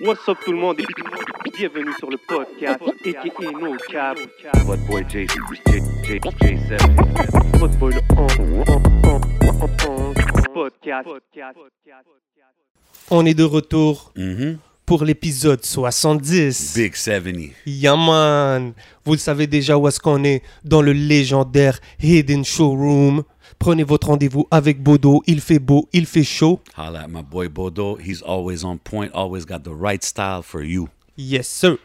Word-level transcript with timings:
What's 0.00 0.28
up 0.28 0.38
tout 0.44 0.52
le 0.52 0.58
monde? 0.58 0.80
Et 0.80 1.50
bienvenue 1.56 1.92
sur 1.98 2.10
le 2.10 2.16
podcast 2.26 2.80
aka 2.82 3.50
No 3.60 3.76
Cap. 3.90 4.18
What 4.66 4.78
boy 4.88 5.04
J, 5.08 5.26
J, 5.26 5.80
J, 6.04 6.18
J7. 6.18 7.58
Votre 7.58 7.78
boy 7.78 7.94
le 7.94 8.00
podcast. 10.52 11.08
On 13.10 13.24
est 13.26 13.34
de 13.34 13.44
retour 13.44 14.12
Mhm. 14.16 14.58
pour 14.86 15.04
l'épisode 15.04 15.64
70. 15.64 16.74
Big 16.76 16.94
70. 16.96 17.52
Yeah 17.66 17.96
man, 17.96 18.72
vous 19.04 19.12
le 19.12 19.18
savez 19.18 19.46
déjà 19.46 19.76
où 19.78 19.86
est-ce 19.88 20.00
qu'on 20.00 20.24
est? 20.24 20.42
Dans 20.64 20.82
le 20.82 20.92
légendaire 20.92 21.78
Hidden 22.02 22.44
Showroom. 22.44 23.22
Prenez 23.58 23.82
votre 23.82 24.06
rendez-vous 24.06 24.46
avec 24.50 24.82
Bodo, 24.82 25.22
il 25.26 25.40
fait 25.40 25.58
beau, 25.58 25.88
il 25.92 26.06
fait 26.06 26.22
chaud. 26.22 26.60
Holla 26.76 27.02
at 27.02 27.08
my 27.08 27.22
boy 27.22 27.48
Bodo. 27.48 27.98
He's 27.98 28.22
always 28.22 28.64
on 28.64 28.78
point, 28.78 29.10
always 29.12 29.44
got 29.44 29.60
the 29.64 29.74
right 29.74 30.02
style 30.04 30.42
for 30.42 30.62
you. 30.62 30.88
Yes 31.16 31.48
sir. 31.48 31.76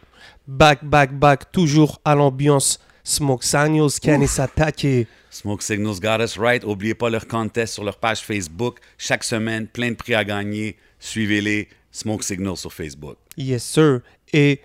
Back, 0.48 0.86
back, 0.86 1.18
back, 1.18 1.52
toujours 1.52 2.00
à 2.06 2.16
l'ambiance. 2.16 2.80
Smoke 3.04 3.44
Signals, 3.44 4.00
Can 4.02 4.26
s'attaquer. 4.28 5.08
Smoke 5.30 5.62
Signals 5.62 6.00
got 6.00 6.22
us 6.22 6.38
right. 6.38 6.64
Oubliez 6.64 6.94
pas 6.94 7.10
leur 7.10 7.28
contest 7.28 7.74
sur 7.74 7.84
leur 7.84 7.98
page 7.98 8.22
Facebook. 8.22 8.80
Chaque 8.98 9.24
semaine, 9.24 9.68
plein 9.68 9.90
de 9.90 9.96
prix 9.96 10.14
à 10.14 10.24
gagner. 10.24 10.78
Suivez-les. 11.00 11.68
Smoke 11.92 12.24
Signals 12.24 12.58
sur 12.58 12.72
Facebook. 12.72 13.18
Yes, 13.36 13.64
sir. 13.64 14.02
Et 14.32 14.62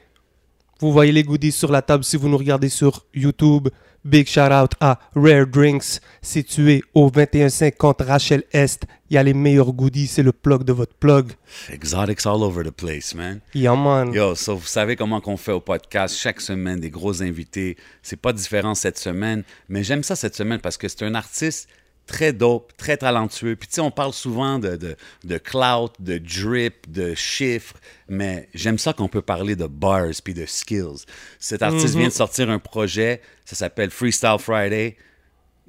vous 0.80 0.92
voyez 0.92 1.10
les 1.10 1.24
goodies 1.24 1.52
sur 1.52 1.72
la 1.72 1.82
table 1.82 2.04
si 2.04 2.16
vous 2.16 2.28
nous 2.28 2.38
regardez 2.38 2.68
sur 2.68 3.04
YouTube. 3.12 3.68
Big 4.08 4.26
shout 4.26 4.50
out 4.50 4.72
à 4.80 4.98
Rare 5.14 5.46
Drinks, 5.46 6.00
situé 6.22 6.82
au 6.94 7.10
2150 7.10 8.00
Rachel 8.00 8.42
Est. 8.52 8.86
Il 9.10 9.14
y 9.14 9.18
a 9.18 9.22
les 9.22 9.34
meilleurs 9.34 9.72
goodies, 9.74 10.06
c'est 10.06 10.22
le 10.22 10.32
plug 10.32 10.64
de 10.64 10.72
votre 10.72 10.94
plug. 10.94 11.32
Exotics 11.70 12.24
all 12.24 12.42
over 12.42 12.64
the 12.64 12.70
place, 12.70 13.14
man. 13.14 13.40
Yeah, 13.54 13.76
man. 13.76 14.14
Yo, 14.14 14.34
so 14.34 14.56
vous 14.56 14.66
savez 14.66 14.96
comment 14.96 15.20
qu'on 15.20 15.36
fait 15.36 15.52
au 15.52 15.60
podcast 15.60 16.16
chaque 16.16 16.40
semaine, 16.40 16.80
des 16.80 16.88
gros 16.88 17.22
invités. 17.22 17.76
C'est 18.02 18.20
pas 18.20 18.32
différent 18.32 18.74
cette 18.74 18.98
semaine, 18.98 19.42
mais 19.68 19.84
j'aime 19.84 20.02
ça 20.02 20.16
cette 20.16 20.34
semaine 20.34 20.60
parce 20.60 20.78
que 20.78 20.88
c'est 20.88 21.02
un 21.02 21.14
artiste 21.14 21.68
très 22.08 22.32
dope, 22.32 22.72
très 22.76 22.96
talentueux. 22.96 23.54
Puis 23.54 23.68
tu 23.68 23.74
sais, 23.74 23.80
on 23.80 23.92
parle 23.92 24.12
souvent 24.12 24.58
de, 24.58 24.74
de, 24.74 24.96
de 25.22 25.38
clout, 25.38 25.92
de 26.00 26.18
drip, 26.18 26.90
de 26.90 27.14
chiffres, 27.14 27.76
mais 28.08 28.48
j'aime 28.54 28.78
ça 28.78 28.92
qu'on 28.92 29.06
peut 29.08 29.22
parler 29.22 29.54
de 29.54 29.66
bars 29.66 30.10
puis 30.24 30.34
de 30.34 30.46
skills. 30.46 31.04
Cet 31.38 31.62
artiste 31.62 31.94
vient 31.94 32.08
de 32.08 32.12
sortir 32.12 32.50
un 32.50 32.58
projet, 32.58 33.20
ça 33.44 33.54
s'appelle 33.54 33.90
Freestyle 33.90 34.38
Friday. 34.40 34.96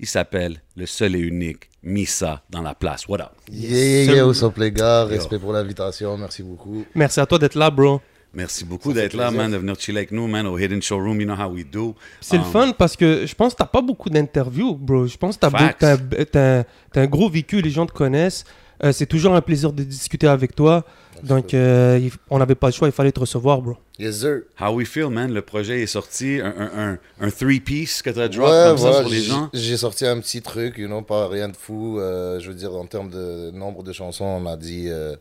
Il 0.02 0.08
s'appelle 0.08 0.62
le 0.78 0.86
seul 0.86 1.14
et 1.16 1.20
unique 1.20 1.70
Misa 1.84 2.42
dans 2.50 2.62
la 2.62 2.74
place. 2.74 3.06
What 3.08 3.20
up? 3.20 3.32
Yeah, 3.52 3.70
yeah, 3.70 4.14
yeah, 4.14 4.26
what's 4.26 4.42
up 4.42 4.58
les 4.58 4.72
gars, 4.72 5.04
respect 5.04 5.40
pour 5.40 5.52
l'invitation, 5.52 6.18
merci 6.18 6.42
beaucoup. 6.42 6.86
Merci 6.96 7.20
à 7.20 7.26
toi 7.26 7.38
d'être 7.38 7.56
là, 7.56 7.70
bro. 7.70 8.02
Merci 8.34 8.64
beaucoup 8.64 8.94
d'être 8.94 9.16
là, 9.16 9.32
man, 9.32 9.52
de 9.52 9.58
venir 9.58 9.76
chiller 9.80 9.98
avec 10.00 10.12
nous, 10.12 10.28
man, 10.28 10.46
au 10.46 10.58
Hidden 10.58 10.82
Showroom. 10.82 11.20
You 11.20 11.26
know 11.28 11.36
how 11.36 11.50
we 11.52 11.66
do. 11.66 11.96
C'est 12.22 12.38
le 12.38 12.44
Um, 12.44 12.52
fun 12.52 12.72
parce 12.78 12.96
que 12.96 13.26
je 13.26 13.34
pense 13.34 13.54
que 13.54 13.58
t'as 13.58 13.66
pas 13.66 13.82
beaucoup 13.82 14.10
d'interviews, 14.10 14.76
bro. 14.76 15.08
Je 15.08 15.18
pense 15.18 15.36
que 15.38 15.48
t'as 15.48 15.74
t'as- 15.74 16.64
t'as 16.94 17.02
un 17.02 17.08
gros 17.08 17.30
vécu, 17.30 17.62
les 17.62 17.72
gens 17.72 17.86
te 17.88 17.92
connaissent. 17.94 18.44
Euh, 18.84 18.92
c'est 18.94 19.08
toujours 19.08 19.34
un 19.36 19.42
plaisir 19.42 19.74
de 19.74 19.84
discuter 19.84 20.28
avec 20.28 20.56
toi. 20.56 20.86
Donc, 21.24 21.54
euh, 21.54 22.00
on 22.30 22.38
n'avait 22.40 22.56
pas 22.56 22.68
le 22.68 22.72
choix, 22.74 22.88
il 22.88 22.94
fallait 22.94 23.12
te 23.12 23.20
recevoir, 23.20 23.62
bro. 23.62 23.76
Yes 23.98 24.22
sir. 24.22 24.44
How 24.62 24.72
we 24.74 24.88
feel, 24.88 25.10
man. 25.10 25.34
Le 25.34 25.42
projet 25.42 25.82
est 25.82 25.88
sorti, 25.88 26.40
un, 26.42 26.54
un, 26.58 26.92
un, 26.94 26.98
un 27.20 27.30
three-piece 27.30 28.02
que 28.02 28.10
tu 28.12 28.22
as 28.22 28.30
drop 28.30 28.48
Ouais, 28.48 28.66
comme 28.70 28.78
ça 28.78 29.00
sur 29.02 29.10
les 29.10 29.22
gens? 29.22 29.50
j'ai 29.54 29.76
sorti 29.76 30.06
un 30.06 30.18
petit 30.22 30.42
truc, 30.42 30.78
you 30.78 30.88
know, 30.88 31.02
pas 31.02 31.28
rien 31.28 31.50
de 31.50 31.58
fou. 31.58 32.00
euh, 32.00 32.40
je 32.40 32.48
veux 32.48 32.56
dire, 32.56 32.74
en 32.74 32.86
termes 32.86 33.10
de 33.10 33.52
nombre 33.52 33.84
de 33.84 33.92
chansons, 33.92 34.24
on 34.24 34.46
a 34.46 34.56
dit 34.56 34.86
euh, 34.88 35.18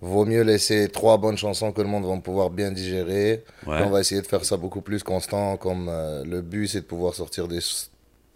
vaut 0.00 0.24
mieux 0.24 0.42
laisser 0.42 0.88
trois 0.88 1.16
bonnes 1.18 1.36
chansons 1.38 1.72
que 1.72 1.80
le 1.80 1.88
monde 1.88 2.04
va 2.06 2.16
pouvoir 2.20 2.50
bien 2.50 2.70
digérer. 2.70 3.44
Ouais. 3.66 3.82
On 3.82 3.90
va 3.90 4.00
essayer 4.00 4.20
de 4.20 4.26
faire 4.26 4.44
ça 4.44 4.56
beaucoup 4.56 4.80
plus 4.80 5.02
constant, 5.02 5.56
comme 5.56 5.88
euh, 5.88 6.24
le 6.24 6.40
but 6.40 6.68
c'est 6.68 6.80
de 6.82 6.86
pouvoir 6.86 7.14
sortir 7.14 7.48
des 7.48 7.58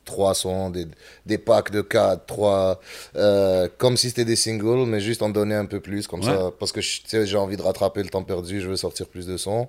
trois 0.05 0.35
sons, 0.35 0.71
des, 0.71 0.87
des 1.27 1.39
packs 1.39 1.71
de 1.71 1.81
quatre, 1.81 2.27
trois, 2.27 2.81
euh, 3.15 3.69
comme 3.79 3.97
si 3.97 4.09
c'était 4.09 4.25
des 4.25 4.35
singles, 4.35 4.85
mais 4.87 4.99
juste 4.99 5.23
en 5.23 5.29
donner 5.29 5.55
un 5.55 5.65
peu 5.67 5.79
plus, 5.79 6.09
comme 6.09 6.21
Ouais. 6.21 6.27
ça, 6.27 6.51
parce 6.59 6.73
que 6.73 6.81
j'ai 6.81 7.37
envie 7.37 7.57
de 7.57 7.63
rattraper 7.63 8.03
le 8.03 8.09
temps 8.09 8.25
perdu, 8.25 8.61
je 8.61 8.69
veux 8.69 8.77
sortir 8.77 9.07
plus 9.07 9.27
de 9.29 9.37
sons. 9.37 9.69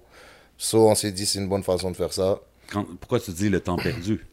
So, 0.57 0.87
on 0.89 0.95
s'est 0.95 1.11
dit 1.11 1.25
c'est 1.27 1.37
une 1.39 1.47
bonne 1.49 1.61
façon 1.63 1.91
de 1.91 1.95
faire 1.95 2.11
ça. 2.13 2.39
Quand- 2.71 2.85
pourquoi 2.99 3.19
tu 3.19 3.29
dis 3.31 3.49
le 3.49 3.59
temps 3.59 3.75
perdu? 3.75 4.25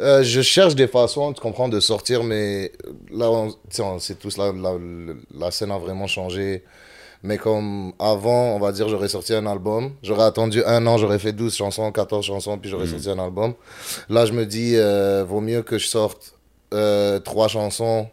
Euh, 0.00 0.22
je 0.22 0.42
cherche 0.42 0.74
des 0.74 0.86
façons, 0.86 1.32
tu 1.32 1.40
comprends, 1.40 1.68
de 1.68 1.80
sortir, 1.80 2.22
mais 2.24 2.70
là, 3.10 3.30
on, 3.30 3.50
tu 3.50 3.56
sais, 3.70 3.82
on 3.82 3.98
sait 3.98 4.14
tous, 4.16 4.36
là, 4.36 4.52
la, 4.52 4.72
la- 4.74 5.14
la 5.46 5.50
scène 5.50 5.70
a 5.70 5.78
vraiment 5.78 6.06
changé. 6.06 6.62
Mais 7.24 7.36
comme 7.36 7.92
avant, 7.98 8.54
on 8.54 8.58
va 8.60 8.70
dire, 8.72 8.88
j'aurais 8.88 9.08
sorti 9.08 9.34
un 9.34 9.46
album. 9.46 9.92
J'aurais 10.02 10.24
attendu 10.24 10.62
un 10.64 10.86
an, 10.86 10.98
j'aurais 10.98 11.18
fait 11.18 11.32
12 11.32 11.54
chansons, 11.54 11.90
14 11.90 12.24
chansons, 12.24 12.58
puis 12.58 12.70
j'aurais 12.70 12.86
sorti 12.86 13.10
un 13.10 13.18
album. 13.18 13.54
Là, 14.08 14.24
je 14.24 14.32
me 14.32 14.46
dis, 14.46 14.74
euh, 14.76 15.24
vaut 15.26 15.40
mieux 15.40 15.62
que 15.62 15.78
je 15.78 15.86
sorte 15.88 16.34
euh, 16.74 17.18
trois 17.18 17.48
chansons, 17.48 18.08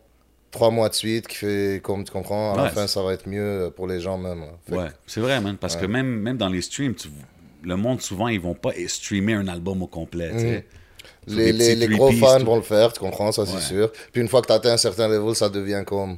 trois 0.50 0.72
mois 0.72 0.90
de 0.90 0.96
suite, 0.96 1.28
qui 1.28 1.36
fait, 1.36 1.82
comme 1.84 2.04
tu 2.04 2.12
comprends, 2.12 2.54
à 2.54 2.58
Ouais, 2.58 2.64
la 2.64 2.70
fin, 2.70 2.88
ça 2.88 3.04
va 3.04 3.14
être 3.14 3.28
mieux 3.28 3.72
pour 3.76 3.86
les 3.88 4.00
gens 4.00 4.18
même. 4.18 4.44
Que- 4.68 4.76
Ouais, 4.76 4.88
c'est 5.06 5.20
vrai, 5.22 5.40
man. 5.40 5.58
Parce 5.60 5.76
que 5.76 5.86
même, 5.86 6.08
même 6.08 6.38
dans 6.38 6.50
les 6.50 6.62
streams, 6.62 6.96
tu- 6.96 7.10
le 7.64 7.76
monde, 7.76 8.02
souvent, 8.02 8.28
ils 8.28 8.40
vont 8.40 8.54
pas 8.56 8.72
streamer 8.88 9.34
un 9.34 9.48
album 9.48 9.82
au 9.84 9.88
complet. 9.88 10.32
tu 10.32 10.40
sais. 10.40 10.66
Sur 11.28 11.38
Les, 11.38 11.52
les, 11.52 11.76
les 11.76 11.88
gros 11.88 12.12
fans 12.12 12.40
tout. 12.40 12.46
vont 12.46 12.56
le 12.56 12.62
faire, 12.62 12.94
tu 12.94 13.00
comprends, 13.00 13.32
ça 13.32 13.46
c'est 13.46 13.60
sûr. 13.60 13.92
Puis 14.12 14.22
une 14.22 14.28
fois 14.28 14.42
que 14.42 14.48
tu 14.48 14.54
atteins 14.54 14.74
un 14.74 14.78
certain 14.78 15.08
level, 15.08 15.36
ça 15.36 15.50
devient 15.50 15.84
comme. 15.86 16.18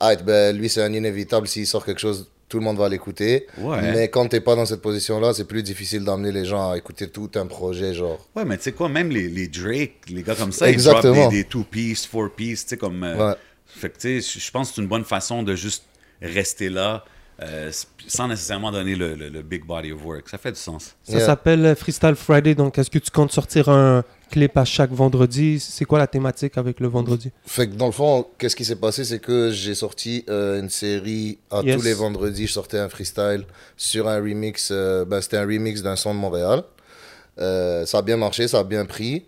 Ah, 0.00 0.16
ben, 0.16 0.56
lui 0.56 0.68
c'est 0.68 0.82
un 0.82 0.92
inévitable, 0.92 1.46
s'il 1.46 1.66
sort 1.66 1.84
quelque 1.84 2.00
chose, 2.00 2.28
tout 2.48 2.58
le 2.58 2.64
monde 2.64 2.78
va 2.78 2.88
l'écouter. 2.88 3.46
Ouais. 3.58 3.80
Mais 3.92 4.08
quand 4.08 4.26
t'es 4.28 4.40
pas 4.40 4.56
dans 4.56 4.66
cette 4.66 4.80
position-là, 4.82 5.32
c'est 5.34 5.44
plus 5.44 5.62
difficile 5.62 6.04
d'amener 6.04 6.32
les 6.32 6.44
gens 6.44 6.70
à 6.72 6.76
écouter 6.78 7.08
tout 7.08 7.30
un 7.36 7.46
projet, 7.46 7.94
genre. 7.94 8.26
Ouais, 8.34 8.44
mais 8.44 8.56
tu 8.56 8.64
sais 8.64 8.72
quoi, 8.72 8.88
même 8.88 9.10
les, 9.10 9.28
les 9.28 9.46
Drake, 9.46 9.92
les 10.08 10.22
gars 10.24 10.34
comme 10.34 10.50
ça, 10.52 10.68
Exactement. 10.68 11.14
ils 11.14 11.18
drop 11.20 11.30
des, 11.30 11.42
des 11.42 11.44
two-piece, 11.44 12.06
four-piece, 12.06 12.64
tu 12.64 12.70
sais, 12.70 12.76
comme... 12.76 13.04
euh, 13.04 13.28
Ouais. 13.30 13.34
Fait 13.66 13.88
que, 13.90 13.98
tu 13.98 14.20
sais, 14.20 14.40
je- 14.40 14.50
pense 14.50 14.70
que 14.70 14.74
c'est 14.74 14.82
une 14.82 14.88
bonne 14.88 15.04
façon 15.04 15.44
de 15.44 15.54
juste 15.54 15.84
rester 16.20 16.70
là, 16.70 17.04
euh, 17.40 17.70
sans 18.08 18.26
nécessairement 18.26 18.72
donner 18.72 18.96
le, 18.96 19.14
le- 19.14 19.28
le 19.28 19.42
big 19.42 19.64
body 19.64 19.92
of 19.92 20.04
work. 20.04 20.28
Ça 20.28 20.36
fait 20.38 20.50
du 20.52 20.58
sens. 20.58 20.96
Ça 21.04 21.18
Yeah. 21.18 21.26
s'appelle 21.26 21.64
euh, 21.64 21.74
Freestyle 21.76 22.16
Friday. 22.16 22.56
Donc, 22.56 22.76
est-ce 22.78 22.90
que 22.90 22.98
tu 22.98 23.10
comptes 23.12 23.30
sortir 23.32 23.68
un 23.68 24.02
clip 24.30 24.56
à 24.56 24.64
chaque 24.64 24.92
vendredi 24.92 25.58
C'est 25.60 25.84
quoi 25.84 25.98
la 25.98 26.06
thématique 26.06 26.56
avec 26.56 26.80
le 26.80 26.88
vendredi? 26.88 27.30
Fait 27.44 27.68
que 27.68 27.74
dans 27.74 27.86
le 27.86 27.92
fond, 27.92 28.26
qu'est-ce 28.38 28.56
qui 28.56 28.64
s'est 28.64 28.76
passé, 28.76 29.04
c'est 29.04 29.18
que 29.18 29.50
j'ai 29.50 29.74
sorti 29.74 30.24
euh, 30.28 30.60
une 30.60 30.70
série 30.70 31.38
à 31.50 31.60
Yes. 31.62 31.76
tous 31.76 31.82
les 31.84 31.92
vendredis, 31.94 32.46
je 32.46 32.52
sortais 32.52 32.78
un 32.78 32.88
freestyle 32.88 33.44
sur 33.76 34.08
un 34.08 34.16
remix, 34.16 34.70
euh, 34.72 35.04
ben, 35.04 35.20
c'était 35.20 35.36
un 35.38 35.46
remix 35.46 35.82
d'un 35.82 35.96
son 35.96 36.14
de 36.14 36.18
Montréal. 36.20 36.62
Euh, 37.38 37.84
ça 37.86 37.98
a 37.98 38.02
bien 38.02 38.16
marché, 38.16 38.48
ça 38.48 38.60
a 38.60 38.64
bien 38.64 38.84
pris. 38.86 39.24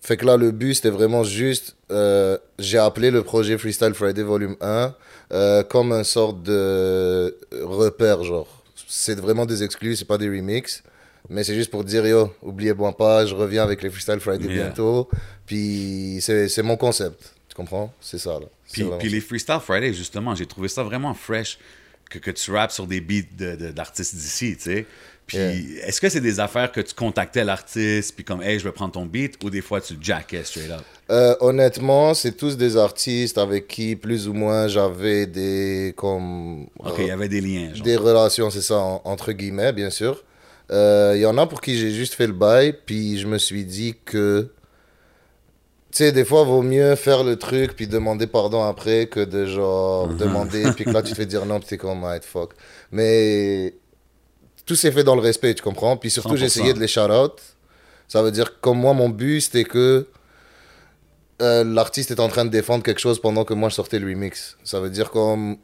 Fait 0.00 0.16
que 0.18 0.26
là, 0.26 0.36
le 0.36 0.50
but, 0.50 0.74
c'était 0.74 0.90
vraiment 0.90 1.24
juste, 1.24 1.76
euh, 1.90 2.36
j'ai 2.58 2.78
appelé 2.78 3.10
le 3.10 3.22
projet 3.22 3.56
Freestyle 3.56 3.94
Friday 3.94 4.22
Volume 4.22 4.56
1 4.60 4.94
euh, 5.32 5.62
comme 5.62 5.92
un 5.92 6.04
sorte 6.04 6.42
de 6.42 7.34
repère, 7.62 8.22
genre. 8.22 8.62
C'est 8.86 9.18
vraiment 9.18 9.46
des 9.46 9.62
exclus, 9.62 9.96
c'est 9.96 10.04
pas 10.04 10.18
des 10.18 10.28
remixes. 10.28 10.82
Mais 11.30 11.42
c'est 11.42 11.54
juste 11.54 11.70
pour 11.70 11.84
dire, 11.84 12.06
yo, 12.06 12.30
oubliez-moi 12.42 12.96
pas, 12.96 13.24
je 13.24 13.34
reviens 13.34 13.62
avec 13.62 13.82
les 13.82 13.90
Freestyle 13.90 14.20
Friday 14.20 14.46
Yeah. 14.52 14.64
bientôt. 14.66 15.08
Puis 15.46 16.18
c'est 16.20 16.62
mon 16.62 16.76
concept, 16.76 17.34
tu 17.48 17.54
comprends? 17.54 17.92
C'est 18.00 18.18
ça, 18.18 18.32
là. 18.40 18.46
Puis, 18.72 19.08
les 19.08 19.20
Freestyle 19.20 19.60
Friday, 19.62 19.92
justement, 19.94 20.34
j'ai 20.34 20.46
trouvé 20.46 20.68
ça 20.68 20.82
vraiment 20.82 21.14
fresh 21.14 21.58
que, 22.10 22.18
que 22.18 22.30
tu 22.32 22.50
rappes 22.50 22.72
sur 22.72 22.86
des 22.86 23.00
beats 23.00 23.22
de- 23.38 23.54
de- 23.56 23.70
d'artistes 23.70 24.14
d'ici, 24.16 24.56
tu 24.56 24.62
sais. 24.62 24.86
Puis, 25.26 25.38
Yeah. 25.38 25.86
est-ce 25.86 26.00
que 26.00 26.08
c'est 26.10 26.20
des 26.20 26.40
affaires 26.40 26.70
que 26.72 26.80
tu 26.82 26.92
contactais 26.94 27.44
l'artiste, 27.44 28.14
puis 28.14 28.24
comme, 28.24 28.42
hey, 28.42 28.58
je 28.58 28.64
veux 28.64 28.72
prendre 28.72 28.92
ton 28.92 29.06
beat, 29.06 29.42
ou 29.42 29.48
des 29.48 29.62
fois 29.62 29.80
tu 29.80 29.94
jackais 30.00 30.44
straight 30.44 30.70
up? 30.70 30.82
Euh, 31.10 31.34
honnêtement, 31.40 32.12
c'est 32.14 32.32
tous 32.32 32.56
des 32.58 32.76
artistes 32.76 33.38
avec 33.38 33.68
qui, 33.68 33.96
plus 33.96 34.28
ou 34.28 34.32
moins, 34.34 34.66
j'avais 34.68 35.26
des, 35.26 35.94
comme, 35.96 36.64
Ok, 36.78 36.96
il 36.98 37.06
y 37.06 37.10
avait 37.10 37.28
des 37.28 37.40
liens, 37.40 37.72
genre. 37.72 37.84
des 37.84 37.96
relations, 37.96 38.50
c'est 38.50 38.60
ça, 38.62 38.76
en- 38.76 39.00
entre 39.04 39.32
guillemets, 39.32 39.72
bien 39.72 39.88
sûr. 39.90 40.22
Euh, 40.74 41.12
Il 41.16 41.20
y 41.20 41.26
en 41.26 41.38
a 41.38 41.46
pour 41.46 41.60
qui 41.60 41.76
j'ai 41.78 41.90
juste 41.90 42.14
fait 42.14 42.26
le 42.26 42.32
bail, 42.32 42.74
puis 42.84 43.18
je 43.18 43.26
me 43.26 43.38
suis 43.38 43.64
dit 43.64 43.94
que, 44.04 44.50
tu 45.90 45.98
sais, 45.98 46.12
des 46.12 46.24
fois, 46.24 46.42
vaut 46.44 46.62
mieux 46.62 46.96
faire 46.96 47.22
le 47.22 47.36
truc, 47.36 47.76
puis 47.76 47.86
demander 47.86 48.26
pardon 48.26 48.62
après, 48.64 49.06
que 49.06 49.20
de 49.20 49.46
genre 49.46 50.08
demander, 50.08 50.64
puis 50.74 50.84
que 50.84 50.90
là, 50.90 51.02
tu 51.02 51.12
te 51.12 51.16
fais 51.16 51.26
dire 51.26 51.46
non, 51.46 51.60
puis 51.60 51.68
t'es 51.68 51.78
comme, 51.78 52.04
ah, 52.04 52.18
fuck. 52.20 52.54
Mais 52.90 53.74
tout 54.66 54.74
s'est 54.74 54.92
fait 54.92 55.04
dans 55.04 55.14
le 55.14 55.20
respect, 55.22 55.54
tu 55.54 55.62
comprends? 55.62 55.96
Puis 55.96 56.10
surtout, 56.10 56.36
j'ai 56.36 56.46
100%. 56.46 56.46
essayé 56.46 56.74
de 56.74 56.80
les 56.80 56.88
shout-out. 56.88 57.40
Ça 58.08 58.22
veut 58.22 58.32
dire 58.32 58.50
que, 58.54 58.60
comme 58.60 58.78
moi, 58.78 58.92
mon 58.92 59.08
but, 59.08 59.40
c'était 59.40 59.64
que 59.64 60.06
euh, 61.42 61.64
l'artiste 61.64 62.10
est 62.10 62.20
en 62.20 62.28
train 62.28 62.44
de 62.44 62.50
défendre 62.50 62.82
quelque 62.82 63.00
chose 63.00 63.20
pendant 63.20 63.44
que 63.44 63.54
moi, 63.54 63.68
je 63.68 63.74
sortais 63.74 63.98
le 63.98 64.06
remix. 64.08 64.56
Ça 64.64 64.80
veut 64.80 64.90
dire 64.90 65.10
comme 65.10 65.56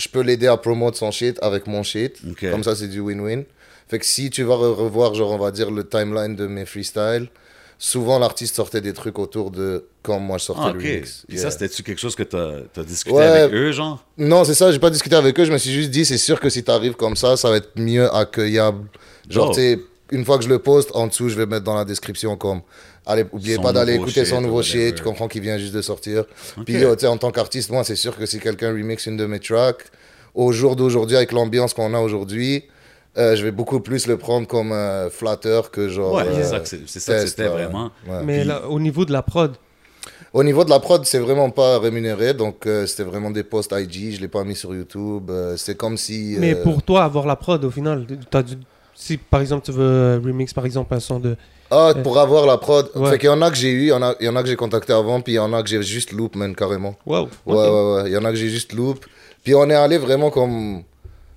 je 0.00 0.08
peux 0.08 0.20
l'aider 0.20 0.46
à 0.46 0.56
promouvoir 0.56 0.94
son 0.94 1.10
shit 1.10 1.38
avec 1.42 1.66
mon 1.66 1.82
shit. 1.82 2.20
Comme 2.52 2.62
ça, 2.62 2.76
c'est 2.76 2.86
du 2.88 3.00
win-win. 3.00 3.44
Fait 3.88 3.98
que 3.98 4.06
si 4.06 4.30
tu 4.30 4.42
vas 4.42 4.54
re- 4.54 4.72
revoir, 4.74 5.14
genre, 5.14 5.30
on 5.32 5.38
va 5.38 5.50
dire, 5.50 5.70
le 5.70 5.86
timeline 5.86 6.36
de 6.36 6.46
mes 6.46 6.64
freestyles, 6.66 7.28
souvent 7.78 8.18
l'artiste 8.18 8.56
sortait 8.56 8.80
des 8.80 8.92
trucs 8.92 9.18
autour 9.18 9.50
de 9.50 9.86
quand 10.02 10.18
moi 10.18 10.38
je 10.38 10.44
sortais 10.44 10.62
Ah, 10.64 10.72
le 10.72 10.78
ok. 10.78 10.84
remix. 10.84 11.24
Yeah. 11.28 11.42
ça, 11.42 11.50
c'était-tu 11.50 11.82
quelque 11.82 12.00
chose 12.00 12.14
que 12.16 12.22
t'as 12.24 12.56
as 12.76 12.84
discuté 12.84 13.16
Ouais. 13.16 13.24
avec 13.24 13.54
eux, 13.54 13.72
genre? 13.72 14.04
Non, 14.18 14.44
c'est 14.44 14.54
ça, 14.54 14.72
j'ai 14.72 14.78
pas 14.78 14.90
discuté 14.90 15.14
avec 15.16 15.38
eux, 15.38 15.44
je 15.44 15.52
me 15.52 15.58
suis 15.58 15.70
juste 15.72 15.90
dit, 15.90 16.04
c'est 16.04 16.18
sûr 16.18 16.40
que 16.40 16.48
si 16.50 16.64
t'arrives 16.64 16.94
comme 16.94 17.16
ça, 17.16 17.36
ça 17.36 17.50
va 17.50 17.56
être 17.58 17.70
mieux 17.76 18.12
accueillable. 18.14 18.88
Genre, 19.28 19.50
Oh. 19.50 19.54
tu 19.54 19.78
une 20.10 20.24
fois 20.24 20.38
que 20.38 20.44
je 20.44 20.48
le 20.48 20.58
poste, 20.58 20.90
en 20.94 21.06
dessous, 21.06 21.28
je 21.28 21.36
vais 21.36 21.44
mettre 21.44 21.64
dans 21.64 21.74
la 21.76 21.84
description 21.84 22.34
comme, 22.36 22.62
allez, 23.04 23.26
oubliez 23.30 23.56
Son 23.56 23.62
pas 23.62 23.72
d'aller 23.74 23.94
écouter 23.94 24.24
son 24.24 24.38
ou 24.38 24.40
nouveau 24.40 24.62
shit, 24.62 24.94
tu 24.94 25.02
comprends 25.02 25.28
qu'il 25.28 25.42
vient 25.42 25.58
juste 25.58 25.74
de 25.74 25.82
sortir. 25.82 26.24
Ok. 26.56 26.64
Puis, 26.64 26.76
tu 26.76 26.80
sais, 26.98 27.06
en 27.06 27.18
tant 27.18 27.30
qu'artiste, 27.30 27.68
moi, 27.70 27.84
c'est 27.84 27.94
sûr 27.94 28.16
que 28.16 28.24
si 28.24 28.40
quelqu'un 28.40 28.70
remix 28.72 29.04
une 29.06 29.18
de 29.18 29.26
mes 29.26 29.38
tracks, 29.38 29.84
au 30.34 30.50
jour 30.50 30.76
d'aujourd'hui, 30.76 31.14
avec 31.16 31.30
l'ambiance 31.32 31.74
qu'on 31.74 31.92
a 31.92 32.00
aujourd'hui, 32.00 32.64
euh, 33.16 33.34
je 33.36 33.42
vais 33.44 33.50
beaucoup 33.52 33.80
plus 33.80 34.06
le 34.06 34.16
prendre 34.16 34.46
comme 34.46 34.72
un 34.72 35.08
flatteur 35.10 35.70
que 35.70 35.88
genre. 35.88 36.14
Ouais, 36.14 36.24
euh, 36.26 36.34
c'est 36.36 36.44
ça 36.44 36.60
que 36.60 36.68
c'est- 36.68 36.80
c'est 36.86 37.00
ça 37.00 37.14
que 37.20 37.26
c'était 37.26 37.48
vraiment. 37.48 37.90
Ouais. 38.06 38.22
Mais 38.24 38.38
Puis- 38.40 38.48
là, 38.48 38.68
au 38.68 38.78
niveau 38.80 39.04
de 39.04 39.12
la 39.12 39.22
prod, 39.22 39.52
Au 40.34 40.44
niveau 40.44 40.62
de 40.62 40.68
la 40.68 40.78
prod, 40.78 41.04
c'est 41.06 41.18
vraiment 41.20 41.48
pas 41.48 41.78
rémunéré, 41.78 42.34
donc 42.34 42.66
euh, 42.66 42.86
c'était 42.86 43.02
vraiment 43.04 43.30
des 43.30 43.42
posts 43.42 43.72
IG, 43.72 44.14
je 44.14 44.20
l'ai 44.20 44.28
pas 44.28 44.44
mis 44.44 44.54
sur 44.54 44.74
YouTube. 44.74 45.30
euh, 45.30 45.56
c'est 45.56 45.74
comme 45.76 45.96
si. 45.96 46.36
mais 46.38 46.54
euh, 46.54 46.62
pour 46.62 46.82
toi, 46.82 47.02
avoir 47.04 47.26
la 47.26 47.34
prod, 47.34 47.64
au 47.64 47.70
final, 47.70 48.04
t'as 48.30 48.42
dû- 48.42 48.58
si 48.94 49.16
par 49.16 49.40
exemple 49.40 49.64
tu 49.64 49.72
veux 49.72 49.82
euh, 49.82 50.20
remix 50.22 50.52
par 50.52 50.66
exemple 50.66 50.92
un 50.94 51.00
son 51.00 51.18
de. 51.18 51.34
Ah, 51.70 51.92
pour 52.02 52.18
avoir 52.18 52.44
la 52.46 52.58
prod. 52.58 52.90
Ouais. 52.94 53.10
Fait 53.10 53.18
qu'il 53.18 53.28
y 53.28 53.32
en 53.32 53.40
a 53.40 53.50
que 53.50 53.56
j'ai 53.56 53.70
eu, 53.70 53.82
il 53.84 53.88
y 53.88 53.92
en 53.92 54.02
a, 54.02 54.14
il 54.20 54.26
y 54.26 54.28
en 54.28 54.36
a 54.36 54.42
que 54.42 54.48
j'ai 54.48 54.56
contacté 54.56 54.92
avant, 54.92 55.20
puis 55.22 55.32
il 55.34 55.36
y 55.36 55.38
en 55.38 55.52
a 55.54 55.62
que 55.62 55.68
j'ai 55.68 55.82
juste 55.82 56.12
loop, 56.12 56.36
man, 56.36 56.54
carrément. 56.54 56.94
Wow. 57.06 57.28
Ouais, 57.46 57.54
ouais, 57.56 57.92
ouais. 57.94 58.02
Il 58.06 58.12
y 58.12 58.16
en 58.18 58.24
a 58.26 58.30
que 58.30 58.36
j'ai 58.36 58.48
juste 58.50 58.72
loop. 58.74 59.04
Puis 59.44 59.54
on 59.54 59.68
est 59.70 59.74
allé 59.74 59.96
vraiment 59.98 60.30
comme. 60.30 60.82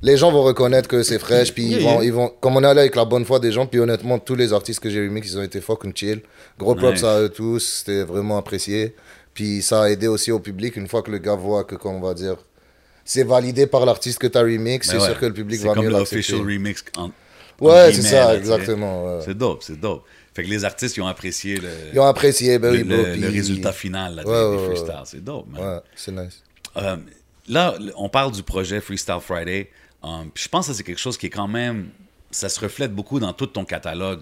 Les 0.03 0.17
gens 0.17 0.31
vont 0.31 0.41
reconnaître 0.43 0.87
que 0.87 1.03
c'est 1.03 1.19
fraîche, 1.19 1.53
puis 1.53 1.63
ils, 1.65 1.79
vont, 1.83 1.95
yeah. 2.01 2.03
ils 2.05 2.13
vont. 2.13 2.29
Comme 2.41 2.55
on 2.57 2.63
est 2.63 2.67
allé 2.67 2.79
avec 2.81 2.95
la 2.95 3.05
bonne 3.05 3.23
foi 3.23 3.39
des 3.39 3.51
gens, 3.51 3.67
puis 3.67 3.79
honnêtement, 3.79 4.17
tous 4.17 4.33
les 4.35 4.51
artistes 4.51 4.79
que 4.79 4.89
j'ai 4.89 5.01
remix, 5.07 5.27
ils 5.31 5.37
ont 5.37 5.43
été 5.43 5.61
fucking 5.61 5.93
chill. 5.95 6.21
Gros 6.57 6.73
props 6.75 6.93
Nice. 6.95 7.03
à 7.03 7.21
eux 7.21 7.29
tous, 7.29 7.59
c'était 7.59 8.03
vraiment 8.03 8.37
apprécié. 8.37 8.95
Puis 9.35 9.61
ça 9.61 9.83
a 9.83 9.89
aidé 9.89 10.07
aussi 10.07 10.31
au 10.31 10.39
public, 10.39 10.75
une 10.75 10.87
fois 10.87 11.03
que 11.03 11.11
le 11.11 11.19
gars 11.19 11.35
voit 11.35 11.63
que, 11.65 11.75
qu'on 11.75 11.99
va 11.99 12.13
dire. 12.15 12.35
C'est 13.05 13.23
validé 13.23 13.67
par 13.67 13.85
l'artiste 13.85 14.17
que 14.19 14.27
t'as 14.27 14.41
remix, 14.41 14.87
Mais 14.87 14.93
c'est 14.93 14.99
ouais, 15.01 15.05
sûr 15.09 15.19
que 15.19 15.25
le 15.27 15.33
public 15.33 15.59
c'est 15.59 15.67
va 15.67 15.73
comme 15.75 15.85
mieux 15.85 15.89
l'accepter. 15.91 16.15
l'official 16.17 16.39
remix. 16.41 16.83
En, 16.97 17.03
en 17.05 17.11
Ouais, 17.59 17.93
c'est 17.93 18.01
ça, 18.01 18.31
tu 18.31 18.37
exactement. 18.37 19.05
ouais. 19.05 19.19
C'est 19.23 19.37
dope, 19.37 19.61
c'est 19.61 19.79
dope. 19.79 20.03
Fait 20.33 20.43
que 20.43 20.49
les 20.49 20.65
artistes, 20.65 20.97
ils 20.97 21.01
ont 21.01 21.07
apprécié 21.07 21.57
le, 21.57 21.69
Ils 21.93 21.99
ont 21.99 22.05
apprécié, 22.05 22.57
ben 22.57 22.71
le, 22.71 22.77
oui, 22.79 22.83
bro, 22.83 22.97
le- 22.97 23.11
puis- 23.11 23.21
le 23.21 23.27
résultat 23.29 23.71
final 23.71 24.15
là, 24.15 24.25
Ouais, 24.25 24.57
des 24.57 24.65
freestyles. 24.65 24.93
C'est 25.05 25.23
dope, 25.23 25.45
man. 25.51 25.61
Ouais, 25.61 25.79
c'est 25.95 26.11
nice. 26.11 26.41
Euh, 26.77 26.95
là, 27.47 27.75
on 27.97 28.09
parle 28.09 28.31
du 28.31 28.41
projet 28.43 28.79
Freestyle 28.81 29.19
Friday. 29.21 29.69
Um, 30.03 30.31
puis 30.33 30.43
je 30.43 30.49
pense 30.49 30.67
que 30.67 30.73
c'est 30.73 30.83
quelque 30.83 30.99
chose 30.99 31.17
qui 31.17 31.27
est 31.27 31.31
quand 31.31 31.47
même. 31.47 31.89
Ça 32.31 32.49
se 32.49 32.59
reflète 32.59 32.93
beaucoup 32.93 33.19
dans 33.19 33.33
tout 33.33 33.47
ton 33.47 33.65
catalogue. 33.65 34.21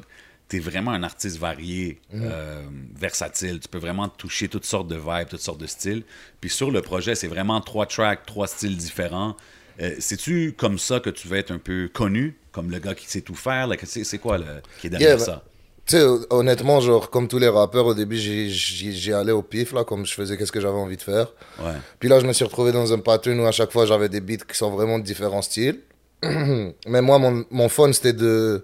Tu 0.49 0.57
es 0.57 0.59
vraiment 0.59 0.91
un 0.91 1.03
artiste 1.03 1.37
varié, 1.37 1.99
Mhm. 2.11 2.21
euh, 2.23 2.63
versatile. 2.95 3.59
Tu 3.59 3.67
peux 3.67 3.77
vraiment 3.77 4.09
toucher 4.09 4.47
toutes 4.49 4.65
sortes 4.65 4.87
de 4.87 4.95
vibes, 4.95 5.29
toutes 5.29 5.41
sortes 5.41 5.59
de 5.61 5.67
styles. 5.67 6.03
Puis 6.41 6.49
sur 6.49 6.71
le 6.71 6.81
projet, 6.81 7.13
c'est 7.15 7.27
vraiment 7.27 7.61
trois 7.61 7.85
tracks, 7.85 8.25
trois 8.25 8.47
styles 8.47 8.75
différents. 8.77 9.37
Euh, 9.79 9.95
C'est-tu 9.99 10.53
comme 10.57 10.77
ça 10.79 10.99
que 10.99 11.09
tu 11.11 11.27
veux 11.27 11.37
être 11.37 11.51
un 11.51 11.59
peu 11.59 11.89
connu, 11.93 12.35
comme 12.51 12.71
le 12.71 12.79
gars 12.79 12.95
qui 12.95 13.05
sait 13.07 13.21
tout 13.21 13.35
faire? 13.35 13.69
C'est 13.83 14.03
c'est 14.03 14.17
quoi 14.17 14.37
le, 14.39 14.61
qui 14.79 14.87
est 14.87 14.89
derrière 14.89 15.09
Yeah, 15.11 15.19
ça? 15.19 15.43
Tu 15.89 15.97
sais, 15.97 16.05
honnêtement, 16.29 16.79
genre, 16.81 17.09
comme 17.09 17.27
tous 17.27 17.39
les 17.39 17.47
rappeurs, 17.49 17.87
au 17.87 17.95
début, 17.95 18.15
j'ai- 18.15 19.11
allé 19.13 19.31
au 19.31 19.41
pif, 19.41 19.73
là, 19.73 19.83
comme 19.83 20.05
je 20.05 20.13
faisais 20.13 20.37
qu'est-ce 20.37 20.51
que 20.51 20.61
j'avais 20.61 20.77
envie 20.77 20.97
de 20.97 21.01
faire. 21.01 21.33
Ouais. 21.59 21.73
Puis 21.99 22.07
là, 22.07 22.19
je 22.19 22.27
me 22.27 22.33
suis 22.33 22.45
retrouvé 22.45 22.71
dans 22.71 22.93
un 22.93 22.99
pattern 22.99 23.39
où 23.39 23.45
à 23.47 23.51
chaque 23.51 23.71
fois, 23.71 23.87
j'avais 23.87 24.07
des 24.07 24.21
beats 24.21 24.45
qui 24.47 24.55
sont 24.55 24.69
vraiment 24.69 24.99
de 24.99 25.03
différents 25.03 25.41
styles. 25.41 25.79
Mais 26.23 27.01
moi, 27.01 27.17
mon, 27.17 27.43
mon 27.49 27.69
fun, 27.69 27.91
c'était 27.91 28.13
de 28.13 28.63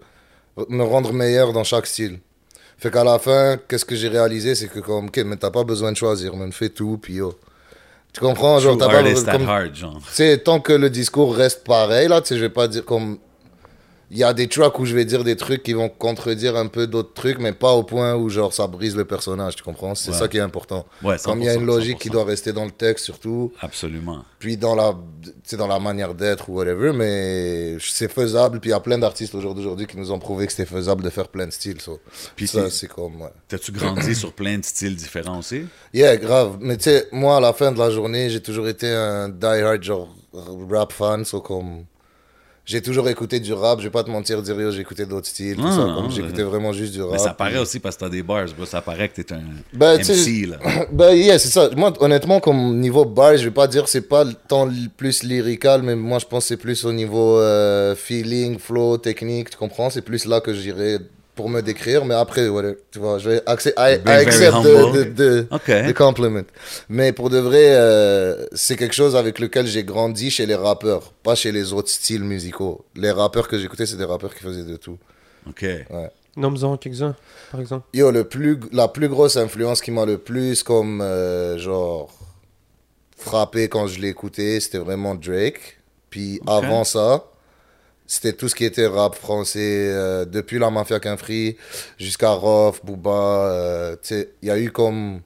me 0.69 0.83
rendre 0.83 1.13
meilleur 1.13 1.51
dans 1.51 1.63
chaque 1.63 1.88
style. 1.88 2.19
Fait 2.77 2.92
qu'à 2.92 3.04
la 3.04 3.18
fin, 3.18 3.57
qu'est-ce 3.68 3.86
que 3.86 3.95
j'ai 3.95 4.07
réalisé, 4.10 4.54
c'est 4.54 4.68
que 4.68 4.80
comme, 4.80 5.07
ok, 5.07 5.18
mais 5.25 5.38
t'as 5.38 5.50
pas 5.50 5.63
besoin 5.63 5.92
de 5.94 5.98
choisir, 5.98 6.36
man, 6.36 6.51
fais 6.51 6.69
tout, 6.69 7.00
puis 7.01 7.16
yo. 7.16 7.33
Tu 8.13 8.19
comprends, 8.19 8.60
genre, 8.60 8.77
t'as 8.77 8.86
pas 8.88 9.01
tu 10.10 10.13
sais, 10.13 10.38
tant 10.38 10.60
que 10.60 10.74
le 10.74 10.89
discours 10.89 11.36
reste 11.36 11.63
pareil, 11.66 12.07
là, 12.07 12.22
tu 12.22 12.27
sais, 12.27 12.36
je 12.36 12.42
vais 12.42 12.50
pas 12.50 12.68
dire 12.68 12.86
comme. 12.86 13.18
Il 14.12 14.18
y 14.19 14.24
a 14.24 14.34
des 14.34 14.48
tracks 14.48 14.78
où 14.80 14.86
je 14.86 14.94
vais 14.96 15.04
dire 15.06 15.24
des 15.24 15.36
trucs 15.36 15.63
qui 15.63 15.74
vont 15.74 15.90
contredire 15.90 16.56
un 16.56 16.68
peu 16.68 16.86
d'autres 16.86 17.13
trucs, 17.13 17.40
mais 17.40 17.54
pas 17.54 17.72
au 17.72 17.84
point 17.84 18.13
où, 18.16 18.30
genre, 18.30 18.54
ça 18.54 18.68
brise 18.68 18.96
le 18.96 19.04
personnage, 19.06 19.56
tu 19.56 19.63
comprends? 19.63 19.96
C'est 19.96 20.12
Ouais. 20.12 20.18
ça 20.18 20.28
qui 20.28 20.38
est 20.38 20.42
important. 20.42 20.86
Ouais, 21.04 21.16
Comme 21.24 21.40
il 21.42 21.46
y 21.46 21.50
a 21.50 21.56
une 21.56 21.62
100%, 21.62 21.66
logique 21.66 21.98
qui 22.00 22.10
100%. 22.10 22.12
doit 22.12 22.24
rester 22.25 22.54
dans 22.54 22.66
le 22.66 22.72
texte, 22.72 23.04
surtout, 23.06 23.52
Absolument. 23.62 24.24
puis 24.38 24.57
dans 24.57 24.75
la, 24.75 24.96
dans 25.57 25.68
la 25.68 25.80
manière 25.80 26.13
d'être 26.13 26.50
ou 26.50 26.54
whatever, 26.54 26.94
mais 26.94 27.78
c'est 27.80 28.12
faisable, 28.12 28.60
puis 28.60 28.69
il 28.69 28.74
y 28.74 28.75
a 28.75 28.80
plein 28.80 28.98
d'artistes 29.00 29.34
au 29.34 29.42
jour 29.42 29.56
d'aujourd'hui 29.56 29.88
qui 29.88 29.98
nous 29.98 30.12
ont 30.12 30.19
prouvé 30.19 30.46
que 30.46 30.51
c'était 30.54 30.69
faisable 30.72 31.04
de 31.04 31.10
faire 31.10 31.28
plein 31.28 31.48
de 31.48 31.51
styles, 31.51 31.81
so. 31.81 32.00
Puis 32.36 32.48
ça, 32.48 32.69
c'est 32.69 32.88
comme, 32.88 33.22
ouais. 33.22 33.30
T'as-tu 33.48 33.72
grandi 33.72 34.13
sur 34.13 34.34
plein 34.34 34.58
de 34.60 34.66
styles 34.66 34.96
différents 34.96 35.40
aussi? 35.40 35.63
Yeah, 35.94 36.18
grave. 36.18 36.58
Mais 36.62 36.78
tu 36.78 36.84
sais, 36.84 37.08
moi, 37.12 37.38
à 37.38 37.40
la 37.40 37.54
fin 37.54 37.72
de 37.72 37.80
la 37.80 37.90
journée, 37.90 38.30
j'ai 38.30 38.42
toujours 38.42 38.68
été 38.68 38.88
un 38.90 39.30
die-hard, 39.30 39.81
genre, 39.84 40.16
rap 40.69 40.92
fan. 40.94 41.25
So, 41.25 41.42
comme. 41.42 41.86
J'ai 42.68 42.82
toujours 42.82 43.08
écouté 43.10 43.40
du 43.40 43.54
rap, 43.54 43.78
je 43.80 43.84
vais 43.84 43.92
pas 43.92 44.04
te 44.04 44.10
mentir, 44.10 44.42
dire 44.42 44.72
j'ai 44.72 44.82
écouté 44.82 45.06
d'autres 45.06 45.28
styles, 45.28 45.56
tout 45.56 45.64
Ah, 45.68 45.72
ça. 45.72 45.78
non, 45.86 46.10
j'écoutais 46.10 46.42
vraiment 46.42 46.74
juste 46.74 46.94
du 46.94 47.02
rap. 47.04 47.12
Mais 47.12 47.18
ça 47.20 47.34
paraît 47.36 47.52
puis- 47.52 47.60
aussi 47.60 47.80
parce 47.80 47.96
que 47.96 48.00
t'as 48.02 48.10
des 48.10 48.24
bars, 48.24 48.46
bro. 48.58 48.66
Ça 48.66 48.82
paraît 48.82 49.08
que 49.08 49.22
t'es 49.22 49.34
un 49.34 49.42
Ben, 49.72 50.00
MC, 50.00 50.48
là. 50.48 50.58
Ben, 50.92 51.14
yeah, 51.14 51.38
c'est 51.38 51.50
ça. 51.50 51.70
Moi, 51.76 51.94
honnêtement, 52.00 52.40
comme 52.40 52.80
niveau 52.80 53.06
bar, 53.06 53.38
je 53.38 53.44
vais 53.46 53.52
pas 53.52 53.68
dire 53.68 53.88
c'est 53.88 54.02
pas 54.10 54.24
le 54.24 54.34
temps 54.34 54.66
le 54.66 54.90
plus 54.98 55.22
lyrical, 55.22 55.84
mais 55.84 55.96
moi, 55.96 56.18
je 56.18 56.26
pense 56.26 56.46
que 56.46 56.48
c'est 56.48 56.58
plus 56.58 56.84
au 56.86 56.92
niveau 56.92 57.38
euh, 57.38 57.94
feeling, 57.96 58.58
flow, 58.58 58.98
technique, 58.98 59.52
tu 59.52 59.58
comprends? 59.58 59.92
C'est 59.92 60.02
plus 60.02 60.26
là 60.26 60.42
que 60.42 60.52
j'irai 60.54 60.98
pour 61.36 61.50
me 61.50 61.62
décrire, 61.62 62.06
mais 62.06 62.16
après, 62.16 62.48
ouais, 62.48 62.78
tu 62.92 63.00
vois, 63.00 63.18
je 63.20 63.30
vais 63.30 63.38
accé- 63.46 63.74
I, 63.78 63.96
I 63.96 63.98
Being 63.98 64.04
very 64.06 64.26
accept 64.26 64.52
the, 64.52 64.56
humble. 64.56 65.14
the, 65.14 65.16
the- 65.50 65.54
OK. 65.54 65.88
the 65.90 65.94
compliment. 65.94 66.44
Mais 66.90 67.12
pour 67.12 67.30
de 67.30 67.38
vrai, 67.40 67.76
euh, 67.76 68.46
c'est 68.54 68.76
quelque 68.78 68.96
chose 68.96 69.16
avec 69.16 69.40
lequel 69.40 69.68
j'ai 69.68 69.84
grandi 69.84 70.30
chez 70.32 70.46
les 70.46 70.56
rappeurs, 70.56 71.12
pas 71.24 71.36
chez 71.36 71.52
les 71.52 71.74
autres 71.74 71.90
styles 71.90 72.24
musicaux. 72.24 72.86
Les 72.96 73.12
rappeurs 73.12 73.48
que 73.48 73.58
j'écoutais, 73.58 73.86
c'est 73.86 73.98
des 73.98 74.06
rappeurs 74.06 74.34
qui 74.34 74.44
faisaient 74.44 74.64
de 74.64 74.78
tout. 74.78 74.98
OK. 75.50 75.66
Nomme-en 76.38 76.76
quelques-uns, 76.78 77.16
par 77.52 77.62
exemple. 77.62 77.86
Yo, 77.94 78.12
le 78.12 78.24
plus, 78.26 78.60
la 78.74 78.88
plus 78.90 79.08
grosse 79.08 79.38
influence 79.38 79.82
qui 79.82 79.92
m'a 79.92 80.06
le 80.06 80.18
plus 80.18 80.64
comme 80.64 81.00
euh, 81.02 81.58
genre 81.58 82.12
frappé 83.18 83.70
quand 83.70 83.88
je 83.88 84.00
l'ai 84.00 84.10
écouté, 84.10 84.60
c'était 84.60 84.78
vraiment 84.78 85.16
Drake. 85.16 85.78
Puis 86.10 86.40
avant 86.48 86.84
ça, 86.84 87.26
c'était 88.07 88.34
tout 88.34 88.48
ce 88.50 88.56
qui 88.56 88.66
était 88.66 88.88
rap 88.88 89.16
français, 89.16 89.90
euh, 89.92 90.25
depuis 90.25 90.60
la 90.60 90.69
Mafia 90.69 91.00
free 91.18 91.57
jusqu'à 91.98 92.31
Rof, 92.31 92.84
Booba. 92.86 93.12
euh, 93.52 93.96
il 94.12 94.48
y 94.48 94.52
a 94.52 94.57
eu 94.60 94.72
comme 94.72 95.22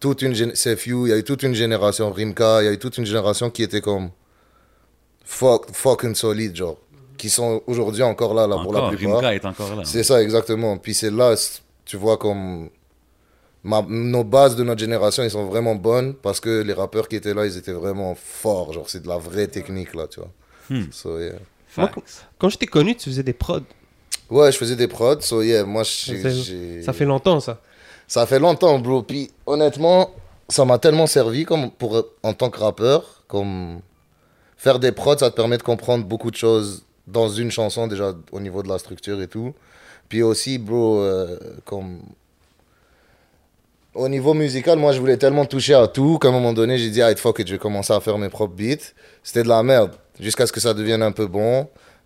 toute 0.00 0.22
une 0.22 0.32
gén- 0.32 0.52
CFU, 0.52 1.04
il 1.06 1.08
y 1.08 1.12
a 1.12 1.16
eu 1.18 1.24
toute 1.24 1.42
une 1.42 1.54
génération 1.54 2.10
Rimka, 2.12 2.62
il 2.62 2.66
y 2.66 2.68
a 2.68 2.72
eu 2.72 2.78
toute 2.78 2.96
une 2.98 3.06
génération 3.06 3.50
qui 3.50 3.62
était 3.62 3.80
comme 3.80 4.10
fuck, 5.24 5.66
fucking 5.72 6.14
solide, 6.14 6.54
genre. 6.56 6.78
Qui 7.18 7.30
sont 7.30 7.62
aujourd'hui 7.66 8.02
encore 8.02 8.34
là, 8.34 8.46
là 8.46 8.56
pour 8.62 8.72
la 8.74 8.88
plupart. 8.90 9.16
Rimka 9.20 9.34
est 9.34 9.44
encore 9.44 9.74
là. 9.76 9.82
C'est 9.84 10.02
ça, 10.02 10.22
exactement. 10.22 10.76
Puis 10.76 10.94
c'est 10.94 11.10
là, 11.10 11.34
tu 11.84 11.96
vois, 11.96 12.18
comme. 12.18 12.68
ma- 13.64 13.84
nos 13.88 14.22
bases 14.22 14.54
de 14.54 14.62
notre 14.64 14.80
génération, 14.80 15.22
ils 15.22 15.30
sont 15.30 15.46
vraiment 15.46 15.74
bonnes 15.74 16.14
parce 16.14 16.40
que 16.40 16.62
les 16.62 16.72
rappeurs 16.74 17.08
qui 17.08 17.16
étaient 17.16 17.32
là, 17.34 17.46
ils 17.46 17.56
étaient 17.56 17.72
vraiment 17.72 18.14
forts. 18.14 18.72
Genre, 18.74 18.88
c'est 18.88 19.02
de 19.02 19.08
la 19.08 19.16
vraie 19.18 19.46
technique, 19.48 19.94
là, 19.94 20.06
tu 20.08 20.20
vois. 20.20 20.30
Hmm. 20.68 20.84
So, 20.92 21.18
yeah. 21.18 21.32
Moi. 21.76 21.90
Quand 22.38 22.48
je 22.48 22.58
t'ai 22.58 22.66
connu, 22.66 22.96
tu 22.96 23.10
faisais 23.10 23.22
des 23.22 23.32
prods. 23.32 23.60
Ouais, 24.30 24.50
je 24.50 24.58
faisais 24.58 24.76
des 24.76 24.88
prods, 24.88 25.20
so 25.20 25.42
yeah, 25.42 25.64
moi, 25.64 25.84
Ça 25.84 26.92
fait 26.92 27.04
longtemps, 27.04 27.40
ça. 27.40 27.60
Ça 28.08 28.26
fait 28.26 28.38
longtemps, 28.38 28.78
bro. 28.78 29.02
Puis 29.02 29.30
honnêtement, 29.46 30.10
ça 30.48 30.64
m'a 30.64 30.78
tellement 30.78 31.06
servi 31.06 31.44
comme 31.44 31.70
pour, 31.70 32.04
en 32.22 32.32
tant 32.32 32.50
que 32.50 32.58
rappeur. 32.58 33.22
Comme 33.28 33.80
faire 34.56 34.78
des 34.78 34.92
prods, 34.92 35.18
ça 35.18 35.30
te 35.30 35.36
permet 35.36 35.58
de 35.58 35.62
comprendre 35.62 36.04
beaucoup 36.04 36.30
de 36.30 36.36
choses 36.36 36.84
dans 37.06 37.28
une 37.28 37.50
chanson, 37.50 37.86
déjà 37.86 38.14
au 38.32 38.40
niveau 38.40 38.62
de 38.62 38.68
la 38.68 38.78
structure 38.78 39.20
et 39.22 39.28
tout. 39.28 39.54
Puis 40.08 40.22
aussi, 40.22 40.58
bro, 40.58 41.00
euh, 41.00 41.38
comme. 41.64 42.00
Au 43.94 44.08
niveau 44.10 44.34
musical, 44.34 44.78
moi 44.78 44.92
je 44.92 45.00
voulais 45.00 45.16
tellement 45.16 45.46
toucher 45.46 45.72
à 45.72 45.88
tout 45.88 46.18
qu'à 46.18 46.28
un 46.28 46.30
moment 46.30 46.52
donné, 46.52 46.76
j'ai 46.76 46.90
dit, 46.90 47.00
ah, 47.00 47.16
fuck 47.16 47.38
it, 47.38 47.46
je 47.46 47.52
vais 47.52 47.58
commencer 47.58 47.94
à 47.94 48.00
faire 48.00 48.18
mes 48.18 48.28
propres 48.28 48.54
beats. 48.54 48.92
C'était 49.22 49.42
de 49.42 49.48
la 49.48 49.62
merde. 49.62 49.92
Jusqu'à 50.20 50.46
ce 50.46 50.52
que 50.52 50.60
ça 50.60 50.74
devienne 50.74 51.02
un 51.02 51.12
peu 51.12 51.26
bon. 51.26 51.64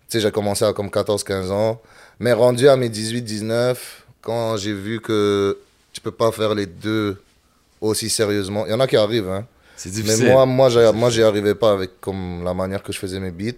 Tu 0.09 0.17
sais, 0.17 0.19
j'ai 0.19 0.31
commencé 0.31 0.65
à 0.65 0.73
comme 0.73 0.87
14-15 0.89 1.49
ans. 1.51 1.81
Mais 2.19 2.33
rendu 2.33 2.67
à 2.67 2.75
mes 2.75 2.89
18-19, 2.89 3.75
quand 4.21 4.57
j'ai 4.57 4.73
vu 4.73 4.99
que 5.01 5.57
tu 5.93 6.01
peux 6.01 6.11
pas 6.11 6.31
faire 6.31 6.53
les 6.53 6.65
deux 6.65 7.21
aussi 7.79 8.09
sérieusement. 8.09 8.65
Il 8.65 8.71
y 8.71 8.73
en 8.73 8.79
a 8.79 8.87
qui 8.87 8.97
arrivent, 8.97 9.29
hein. 9.29 9.45
C'est 9.75 9.89
Mais 9.89 9.95
difficile. 10.03 10.27
moi, 10.27 10.45
moi, 10.45 10.69
j'ai- 10.69 10.91
moi, 10.93 11.09
j'y 11.09 11.23
arrivais 11.23 11.55
pas 11.55 11.71
avec 11.71 11.99
comme 11.99 12.43
la 12.43 12.53
manière 12.53 12.83
que 12.83 12.93
je 12.93 12.99
faisais 12.99 13.19
mes 13.19 13.31
beats. 13.31 13.57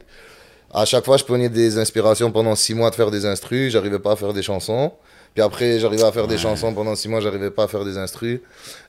À 0.73 0.85
chaque 0.85 1.03
fois, 1.03 1.17
je 1.17 1.23
prenais 1.25 1.49
des 1.49 1.77
inspirations 1.77 2.31
pendant 2.31 2.55
six 2.55 2.73
mois 2.73 2.89
de 2.89 2.95
faire 2.95 3.11
des 3.11 3.25
instrus. 3.25 3.71
J'arrivais 3.73 3.99
pas 3.99 4.13
à 4.13 4.15
faire 4.15 4.33
des 4.33 4.41
chansons. 4.41 4.93
Puis 5.33 5.41
après, 5.41 5.79
j'arrivais 5.79 6.03
à 6.03 6.11
faire 6.11 6.27
des 6.27 6.37
chansons 6.37 6.73
pendant 6.73 6.93
six 6.95 7.07
mois, 7.09 7.19
j'arrivais 7.19 7.49
pas 7.49 7.63
à 7.63 7.67
faire 7.67 7.83
des 7.83 7.97
instrus. 7.97 8.39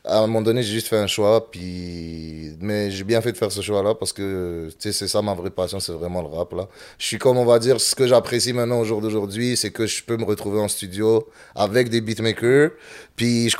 À 0.04 0.18
un 0.18 0.26
moment 0.26 0.42
donné, 0.42 0.62
j'ai 0.62 0.74
juste 0.74 0.88
fait 0.88 0.98
un 0.98 1.06
choix, 1.06 1.50
puis... 1.50 2.52
Mais 2.60 2.90
j'ai 2.90 3.04
bien 3.04 3.20
fait 3.22 3.32
de 3.32 3.36
faire 3.38 3.50
ce 3.50 3.62
choix-là, 3.62 3.94
parce 3.94 4.12
que, 4.12 4.68
tu 4.70 4.74
sais, 4.78 4.92
c'est 4.92 5.08
ça 5.08 5.22
ma 5.22 5.32
vraie 5.34 5.48
passion, 5.50 5.80
c'est 5.80 5.92
vraiment 5.92 6.20
le 6.20 6.28
rap, 6.28 6.52
là. 6.52 6.68
Je 6.98 7.06
suis 7.06 7.18
comme, 7.18 7.38
on 7.38 7.46
va 7.46 7.58
dire, 7.58 7.80
ce 7.80 7.94
que 7.94 8.06
j'apprécie 8.06 8.52
maintenant 8.52 8.80
au 8.80 8.84
jour 8.84 9.00
d'aujourd'hui, 9.00 9.56
c'est 9.56 9.70
que 9.70 9.86
je 9.86 10.02
peux 10.04 10.16
me 10.18 10.24
retrouver 10.24 10.60
en 10.60 10.68
studio 10.68 11.26
avec 11.54 11.88
des 11.88 12.02
beatmakers, 12.02 12.72
puis 13.16 13.48
je, 13.48 13.56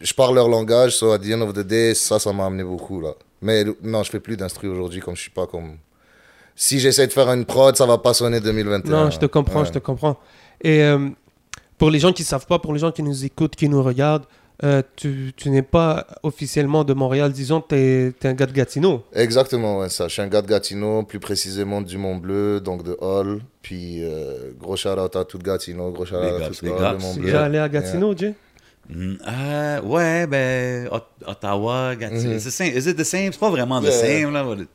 je 0.00 0.14
parle 0.14 0.34
leur 0.36 0.48
langage, 0.48 0.96
so 0.96 1.12
at 1.12 1.18
the 1.18 1.32
end 1.34 1.42
of 1.42 1.52
the 1.52 1.60
day, 1.66 1.94
ça, 1.94 2.18
ça 2.18 2.32
m'a 2.32 2.46
amené 2.46 2.64
beaucoup, 2.64 3.00
là. 3.02 3.14
Mais 3.42 3.64
non, 3.82 4.02
je 4.02 4.10
fais 4.10 4.20
plus 4.20 4.38
d'instru 4.38 4.68
aujourd'hui, 4.68 5.00
comme 5.00 5.14
je 5.16 5.20
suis 5.20 5.30
pas 5.30 5.46
comme... 5.46 5.76
Si 6.58 6.80
j'essaie 6.80 7.06
de 7.06 7.12
faire 7.12 7.30
une 7.30 7.44
prod, 7.44 7.76
ça 7.76 7.84
va 7.84 7.98
pas 7.98 8.14
sonner 8.14 8.40
2021. 8.40 8.90
Non, 8.90 9.10
je 9.10 9.18
te 9.18 9.26
comprends, 9.26 9.60
Ouais. 9.60 9.66
je 9.66 9.72
te 9.72 9.78
comprends. 9.78 10.16
Et 10.62 10.82
euh, 10.82 11.10
pour 11.78 11.90
les 11.90 11.98
gens 11.98 12.12
qui 12.12 12.22
ne 12.22 12.26
savent 12.26 12.46
pas, 12.46 12.58
pour 12.58 12.72
les 12.72 12.78
gens 12.80 12.90
qui 12.92 13.02
nous 13.02 13.24
écoutent, 13.24 13.56
qui 13.56 13.68
nous 13.68 13.82
regardent, 13.82 14.24
euh, 14.64 14.80
tu, 14.96 15.32
tu 15.36 15.50
n'es 15.50 15.60
pas 15.60 16.06
officiellement 16.22 16.82
de 16.82 16.94
Montréal, 16.94 17.30
disons, 17.30 17.60
tu 17.60 17.74
es, 17.74 18.14
un 18.24 18.32
gars 18.32 18.46
de 18.46 18.52
Gatineau. 18.52 19.04
Exactement, 19.12 19.80
ouais, 19.80 19.90
ça. 19.90 20.08
Je 20.08 20.14
suis 20.14 20.22
un 20.22 20.28
gars 20.28 20.40
de 20.40 20.46
Gatineau, 20.46 21.02
plus 21.02 21.20
précisément 21.20 21.82
du 21.82 21.98
Mont 21.98 22.16
Bleu, 22.16 22.60
donc 22.60 22.82
de 22.82 22.96
Hall. 23.00 23.40
Puis 23.60 24.02
euh, 24.02 24.52
gros 24.58 24.76
shout 24.76 24.88
out 24.98 25.14
à 25.14 25.24
tout 25.26 25.38
Gatineau, 25.38 25.90
gros 25.90 26.06
shout 26.06 26.14
out 26.14 26.42
à 26.42 26.48
tout 26.48 26.64
le. 26.64 26.70
Mont 26.70 26.98
Tu 26.98 27.18
es 27.18 27.20
Bleu. 27.20 27.24
déjà 27.26 27.44
allé 27.44 27.58
à 27.58 27.68
Gatineau, 27.68 28.16
Jay? 28.16 28.34
Mm, 28.88 29.14
euh, 29.28 29.80
ouais, 29.82 30.26
ben, 30.28 30.88
Ot- 30.92 31.26
Ottawa, 31.30 31.94
Gatineau. 31.96 32.34
Mhm. 32.34 32.38
C'est 32.40 32.50
same. 32.50 32.68
Is 32.68 32.88
it 32.88 32.96
the 32.96 33.04
same? 33.04 33.32
C'est 33.32 33.38
pas 33.40 33.50
vraiment 33.50 33.80
the 33.82 33.86
Yeah. 33.86 34.22
same, 34.22 34.32
là. 34.32 34.44
but 34.44 34.60
it- 34.60 34.68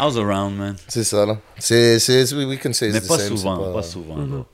I 0.00 0.04
was 0.04 0.16
around, 0.16 0.56
man. 0.56 0.76
C'est 0.86 1.02
ça, 1.04 1.26
là. 1.26 1.38
C'est, 1.58 1.98
c'est, 1.98 2.22
we 2.32 2.56
can 2.58 2.72
say 2.72 2.86
it's 2.86 2.94
Mais 2.94 3.00
the 3.00 3.08
pas 3.08 3.18
same, 3.18 3.36
souvent, 3.36 3.72
pas, 3.74 3.82
souvent. 3.82 4.16
Mhm. 4.16 4.36
là. 4.38 4.44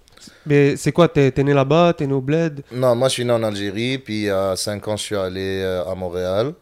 Mais 0.47 0.77
c'est 0.77 0.93
quoi, 0.93 1.09
t'es 1.09 1.33
es 1.37 1.43
né 1.43 1.53
là-bas, 1.53 1.95
t'es 1.97 2.07
né 2.07 2.13
au 2.13 2.21
bled? 2.21 2.63
Non, 2.73 2.95
moi, 2.95 3.09
je 3.09 3.15
suis 3.15 3.25
né 3.25 3.33
en 3.33 3.43
Algérie, 3.43 3.99
puis 3.99 4.29
à 4.31 4.57
5 4.57 4.89
ans, 4.89 4.97
je 4.97 5.03
suis 5.03 5.17
allé 5.17 5.63
euh, 5.63 5.85
à 5.85 5.95
Montréal. 5.95 6.53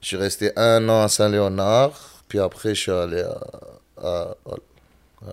Je 0.00 0.08
suis 0.08 0.16
resté 0.16 0.52
un 0.56 0.88
an 0.88 1.02
à 1.02 1.08
Saint-Léonard, 1.08 2.22
puis 2.28 2.38
après, 2.38 2.74
je 2.74 2.80
suis 2.80 2.92
allé 2.92 3.22
à, 3.22 4.06
à. 4.06 4.34
Ouais. 4.46 5.32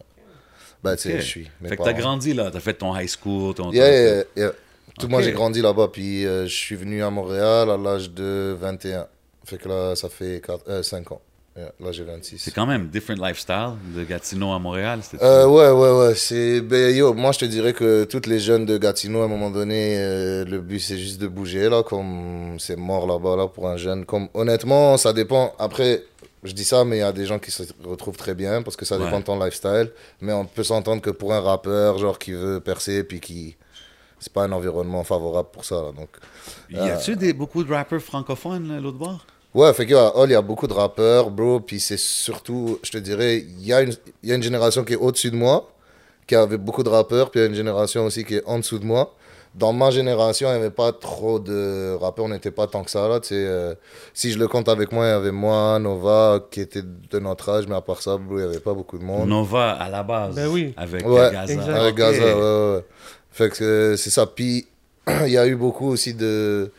Ben, 0.83 0.95
tu 0.95 1.03
sais, 1.03 1.17
je 1.19 1.25
suis. 1.25 1.51
Fait 1.63 1.77
que 1.77 1.83
t'as 1.83 1.93
grandi 1.93 2.33
là, 2.33 2.49
t'as 2.51 2.59
fait 2.59 2.73
ton 2.73 2.95
high 2.95 3.09
school, 3.09 3.53
ton. 3.53 3.71
Yeah, 3.71 3.91
yeah, 3.91 4.23
yeah. 4.35 4.51
Tout 4.99 5.07
moi, 5.07 5.21
j'ai 5.21 5.33
grandi 5.33 5.61
là-bas, 5.61 5.89
puis 5.91 6.25
euh, 6.25 6.47
je 6.47 6.55
suis 6.55 6.75
venu 6.75 7.03
à 7.03 7.09
Montréal 7.09 7.69
à 7.69 7.77
l'âge 7.77 8.09
de 8.11 8.55
21. 8.59 9.07
Fait 9.43 9.57
que 9.57 9.67
là, 9.67 9.95
ça 9.95 10.09
fait 10.09 10.41
5 10.81 11.11
ans. 11.11 11.21
Yeah, 11.57 11.71
là, 11.79 11.91
j'ai 11.93 12.03
26. 12.03 12.37
C'est 12.37 12.51
quand 12.51 12.65
même 12.65 12.87
different 12.89 13.15
lifestyle 13.25 13.75
de 13.95 14.03
Gatineau 14.03 14.51
à 14.51 14.59
Montréal. 14.59 14.99
Euh, 15.21 15.47
ouais, 15.47 15.69
ouais, 15.71 15.91
ouais. 16.07 16.13
C'est, 16.15 16.59
ben, 16.59 16.93
yo, 16.93 17.13
moi, 17.13 17.31
je 17.31 17.39
te 17.39 17.45
dirais 17.45 17.71
que 17.71 18.03
toutes 18.03 18.27
les 18.27 18.39
jeunes 18.39 18.65
de 18.65 18.77
Gatineau, 18.77 19.21
à 19.21 19.25
un 19.25 19.29
moment 19.29 19.49
donné, 19.49 19.95
euh, 19.97 20.43
le 20.43 20.59
but, 20.59 20.79
c'est 20.81 20.97
juste 20.97 21.21
de 21.21 21.27
bouger, 21.27 21.69
là, 21.69 21.81
comme 21.81 22.57
c'est 22.59 22.75
mort 22.75 23.07
là-bas, 23.07 23.37
là, 23.37 23.47
pour 23.47 23.69
un 23.69 23.77
jeune. 23.77 24.03
Comme, 24.05 24.27
honnêtement, 24.33 24.97
ça 24.97 25.13
dépend. 25.13 25.53
Après, 25.57 26.03
je 26.43 26.51
dis 26.51 26.65
ça, 26.65 26.83
mais 26.83 26.97
il 26.97 26.99
y 26.99 27.03
a 27.03 27.13
des 27.13 27.25
gens 27.25 27.39
qui 27.39 27.51
se 27.51 27.63
retrouvent 27.85 28.17
très 28.17 28.35
bien, 28.35 28.61
parce 28.61 28.75
que 28.75 28.83
ça 28.83 28.97
dépend 28.97 29.11
Ouais. 29.13 29.19
de 29.19 29.25
ton 29.25 29.41
lifestyle. 29.41 29.91
Mais 30.19 30.33
on 30.33 30.43
peut 30.43 30.63
s'entendre 30.63 31.01
que 31.01 31.09
pour 31.09 31.31
un 31.33 31.39
rappeur, 31.39 31.97
genre, 31.99 32.19
qui 32.19 32.33
veut 32.33 32.59
percer, 32.59 33.05
puis 33.05 33.21
qui. 33.21 33.55
C'est 34.19 34.31
pas 34.33 34.43
un 34.43 34.51
environnement 34.51 35.03
favorable 35.05 35.49
pour 35.53 35.63
ça, 35.63 35.75
là, 35.75 35.91
donc. 35.95 36.09
Y 36.69 36.79
a-tu 36.79 37.15
des, 37.15 37.31
beaucoup 37.31 37.63
de 37.63 37.71
rappers 37.71 38.01
francophones, 38.01 38.77
l'autre 38.81 38.97
bord? 38.97 39.25
Ouais, 39.55 39.73
fait 39.73 39.85
qu'à 39.85 40.15
Hall, 40.17 40.29
il 40.29 40.33
y 40.33 40.35
a 40.35 40.41
beaucoup 40.41 40.67
de 40.67 40.73
rappeurs, 40.73 41.29
bro. 41.31 41.61
Puis 41.61 41.79
c'est 41.79 41.97
surtout, 41.97 42.77
je 42.83 42.91
te 42.91 42.97
dirais, 42.97 43.37
il 43.37 43.65
y, 43.65 43.71
a 43.73 43.81
une- 43.81 43.93
il 44.21 44.29
y 44.29 44.31
a 44.33 44.35
une 44.35 44.43
génération 44.43 44.83
qui 44.83 44.93
est 44.93 44.97
au-dessus 44.97 45.31
de 45.31 45.37
moi, 45.37 45.71
qui 46.27 46.35
avait 46.35 46.57
beaucoup 46.57 46.83
de 46.83 46.89
rappeurs. 46.89 47.31
Puis 47.31 47.39
il 47.39 47.43
y 47.43 47.45
a 47.45 47.49
une 47.49 47.55
génération 47.55 48.05
aussi 48.05 48.25
qui 48.25 48.35
est 48.35 48.43
en 48.45 48.59
dessous 48.59 48.79
de 48.79 48.85
moi. 48.85 49.13
Dans 49.53 49.71
ma 49.71 49.89
génération, 49.91 50.49
il 50.49 50.51
n'y 50.51 50.57
avait 50.59 50.69
pas 50.69 50.91
trop 50.91 51.39
de 51.39 51.95
rappeurs, 51.95 52.25
on 52.25 52.29
n'était 52.29 52.51
pas 52.51 52.67
tant 52.67 52.83
que 52.83 52.91
ça. 52.91 53.07
Là, 53.07 53.21
tu 53.21 53.29
sais, 53.29 53.35
euh, 53.37 53.73
si 54.13 54.29
je 54.33 54.37
le 54.37 54.49
compte 54.49 54.67
avec 54.67 54.91
moi, 54.91 55.05
il 55.05 55.09
y 55.09 55.11
avait 55.13 55.31
moi, 55.31 55.79
Nova, 55.79 56.41
qui 56.51 56.59
était 56.59 56.81
de 56.81 57.19
notre 57.19 57.47
âge, 57.47 57.65
mais 57.69 57.75
à 57.75 57.79
part 57.81 58.01
ça, 58.01 58.17
bro, 58.17 58.37
il 58.37 58.43
n'y 58.43 58.49
avait 58.49 58.59
pas 58.59 58.73
beaucoup 58.73 58.97
de 58.97 59.05
monde. 59.05 59.29
Nova 59.29 59.71
à 59.71 59.87
la 59.87 60.03
base. 60.03 60.35
Ben 60.35 60.47
oui. 60.49 60.73
Avec 60.75 61.07
Ouais, 61.07 61.29
Gaza. 61.31 61.73
Avec. 61.73 61.95
Gaza, 61.95 62.21
ouais, 62.21 62.33
ouais, 62.33 62.75
ouais. 62.75 62.85
Fait 63.31 63.49
que 63.49 63.63
euh, 63.63 63.95
c'est 63.95 64.09
ça. 64.09 64.25
Puis 64.25 64.67
il 65.25 65.31
y 65.31 65.37
a 65.37 65.47
eu 65.47 65.55
beaucoup 65.55 65.87
aussi 65.87 66.13
de. 66.13 66.69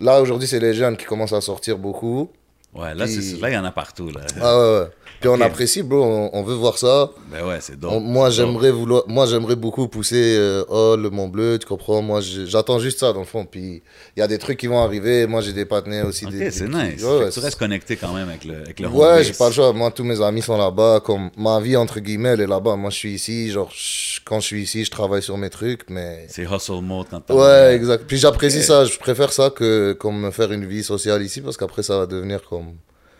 Là, 0.00 0.22
aujourd'hui, 0.22 0.48
c'est 0.48 0.60
les 0.60 0.72
jeunes 0.72 0.96
qui 0.96 1.04
commencent 1.04 1.34
à 1.34 1.42
sortir 1.42 1.76
beaucoup. 1.76 2.30
Ouais, 2.74 2.94
là, 2.94 3.06
c'est- 3.06 3.40
là, 3.40 3.50
il 3.50 3.54
y 3.54 3.58
en 3.58 3.64
a 3.64 3.72
partout. 3.72 4.08
Là. 4.10 4.20
Ah 4.40 4.58
ouais, 4.58 4.78
ouais. 4.80 4.86
Puis 5.20 5.28
on 5.28 5.38
apprécie, 5.42 5.82
bro, 5.82 6.02
on, 6.02 6.30
on 6.32 6.42
veut 6.42 6.54
voir 6.54 6.78
ça. 6.78 7.10
Ben 7.30 7.44
ouais, 7.46 7.58
c'est 7.60 7.78
dope. 7.78 7.92
On- 7.92 8.00
moi, 8.00 8.30
j'aimerais 8.30 8.70
vouloir, 8.70 9.02
moi, 9.06 9.26
j'aimerais 9.26 9.56
beaucoup 9.56 9.86
pousser 9.86 10.36
euh, 10.38 10.64
oh, 10.70 10.96
le 10.98 11.10
Mont 11.10 11.28
Bleu, 11.28 11.58
tu 11.58 11.66
comprends? 11.66 12.00
Moi, 12.00 12.20
j'attends 12.22 12.78
juste 12.78 13.00
ça, 13.00 13.12
dans 13.12 13.18
le 13.18 13.26
fond. 13.26 13.44
Puis 13.44 13.82
il 14.16 14.20
y 14.20 14.22
a 14.22 14.26
des 14.26 14.38
trucs 14.38 14.58
qui 14.58 14.66
vont 14.66 14.82
arriver. 14.82 15.26
Moi, 15.26 15.42
j'ai 15.42 15.52
des 15.52 15.66
partenaires 15.66 16.06
aussi. 16.06 16.24
Ok, 16.24 16.32
c'est 16.50 16.68
nice. 16.68 17.02
Ouais, 17.02 17.18
ouais, 17.18 17.30
tu 17.30 17.38
restes 17.40 17.58
connecté 17.58 17.96
quand 17.96 18.14
même 18.14 18.30
avec 18.30 18.44
le, 18.46 18.54
avec 18.62 18.80
le 18.80 18.86
home 18.86 18.94
Ouais, 18.96 19.22
j'ai 19.24 19.34
pas 19.34 19.48
le 19.48 19.52
choix. 19.52 19.72
Moi, 19.74 19.90
tous 19.90 20.04
mes 20.04 20.22
amis 20.22 20.40
sont 20.40 20.56
là-bas. 20.56 21.00
Comme 21.04 21.28
ma 21.36 21.60
vie, 21.60 21.76
entre 21.76 22.00
guillemets, 22.00 22.30
elle 22.30 22.40
est 22.42 22.46
là-bas. 22.46 22.76
Moi, 22.76 22.88
je 22.88 22.96
suis 22.96 23.12
ici. 23.12 23.50
Genre, 23.50 23.70
je- 23.76 24.20
quand 24.24 24.40
je 24.40 24.46
suis 24.46 24.62
ici, 24.62 24.86
je 24.86 24.90
travaille 24.90 25.22
sur 25.22 25.36
mes 25.36 25.50
trucs. 25.50 25.82
Mais. 25.90 26.24
C'est 26.28 26.44
hustle 26.50 26.80
mode 26.80 27.08
quand. 27.10 27.34
Ouais, 27.34 27.74
exact. 27.74 28.04
Puis 28.06 28.16
j'apprécie 28.16 28.62
ça. 28.62 28.86
Je 28.86 28.96
préfère 28.98 29.34
ça 29.34 29.50
que 29.50 29.92
comme 29.92 30.18
me 30.18 30.30
faire 30.30 30.50
une 30.50 30.64
vie 30.64 30.82
sociale 30.84 31.20
ici 31.22 31.42
parce 31.42 31.58
qu'après, 31.58 31.82
ça 31.82 31.98
va 31.98 32.06
devenir 32.06 32.42
comme. 32.48 32.59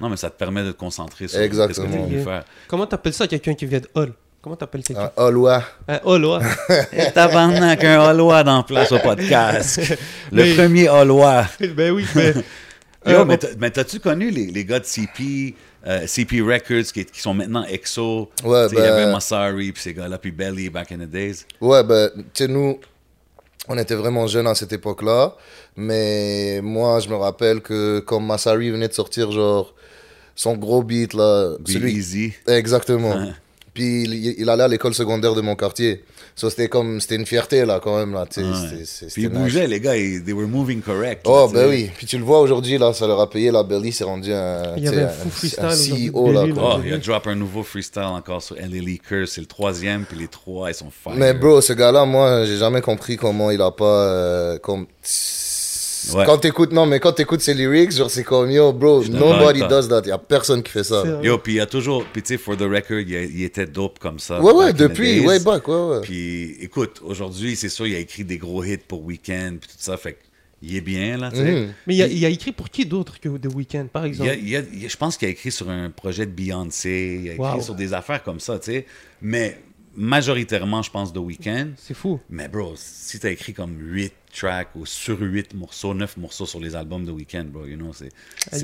Non, 0.00 0.08
mais 0.08 0.16
ça 0.16 0.30
te 0.30 0.38
permet 0.38 0.64
de 0.64 0.72
te 0.72 0.78
concentrer 0.78 1.28
sur 1.28 1.40
Exactement. 1.40 1.86
ce 1.92 1.96
que 1.96 2.08
tu 2.08 2.16
veux 2.16 2.24
faire. 2.24 2.44
Comment 2.68 2.86
t'appelles 2.86 3.12
ça, 3.12 3.26
quelqu'un 3.26 3.54
qui 3.54 3.66
vient 3.66 3.80
de 3.80 3.88
Hall 3.94 4.12
Comment 4.42 4.56
t'appelles 4.56 4.82
quelqu'un? 4.82 5.10
Un 5.18 5.22
Holois. 5.24 5.62
Un. 5.86 6.00
Et 6.92 7.12
tabarnak, 7.12 7.84
un 7.84 8.00
Holois 8.10 8.42
dans 8.42 8.62
place 8.62 8.90
au 8.92 8.98
podcast. 8.98 9.78
Le 10.32 10.42
Mais- 10.44 10.54
premier 10.54 10.88
Holois. 10.88 11.44
ben 11.76 11.90
oui, 11.92 12.06
mais... 12.14 12.32
Yo, 13.06 13.20
Euh, 13.20 13.24
mais 13.24 13.38
t'as- 13.38 13.48
mais 13.58 13.70
t'as-tu 13.70 13.98
connu 13.98 14.30
les, 14.30 14.46
les 14.46 14.64
gars 14.64 14.78
de 14.78 14.84
CP, 14.84 15.54
euh, 15.86 16.06
CP 16.06 16.42
Records 16.42 16.92
qui, 16.92 17.04
qui 17.06 17.20
sont 17.20 17.32
maintenant 17.34 17.64
EXO? 17.64 18.30
Ouais, 18.44 18.68
sais, 18.68 18.74
Il 18.76 18.78
y 18.78 18.82
avait 18.82 19.04
ben- 19.06 19.12
Massari, 19.12 19.72
puis 19.72 19.82
ces 19.82 19.94
gars-là, 19.94 20.18
puis 20.18 20.30
Belly 20.30 20.68
back 20.68 20.92
in 20.92 20.98
the 20.98 21.08
days. 21.10 21.46
Ouais, 21.62 21.82
ben, 21.82 22.10
tu 22.14 22.22
sais, 22.44 22.48
nous, 22.48 22.78
on 23.68 23.78
était 23.78 23.94
vraiment 23.94 24.26
jeunes 24.26 24.46
à 24.46 24.54
cette 24.54 24.72
époque-là. 24.72 25.36
Mais 25.76 26.60
moi, 26.62 27.00
je 27.00 27.08
me 27.08 27.14
rappelle 27.16 27.60
que 27.60 28.00
quand 28.00 28.20
Massari 28.20 28.70
venait 28.70 28.88
de 28.88 28.92
sortir, 28.92 29.30
genre, 29.32 29.74
son 30.34 30.56
gros 30.56 30.82
beat, 30.82 31.14
là. 31.14 31.56
Be 31.60 31.68
celui- 31.70 31.92
Easy. 31.92 32.32
Exactement. 32.46 33.14
Puis 33.80 34.02
il, 34.02 34.34
il 34.40 34.50
allait 34.50 34.64
à 34.64 34.68
l'école 34.68 34.92
secondaire 34.92 35.34
de 35.34 35.40
mon 35.40 35.56
quartier. 35.56 36.04
So, 36.36 36.50
c'était 36.50 36.68
comme, 36.68 37.00
c'était 37.00 37.16
une 37.16 37.24
fierté, 37.24 37.64
là, 37.64 37.80
quand 37.82 37.96
même, 37.98 38.12
là. 38.12 38.26
tu 38.26 38.40
sais, 38.42 38.46
Ouais. 38.46 38.54
c'était- 38.70 38.84
c'était- 38.84 39.12
Puis 39.12 39.22
ils 39.22 39.30
nice. 39.30 39.38
bougeaient, 39.38 39.66
les 39.66 39.80
gars, 39.80 39.96
ils, 39.96 40.22
they 40.22 40.34
were 40.34 40.46
moving 40.46 40.82
correct. 40.82 41.22
Oh, 41.26 41.48
ben 41.52 41.66
oui. 41.68 41.90
Puis 41.96 42.06
tu 42.06 42.18
le 42.18 42.24
vois 42.24 42.40
aujourd'hui, 42.40 42.76
là, 42.76 42.92
ça 42.92 43.06
leur 43.06 43.18
a 43.20 43.30
payé. 43.30 43.50
La 43.50 43.62
Belly 43.62 43.90
s'est 43.90 44.04
rendu 44.04 44.32
un, 44.34 44.74
Il 44.76 44.82
y 44.84 44.86
tu 44.86 44.90
sais, 44.90 44.96
avait 44.96 45.04
un 45.04 45.08
fou 45.08 45.30
freestyle 45.30 45.64
un 45.64 45.68
aujourd'hui 45.72 46.06
de 46.06 46.12
CEO, 46.12 46.32
là. 46.32 46.40
Belly, 46.42 46.52
quoi. 46.52 46.62
là. 46.62 46.76
Oh, 46.78 46.82
il 46.84 46.92
a 46.92 46.98
drop 46.98 47.26
un 47.26 47.34
nouveau 47.34 47.62
freestyle 47.62 48.02
encore 48.02 48.42
sur 48.42 48.56
LA 48.56 48.66
Leakers. 48.80 49.28
C'est 49.28 49.40
le 49.40 49.46
troisième, 49.46 50.04
puis 50.04 50.18
les 50.18 50.28
trois, 50.28 50.70
ils 50.70 50.74
sont 50.74 50.90
fire. 50.90 51.14
Mais 51.16 51.32
bro, 51.32 51.62
ce 51.62 51.72
gars-là, 51.72 52.04
moi, 52.04 52.44
j'ai 52.44 52.58
jamais 52.58 52.82
compris 52.82 53.16
comment 53.16 53.50
il 53.50 53.62
a 53.62 53.70
pas. 53.70 53.84
euh, 54.04 54.58
comme... 54.58 54.86
Ouais. 56.14 56.24
Quand 56.24 56.38
t'écoutes, 56.38 56.72
non, 56.72 56.86
mais 56.86 56.98
quand 57.00 57.12
t'écoutes 57.12 57.40
ses 57.40 57.54
lyrics, 57.54 57.92
genre, 57.92 58.10
c'est 58.10 58.24
comme 58.24 58.50
yo, 58.50 58.72
bro, 58.72 59.04
nobody 59.04 59.60
does 59.60 59.88
that. 59.88 60.02
Y 60.06 60.10
a 60.12 60.18
personne 60.18 60.62
qui 60.62 60.70
fait 60.72 60.84
ça. 60.84 61.02
Yo, 61.22 61.38
puis 61.38 61.54
il 61.54 61.56
y 61.56 61.60
a 61.60 61.66
toujours, 61.66 62.04
puis 62.12 62.22
tu 62.22 62.28
sais, 62.28 62.38
for 62.38 62.56
the 62.56 62.62
record, 62.62 63.00
il, 63.00 63.10
il 63.10 63.42
était 63.44 63.66
dope 63.66 63.98
comme 63.98 64.18
ça. 64.18 64.40
Ouais, 64.40 64.52
ouais, 64.52 64.72
the 64.72 64.76
depuis, 64.76 65.20
way 65.26 65.38
back, 65.40 65.66
ouais, 65.68 65.74
ouais. 65.74 66.00
Puis 66.02 66.56
écoute, 66.60 67.00
aujourd'hui, 67.04 67.56
c'est 67.56 67.68
sûr, 67.68 67.86
il 67.86 67.94
a 67.94 67.98
écrit 67.98 68.24
des 68.24 68.38
gros 68.38 68.64
hits 68.64 68.78
pour 68.86 69.04
Weekend, 69.04 69.58
puis 69.60 69.68
tout 69.68 69.76
ça, 69.78 69.96
fait 69.96 70.18
qu'il 70.60 70.76
est 70.76 70.80
bien, 70.80 71.16
là, 71.16 71.30
tu 71.30 71.36
sais. 71.38 71.52
Mhm. 71.52 71.68
Mais 71.86 71.94
il 71.96 72.02
a, 72.02 72.06
il 72.06 72.24
a 72.24 72.28
écrit 72.28 72.52
pour 72.52 72.68
qui 72.70 72.86
d'autre 72.86 73.18
que 73.20 73.28
The 73.28 73.52
Weeknd, 73.54 73.86
par 73.92 74.06
Il 74.06 74.10
exemple 74.10 74.30
a- 74.30 74.34
il 74.34 74.56
a- 74.56 74.62
il 74.72 74.84
a- 74.84 74.88
je 74.88 74.96
pense 74.96 75.16
qu'il 75.16 75.28
a 75.28 75.30
écrit 75.30 75.50
sur 75.52 75.68
un 75.70 75.90
projet 75.90 76.26
de 76.26 76.32
Beyoncé, 76.32 77.20
il 77.24 77.28
a 77.30 77.32
écrit 77.34 77.44
Wow. 77.56 77.62
sur 77.62 77.74
des 77.74 77.92
affaires 77.94 78.22
comme 78.22 78.40
ça, 78.40 78.58
tu 78.58 78.72
sais. 78.72 78.86
Mais 79.22 79.58
majoritairement, 79.94 80.82
je 80.82 80.90
pense, 80.90 81.12
de 81.12 81.18
Weekend. 81.18 81.72
C'est 81.76 81.94
fou. 81.94 82.20
Mais 82.30 82.48
bro, 82.48 82.72
si 82.76 83.18
t'as 83.18 83.30
écrit 83.30 83.52
comme 83.52 83.76
8 83.78 84.12
tracks 84.32 84.68
ou 84.74 84.86
sur 84.86 85.20
8 85.20 85.54
morceaux, 85.54 85.92
9 85.94 86.16
morceaux 86.16 86.46
sur 86.46 86.60
les 86.60 86.74
albums 86.74 87.04
de 87.04 87.10
Weekend, 87.12 87.48
bro, 87.50 87.66
you 87.66 87.76
know, 87.76 87.92
c'est 87.92 88.08
Ah, 88.52 88.56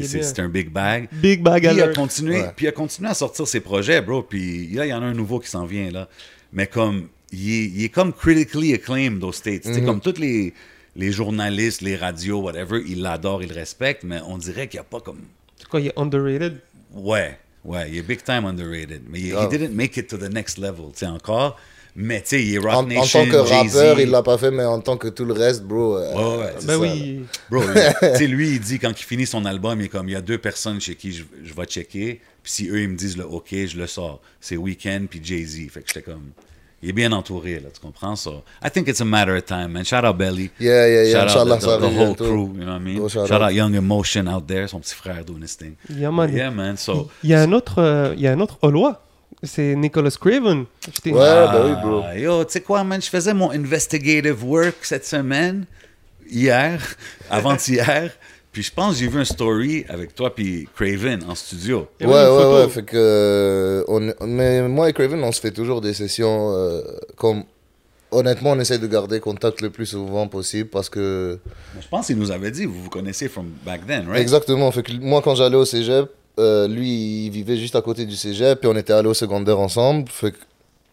un 0.42 0.48
big 0.48 0.70
bag. 0.70 1.08
Big 1.12 1.42
bag 1.42 1.62
Puis 1.66 1.76
il 1.76 1.82
a 1.82 1.88
continué, 1.88 2.40
Ouais. 2.42 2.52
puis 2.56 2.66
il 2.66 2.68
a 2.68 2.72
continué 2.72 3.08
à 3.10 3.14
sortir 3.14 3.46
ses 3.46 3.60
projets, 3.60 4.00
bro. 4.00 4.22
Puis 4.22 4.68
là, 4.68 4.86
il 4.86 4.90
y 4.90 4.94
en 4.94 5.02
a 5.02 5.06
un 5.06 5.14
nouveau 5.14 5.38
qui 5.40 5.48
s'en 5.48 5.66
vient, 5.66 5.90
là. 5.90 6.08
Mais 6.52 6.66
comme, 6.66 7.08
il 7.32 7.50
est, 7.50 7.64
il 7.66 7.84
est 7.84 7.88
comme 7.88 8.12
critically 8.12 8.72
acclaimed 8.74 9.22
aux 9.24 9.32
States. 9.32 9.64
Sais, 9.64 9.82
Comme 9.82 10.00
tous 10.00 10.18
les, 10.18 10.54
les 10.94 11.12
journalistes, 11.12 11.82
les 11.82 11.96
radios, 11.96 12.40
whatever, 12.40 12.82
ils 12.86 13.02
l'adorent, 13.02 13.42
ils 13.42 13.48
le 13.48 13.54
respectent, 13.54 14.04
mais 14.04 14.20
on 14.26 14.38
dirait 14.38 14.68
qu'il 14.68 14.78
n'y 14.78 14.82
a 14.82 14.88
pas 14.88 15.00
comme... 15.00 15.20
C'est 15.58 15.68
quoi, 15.68 15.80
il 15.80 15.88
est 15.88 15.98
underrated? 15.98 16.60
Ouais, 16.94 17.38
ouais, 17.64 17.90
il 17.90 17.98
est 17.98 18.02
big 18.02 18.22
time 18.22 18.44
underrated. 18.46 19.02
Mais 19.08 19.20
il, 19.20 19.26
he 19.28 19.30
Grave. 19.32 19.50
didn't 19.50 19.74
make 19.74 19.96
it 19.96 20.06
to 20.08 20.16
the 20.16 20.32
next 20.32 20.56
level, 20.58 20.86
tu 20.92 21.00
sais, 21.00 21.06
encore. 21.06 21.58
Mais 21.98 22.20
tu 22.20 22.28
sais, 22.28 22.42
il 22.44 22.54
est 22.54 22.58
Rock 22.58 22.72
En, 22.74 22.78
en 22.80 22.86
Nation, 22.86 23.24
tant 23.24 23.30
que 23.30 23.36
rappeur, 23.36 23.98
il 23.98 24.10
l'a 24.10 24.22
pas 24.22 24.36
fait, 24.36 24.50
mais 24.50 24.64
en 24.64 24.80
tant 24.80 24.98
que 24.98 25.08
tout 25.08 25.24
le 25.24 25.32
reste, 25.32 25.62
bro. 25.62 25.96
euh, 25.96 26.12
Ouais, 26.14 26.44
ouais, 26.44 26.52
c'est 26.58 26.66
Ben 26.66 26.72
ça, 26.74 26.78
oui. 26.78 27.24
Bro, 27.50 27.62
tu 28.00 28.18
sais, 28.18 28.26
lui, 28.26 28.50
il 28.50 28.60
dit 28.60 28.78
quand 28.78 28.90
il 28.90 29.02
finit 29.04 29.24
son 29.24 29.46
album, 29.46 29.80
il 29.80 29.86
est 29.86 29.88
comme 29.88 30.06
il 30.08 30.12
y 30.12 30.16
a 30.16 30.20
deux 30.20 30.36
personnes 30.38 30.78
chez 30.80 30.94
qui 30.94 31.12
je, 31.12 31.24
je 31.42 31.54
vais 31.54 31.64
checker. 31.64 32.20
Puis 32.42 32.52
si 32.52 32.68
eux, 32.68 32.82
ils 32.82 32.88
me 32.90 32.96
disent 32.96 33.16
le 33.16 33.24
OK, 33.26 33.48
je 33.50 33.78
le 33.78 33.86
sors. 33.86 34.20
C'est 34.40 34.58
Weeknd 34.58 35.06
puis 35.08 35.20
Jay-Z. 35.24 35.70
Fait 35.70 35.80
que 35.80 35.86
j'étais 35.88 36.02
comme, 36.02 36.32
il 36.82 36.90
est 36.90 36.92
bien 36.92 37.10
entouré, 37.12 37.54
là, 37.60 37.70
tu 37.72 37.80
comprends? 37.80 38.14
So, 38.14 38.42
I 38.62 38.68
think 38.70 38.88
it's 38.88 39.00
a 39.00 39.04
matter 39.06 39.34
of 39.34 39.46
time, 39.46 39.68
man. 39.72 39.84
Shout 39.86 40.04
out 40.04 40.18
Belly. 40.18 40.50
Yeah, 40.60 40.86
yeah, 40.88 41.02
yeah. 41.04 41.26
Shout 41.28 41.48
out 41.50 41.58
the, 41.58 41.64
ça 41.64 41.78
the, 41.78 41.80
the 41.80 41.98
whole 41.98 42.14
crew, 42.14 42.52
you 42.54 42.60
know 42.60 42.72
what 42.74 42.76
I 42.76 42.78
mean? 42.84 43.08
Shout 43.08 43.26
Shout 43.26 43.40
out. 43.40 43.42
out 43.48 43.54
Young 43.54 43.74
Emotion 43.74 44.28
out 44.28 44.46
there, 44.46 44.68
son 44.68 44.80
petit 44.80 44.94
frère 44.94 45.24
doing 45.24 45.40
his 45.42 45.56
thing. 45.56 45.76
Yeah, 45.88 46.10
man. 46.10 46.30
Yeah, 46.30 46.50
man. 46.50 46.76
So, 46.76 47.08
Il 47.24 47.30
y 47.30 47.34
a 47.34 47.40
un 47.40 47.52
autre, 47.52 47.78
euh, 47.80 48.12
il 48.14 48.20
y 48.22 48.26
a 48.28 48.32
un 48.32 48.40
autre 48.40 48.58
Olois. 48.60 49.02
C'est 49.42 49.74
Nicholas 49.76 50.16
Craven. 50.20 50.64
Ouais, 51.04 51.12
bah 51.12 51.62
oui, 51.66 51.72
bro. 51.82 52.02
Ah, 52.04 52.18
Yo, 52.18 52.44
tu 52.44 52.52
sais 52.52 52.60
quoi, 52.62 52.82
man? 52.84 53.00
Je 53.02 53.08
faisais 53.08 53.34
mon 53.34 53.50
investigative 53.50 54.44
work 54.44 54.76
cette 54.82 55.04
semaine, 55.06 55.66
hier, 56.28 56.80
avant-hier. 57.30 58.10
Puis 58.52 58.62
je 58.62 58.72
pense 58.72 58.94
que 58.94 59.00
j'ai 59.00 59.08
vu 59.08 59.20
un 59.20 59.24
story 59.26 59.84
avec 59.90 60.14
toi 60.14 60.34
puis 60.34 60.66
Craven 60.74 61.22
en 61.28 61.34
studio. 61.34 61.88
Ouais, 62.00 62.06
ouais, 62.06 62.24
photo. 62.24 62.56
ouais. 62.56 62.68
Fait 62.70 62.82
que. 62.84 62.96
euh, 62.96 63.84
on, 63.86 64.26
mais 64.26 64.66
moi 64.66 64.88
et 64.88 64.94
Craven, 64.94 65.22
on 65.22 65.30
se 65.30 65.40
fait 65.42 65.50
toujours 65.50 65.82
des 65.82 65.92
sessions 65.92 66.54
euh, 66.56 66.80
comme. 67.16 67.44
Honnêtement, 68.10 68.52
on 68.52 68.58
essaie 68.60 68.78
de 68.78 68.86
garder 68.86 69.20
contact 69.20 69.60
le 69.60 69.68
plus 69.68 69.84
souvent 69.84 70.26
possible 70.26 70.70
parce 70.70 70.88
que. 70.88 71.38
Je 71.78 71.86
pense 71.88 72.06
qu'il 72.06 72.16
nous 72.16 72.30
avait 72.30 72.50
dit, 72.50 72.64
vous 72.64 72.84
vous 72.84 72.88
connaissez 72.88 73.28
from 73.28 73.50
back 73.66 73.86
then, 73.86 74.06
right? 74.08 74.22
Exactement. 74.22 74.70
Fait 74.72 74.82
que 74.84 74.92
moi, 75.00 75.20
quand 75.22 75.34
j'allais 75.34 75.56
au 75.56 75.66
cégep, 75.66 76.08
euh, 76.38 76.68
lui, 76.68 77.26
il 77.26 77.30
vivait 77.30 77.56
juste 77.56 77.76
à 77.76 77.82
côté 77.82 78.04
du 78.04 78.16
cégep 78.16 78.64
et 78.64 78.66
on 78.68 78.76
était 78.76 78.92
allés 78.92 79.08
au 79.08 79.14
secondaire 79.14 79.58
ensemble. 79.58 80.08
Fait 80.08 80.34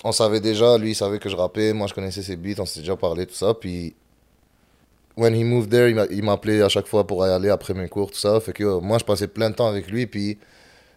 on 0.05 0.11
savait 0.11 0.39
déjà, 0.41 0.77
lui, 0.77 0.91
il 0.91 0.95
savait 0.95 1.19
que 1.19 1.29
je 1.29 1.35
rappais, 1.35 1.71
moi, 1.73 1.87
je 1.87 1.93
connaissais 1.93 2.21
ses 2.21 2.35
beats, 2.35 2.59
on 2.59 2.65
s'est 2.65 2.81
déjà 2.81 2.95
parlé, 2.97 3.25
tout 3.25 3.33
ça. 3.35 3.53
Puis, 3.53 3.93
when 5.15 5.33
he 5.35 5.43
moved 5.43 5.69
there, 5.69 5.89
il 5.89 5.95
m'a- 5.95 6.07
il 6.09 6.23
m'appelait 6.23 6.61
à 6.61 6.69
chaque 6.69 6.87
fois 6.87 7.05
pour 7.07 7.25
y 7.25 7.29
aller 7.29 7.49
après 7.49 7.73
mes 7.73 7.87
cours, 7.87 8.11
tout 8.11 8.17
ça. 8.19 8.39
Fait 8.39 8.53
que 8.53 8.63
euh, 8.63 8.79
moi, 8.79 8.97
je 8.97 9.05
passais 9.05 9.27
plein 9.27 9.49
de 9.49 9.55
temps 9.55 9.67
avec 9.67 9.87
lui. 9.87 10.05
Puis, 10.07 10.37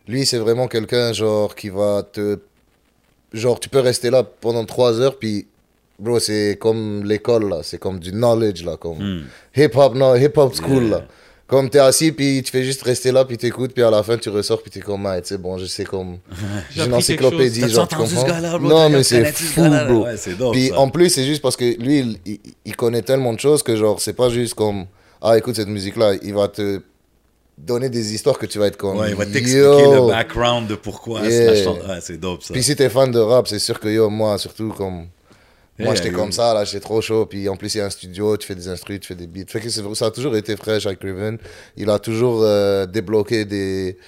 lui, 0.08 0.24
c'est 0.26 0.38
vraiment 0.38 0.66
quelqu'un, 0.68 1.12
genre, 1.12 1.54
qui 1.54 1.68
va 1.68 2.02
te. 2.02 2.38
Genre, 3.32 3.58
tu 3.60 3.68
peux 3.68 3.80
rester 3.80 4.10
là 4.10 4.22
pendant 4.22 4.64
trois 4.64 5.00
heures, 5.00 5.18
puis. 5.18 5.46
Bro, 5.98 6.18
c'est 6.18 6.58
comme 6.60 7.04
l'école, 7.04 7.48
là. 7.48 7.60
C'est 7.62 7.78
comme 7.78 7.98
du 7.98 8.10
knowledge, 8.12 8.64
là. 8.64 8.76
Comme 8.76 8.98
Hmm. 8.98 9.22
hip-hop, 9.56 9.94
non, 9.94 10.14
hip-hop 10.14 10.52
school, 10.54 10.82
Yeah. 10.84 10.90
là. 10.98 11.04
Comme 11.46 11.70
t'es 11.70 11.78
assis, 11.78 12.10
puis 12.10 12.42
tu 12.44 12.50
fais 12.50 12.64
juste 12.64 12.82
rester 12.82 13.12
là, 13.12 13.24
puis 13.24 13.38
t'écoutes, 13.38 13.72
puis 13.72 13.84
à 13.84 13.90
la 13.90 14.02
fin, 14.02 14.18
tu 14.18 14.28
ressors, 14.30 14.60
puis 14.62 14.70
t'es 14.70 14.80
comme, 14.80 15.06
ah, 15.06 15.20
tu 15.20 15.28
sais, 15.28 15.38
bon, 15.38 15.56
je 15.58 15.66
sais 15.66 15.84
comme. 15.84 16.18
J'ai 16.74 16.84
une 16.86 16.94
encyclopédie, 16.94 17.68
genre, 17.68 17.86
tu 17.86 17.94
ce 17.94 18.58
bro? 18.58 18.68
Non, 18.68 18.90
mais 18.90 19.04
c'est 19.04 19.24
ce 19.32 19.32
fou, 19.44 19.62
gars-là? 19.62 19.84
bro. 19.84 20.04
Ouais, 20.06 20.16
c'est 20.16 20.36
dope, 20.36 20.52
Puis 20.54 20.68
ça. 20.70 20.80
en 20.80 20.88
plus, 20.88 21.08
c'est 21.08 21.24
juste 21.24 21.42
parce 21.42 21.56
que 21.56 21.64
lui, 21.80 22.00
il, 22.00 22.18
il- 22.26 22.40
il 22.64 22.74
connaît 22.74 23.02
tellement 23.02 23.32
de 23.32 23.38
choses 23.38 23.62
que, 23.62 23.76
genre, 23.76 24.00
c'est 24.00 24.14
pas 24.14 24.28
juste 24.28 24.54
comme, 24.54 24.86
ah, 25.22 25.38
écoute 25.38 25.54
cette 25.54 25.68
musique-là, 25.68 26.14
il 26.20 26.34
va 26.34 26.48
te 26.48 26.80
donner 27.56 27.88
des 27.90 28.12
histoires 28.12 28.38
que 28.38 28.46
tu 28.46 28.58
vas 28.58 28.66
être 28.66 28.76
comme. 28.76 28.98
Ouais, 28.98 29.10
il 29.10 29.14
va 29.14 29.24
t'expliquer 29.24 29.60
le 29.60 30.08
background 30.08 30.66
de 30.68 30.74
pourquoi 30.74 31.20
Yeah. 31.26 31.54
c'est 31.54 31.66
Ouais, 31.68 31.98
c'est 32.00 32.16
dope, 32.20 32.42
ça. 32.42 32.52
Puis 32.54 32.62
si 32.64 32.74
t'es 32.74 32.90
fan 32.90 33.10
de 33.12 33.20
rap, 33.20 33.46
c'est 33.46 33.60
sûr 33.60 33.78
que 33.78 33.88
yo, 33.88 34.10
moi, 34.10 34.36
surtout, 34.38 34.70
comme. 34.76 35.06
Moi, 35.78 35.88
Yeah, 35.88 35.94
j'étais 35.96 36.10
comme 36.10 36.32
ça, 36.32 36.54
là, 36.54 36.64
j'étais 36.64 36.80
trop 36.80 37.02
chaud. 37.02 37.26
Puis 37.26 37.48
en 37.48 37.56
plus, 37.56 37.74
il 37.74 37.78
y 37.78 37.80
a 37.82 37.86
un 37.86 37.90
studio, 37.90 38.36
tu 38.38 38.46
fais 38.46 38.54
des 38.54 38.68
instruments, 38.68 38.98
tu 38.98 39.08
fais 39.08 39.14
des 39.14 39.26
beats. 39.26 39.44
Fait 39.48 39.60
que 39.60 39.68
ça 39.68 40.06
a 40.06 40.10
toujours 40.10 40.34
été 40.36 40.56
fraîche 40.56 40.86
avec 40.86 41.00
Craven. 41.00 41.38
Il 41.76 41.90
a 41.90 41.98
toujours 41.98 42.42
euh, 42.42 42.86
débloqué 42.86 43.44
des, 43.44 43.98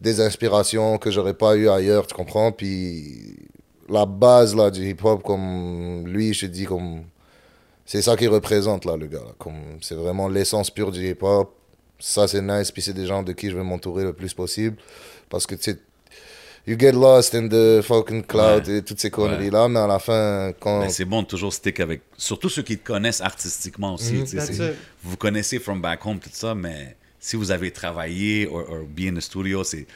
des 0.00 0.20
inspirations 0.20 0.98
que 0.98 1.10
j'aurais 1.12 1.34
pas 1.34 1.54
eu 1.54 1.68
ailleurs, 1.68 2.08
tu 2.08 2.14
comprends? 2.14 2.50
Puis 2.50 3.36
la 3.88 4.04
base 4.04 4.56
là, 4.56 4.70
du 4.70 4.88
hip-hop, 4.88 5.22
comme 5.22 6.06
lui, 6.08 6.34
je 6.34 6.46
te 6.46 6.50
dis, 6.50 6.64
comme. 6.64 7.04
C'est 7.84 8.02
ça 8.02 8.16
qu'il 8.16 8.28
représente, 8.28 8.84
là, 8.84 8.96
le 8.96 9.06
gars. 9.06 9.18
là. 9.18 9.32
Comme, 9.38 9.78
c'est 9.80 9.94
vraiment 9.94 10.28
l'essence 10.28 10.70
pure 10.70 10.90
du 10.90 11.08
hip-hop. 11.08 11.54
Ça, 12.00 12.26
c'est 12.26 12.42
nice. 12.42 12.72
Puis 12.72 12.82
c'est 12.82 12.94
des 12.94 13.06
gens 13.06 13.22
de 13.22 13.32
qui 13.32 13.48
je 13.48 13.56
vais 13.56 13.62
m'entourer 13.62 14.02
le 14.02 14.12
plus 14.12 14.34
possible. 14.34 14.76
Parce 15.28 15.46
que, 15.46 15.54
tu 15.54 15.70
sais, 15.72 15.78
you 16.66 16.76
get 16.78 16.92
lost 16.92 17.34
in 17.34 17.48
the 17.48 17.82
fucking 17.82 18.24
cloud 18.24 18.66
Ouais. 18.68 18.78
et 18.78 18.82
toutes 18.82 19.00
ces 19.00 19.10
conneries-là. 19.10 19.68
Mais 19.68 19.80
à 19.80 19.86
la 19.86 19.98
fin, 19.98 20.52
quand. 20.60 20.80
Mais 20.80 20.88
c'est 20.90 21.04
bon 21.04 21.22
de 21.22 21.26
toujours 21.26 21.52
stick 21.52 21.80
avec. 21.80 22.02
Surtout 22.16 22.48
ceux 22.48 22.62
qui 22.62 22.78
te 22.78 22.86
connaissent 22.86 23.20
artistiquement 23.20 23.94
aussi. 23.94 24.22
C'est- 24.26 24.54
it. 24.54 24.60
Vous 25.02 25.10
vous 25.12 25.16
connaissez 25.16 25.58
from 25.58 25.80
back 25.80 26.04
home, 26.06 26.18
tout 26.18 26.30
ça, 26.32 26.54
mais 26.54 26.96
si 27.18 27.36
vous 27.36 27.50
avez 27.50 27.70
travaillé 27.70 28.46
ou 28.48 28.56
or 28.58 28.84
be 28.88 29.02
in 29.02 29.14
the 29.14 29.20
studio, 29.20 29.62
c'est 29.64 29.86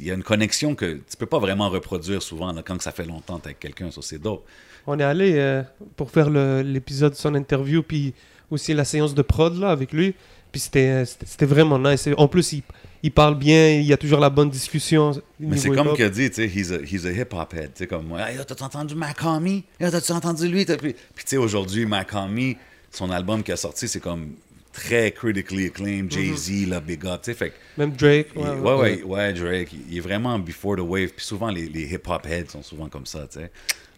il 0.00 0.06
y 0.06 0.10
a 0.10 0.14
une 0.14 0.22
connexion 0.22 0.74
que 0.74 0.94
tu 0.94 1.16
peux 1.18 1.26
pas 1.26 1.38
vraiment 1.38 1.68
reproduire 1.68 2.22
souvent 2.22 2.52
là, 2.52 2.62
quand 2.64 2.76
que 2.78 2.84
ça 2.84 2.92
fait 2.92 3.04
longtemps 3.06 3.38
que 3.38 3.44
avec 3.46 3.60
quelqu'un. 3.60 3.90
Ça, 3.90 4.00
c'est 4.02 4.18
dope. 4.18 4.44
On 4.86 4.98
est 4.98 5.02
allé 5.02 5.34
euh, 5.36 5.62
pour 5.96 6.10
faire 6.10 6.30
le- 6.30 6.62
l'épisode 6.62 7.12
de 7.12 7.16
son 7.18 7.34
interview, 7.34 7.82
puis 7.82 8.14
aussi 8.50 8.72
la 8.74 8.84
séance 8.84 9.14
de 9.14 9.22
prod 9.22 9.58
là 9.58 9.70
avec 9.70 9.92
lui. 9.92 10.14
Puis 10.52 10.60
c'était 10.60 11.04
euh, 11.04 11.04
vraiment 11.46 11.78
nice. 11.78 12.08
En 12.16 12.28
plus, 12.28 12.52
il, 12.52 12.62
il 13.06 13.12
parle 13.12 13.34
bien, 13.36 13.72
il 13.74 13.84
y 13.84 13.92
a 13.92 13.98
toujours 13.98 14.18
la 14.18 14.30
bonne 14.30 14.48
discussion. 14.48 15.12
Mais 15.38 15.58
c'est 15.58 15.68
comme 15.68 15.94
qu'il 15.94 16.04
a 16.06 16.08
dit, 16.08 16.30
tu 16.30 16.36
sais, 16.36 16.46
he's 16.48 16.72
a, 16.72 16.78
he's 16.80 17.04
a 17.04 17.12
hip-hop 17.12 17.52
head. 17.52 17.70
Tu 17.74 17.80
sais, 17.80 17.86
comme, 17.86 18.16
hey, 18.18 18.36
yo, 18.36 18.44
t'as 18.44 18.64
entendu 18.64 18.94
Macomie? 18.94 19.62
Yo, 19.78 19.90
t'as-tu 19.90 20.12
entendu 20.12 20.48
lui? 20.48 20.64
T'as- 20.64 20.78
Puis, 20.78 20.94
tu 20.94 21.22
sais, 21.26 21.36
aujourd'hui, 21.36 21.84
Macomie, 21.84 22.56
son 22.90 23.10
album 23.10 23.42
qui 23.42 23.52
a 23.52 23.56
sorti, 23.56 23.88
c'est 23.88 24.00
comme 24.00 24.30
très 24.72 25.12
critically 25.12 25.66
acclaimed, 25.66 26.10
Jay-Z, 26.10 26.66
là, 26.66 26.80
big 26.80 27.04
up, 27.06 27.20
tu 27.22 27.30
sais, 27.32 27.34
fait 27.36 27.52
Même 27.76 27.92
Drake. 27.92 28.28
Il- 28.34 28.40
ouais, 28.40 28.48
Ouais, 28.48 28.74
ouais. 28.74 29.02
ouais, 29.02 29.02
ouais, 29.04 29.32
Drake, 29.34 29.68
il 29.90 29.98
est 29.98 30.00
vraiment 30.00 30.38
before 30.38 30.76
the 30.76 30.80
wave. 30.80 31.10
Puis 31.14 31.26
souvent, 31.26 31.50
les, 31.50 31.66
les 31.68 31.82
hip-hop 31.92 32.26
heads 32.26 32.48
sont 32.52 32.62
souvent 32.62 32.88
comme 32.88 33.04
ça, 33.06 33.26
tu 33.30 33.40
sais. 33.40 33.50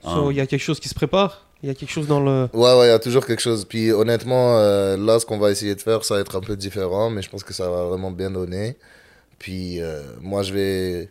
So, 0.02 0.26
Um, 0.26 0.32
il 0.32 0.36
y 0.36 0.40
a 0.40 0.46
quelque 0.48 0.60
chose 0.62 0.80
qui 0.80 0.88
se 0.88 0.94
prépare? 0.94 1.46
Il 1.62 1.68
y 1.68 1.72
a 1.72 1.74
quelque 1.74 1.90
chose 1.92 2.06
dans 2.08 2.20
le. 2.20 2.48
Ouais, 2.52 2.78
ouais, 2.78 2.86
il 2.86 2.90
y 2.90 2.92
a 2.92 2.98
toujours 2.98 3.24
quelque 3.24 3.40
chose. 3.40 3.64
Puis 3.64 3.90
honnêtement, 3.90 4.58
euh, 4.58 4.96
là, 4.98 5.18
ce 5.18 5.24
qu'on 5.24 5.38
va 5.38 5.50
essayer 5.50 5.74
de 5.74 5.80
faire, 5.80 6.04
ça 6.04 6.14
va 6.16 6.20
être 6.20 6.36
un 6.36 6.40
peu 6.40 6.54
différent, 6.56 7.08
mais 7.08 7.22
je 7.22 7.30
pense 7.30 7.42
que 7.44 7.54
ça 7.54 7.70
va 7.70 7.84
vraiment 7.84 8.10
bien 8.10 8.30
donner. 8.30 8.76
Puis 9.38 9.80
euh, 9.80 10.02
moi, 10.20 10.42
je 10.42 10.52
vais. 10.54 11.10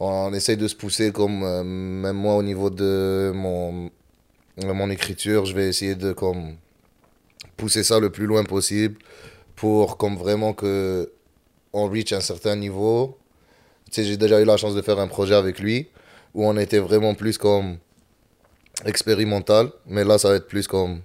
On 0.00 0.32
essaye 0.34 0.56
de 0.56 0.66
se 0.68 0.74
pousser 0.74 1.12
comme. 1.12 1.42
euh, 1.42 1.62
même 1.62 2.16
moi, 2.16 2.34
au 2.36 2.42
niveau 2.42 2.70
de 2.70 3.32
mon, 3.34 3.90
mon 4.62 4.90
écriture, 4.90 5.44
je 5.46 5.54
vais 5.54 5.68
essayer 5.68 5.94
de 5.94 6.12
comme. 6.12 6.56
Pousser 7.56 7.84
ça 7.84 8.00
le 8.00 8.10
plus 8.10 8.26
loin 8.26 8.44
possible 8.44 8.96
pour 9.56 9.96
comme 9.96 10.16
vraiment 10.16 10.52
que. 10.54 11.10
On 11.74 11.88
reach 11.88 12.12
un 12.12 12.20
certain 12.20 12.54
niveau. 12.56 13.16
Tu 13.86 13.92
sais, 13.92 14.04
j'ai 14.04 14.16
déjà 14.18 14.40
eu 14.40 14.44
la 14.44 14.56
chance 14.58 14.74
de 14.74 14.82
faire 14.82 14.98
un 14.98 15.06
projet 15.08 15.34
avec 15.34 15.58
lui 15.58 15.88
où 16.34 16.46
on 16.46 16.56
était 16.56 16.78
vraiment 16.78 17.14
plus 17.14 17.38
comme 17.38 17.76
expérimental, 18.84 19.70
mais 19.86 20.04
là, 20.04 20.18
ça 20.18 20.28
va 20.30 20.36
être 20.36 20.48
plus 20.48 20.66
comme 20.66 21.00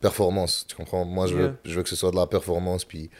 performance. 0.00 0.64
Tu 0.68 0.74
comprends? 0.76 1.04
Moi, 1.04 1.26
je 1.26 1.34
veux, 1.34 1.42
Yeah. 1.42 1.56
je 1.64 1.74
veux 1.74 1.82
que 1.82 1.88
ce 1.88 1.96
soit 1.96 2.10
de 2.10 2.16
la 2.16 2.26
performance, 2.26 2.84
puis 2.84 3.10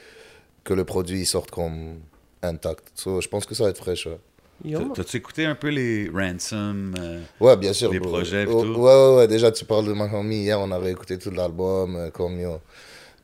que 0.65 0.75
le 0.75 0.85
produit 0.85 1.21
il 1.21 1.27
sorte 1.27 1.51
comme 1.51 2.01
intact. 2.43 2.89
So, 2.95 3.21
je 3.21 3.29
pense 3.29 3.47
que 3.47 3.55
ça 3.55 3.65
va 3.65 3.71
être 3.71 3.79
fraîche. 3.79 4.07
Ouais. 4.07 4.79
T'as-tu 4.95 5.17
écouté 5.17 5.45
un 5.45 5.55
peu 5.57 5.69
les 5.69 6.09
Ransom? 6.09 6.95
euh, 6.99 7.21
Ouais, 7.41 7.57
bien 7.57 7.73
sûr. 7.73 7.91
Les 7.93 7.99
bro. 7.99 8.11
projets 8.11 8.45
et 8.45 8.47
Oh, 8.47 8.63
tout? 8.63 8.75
Ouais, 8.81 8.93
ouais, 8.95 9.17
ouais. 9.17 9.29
Déjà, 9.29 9.51
tu 9.51 9.65
parles 9.65 9.87
de 9.87 9.93
ma 9.93 10.09
famille. 10.09 10.43
Hier, 10.43 10.61
on 10.61 10.71
a 10.71 10.79
réécouté 10.79 11.19
tout 11.19 11.31
l'album. 11.33 11.97
euh, 11.97 12.11
comme 12.11 12.39
yo. 12.39 12.59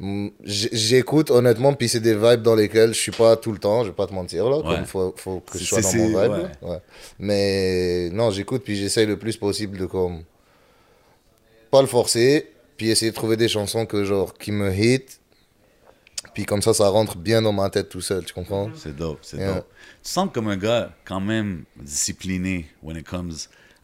Mm, 0.01 0.29
J'écoute 0.45 1.31
honnêtement, 1.31 1.75
puis 1.75 1.89
c'est 1.89 2.01
des 2.01 2.15
vibes 2.15 2.43
dans 2.43 2.55
lesquelles 2.55 2.95
je 2.95 3.01
suis 3.01 3.11
pas 3.13 3.37
tout 3.37 3.51
le 3.53 3.59
temps, 3.59 3.83
je 3.83 3.89
vais 3.89 3.95
pas 3.95 4.07
te 4.07 4.15
mentir 4.15 4.49
là. 4.49 4.59
Ouais. 4.59 4.75
Comme 4.77 4.85
faut, 4.85 5.15
faut 5.17 5.41
que 5.41 5.59
je 5.59 5.65
sois 5.65 5.81
dans 5.81 5.93
mon 5.95 6.07
vibe. 6.07 6.49
Ouais. 6.63 6.79
Mais 7.19 8.11
non, 8.11 8.31
j'écoute, 8.31 8.63
puis 8.65 8.77
j'essaye 8.77 9.07
le 9.07 9.17
plus 9.19 9.37
possible 9.37 9.77
de 9.79 9.87
comme. 9.87 10.23
Pas 11.71 11.81
le 11.83 11.89
forcer, 11.89 12.47
puis 12.77 12.91
essayer 12.91 13.11
de 13.11 13.17
trouver 13.17 13.37
des 13.37 13.49
chansons 13.49 13.87
que, 13.87 14.05
genre, 14.05 14.35
qui 14.35 14.53
me 14.53 14.73
hit. 14.73 15.18
Puis 16.39 16.47
comme 16.47 16.63
ça, 16.63 16.73
ça 16.73 16.89
rentre 16.89 17.17
bien 17.17 17.43
dans 17.43 17.53
ma 17.53 17.69
tête 17.69 17.89
tout 17.89 18.01
seul, 18.01 18.25
tu 18.25 18.33
comprends? 18.33 18.71
C'est 18.77 18.95
dope, 18.95 19.19
c'est 19.23 19.39
Yeah. 19.39 19.55
dope. 19.57 19.67
Tu 20.05 20.09
sens 20.13 20.29
comme 20.33 20.47
un 20.47 20.57
gars 20.57 20.95
quand 21.05 21.19
même 21.19 21.65
discipliné 21.83 22.71
when 22.81 22.97
it 22.97 23.05
comes 23.05 23.33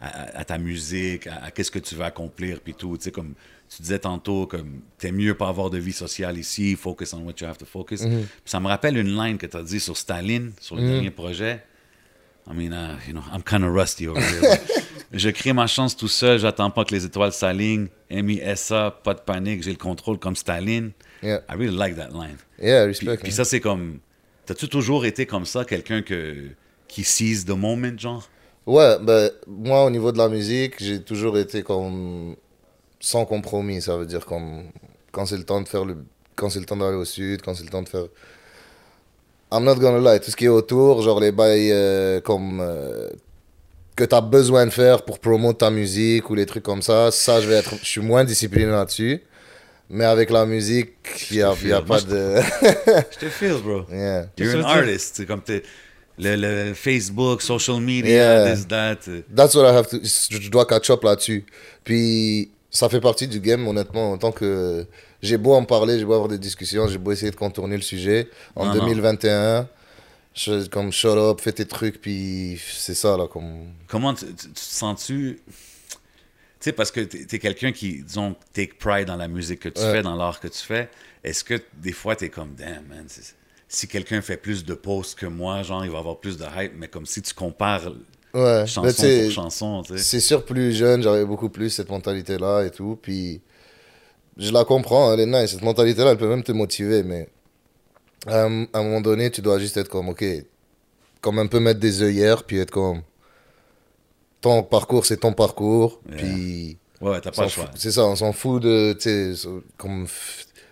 à, 0.01 0.07
à- 0.07 0.39
à 0.39 0.45
ta 0.45 0.57
musique, 0.59 1.27
à, 1.27 1.43
à 1.47 1.51
qu'est-ce 1.51 1.73
que 1.73 1.81
tu 1.81 1.97
veux 1.97 2.05
accomplir, 2.05 2.61
puis 2.61 2.73
tout. 2.75 2.97
Tu 2.97 3.03
sais, 3.03 3.11
comme 3.11 3.35
tu 3.69 3.83
disais 3.83 3.99
tantôt, 3.99 4.47
comme 4.47 4.83
t'es 4.99 5.11
mieux 5.11 5.35
pas 5.35 5.49
avoir 5.49 5.69
de 5.69 5.79
vie 5.79 5.93
sociale 5.93 6.39
ici, 6.39 6.77
focus 6.77 7.13
on 7.15 7.23
what 7.25 7.33
you 7.41 7.47
have 7.49 7.59
to 7.59 7.67
focus. 7.67 8.03
Puis 8.03 8.29
ça 8.45 8.61
me 8.61 8.69
rappelle 8.69 8.97
une 8.99 9.17
line 9.21 9.37
que 9.37 9.47
tu 9.47 9.57
as 9.57 9.63
dit 9.65 9.81
sur 9.81 9.97
Staline, 9.97 10.53
sur 10.61 10.77
le 10.77 10.83
dernier 10.93 11.11
projet. 11.11 11.61
I 12.47 12.53
mean, 12.53 12.73
uh, 12.73 12.99
you 13.07 13.15
know, 13.15 13.23
I'm 13.33 13.43
kind 13.43 13.65
of 13.65 13.73
rusty 13.73 14.07
over 14.07 14.21
here. 14.21 14.41
but 14.43 14.61
je 15.13 15.31
crée 15.31 15.53
ma 15.55 15.67
chance 15.67 15.97
tout 15.97 16.09
seul, 16.09 16.39
j'attends 16.39 16.71
pas 16.71 16.85
que 16.85 16.95
les 16.95 17.05
étoiles 17.05 17.33
s'alignent. 17.33 17.89
M.I.S.A., 18.11 18.91
pas 18.91 19.15
de 19.15 19.21
panique, 19.21 19.63
j'ai 19.63 19.71
le 19.71 19.79
contrôle 19.79 20.19
comme 20.19 20.37
Staline. 20.37 20.93
Yeah, 21.23 21.41
I 21.49 21.55
really 21.55 21.77
like 21.77 21.97
that 21.97 22.11
line. 22.11 22.37
yeah 22.61 22.83
Puis, 22.85 23.07
respect. 23.07 23.17
puis 23.17 23.33
hein. 23.33 23.37
ça, 23.37 23.45
c'est 23.45 23.61
comme. 23.61 24.01
T'as-tu 24.45 24.69
toujours 24.69 25.07
été 25.07 25.25
comme 25.25 25.47
ça, 25.47 25.65
quelqu'un 25.65 26.03
que, 26.03 26.51
qui 26.87 27.03
seize 27.03 27.47
the 27.47 27.57
moment, 27.57 27.97
genre? 27.97 28.29
Ouais, 28.67 28.99
ben, 29.01 29.31
moi, 29.47 29.85
au 29.85 29.91
niveau 29.91 30.13
de 30.13 30.19
la 30.19 30.29
musique, 30.29 30.75
j'ai 30.79 31.03
toujours 31.03 31.39
été 31.39 31.63
comme 31.63 32.37
sans 33.01 33.25
compromis. 33.25 33.81
Ça 33.81 33.97
veut 33.97 34.07
dire 34.07 34.27
comme 34.27 34.65
quand 35.13 35.25
c'est 35.27 35.39
le 35.39 35.45
temps 35.45 35.63
de 35.63 35.69
faire 35.69 35.85
le. 35.85 35.97
Quand 36.37 36.51
c'est 36.51 36.59
le 36.59 36.67
temps 36.67 36.77
d'aller 36.77 36.97
au 36.97 37.05
sud, 37.05 37.43
quand 37.43 37.55
c'est 37.55 37.65
le 37.65 37.71
temps 37.71 37.83
de 37.83 37.89
faire. 37.89 38.07
I'm 39.53 39.65
not 39.65 39.77
gonna 39.77 39.99
lie, 40.15 40.21
tout 40.21 40.31
ce 40.31 40.37
qui 40.37 40.47
est 40.47 40.49
autour, 40.49 41.03
genre 41.03 41.21
les 41.21 41.33
bails 41.33 41.71
euh, 41.73 42.21
comme. 42.21 42.61
euh, 42.61 43.09
que 43.97 44.03
t'as 44.03 44.21
besoin 44.21 44.67
de 44.67 44.71
faire 44.71 45.03
pour 45.05 45.21
promouvoir 45.21 45.57
ta 45.57 45.71
musique 45.71 46.29
ou 46.29 46.35
les 46.35 46.47
trucs 46.47 46.65
comme 46.65 46.83
ça, 46.83 47.13
ça, 47.13 47.41
je 47.41 47.49
vais 47.49 47.55
être. 47.55 47.75
Je 47.81 47.87
suis 47.89 48.01
moins 48.01 48.25
discipliné 48.25 48.67
là-dessus. 48.67 49.23
Mais 49.89 50.05
avec 50.05 50.31
la 50.31 50.47
musique, 50.47 50.95
il 51.31 51.37
n'y 51.37 51.43
a, 51.45 51.51
y 51.63 51.73
a 51.73 51.81
feel. 51.81 51.85
pas 51.87 52.01
de. 52.01 52.41
Je 53.13 53.19
te 53.21 53.27
feel, 53.31 53.59
bro. 53.63 53.85
yeah. 53.93 54.27
You're 54.37 54.57
an 54.57 54.65
artist. 54.65 55.15
C'est 55.17 55.27
comme 55.27 55.43
t'es. 55.43 55.63
Le, 56.19 56.35
le 56.37 56.75
Facebook, 56.75 57.41
social 57.43 57.81
media, 57.81 58.11
Yeah. 58.45 58.55
this, 58.55 58.67
that. 58.67 58.99
euh, 59.09 59.21
That's 59.33 59.55
what 59.55 59.65
I 59.71 59.75
have 59.77 59.89
to. 59.91 59.99
Je 60.03 60.41
je 60.41 60.51
dois 60.51 60.65
catch 60.67 60.91
up 60.91 61.05
là-dessus. 61.05 61.45
Puis 61.85 62.51
ça 62.71 62.89
fait 62.89 63.01
partie 63.01 63.29
du 63.29 63.39
game, 63.41 63.67
honnêtement. 63.69 64.13
En 64.13 64.19
tant 64.19 64.33
que 64.33 64.87
j'ai 65.25 65.39
beau 65.39 65.55
en 65.55 65.65
parler, 65.65 65.99
j'ai 65.99 66.05
beau 66.05 66.13
avoir 66.15 66.29
des 66.29 66.39
discussions, 66.39 66.87
j'ai 66.87 66.99
beau 66.99 67.13
essayer 67.13 67.31
de 67.31 67.37
contourner 67.37 67.77
le 67.77 67.83
sujet. 67.83 68.29
En 68.55 68.67
Non, 68.67 68.75
non. 68.75 68.81
2021, 68.87 69.69
je, 70.35 70.67
comme 70.69 70.93
shut 70.93 71.17
up, 71.17 71.41
fais 71.41 71.53
tes 71.53 71.65
trucs, 71.67 72.01
puis 72.01 72.61
c'est 72.77 72.95
ça 72.95 73.17
là. 73.17 73.27
Comme 73.27 73.69
Comment 73.89 74.13
tu, 74.15 74.27
te 74.27 74.49
sens-tu? 74.55 75.41
Tu 75.47 75.55
sais, 76.61 76.73
parce 76.73 76.91
que 76.91 77.01
tu 77.01 77.27
es, 77.35 77.39
quelqu'un 77.39 77.73
qui, 77.73 78.03
disons, 78.03 78.37
take 78.53 78.75
pride 78.79 79.07
dans 79.07 79.17
la 79.17 79.29
musique 79.29 79.61
que 79.61 79.69
tu 79.69 79.81
Ouais. 79.81 79.93
fais, 79.93 80.03
dans 80.03 80.15
l'art 80.17 80.41
que 80.41 80.49
tu 80.49 80.59
fais. 80.59 80.89
Est-ce 81.23 81.43
que 81.43 81.61
des 81.83 81.93
fois, 81.93 82.17
tu 82.17 82.27
es 82.27 82.29
comme, 82.29 82.55
damn, 82.55 82.85
man, 82.89 83.07
si 83.69 83.89
quelqu'un 83.89 84.21
fait 84.21 84.37
plus 84.37 84.65
de 84.65 84.75
posts 84.75 85.19
que 85.19 85.27
moi, 85.27 85.63
genre, 85.63 85.85
il 85.85 85.91
va 85.91 85.99
avoir 85.99 86.19
plus 86.21 86.37
de 86.37 86.45
hype, 86.45 86.73
mais 86.77 86.89
comme 86.89 87.07
si 87.07 87.23
tu 87.23 87.33
compares 87.33 87.93
ouais. 88.35 88.67
chanson 88.67 88.91
sais, 88.91 89.23
pour 89.25 89.33
chanson, 89.33 89.83
tu 89.83 89.97
sais. 89.97 90.03
C'est 90.05 90.21
sûr, 90.21 90.45
plus 90.45 90.73
jeune, 90.73 91.03
j'avais 91.03 91.25
beaucoup 91.25 91.49
plus 91.49 91.71
cette 91.71 91.89
mentalité-là 91.89 92.65
et 92.65 92.71
tout. 92.71 92.99
Puis 93.01 93.41
je 94.37 94.53
la 94.53 94.65
comprends, 94.65 95.13
elle 95.13 95.21
est 95.21 95.27
nice. 95.27 95.51
Cette 95.53 95.63
mentalité-là, 95.63 96.11
elle 96.13 96.17
peut 96.19 96.29
même 96.29 96.43
te 96.43 96.53
motiver, 96.53 97.03
mais 97.03 97.29
à 98.27 98.45
un, 98.45 98.65
à 98.73 98.79
un 98.79 98.83
moment 98.83 99.01
donné, 99.01 99.31
tu 99.31 99.41
dois 99.43 99.59
juste 99.59 99.77
être 99.77 99.89
comme, 99.89 100.09
ok, 100.09 100.25
comme 101.21 101.39
un 101.39 101.47
peu 101.47 101.61
mettre 101.61 101.81
des 101.81 102.03
œillères, 102.03 102.43
puis 102.45 102.59
être 102.59 102.71
comme, 102.71 103.03
ton 104.41 104.63
parcours, 104.63 105.07
c'est 105.07 105.19
ton 105.19 105.33
parcours. 105.33 106.01
Yeah. 106.09 106.17
Puis 106.19 106.79
Ouais, 107.01 107.21
t'as 107.21 107.31
on 107.31 107.33
pas 107.33 107.43
le 107.45 107.49
choix. 107.49 107.71
c'est 107.75 107.91
ça, 107.93 108.05
on 108.07 108.17
s'en 108.17 108.33
fout 108.33 108.63
de, 108.63 108.93
tu 108.95 109.01
sais, 109.03 109.35
so- 109.35 109.63
comme, 109.77 110.07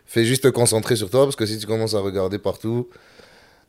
fais 0.07 0.25
juste 0.25 0.43
te 0.45 0.49
concentrer 0.49 0.97
sur 0.97 1.11
toi, 1.11 1.25
parce 1.25 1.37
que 1.37 1.45
si 1.47 1.59
tu 1.59 1.67
commences 1.67 1.95
à 1.95 2.01
regarder 2.01 2.39
partout, 2.39 2.89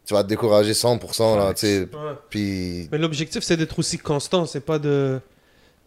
tu 0.05 0.13
vas 0.13 0.23
te 0.23 0.29
décourager 0.29 0.73
100%, 0.73 1.35
là, 1.37 1.47
Facts. 1.47 1.57
tu 1.59 1.65
sais. 1.65 1.79
Ouais. 1.81 2.13
Puis 2.29 2.89
Mais 2.91 2.97
l'objectif, 2.97 3.43
c'est 3.43 3.57
d'être 3.57 3.77
aussi 3.79 3.97
constant, 3.97 4.45
c'est 4.45 4.59
pas 4.61 4.79
de. 4.79 5.19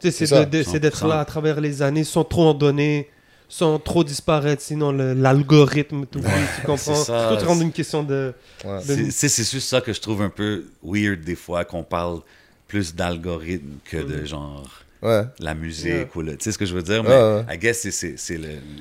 Tu 0.01 0.11
sais, 0.11 0.27
c'est 0.27 0.47
d'être 0.51 0.97
100%. 1.05 1.09
là 1.09 1.21
à 1.21 1.25
travers 1.25 1.61
les 1.61 1.81
années 1.83 2.05
sans 2.05 2.25
trop 2.25 2.45
en 2.49 2.55
donner, 2.55 3.09
sans 3.49 3.79
trop 3.79 4.03
disparaître, 4.05 4.61
sinon 4.63 4.91
l'algorithme, 4.93 6.07
tout 6.07 6.21
tu 6.21 6.67
comprends? 6.67 6.95
ça. 6.95 7.37
Tout 7.39 7.47
rendre 7.47 7.63
une 7.63 7.73
question 7.73 8.03
de. 8.03 8.33
ouais. 8.65 8.85
de- 8.85 9.11
C'est 9.11 9.29
juste 9.29 9.69
ça 9.69 9.81
que 9.81 9.93
je 9.93 10.01
trouve 10.01 10.23
un 10.23 10.31
peu 10.31 10.65
weird 10.83 11.21
des 11.21 11.37
fois, 11.37 11.65
qu'on 11.65 11.83
parle 11.85 12.21
plus 12.69 12.95
d'algorithme 12.95 13.79
que 13.85 13.99
de 13.99 14.25
genre 14.25 14.65
Ouais. 15.03 15.23
la 15.39 15.55
musique 15.55 15.87
Yeah. 15.87 16.07
ou 16.17 16.23
le. 16.23 16.37
Tu 16.37 16.45
sais 16.45 16.53
ce 16.53 16.59
que 16.59 16.65
je 16.67 16.75
veux 16.75 16.83
dire? 16.83 17.03
Ouais, 17.05 17.09
Mais 17.09 17.45
ouais. 17.51 17.55
I 17.55 17.59
guess 17.59 17.89
c'est- 17.91 18.41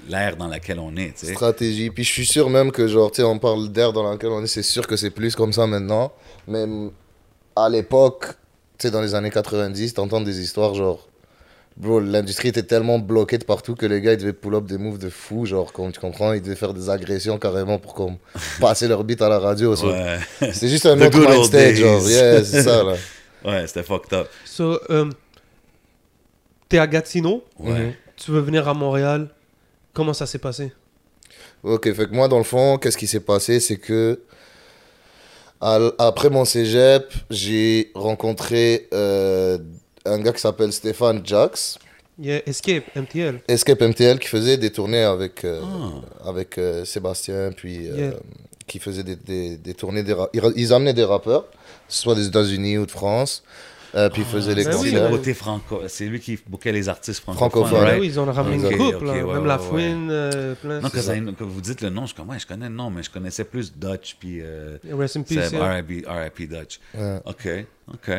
l'ère 0.09 0.37
dans 0.37 0.47
laquelle 0.47 0.79
on 0.79 0.95
est, 0.95 1.13
tu 1.19 1.25
sais. 1.27 1.33
stratégie. 1.33 1.89
Puis 1.91 2.03
je 2.03 2.11
suis 2.11 2.25
sûr 2.25 2.49
même 2.49 2.71
que, 2.71 2.87
genre, 2.87 3.11
tu 3.11 3.17
sais, 3.17 3.23
on 3.23 3.37
parle 3.37 3.69
d'air 3.69 3.93
dans 3.93 4.09
laquelle 4.09 4.29
on 4.31 4.41
est, 4.43 4.47
c'est 4.47 4.63
sûr 4.63 4.87
que 4.87 4.95
c'est 4.95 5.11
plus 5.11 5.35
comme 5.35 5.53
ça 5.53 5.67
maintenant. 5.67 6.11
Mais 6.47 6.65
à 7.55 7.69
l'époque, 7.69 8.27
tu 8.77 8.87
sais, 8.87 8.91
dans 8.91 9.01
les 9.01 9.13
années 9.13 9.29
90, 9.29 9.93
t'entends 9.93 10.21
des 10.21 10.39
histoires, 10.41 10.73
genre, 10.73 11.07
bro, 11.77 11.99
l'industrie 11.99 12.49
était 12.49 12.63
tellement 12.63 12.99
bloquée 12.99 13.37
de 13.37 13.43
partout 13.45 13.75
que 13.75 13.85
les 13.85 14.01
gars, 14.01 14.13
ils 14.13 14.17
devaient 14.17 14.33
pull 14.33 14.55
up 14.55 14.65
des 14.65 14.77
moves 14.77 14.97
de 14.97 15.09
fou, 15.09 15.45
genre, 15.45 15.71
comme 15.73 15.91
tu 15.91 15.99
comprends, 15.99 16.33
ils 16.33 16.41
devaient 16.41 16.55
faire 16.55 16.73
des 16.73 16.89
agressions 16.89 17.37
carrément 17.37 17.79
pour 17.79 17.93
comme, 17.93 18.17
passer 18.59 18.87
leur 18.87 19.03
beat 19.03 19.21
à 19.21 19.29
la 19.29 19.39
radio. 19.39 19.75
So, 19.75 19.87
Ouais, 19.89 20.17
C'est 20.53 20.67
juste 20.69 20.85
un 20.85 20.97
The 20.97 21.03
autre 21.15 21.29
mindset, 21.29 21.75
genre, 21.75 22.01
yeah, 22.09 22.43
c'est 22.43 22.63
ça, 22.63 22.83
là. 22.83 22.95
ouais 23.45 23.67
c'était 23.67 23.83
fucked 23.83 24.13
up. 24.13 24.27
So, 24.45 24.79
euh, 24.89 25.09
t'es 26.69 26.77
à 26.79 26.87
Gatineau, 26.87 27.43
Ouais. 27.59 27.71
Mhm. 27.79 27.93
tu 28.17 28.31
veux 28.31 28.41
venir 28.41 28.67
à 28.67 28.73
Montréal? 28.73 29.29
Comment 29.93 30.13
ça 30.13 30.25
s'est 30.25 30.39
passé? 30.39 30.73
Ok, 31.63 31.91
fait 31.93 32.05
que 32.07 32.13
moi, 32.13 32.27
dans 32.27 32.37
le 32.37 32.43
fond, 32.43 32.77
qu'est-ce 32.77 32.97
qui 32.97 33.07
s'est 33.07 33.19
passé, 33.21 33.59
c'est 33.59 33.77
que 33.77 34.19
après 35.61 36.29
mon 36.29 36.45
cégep, 36.45 37.11
j'ai 37.29 37.91
rencontré 37.95 38.87
euh, 38.93 39.57
un 40.05 40.19
gars 40.19 40.31
qui 40.33 40.41
s'appelle 40.41 40.71
Stéphane 40.71 41.21
Jax, 41.25 41.79
Il 42.19 42.25
y 42.27 42.31
a 42.31 42.47
Escape, 42.47 42.85
MTL. 42.95 43.41
Escape 43.47 43.81
MTL, 43.81 44.19
qui 44.19 44.27
faisait 44.27 44.57
des 44.57 44.71
tournées 44.71 45.03
avec, 45.03 45.43
euh, 45.43 45.61
Ah. 45.63 46.29
avec 46.29 46.57
euh, 46.57 46.85
Sébastien, 46.85 47.51
puis 47.55 47.89
euh, 47.89 47.95
Yeah. 47.97 48.13
qui 48.67 48.79
faisait 48.79 49.03
des, 49.03 49.15
des, 49.17 49.57
des 49.57 49.73
tournées. 49.73 50.03
Des 50.03 50.15
ils, 50.55 50.73
amenaient 50.73 50.93
des 50.93 51.03
rappeurs, 51.03 51.45
soit 51.89 52.15
des 52.15 52.27
États-Unis 52.27 52.77
ou 52.77 52.85
de 52.85 52.91
France, 52.91 53.43
euh, 53.95 54.09
puis 54.09 54.21
ils 54.21 54.27
faisaient 54.27 54.55
les 54.55 54.63
ben 54.63 54.71
oui, 54.75 54.77
C'est 54.77 54.85
le 54.85 54.91
concerts. 54.93 55.11
mais- 55.11 55.17
côté 55.17 55.33
franco. 55.33 55.81
C'est 55.87 56.05
lui 56.05 56.19
qui 56.21 56.39
bouquait 56.47 56.71
les 56.71 56.87
artistes 56.89 57.19
francophones. 57.21 57.49
Francophones. 57.49 57.79
Ah 57.81 57.85
right? 57.91 57.99
oui, 58.01 58.07
ils 58.07 58.19
ont 58.19 58.25
ramené 58.31 58.55
Exact. 58.55 58.71
une 58.71 58.77
couple, 58.93 59.05
ouais, 59.07 59.23
même 59.23 59.45
la 59.45 59.57
ouais, 59.57 59.63
Fouine, 59.63 60.07
euh, 60.11 60.55
plein. 60.55 60.79
Non, 60.81 60.89
que, 60.89 60.97
ça. 61.01 61.13
ça- 61.15 61.19
que 61.19 61.43
vous 61.43 61.61
dites 61.61 61.81
le 61.81 61.89
nom, 61.89 62.05
je 62.05 62.15
ouais, 62.21 62.39
je 62.39 62.47
connais 62.47 62.69
le 62.69 62.75
nom, 62.75 62.89
mais 62.89 63.03
je 63.03 63.09
connaissais 63.09 63.43
plus 63.43 63.73
Dutch, 63.75 64.15
puis 64.19 64.39
euh, 64.41 64.77
Rest 64.91 65.17
in 65.17 65.23
peace. 65.23 65.49
Seb, 65.49 65.53
yeah. 65.53 65.81
R.I.P. 66.07 66.47
Dutch. 66.47 66.79
Ouais. 66.97 67.19
OK, 67.25 67.47
OK. 67.93 68.11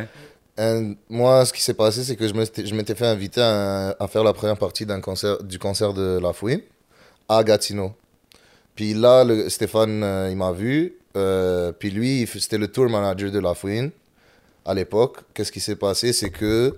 And 0.58 0.94
moi, 1.10 1.44
ce 1.44 1.52
qui 1.52 1.62
s'est 1.62 1.74
passé, 1.74 2.02
c'est 2.02 2.16
que 2.16 2.26
je 2.26 2.74
m'étais 2.74 2.94
fait 2.94 3.06
inviter 3.06 3.42
à, 3.42 3.94
à 4.00 4.08
faire 4.08 4.24
la 4.24 4.32
première 4.32 4.56
partie 4.56 4.86
d'un 4.86 5.00
concert, 5.00 5.42
du 5.42 5.58
concert 5.58 5.92
de 5.92 6.18
La 6.22 6.32
Fouine 6.32 6.60
à 7.28 7.42
Gatineau. 7.44 7.92
Puis 8.74 8.94
là, 8.94 9.24
le, 9.24 9.48
Stéphane, 9.50 10.02
euh, 10.02 10.28
il 10.30 10.36
m'a 10.36 10.52
vu. 10.52 10.94
euh, 11.16 11.72
puis 11.72 11.90
lui, 11.90 12.26
c'était 12.38 12.58
le 12.58 12.68
tour 12.68 12.88
manager 12.88 13.30
de 13.30 13.38
La 13.38 13.54
Fouine 13.54 13.90
à 14.64 14.72
l'époque. 14.74 15.18
Qu'est-ce 15.34 15.52
qui 15.52 15.60
s'est 15.60 15.76
passé? 15.76 16.12
C'est 16.12 16.30
que 16.30 16.74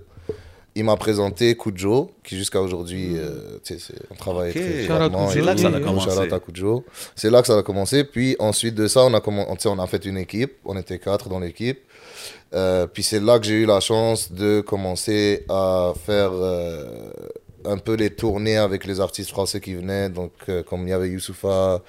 il 0.75 0.83
m'a 0.83 0.95
présenté 0.95 1.57
Kujo, 1.57 2.11
qui 2.23 2.37
jusqu'à 2.37 2.61
aujourd'hui, 2.61 3.13
euh, 3.17 3.57
on 4.11 4.15
travaille 4.15 4.51
Ok. 4.51 4.55
très 4.55 4.85
C'est 5.33 5.41
là 5.41 5.55
que 5.55 5.59
ça 5.59 5.67
a 5.69 5.79
commencé. 5.79 6.09
C'est 7.15 7.29
là 7.29 7.41
que 7.41 7.47
ça 7.47 7.57
a 7.57 7.63
commencé. 7.63 8.03
Puis 8.03 8.35
ensuite 8.39 8.75
de 8.75 8.87
ça, 8.87 9.03
on 9.03 9.13
a, 9.13 9.21
on 9.65 9.79
a 9.79 9.87
fait 9.87 10.05
une 10.05 10.17
équipe. 10.17 10.53
On 10.63 10.77
était 10.77 10.99
quatre 10.99 11.27
dans 11.27 11.39
l'équipe. 11.39 11.79
Euh, 12.53 12.87
puis 12.87 13.03
c'est 13.03 13.19
là 13.19 13.39
que 13.39 13.45
j'ai 13.45 13.55
eu 13.55 13.65
la 13.65 13.79
chance 13.79 14.31
de 14.31 14.61
commencer 14.61 15.45
à 15.49 15.93
faire 16.05 16.31
euh, 16.33 17.11
un 17.65 17.77
peu 17.77 17.93
les 17.93 18.09
tournées 18.09 18.57
avec 18.57 18.85
les 18.85 18.99
artistes 18.99 19.29
français 19.29 19.59
qui 19.59 19.75
venaient. 19.75 20.09
Donc, 20.09 20.31
euh, 20.47 20.63
comme 20.63 20.87
il 20.87 20.89
y 20.89 20.93
avait 20.93 21.09
Youssoufa, 21.09 21.81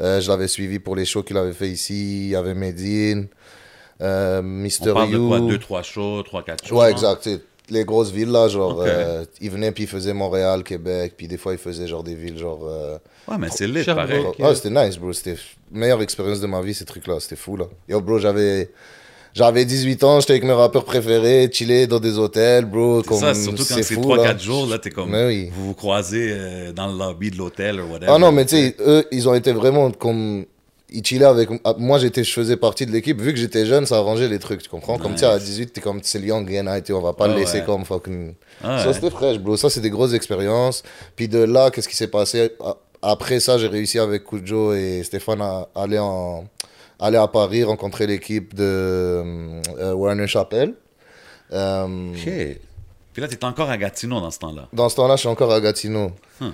euh, 0.00 0.20
je 0.20 0.28
l'avais 0.28 0.48
suivi 0.48 0.78
pour 0.78 0.94
les 0.94 1.04
shows 1.04 1.22
qu'il 1.24 1.36
avait 1.36 1.52
fait 1.54 1.68
ici. 1.68 2.26
Il 2.26 2.28
y 2.28 2.36
avait 2.36 2.54
Medine, 2.54 3.26
euh, 4.00 4.42
Mister 4.42 4.90
On 4.90 4.94
parle 4.94 5.10
de 5.10 5.16
You. 5.16 5.28
quoi? 5.28 5.40
Deux, 5.40 5.58
trois 5.58 5.82
shows, 5.82 6.22
trois, 6.22 6.42
quatre 6.44 6.66
shows? 6.66 6.76
Ouais, 6.78 6.90
non? 6.90 6.96
exact. 6.96 7.28
Les 7.68 7.84
grosses 7.84 8.12
villes, 8.12 8.30
là, 8.30 8.46
genre, 8.46 8.78
Ok. 8.78 8.86
euh, 8.86 9.24
ils 9.40 9.50
venaient 9.50 9.72
puis 9.72 9.84
ils 9.84 9.88
faisaient 9.88 10.12
Montréal, 10.14 10.62
Québec, 10.62 11.14
puis 11.16 11.26
des 11.26 11.36
fois 11.36 11.52
ils 11.52 11.58
faisaient 11.58 11.88
genre 11.88 12.04
des 12.04 12.14
villes, 12.14 12.38
genre. 12.38 12.60
euh, 12.62 12.96
Ouais, 13.26 13.38
mais 13.38 13.48
c'est 13.50 13.66
lit, 13.66 13.82
pareil. 13.84 14.24
Ah, 14.40 14.54
c'était 14.54 14.70
nice, 14.70 14.96
bro. 14.98 15.12
C'était 15.12 15.34
la 15.72 15.80
meilleure 15.80 16.00
expérience 16.00 16.40
de 16.40 16.46
ma 16.46 16.60
vie, 16.60 16.74
ces 16.74 16.84
trucs-là. 16.84 17.18
C'était 17.18 17.34
fou, 17.34 17.56
là. 17.56 17.64
Yo, 17.88 18.00
bro, 18.00 18.20
j'avais. 18.20 18.70
J'avais 19.36 19.66
18 19.66 20.02
ans, 20.04 20.18
j'étais 20.20 20.32
avec 20.32 20.44
mes 20.44 20.54
rappeurs 20.54 20.86
préférés, 20.86 21.50
chillé 21.52 21.86
dans 21.86 22.00
des 22.00 22.16
hôtels, 22.18 22.64
bro. 22.64 23.02
Comme, 23.02 23.20
ça, 23.20 23.34
surtout 23.34 23.64
quand 23.68 23.74
c'est 23.74 23.82
fou, 23.94 24.00
3-4 24.00 24.22
là. 24.24 24.36
jours, 24.38 24.66
là, 24.66 24.78
t'es 24.78 24.88
comme. 24.88 25.10
Mais 25.10 25.26
oui. 25.26 25.50
Vous 25.54 25.66
vous 25.66 25.74
croisez 25.74 26.30
euh, 26.32 26.72
dans 26.72 26.86
le 26.86 26.96
lobby 26.96 27.30
de 27.30 27.36
l'hôtel 27.36 27.78
ou 27.82 27.92
whatever. 27.92 28.10
Ah 28.14 28.18
non, 28.18 28.32
mais 28.32 28.46
tu 28.46 28.56
sais, 28.56 28.76
eux, 28.80 29.04
ils 29.12 29.28
ont 29.28 29.34
été 29.34 29.52
vraiment 29.52 29.90
comme. 29.90 30.46
Ils 30.88 31.04
chillaient 31.04 31.26
avec. 31.26 31.50
ah, 31.64 31.74
Moi, 31.76 31.98
j'étais, 31.98 32.24
je 32.24 32.32
faisais 32.32 32.56
partie 32.56 32.86
de 32.86 32.92
l'équipe. 32.92 33.20
Vu 33.20 33.34
que 33.34 33.38
j'étais 33.38 33.66
jeune, 33.66 33.84
ça 33.84 33.98
arrangeait 33.98 34.28
les 34.28 34.38
trucs, 34.38 34.62
tu 34.62 34.70
comprends? 34.70 34.96
Comme 34.96 35.12
tu 35.12 35.18
sais, 35.18 35.26
à 35.26 35.34
Nice. 35.36 35.44
18, 35.44 35.72
t'es 35.74 35.80
comme, 35.82 36.00
c'est 36.02 36.18
le 36.18 36.28
young 36.28 36.48
guy, 36.48 36.58
on 36.94 37.00
va 37.02 37.12
pas 37.12 37.28
le 37.28 37.34
laisser 37.34 37.58
ouais. 37.58 37.64
comme 37.66 37.84
fucking. 37.84 38.32
Ah, 38.64 38.78
Ça, 38.78 38.86
ouais. 38.88 38.94
c'était 38.94 39.10
fraîche, 39.10 39.38
bro. 39.38 39.58
Ça, 39.58 39.68
c'est 39.68 39.82
des 39.82 39.90
grosses 39.90 40.14
expériences. 40.14 40.82
Puis 41.14 41.28
de 41.28 41.40
là, 41.40 41.70
qu'est-ce 41.70 41.88
qui 41.90 41.96
s'est 41.96 42.06
passé? 42.08 42.52
Après 43.02 43.38
ça, 43.40 43.58
j'ai 43.58 43.66
réussi 43.66 43.98
avec 43.98 44.24
Kujo 44.24 44.72
et 44.72 45.02
Stéphane 45.04 45.42
à 45.42 45.68
aller, 45.74 45.98
en... 45.98 46.44
aller 46.98 47.18
à 47.18 47.28
Paris, 47.28 47.64
rencontrer 47.64 48.06
l'équipe 48.06 48.54
de 48.54 48.62
euh, 49.78 49.92
Warner 49.94 50.26
Chappell. 50.26 50.74
Euh. 51.52 52.12
Puis 53.12 53.22
là, 53.22 53.28
t'es 53.28 53.44
encore 53.44 53.70
à 53.70 53.78
Gatineau 53.78 54.20
dans 54.20 54.30
ce 54.30 54.38
temps-là. 54.38 54.68
Dans 54.72 54.88
ce 54.88 54.96
temps-là, 54.96 55.16
je 55.16 55.20
suis 55.20 55.28
encore 55.28 55.52
à 55.52 55.60
Gatineau. 55.60 56.12
Hmm. 56.40 56.50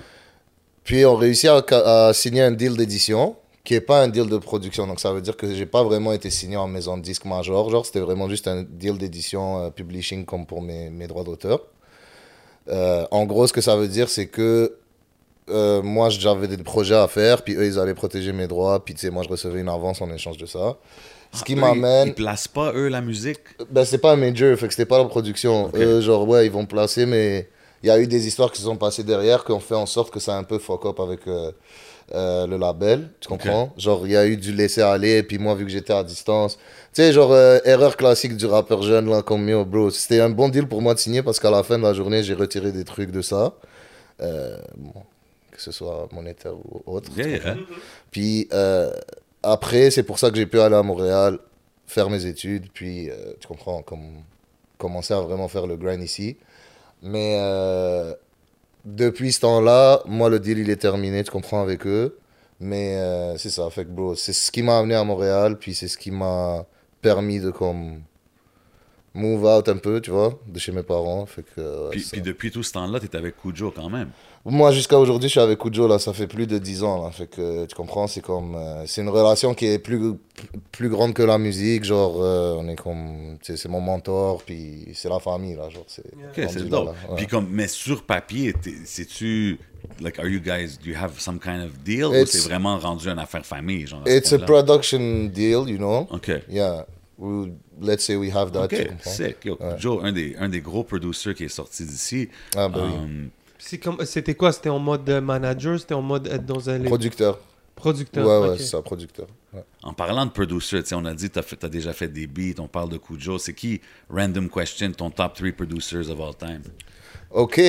Puis 0.83 1.05
on 1.05 1.15
réussit 1.15 1.49
à, 1.49 2.11
signer 2.13 2.41
un 2.41 2.51
deal 2.51 2.75
d'édition 2.75 3.35
qui 3.63 3.73
n'est 3.73 3.81
pas 3.81 4.01
un 4.01 4.09
deal 4.09 4.27
de 4.27 4.37
production. 4.37 4.85
Donc 4.85 4.99
ça 4.99 5.13
veut 5.13 5.21
dire 5.21 5.37
que 5.37 5.53
j'ai 5.53 5.65
pas 5.65 5.83
vraiment 5.83 6.11
été 6.11 6.29
signé 6.29 6.57
en 6.57 6.67
maison 6.67 6.97
de 6.97 7.01
disque 7.01 7.25
major. 7.25 7.69
Genre, 7.69 7.85
c'était 7.85 8.01
vraiment 8.01 8.29
juste 8.29 8.47
un 8.47 8.63
deal 8.63 8.97
d'édition 8.97 9.63
euh, 9.63 9.69
publishing 9.69 10.25
comme 10.25 10.45
pour 10.45 10.61
mes, 10.61 10.89
mes 10.89 11.07
droits 11.07 11.23
d'auteur. 11.23 11.61
Euh, 12.69 13.05
en 13.11 13.25
gros, 13.25 13.47
ce 13.47 13.53
que 13.53 13.61
ça 13.61 13.75
veut 13.75 13.87
dire, 13.87 14.09
c'est 14.09 14.27
que 14.27 14.77
euh, 15.49 15.81
moi, 15.81 16.09
j'avais 16.09 16.47
des 16.47 16.57
projets 16.57 16.95
à 16.95 17.07
faire, 17.07 17.43
puis 17.43 17.55
eux, 17.55 17.65
ils 17.65 17.79
allaient 17.79 17.93
protéger 17.93 18.31
mes 18.31 18.47
droits, 18.47 18.83
puis 18.83 18.93
tu 18.93 19.01
sais, 19.01 19.09
moi, 19.09 19.23
je 19.23 19.29
recevais 19.29 19.59
une 19.61 19.69
avance 19.69 20.01
en 20.01 20.09
échange 20.13 20.37
de 20.37 20.45
ça. 20.45 20.77
Ce 21.33 21.43
qui 21.43 21.53
Eux, 21.55 21.59
m'amène. 21.59 22.07
Ils, 22.07 22.11
ils 22.11 22.13
placent 22.13 22.47
pas, 22.47 22.71
eux, 22.73 22.89
la 22.89 23.01
musique? 23.01 23.39
Ben, 23.71 23.83
c'est 23.83 23.97
pas 23.97 24.13
un 24.13 24.15
major, 24.15 24.55
fait 24.57 24.67
que 24.67 24.73
c'était 24.73 24.85
pas 24.85 24.99
la 24.99 25.05
production. 25.05 25.71
Eux, 25.73 25.99
genre, 26.01 26.27
ouais, 26.27 26.45
ils 26.45 26.51
vont 26.51 26.65
placer, 26.65 27.05
mais 27.05 27.49
il 27.81 27.87
y 27.87 27.89
a 27.89 27.99
eu 27.99 28.07
des 28.07 28.27
histoires 28.27 28.51
qui 28.51 28.59
se 28.59 28.65
sont 28.65 28.77
passées 28.77 29.03
derrière 29.03 29.43
qui 29.43 29.51
ont 29.51 29.59
fait 29.59 29.75
en 29.75 29.85
sorte 29.85 30.13
que 30.13 30.19
ça 30.19 30.35
a 30.35 30.37
un 30.37 30.43
peu 30.43 30.59
fuck 30.59 30.85
up 30.85 30.99
avec 30.99 31.27
euh, 31.27 31.51
euh, 32.13 32.47
le 32.47 32.57
label, 32.57 33.09
tu 33.19 33.27
comprends? 33.27 33.73
Genre, 33.77 34.05
il 34.05 34.13
y 34.13 34.15
a 34.15 34.25
eu 34.25 34.37
du 34.37 34.53
laisser 34.53 34.81
aller, 34.81 35.17
et 35.17 35.23
puis 35.23 35.39
moi, 35.39 35.55
vu 35.55 35.65
que 35.65 35.71
j'étais 35.71 35.93
à 35.93 36.03
distance, 36.03 36.57
tu 36.93 37.01
sais, 37.01 37.11
genre, 37.11 37.33
euh, 37.33 37.57
erreur 37.65 37.97
classique 37.97 38.37
du 38.37 38.45
rappeur 38.45 38.83
jeune, 38.83 39.09
là, 39.09 39.21
comme 39.23 39.49
yo, 39.49 39.65
bro. 39.65 39.89
C'était 39.89 40.21
un 40.21 40.29
bon 40.29 40.49
deal 40.49 40.67
pour 40.67 40.81
moi 40.81 40.93
de 40.93 40.99
signer 40.99 41.23
parce 41.23 41.39
qu'à 41.39 41.49
la 41.51 41.63
fin 41.63 41.77
de 41.77 41.83
la 41.83 41.93
journée, 41.93 42.21
j'ai 42.23 42.35
retiré 42.35 42.71
des 42.71 42.85
trucs 42.85 43.11
de 43.11 43.21
ça. 43.21 43.55
Bon, 44.77 44.93
ce 45.63 45.71
soit 45.71 46.07
monétaire 46.11 46.53
ou 46.55 46.81
autre. 46.85 47.09
Yeah, 47.15 47.27
yeah. 47.27 47.57
Puis 48.11 48.47
euh, 48.53 48.91
après, 49.41 49.91
c'est 49.91 50.03
pour 50.03 50.19
ça 50.19 50.29
que 50.29 50.35
j'ai 50.35 50.45
pu 50.45 50.59
aller 50.59 50.75
à 50.75 50.83
Montréal 50.83 51.39
faire 51.87 52.09
mes 52.09 52.25
études, 52.25 52.69
puis, 52.73 53.09
euh, 53.09 53.33
tu 53.39 53.47
comprends, 53.47 53.81
comme, 53.81 54.23
commencer 54.77 55.13
à 55.13 55.19
vraiment 55.19 55.47
faire 55.47 55.67
le 55.67 55.75
grind 55.75 56.01
ici. 56.01 56.37
Mais 57.01 57.37
euh, 57.39 58.13
depuis 58.85 59.33
ce 59.33 59.41
temps-là, 59.41 60.01
moi, 60.05 60.29
le 60.29 60.39
deal, 60.39 60.59
il 60.59 60.69
est 60.69 60.77
terminé, 60.77 61.23
tu 61.23 61.31
comprends, 61.31 61.61
avec 61.61 61.85
eux. 61.85 62.17
Mais 62.59 62.97
c'est 63.37 63.49
ça, 63.49 63.69
fait 63.69 63.83
que, 63.83 63.89
bro, 63.89 64.15
c'est 64.15 64.31
ce 64.31 64.49
qui 64.49 64.63
m'a 64.63 64.77
amené 64.79 64.95
à 64.95 65.03
Montréal, 65.03 65.57
puis 65.59 65.75
c'est 65.75 65.89
ce 65.89 65.97
qui 65.97 66.11
m'a 66.11 66.65
permis 67.01 67.41
de, 67.41 67.51
comme, 67.51 68.01
move 69.13 69.43
out 69.45 69.69
un 69.69 69.77
peu, 69.77 70.01
tu 70.01 70.09
vois, 70.11 70.39
de 70.47 70.57
chez 70.59 70.71
mes 70.71 70.81
parents. 70.83 71.25
Fait 71.25 71.43
que, 71.43 71.61
ouais, 71.61 71.89
Puis, 71.91 72.21
depuis 72.21 72.49
tout 72.51 72.63
ce 72.63 72.71
temps-là, 72.73 72.99
tu 72.99 73.05
es 73.05 73.15
avec 73.15 73.35
Kujo 73.41 73.71
quand 73.71 73.89
même. 73.89 74.09
Moi, 74.45 74.71
jusqu'à 74.71 74.97
aujourd'hui, 74.99 75.29
je 75.29 75.33
suis 75.33 75.39
avec 75.39 75.59
Kujo, 75.59 75.87
là, 75.87 75.99
ça 75.99 76.11
fait 76.13 76.27
plus 76.27 76.47
de 76.47 76.57
10 76.57 76.83
ans, 76.83 77.03
là. 77.03 77.11
Fait 77.11 77.27
que, 77.27 77.65
tu 77.65 77.75
comprends, 77.75 78.07
c'est 78.07 78.21
comme... 78.21 78.55
euh, 78.55 78.83
c'est 78.87 79.01
une 79.01 79.09
relation 79.09 79.53
qui 79.53 79.67
est 79.67 79.79
plus, 79.79 80.13
plus 80.71 80.89
grande 80.89 81.13
que 81.13 81.21
la 81.23 81.37
musique, 81.37 81.83
genre, 81.85 82.15
euh, 82.21 82.55
on 82.57 82.67
est 82.67 82.75
comme... 82.75 83.37
tu 83.41 83.53
sais, 83.53 83.57
C'est 83.57 83.69
mon 83.69 83.79
mentor, 83.81 84.41
puis 84.43 84.87
c'est 84.95 85.07
la 85.09 85.19
famille, 85.19 85.55
là, 85.55 85.69
genre, 85.69 85.85
c'est... 85.87 86.03
Ok, 86.07 86.49
c'est 86.49 86.67
dope. 86.67 86.87
là, 86.87 86.91
ouais. 87.11 87.15
Puis 87.17 87.27
comme, 87.27 87.47
mais 87.51 87.67
sur 87.69 88.03
papier, 88.03 88.53
c'est-tu, 88.83 89.59
like, 90.01 90.19
are 90.19 90.27
you 90.27 90.41
guys, 90.41 90.77
do 90.83 90.89
you 90.89 90.97
have 90.99 91.17
some 91.19 91.39
kind 91.39 91.61
of 91.63 91.77
deal 91.83 92.05
ou 92.07 92.13
It's- 92.13 92.25
c'est 92.31 92.49
vraiment 92.49 92.77
rendu 92.79 93.07
une 93.07 93.19
affaire 93.19 93.45
famille, 93.45 93.87
genre? 93.87 94.01
It's 94.07 94.33
a 94.33 94.39
production 94.39 95.25
deal, 95.33 95.69
you 95.69 95.77
know? 95.77 96.07
Ok. 96.11 96.31
Yeah. 96.49 96.85
Let's 97.81 98.03
say 98.03 98.15
we 98.15 98.29
have 98.35 98.51
that, 98.51 98.67
tu 98.67 98.75
Ok, 98.75 98.87
comprends? 98.89 99.09
sick. 99.09 99.45
Yo, 99.45 99.55
Kujo, 99.55 100.01
un 100.01 100.11
des, 100.11 100.35
un 100.37 100.49
des 100.49 100.61
gros 100.61 100.83
producers 100.83 101.33
qui 101.33 101.45
est 101.45 101.47
sorti 101.49 101.85
d'ici. 101.85 102.29
Ah, 102.55 102.67
bah 102.67 102.81
oui. 102.83 102.91
Um, 102.93 103.29
C'était 104.05 104.35
quoi? 104.35 104.51
C'était 104.51 104.69
en 104.69 104.79
mode 104.79 105.09
euh, 105.09 105.21
manager? 105.21 105.79
C'était 105.79 105.93
en 105.93 106.01
mode 106.01 106.27
être 106.27 106.45
dans 106.45 106.69
un 106.69 106.81
Producteur. 106.83 107.39
producteur 107.75 108.27
Ouais, 108.27 108.49
ouais, 108.49 108.57
c'est 108.57 108.65
ça, 108.65 108.81
producteur. 108.81 109.27
Ouais. 109.53 109.63
En 109.83 109.93
parlant 109.93 110.25
de 110.25 110.31
producer, 110.31 110.81
tu 110.83 110.89
sais, 110.89 110.95
on 110.95 111.05
a 111.05 111.13
dit 111.13 111.29
que 111.29 111.39
tu 111.39 111.65
as, 111.65 111.69
déjà 111.69 111.93
fait 111.93 112.07
des 112.09 112.27
beats, 112.27 112.59
on 112.59 112.67
parle 112.67 112.89
de 112.89 112.97
Kujo. 112.97 113.37
C'est 113.37 113.53
qui, 113.53 113.79
random 114.09 114.49
question, 114.49 114.91
ton 114.91 115.09
top 115.09 115.33
3 115.35 115.51
producers 115.53 116.09
of 116.09 116.19
all 116.19 116.35
time? 116.35 116.61
Ok, 117.31 117.59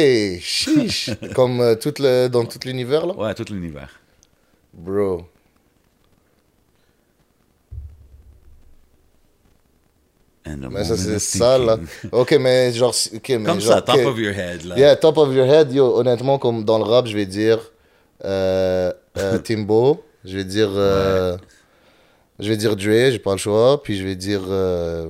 chiche. 0.41 1.11
Comme 1.35 1.61
euh, 1.61 1.75
tout 1.77 1.95
le, 2.01 2.29
dans 2.29 2.45
tout 2.45 2.59
l'univers, 2.65 3.07
là? 3.07 3.15
Ouais, 3.15 3.35
tout 3.35 3.47
l'univers. 3.53 4.01
Bro. 4.73 5.29
And 10.07 10.34
the 10.34 10.34
Mais 10.47 10.85
ça, 10.85 10.97
c'est 10.97 11.19
ça, 11.19 11.57
là. 11.59 11.79
Ok, 12.13 12.33
mais 12.39 12.73
genre... 12.73 12.95
ok, 13.15 13.29
mais 13.31 13.45
Comme 13.45 13.61
genre, 13.61 13.75
ça, 13.75 13.83
top 13.83 14.05
of 14.05 14.19
your 14.19 14.35
head, 14.35 14.65
là. 14.65 14.77
Yeah, 14.77 14.97
top 14.97 15.17
of 15.17 15.35
your 15.35 15.47
head, 15.47 15.73
yo, 15.73 15.97
honnêtement, 15.97 16.39
comme 16.39 16.65
dans 16.65 16.79
le 16.79 16.85
rap, 16.85 17.07
je 17.07 17.17
vais 17.17 17.27
dire 17.27 17.59
euh, 18.25 18.93
euh, 19.19 19.39
Timbo, 19.45 20.05
je 20.25 20.37
vais 20.37 20.45
dire 20.45 20.71
euh, 20.75 21.37
je 22.39 22.49
vais 22.49 22.57
dire 22.57 22.77
Dre, 22.77 23.11
j'ai 23.11 23.19
pas 23.19 23.33
le 23.33 23.39
choix, 23.39 23.83
puis 23.83 23.97
je 23.97 24.05
vais 24.05 24.17
dire 24.17 24.43
euh, 24.49 25.09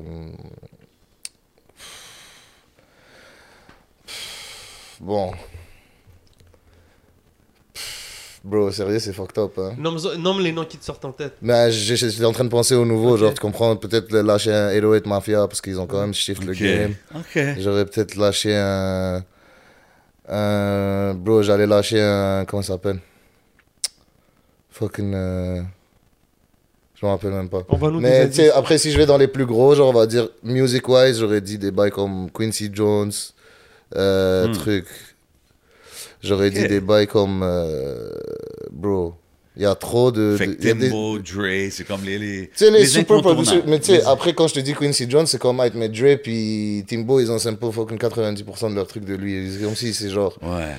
bon 5.01 5.33
Bro, 8.45 8.71
sérieux, 8.73 8.99
c'est 8.99 9.15
fucked 9.15 9.39
up, 9.39 9.53
hein. 9.59 9.73
Nomme, 9.79 9.97
nomme 10.19 10.41
les 10.41 10.53
noms 10.53 10.67
qui 10.67 10.77
te 10.77 10.85
sortent 10.85 11.07
en 11.07 11.13
tête. 11.13 11.33
Mais 11.41 11.73
je- 11.73 11.95
je- 11.97 12.09
j'étais 12.11 12.27
en 12.27 12.33
train 12.33 12.45
de 12.45 12.51
penser 12.51 12.75
au 12.75 12.85
nouveau, 12.85 13.17
genre, 13.17 13.33
tu 13.33 13.41
comprends, 13.41 13.75
peut-être 13.75 14.13
lâcher 14.15 14.53
un 14.53 14.71
808 14.71 15.07
Mafia, 15.07 15.49
parce 15.49 15.63
qu'ils 15.63 15.81
ont 15.81 15.87
quand 15.87 16.01
même 16.03 16.13
shift 16.13 16.45
le 16.45 16.53
game. 16.53 16.95
Ok. 17.15 17.39
J'aurais 17.59 17.87
peut-être 17.87 18.17
lâché 18.17 18.55
un. 18.55 19.25
un 20.29 21.15
bro, 21.15 21.43
j'allais 21.43 21.67
lâcher 21.67 22.01
un. 22.03 22.45
Comment 22.47 22.63
ça 22.63 22.75
s'appelle? 22.75 22.99
Fucking. 24.71 25.15
euh, 25.15 25.63
Je 27.01 27.07
me 27.07 27.11
rappelle 27.11 27.31
même 27.33 27.49
pas. 27.49 27.63
On 27.69 27.77
va 27.77 27.91
nous 27.91 28.01
Mais 28.01 28.29
après, 28.55 28.79
si 28.79 28.91
je 28.91 28.97
vais 28.99 29.07
dans 29.07 29.19
les 29.19 29.29
plus 29.29 29.47
gros, 29.47 29.75
genre, 29.75 29.89
on 29.91 29.93
va 29.99 30.07
dire 30.07 30.29
music 30.43 30.89
wise, 30.89 31.19
j'aurais 31.19 31.41
dit 31.41 31.59
des 31.59 31.71
bails 31.71 31.91
comme 31.91 32.31
Quincy 32.31 32.71
Jones, 32.73 33.13
euh, 33.97 34.49
Hmm. 34.49 34.53
truc. 34.53 34.87
J'aurais 36.25 36.51
dit 36.51 36.67
des 36.67 36.81
bails 36.81 37.07
comme. 37.07 37.43
euh, 37.43 38.11
bro, 38.73 39.15
il 39.57 39.63
y 39.63 39.67
a 39.67 39.75
trop 39.75 40.11
de. 40.11 40.35
Fait 40.37 40.47
de- 40.49 40.53
que 40.55 40.69
a 40.69 40.75
des- 40.75 40.89
Timbo, 40.89 41.19
Dre, 41.19 41.69
c'est 41.71 41.87
comme 41.87 42.03
les. 42.05 42.19
les 42.19 42.43
tu 42.49 42.51
sais, 42.55 42.71
les, 42.71 42.87
super 42.87 43.17
incontournables. 43.19 43.45
producers. 43.45 43.65
Mais 43.69 43.79
tu 43.79 43.87
sais, 43.87 43.99
Les- 43.99 44.05
après, 44.05 44.33
quand 44.35 44.49
je 44.49 44.55
te 44.55 44.61
dis 44.61 44.75
Quincy 44.75 45.07
Jones, 45.09 45.27
c'est 45.27 45.39
comme 45.39 45.61
avec 45.61 45.75
Dre 45.93 46.17
puis 46.23 46.85
Timbo, 46.89 47.21
ils 47.21 47.31
ont 47.31 47.39
simple 47.39 47.71
fucking 47.71 47.99
90% 47.99 48.71
de 48.71 48.75
leur 48.75 48.87
truc 48.87 49.05
de 49.05 49.15
lui. 49.15 49.51
C'est 49.53 49.63
comme 49.65 49.75
si 49.77 49.93
c'est 49.95 50.11
genre. 50.11 50.37
Ouais. 50.43 50.75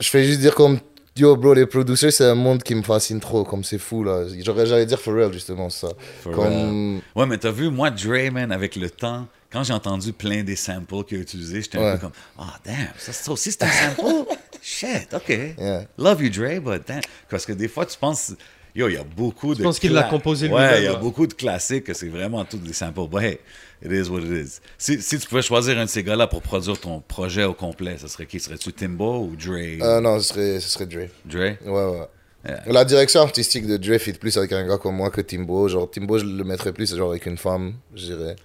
Je 0.00 0.08
fais 0.08 0.24
juste 0.24 0.40
dire 0.40 0.54
comme. 0.54 0.78
Yo, 1.16 1.36
bro, 1.36 1.54
les 1.54 1.66
producers, 1.66 2.12
c'est 2.12 2.24
un 2.24 2.34
monde 2.34 2.60
qui 2.64 2.74
me 2.74 2.82
fascine 2.82 3.20
trop. 3.20 3.44
Comme 3.44 3.62
c'est 3.62 3.78
fou, 3.78 4.02
là. 4.02 4.24
J'aurais, 4.44 4.66
j'allais 4.66 4.84
dire 4.84 4.98
Pharrell, 5.00 5.32
justement, 5.32 5.70
ça. 5.70 5.86
For 6.22 6.32
comme. 6.32 7.00
Ouais, 7.14 7.26
mais 7.26 7.38
t'as 7.38 7.52
vu, 7.52 7.70
moi, 7.70 7.90
Dre, 7.92 8.32
man, 8.32 8.50
avec 8.50 8.74
le 8.74 8.90
temps, 8.90 9.28
quand 9.54 9.64
j'ai 9.64 9.72
entendu 9.72 10.12
plein 10.12 10.42
des 10.42 10.56
samples 10.56 11.04
qu'il 11.04 11.16
a 11.18 11.20
utilisés, 11.22 11.62
j'étais 11.62 11.78
un 11.78 11.82
Ouais. 11.82 11.92
peu 11.94 11.98
comme, 12.00 12.12
ah, 12.38 12.58
damn, 12.64 12.88
ça, 12.98 13.12
ça 13.14 13.32
aussi, 13.32 13.50
c'est 13.52 13.62
un 13.62 13.70
sample? 13.70 14.02
Shit, 14.62 15.14
OK. 15.14 15.28
Yeah. 15.28 15.84
Love 15.96 16.22
you, 16.22 16.28
Dre, 16.28 16.60
but 16.60 16.86
damn. 16.86 17.00
Parce 17.30 17.46
que 17.46 17.52
des 17.52 17.68
fois, 17.68 17.86
tu 17.86 17.96
penses, 17.96 18.32
yo, 18.74 18.88
il 18.88 18.94
y 18.94 18.96
a 18.98 19.04
beaucoup 19.04 19.54
de. 19.54 19.62
penses 19.62 19.78
qu'il 19.78 19.92
l'a 19.92 20.02
composé 20.02 20.48
Ouais, 20.48 20.60
lui-même, 20.66 20.80
il 20.82 20.84
y 20.84 20.88
a 20.88 20.92
là. 20.92 20.98
beaucoup 20.98 21.26
de 21.26 21.34
classiques 21.34 21.84
que 21.84 21.94
c'est 21.94 22.08
vraiment 22.08 22.44
tous 22.44 22.58
des 22.58 22.72
samples. 22.72 23.06
But 23.08 23.22
hey, 23.22 23.38
it 23.84 23.90
is 23.92 24.08
what 24.10 24.20
it 24.20 24.46
is. 24.46 24.60
Si, 24.76 25.00
si 25.00 25.18
tu 25.18 25.26
pouvais 25.28 25.42
choisir 25.42 25.78
un 25.78 25.84
de 25.84 25.90
ces 25.90 26.02
gars-là 26.02 26.26
pour 26.26 26.42
produire 26.42 26.78
ton 26.80 27.00
projet 27.00 27.44
au 27.44 27.54
complet, 27.54 27.96
ce 27.98 28.08
serait 28.08 28.26
qui? 28.26 28.40
Serais-tu 28.40 28.72
Timbo 28.72 29.20
ou 29.26 29.36
Dre? 29.36 29.82
Euh, 29.82 30.00
non, 30.00 30.18
ce 30.18 30.28
serait, 30.28 30.60
ce 30.60 30.68
serait 30.68 30.86
Dre. 30.86 31.08
Dre? 31.24 31.56
Ouais, 31.64 31.98
ouais. 32.00 32.06
Yeah. 32.46 32.62
La 32.66 32.84
direction 32.84 33.20
artistique 33.22 33.66
de 33.66 33.76
Dre 33.78 33.98
fit 33.98 34.12
plus 34.14 34.36
avec 34.36 34.52
un 34.52 34.66
gars 34.66 34.76
comme 34.78 34.96
moi 34.96 35.10
que 35.10 35.20
Timbo. 35.22 35.68
Genre, 35.68 35.90
Timbo, 35.90 36.18
je 36.18 36.24
le 36.24 36.44
mettrais 36.44 36.72
plus 36.72 36.94
genre 36.94 37.10
avec 37.10 37.24
une 37.26 37.38
femme, 37.38 37.74
je 37.94 38.04
dirais. 38.06 38.36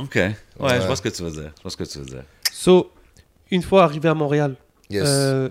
OK. 0.00 0.14
Ouais, 0.14 0.34
Ouais. 0.60 0.80
je 0.80 0.86
vois 0.86 0.96
ce 0.96 1.02
que 1.02 1.08
tu 1.08 1.22
veux 1.22 1.30
dire. 1.30 1.52
Je 1.56 1.62
vois 1.62 1.70
ce 1.70 1.76
que 1.76 1.84
tu 1.84 1.98
veux 1.98 2.04
dire. 2.04 2.22
So, 2.52 2.90
une 3.50 3.62
fois 3.62 3.84
arrivé 3.84 4.08
à 4.08 4.14
Montréal, 4.14 4.54
Yes. 4.90 5.04
euh, 5.06 5.48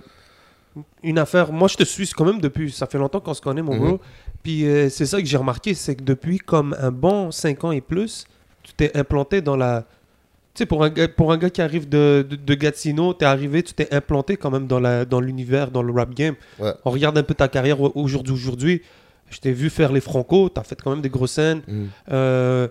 une 1.03 1.17
affaire, 1.17 1.51
moi 1.51 1.67
je 1.67 1.75
te 1.75 1.83
suis 1.83 2.07
quand 2.09 2.25
même 2.25 2.39
depuis, 2.39 2.71
ça 2.71 2.85
fait 2.85 2.97
longtemps 2.97 3.19
qu'on 3.19 3.33
se 3.33 3.41
connaît, 3.41 3.61
mon 3.61 3.73
Mhm. 3.75 3.79
bro. 3.87 3.99
Puis 4.43 4.65
euh, 4.65 4.89
c'est 4.89 5.05
ça 5.05 5.19
que 5.21 5.27
j'ai 5.27 5.37
remarqué, 5.37 5.73
c'est 5.73 5.95
que 5.95 6.03
depuis 6.03 6.37
comme 6.37 6.75
un 6.79 6.91
bon 6.91 7.31
5 7.31 7.63
ans 7.63 7.71
et 7.71 7.81
plus, 7.81 8.25
tu 8.63 8.73
t'es 8.73 8.95
implanté 8.97 9.41
dans 9.41 9.55
la. 9.57 9.85
Tu 10.53 10.63
sais, 10.63 10.65
pour 10.65 10.83
un, 10.83 10.89
gars- 10.89 11.07
pour 11.07 11.31
un 11.31 11.37
gars 11.37 11.49
qui 11.51 11.61
arrive 11.61 11.87
de, 11.87 12.25
de, 12.27 12.35
de 12.35 12.53
Gatineau, 12.55 13.13
t'es 13.13 13.25
arrivé, 13.25 13.61
tu 13.63 13.73
t'es 13.73 13.93
implanté 13.93 14.37
quand 14.37 14.49
même 14.49 14.65
dans 14.67 14.79
la- 14.79 15.05
dans 15.05 15.19
l'univers, 15.19 15.69
dans, 15.69 15.83
le 15.83 15.93
rap 15.93 16.13
game. 16.15 16.33
Ouais. 16.59 16.73
On 16.83 16.89
regarde 16.91 17.17
un 17.17 17.23
peu 17.23 17.33
ta 17.35 17.47
carrière 17.47 17.79
au- 17.81 17.91
aujourd'hui. 17.95 18.33
aujourd'hui. 18.33 18.81
Je 19.29 19.37
t'ai 19.39 19.51
vu 19.51 19.69
faire 19.69 19.91
les 19.91 20.01
Franco, 20.01 20.49
t'as 20.49 20.63
fait 20.63 20.79
quand 20.81 20.91
même 20.91 21.01
des 21.01 21.09
grosses 21.09 21.33
scènes. 21.33 21.61
Mhm. 21.67 21.89
Euh, 22.11 22.67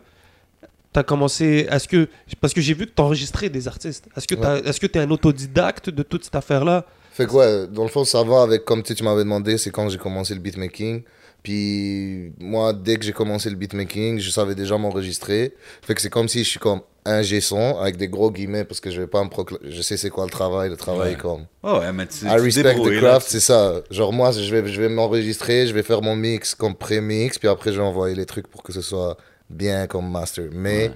t'as 0.97 1.03
commencé. 1.03 1.67
Est-ce 1.71 1.87
que. 1.87 2.09
Parce 2.41 2.55
que 2.55 2.61
j'ai 2.63 2.73
vu 2.73 2.87
que 2.87 2.93
t'enregistrais 2.93 3.51
des 3.51 3.69
artistes. 3.69 4.07
Est-ce 4.17 4.27
que 4.27 4.35
est-ce 4.67 4.81
que 4.81 4.87
t'es 4.87 4.99
un 4.99 5.11
autodidacte 5.11 5.91
de 5.91 6.03
toute 6.03 6.25
cette 6.25 6.35
affaire-là? 6.35 6.87
Fait 7.13 7.27
que 7.27 7.33
ouais, 7.33 7.67
dans 7.69 7.83
le 7.83 7.89
fond, 7.91 8.05
ça 8.05 8.23
va 8.23 8.43
avec, 8.43 8.65
comme 8.65 8.83
tu, 8.83 8.95
tu 8.95 9.05
m'avais 9.05 9.25
demandé, 9.25 9.59
c'est 9.59 9.71
quand 9.71 9.89
j'ai 9.91 9.99
commencé 9.99 10.33
le 10.35 10.41
beatmaking. 10.41 11.03
Puis 11.43 12.33
moi, 12.41 12.73
dès 12.73 12.97
que 12.97 13.05
j'ai 13.05 13.13
commencé 13.13 13.49
le 13.51 13.57
beatmaking, 13.57 14.19
je 14.19 14.31
savais 14.31 14.55
déjà 14.55 14.77
m'enregistrer. 14.79 15.55
Fait 15.83 15.95
que 15.95 16.01
c'est 16.01 16.11
comme 16.11 16.29
si 16.29 16.43
je 16.45 16.49
suis 16.49 16.59
comme 16.59 16.81
un 17.05 17.23
G-son, 17.23 17.79
avec 17.79 17.97
des 17.99 18.09
gros 18.09 18.31
guillemets, 18.33 18.65
parce 18.65 18.81
que 18.81 18.91
je 18.91 19.01
vais 19.01 19.07
pas 19.07 19.23
me 19.23 19.29
procla- 19.29 19.59
Je 19.63 19.81
sais 19.83 19.97
c'est 19.97 20.11
quoi 20.11 20.25
le 20.25 20.31
travail, 20.31 20.71
le 20.71 20.77
travail 20.77 21.13
Ouais. 21.13 21.19
comme... 21.19 21.45
Oh, 21.63 21.79
ouais, 21.79 21.93
mais 21.93 22.07
tu, 22.07 22.27
I 22.27 22.31
tu 22.37 22.41
respect 22.41 22.75
the 22.75 22.99
craft, 23.01 23.29
c'est 23.29 23.41
ça. 23.41 23.75
Genre 23.91 24.13
moi, 24.13 24.33
je 24.33 24.53
vais, 24.55 24.67
je 24.67 24.81
vais 24.81 24.89
m'enregistrer, 24.89 25.67
je 25.69 25.73
vais 25.75 25.85
faire 25.85 26.03
mon 26.03 26.17
mix 26.17 26.55
comme 26.55 26.75
pré-mix, 26.75 27.39
puis 27.39 27.49
après 27.49 27.71
je 27.73 27.77
vais 27.81 27.87
envoyer 27.87 28.15
les 28.17 28.27
trucs 28.27 28.49
pour 28.49 28.63
que 28.65 28.73
ce 28.73 28.81
soit 28.81 29.17
bien 29.51 29.87
comme 29.87 30.11
master. 30.11 30.49
Mais 30.53 30.91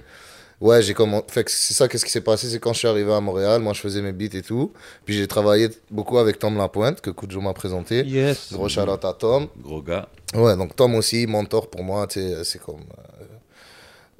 ouais, 0.59 0.81
j'ai 0.81 0.93
commencé. 0.93 1.25
Fait 1.29 1.43
que 1.43 1.51
c'est 1.51 1.73
ça, 1.73 1.87
qu'est-ce 1.87 2.05
qui 2.05 2.11
s'est 2.11 2.21
passé, 2.21 2.47
c'est 2.49 2.59
quand 2.59 2.73
je 2.73 2.79
suis 2.79 2.87
arrivé 2.87 3.11
à 3.13 3.19
Montréal, 3.19 3.61
moi 3.61 3.73
je 3.73 3.81
faisais 3.81 4.01
mes 4.01 4.11
beats 4.11 4.37
et 4.37 4.41
tout, 4.41 4.71
puis 5.05 5.15
j'ai 5.15 5.27
travaillé 5.27 5.69
beaucoup 5.89 6.17
avec 6.17 6.39
Tom 6.39 6.57
Lapointe 6.57 7.01
que 7.01 7.09
Kujo 7.09 7.41
m'a 7.41 7.53
présenté. 7.53 8.03
Yes. 8.05 8.51
Gros 8.53 8.69
shout 8.69 8.81
out 8.81 9.03
à 9.05 9.13
Tom. 9.13 9.47
Gros 9.61 9.81
gars. 9.81 10.07
Ouais, 10.33 10.55
donc 10.55 10.75
Tom 10.75 10.95
aussi, 10.95 11.27
mentor 11.27 11.69
pour 11.69 11.83
moi, 11.83 12.07
tu 12.07 12.19
sais, 12.21 12.43
c'est 12.43 12.59
comme. 12.61 12.81
euh, 12.97 13.25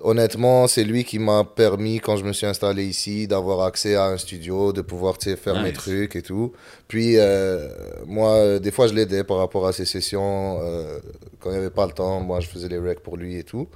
honnêtement, 0.04 0.68
c'est 0.68 0.84
lui 0.84 1.04
qui 1.04 1.20
m'a 1.20 1.44
permis, 1.44 2.00
quand 2.00 2.18
je 2.18 2.24
me 2.24 2.34
suis 2.34 2.46
installé 2.46 2.84
ici, 2.86 3.28
d'avoir 3.28 3.62
accès 3.66 3.96
à 3.96 4.06
un 4.06 4.18
studio, 4.18 4.74
de 4.74 4.82
pouvoir, 4.82 5.16
faire 5.20 5.62
mes 5.62 5.74
trucs 5.74 6.16
et 6.16 6.22
tout. 6.22 6.54
Puis, 6.88 7.18
euh, 7.18 7.68
moi, 8.06 8.32
euh, 8.34 8.60
des 8.60 8.72
fois, 8.72 8.88
je 8.88 8.94
l'aidais 8.94 9.24
par 9.24 9.38
rapport 9.38 9.68
à 9.68 9.74
ses 9.74 9.86
sessions. 9.86 10.60
euh, 10.62 11.00
quand 11.40 11.50
il 11.50 11.54
n'y 11.54 11.60
avait 11.60 11.70
pas 11.70 11.86
le 11.86 11.94
temps, 11.94 12.20
moi, 12.20 12.40
je 12.40 12.48
faisais 12.48 12.68
les 12.68 12.78
recs 12.78 13.00
pour 13.02 13.18
lui 13.18 13.38
et 13.38 13.44
tout. 13.44 13.68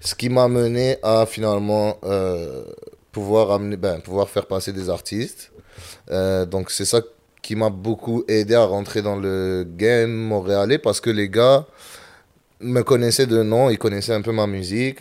Ce 0.00 0.14
qui 0.14 0.28
m'a 0.28 0.48
mené 0.48 0.98
à 1.02 1.26
finalement 1.26 1.98
euh, 2.04 2.64
pouvoir, 3.12 3.50
amener, 3.50 3.76
ben, 3.76 4.00
pouvoir 4.00 4.28
faire 4.28 4.46
passer 4.46 4.72
des 4.72 4.90
artistes. 4.90 5.52
Donc 6.10 6.70
c'est 6.70 6.84
ça 6.84 7.00
qui 7.42 7.54
m'a 7.54 7.70
beaucoup 7.70 8.24
aidé 8.28 8.54
à 8.54 8.64
rentrer 8.64 9.02
dans 9.02 9.16
le 9.16 9.64
game 9.66 10.10
montréalais 10.10 10.78
parce 10.78 11.00
que 11.00 11.10
les 11.10 11.28
gars 11.28 11.66
me 12.60 12.82
connaissaient 12.82 13.26
de 13.26 13.42
nom, 13.42 13.70
ils 13.70 13.78
connaissaient 13.78 14.14
un 14.14 14.22
peu 14.22 14.32
ma 14.32 14.46
musique. 14.46 14.98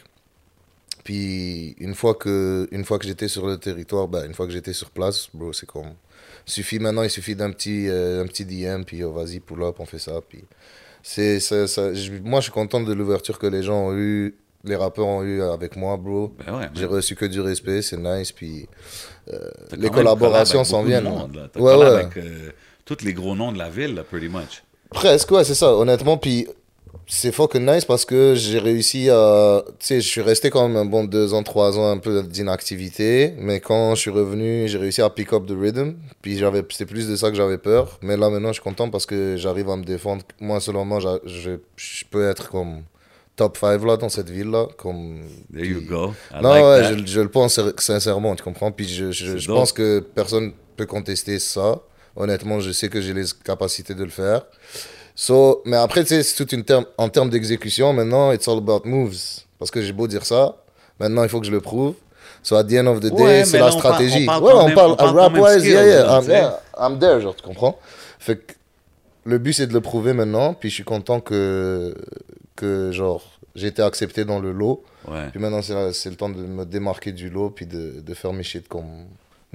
Puis 1.05 1.75
une 1.79 1.95
fois 1.95 2.15
que, 2.15 2.67
une 2.71 2.83
fois 2.83 2.99
que 2.99 3.05
j'étais 3.05 3.29
sur 3.29 3.45
le 3.47 3.57
territoire, 3.57 4.07
ben, 4.09 4.25
une 4.25 4.33
fois 4.33 4.45
que 4.47 4.51
j'étais 4.51 4.73
sur 4.73 4.89
place, 4.89 5.29
bro, 5.33 5.53
c'est 5.53 5.65
comme... 5.67 5.93
Suffit 6.45 6.79
maintenant, 6.79 7.03
il 7.03 7.09
suffit 7.09 7.35
d'un 7.35 7.51
petit, 7.51 7.87
euh, 7.87 8.23
un 8.23 8.27
petit 8.27 8.43
DM, 8.43 8.83
puis 8.83 9.03
oh, 9.03 9.11
vas-y, 9.13 9.39
pull 9.39 9.63
up, 9.63 9.75
on 9.79 9.85
fait 9.85 9.99
ça. 9.99 10.19
Puis 10.27 10.43
c'est, 11.03 11.39
ça- 11.39 11.65
moi, 12.23 12.39
je 12.39 12.45
suis 12.45 12.51
content 12.51 12.81
de 12.81 12.91
l'ouverture 12.91 13.39
que 13.39 13.47
les 13.47 13.63
gens 13.63 13.87
ont 13.87 13.93
eue 13.95 14.35
les 14.67 14.75
rappeurs 14.75 15.05
ont 15.05 15.21
eu 15.21 15.43
avec 15.43 15.75
moi, 15.75 15.95
bro. 15.95 16.33
Ben 16.43 16.57
ouais. 16.57 16.69
J'ai 16.73 16.85
reçu 16.85 17.15
que 17.15 17.25
du 17.25 17.39
respect, 17.39 17.83
c'est 17.83 17.97
nice. 17.97 18.31
Puis 18.31 18.67
euh, 19.31 19.37
les 19.77 19.91
collaborations 19.91 20.63
collab 20.63 20.65
s'en 20.71 20.81
viennent. 20.83 21.03
monde. 21.03 21.49
T'as 21.53 21.59
Ouais, 21.59 21.75
ouais. 21.75 21.85
avec 21.85 22.17
euh, 22.17 22.49
tous 22.83 23.03
les 23.03 23.13
gros 23.13 23.35
noms 23.35 23.51
de 23.51 23.59
la 23.59 23.69
ville, 23.69 23.93
là, 23.93 24.03
pretty 24.03 24.27
much. 24.27 24.63
Presque, 24.89 25.29
ouais, 25.29 25.43
c'est 25.43 25.53
ça, 25.53 25.71
honnêtement. 25.75 26.17
Puis 26.17 26.47
c'est 27.07 27.31
fucking 27.31 27.65
nice 27.65 27.85
parce 27.85 28.05
que 28.05 28.35
j'ai 28.35 28.59
réussi 28.59 29.09
à. 29.09 29.63
Tu 29.79 29.85
sais, 29.87 30.01
je 30.01 30.07
suis 30.07 30.21
resté 30.21 30.49
quand 30.49 30.67
même 30.67 30.77
un 30.77 30.85
bon 30.85 31.03
deux 31.03 31.33
ans, 31.33 31.43
trois 31.43 31.77
ans, 31.77 31.89
un 31.91 31.97
peu 31.97 32.23
d'inactivité. 32.23 33.33
Mais 33.37 33.59
quand 33.59 33.95
je 33.95 34.01
suis 34.01 34.09
revenu, 34.11 34.67
j'ai 34.67 34.77
réussi 34.77 35.01
à 35.01 35.09
pick 35.09 35.33
up 35.33 35.45
the 35.45 35.53
rhythm. 35.59 35.93
Puis 36.21 36.37
j'avais, 36.37 36.63
c'était 36.69 36.85
plus 36.85 37.07
de 37.07 37.15
ça 37.15 37.29
que 37.29 37.35
j'avais 37.35 37.57
peur. 37.57 37.99
Mais 38.01 38.17
là, 38.17 38.29
maintenant, 38.29 38.49
je 38.49 38.53
suis 38.53 38.63
content 38.63 38.89
parce 38.89 39.05
que 39.05 39.35
j'arrive 39.37 39.69
à 39.69 39.75
me 39.77 39.83
défendre. 39.83 40.23
Moi, 40.39 40.59
selon 40.59 40.85
moi, 40.85 40.99
je, 41.25 41.57
je 41.75 42.05
peux 42.09 42.27
être 42.29 42.49
comme 42.49 42.83
top 43.35 43.57
5 43.57 43.83
là, 43.85 43.97
dans 43.97 44.09
cette 44.09 44.29
ville-là. 44.29 44.67
Comme... 44.77 45.21
There 45.53 45.65
you 45.65 45.81
go. 45.81 46.13
I 46.33 46.41
Non, 46.41 46.49
like 46.49 46.63
ouais, 46.63 46.97
je, 46.99 47.05
je 47.11 47.21
le 47.21 47.29
pense 47.29 47.55
sin- 47.55 47.73
sincèrement, 47.77 48.35
tu 48.35 48.43
comprends? 48.43 48.71
Puis 48.71 48.87
je, 48.87 49.11
je, 49.11 49.33
C'est 49.33 49.39
je 49.39 49.47
pense 49.51 49.71
que 49.73 49.99
personne 49.99 50.53
peut 50.77 50.85
contester 50.85 51.39
ça. 51.39 51.81
Honnêtement, 52.15 52.61
je 52.61 52.71
sais 52.71 52.87
que 52.87 53.01
j'ai 53.01 53.13
les 53.13 53.25
capacités 53.43 53.93
de 53.93 54.03
le 54.03 54.09
faire. 54.09 54.45
So, 55.15 55.61
mais 55.65 55.77
après, 55.77 56.01
tu 56.03 56.09
sais, 56.09 56.23
c'est 56.23 56.35
tout 56.43 56.53
une 56.53 56.63
terme, 56.63 56.85
en 56.97 57.07
termes 57.09 57.29
d'exécution, 57.29 57.93
maintenant, 57.93 58.31
it's 58.33 58.47
all 58.47 58.57
about 58.57 58.81
moves. 58.85 59.17
Parce 59.57 59.71
que 59.71 59.81
j'ai 59.81 59.93
beau 59.93 60.07
dire 60.07 60.25
ça, 60.25 60.57
maintenant, 60.99 61.23
il 61.23 61.29
faut 61.29 61.39
que 61.39 61.45
je 61.45 61.51
le 61.51 61.61
prouve. 61.61 61.95
So, 62.43 62.55
at 62.57 62.65
the 62.65 62.73
end 62.73 62.87
of 62.87 62.99
the 62.99 63.05
day, 63.15 63.23
Ouais, 63.23 63.45
c'est 63.45 63.57
la 63.57 63.67
parle- 63.67 63.79
stratégie. 63.79 64.23
on 64.23 64.25
parle 64.25 64.43
ouais, 64.43 64.51
on 64.53 64.75
parle, 64.75 64.91
on 64.91 64.95
parle 64.97 65.19
rap-wise, 65.19 65.65
yeah, 65.65 65.85
yeah, 65.85 66.19
I'm, 66.19 66.29
yeah, 66.29 66.59
I'm 66.77 66.99
there, 66.99 67.21
genre, 67.21 67.35
tu 67.35 67.43
comprends? 67.43 67.79
Fait 68.19 68.35
que 68.37 68.53
le 69.23 69.37
but, 69.37 69.53
c'est 69.53 69.67
de 69.67 69.73
le 69.73 69.81
prouver 69.81 70.13
maintenant, 70.13 70.53
puis 70.53 70.69
je 70.69 70.75
suis 70.75 70.83
content 70.83 71.21
que, 71.21 71.95
que 72.55 72.91
genre, 72.91 73.23
j'ai 73.55 73.67
été 73.67 73.81
accepté 73.81 74.25
dans 74.25 74.39
le 74.39 74.51
lot. 74.51 74.83
Ouais. 75.07 75.29
Puis 75.31 75.39
maintenant, 75.39 75.61
c'est 75.61 76.09
le 76.09 76.15
temps 76.17 76.29
de 76.29 76.41
me 76.41 76.65
démarquer 76.65 77.13
du 77.13 77.29
lot 77.29 77.49
puis 77.49 77.65
de, 77.65 78.01
de 78.01 78.13
faire 78.13 78.33
mes 78.33 78.43
shit 78.43 78.67
comme 78.67 79.05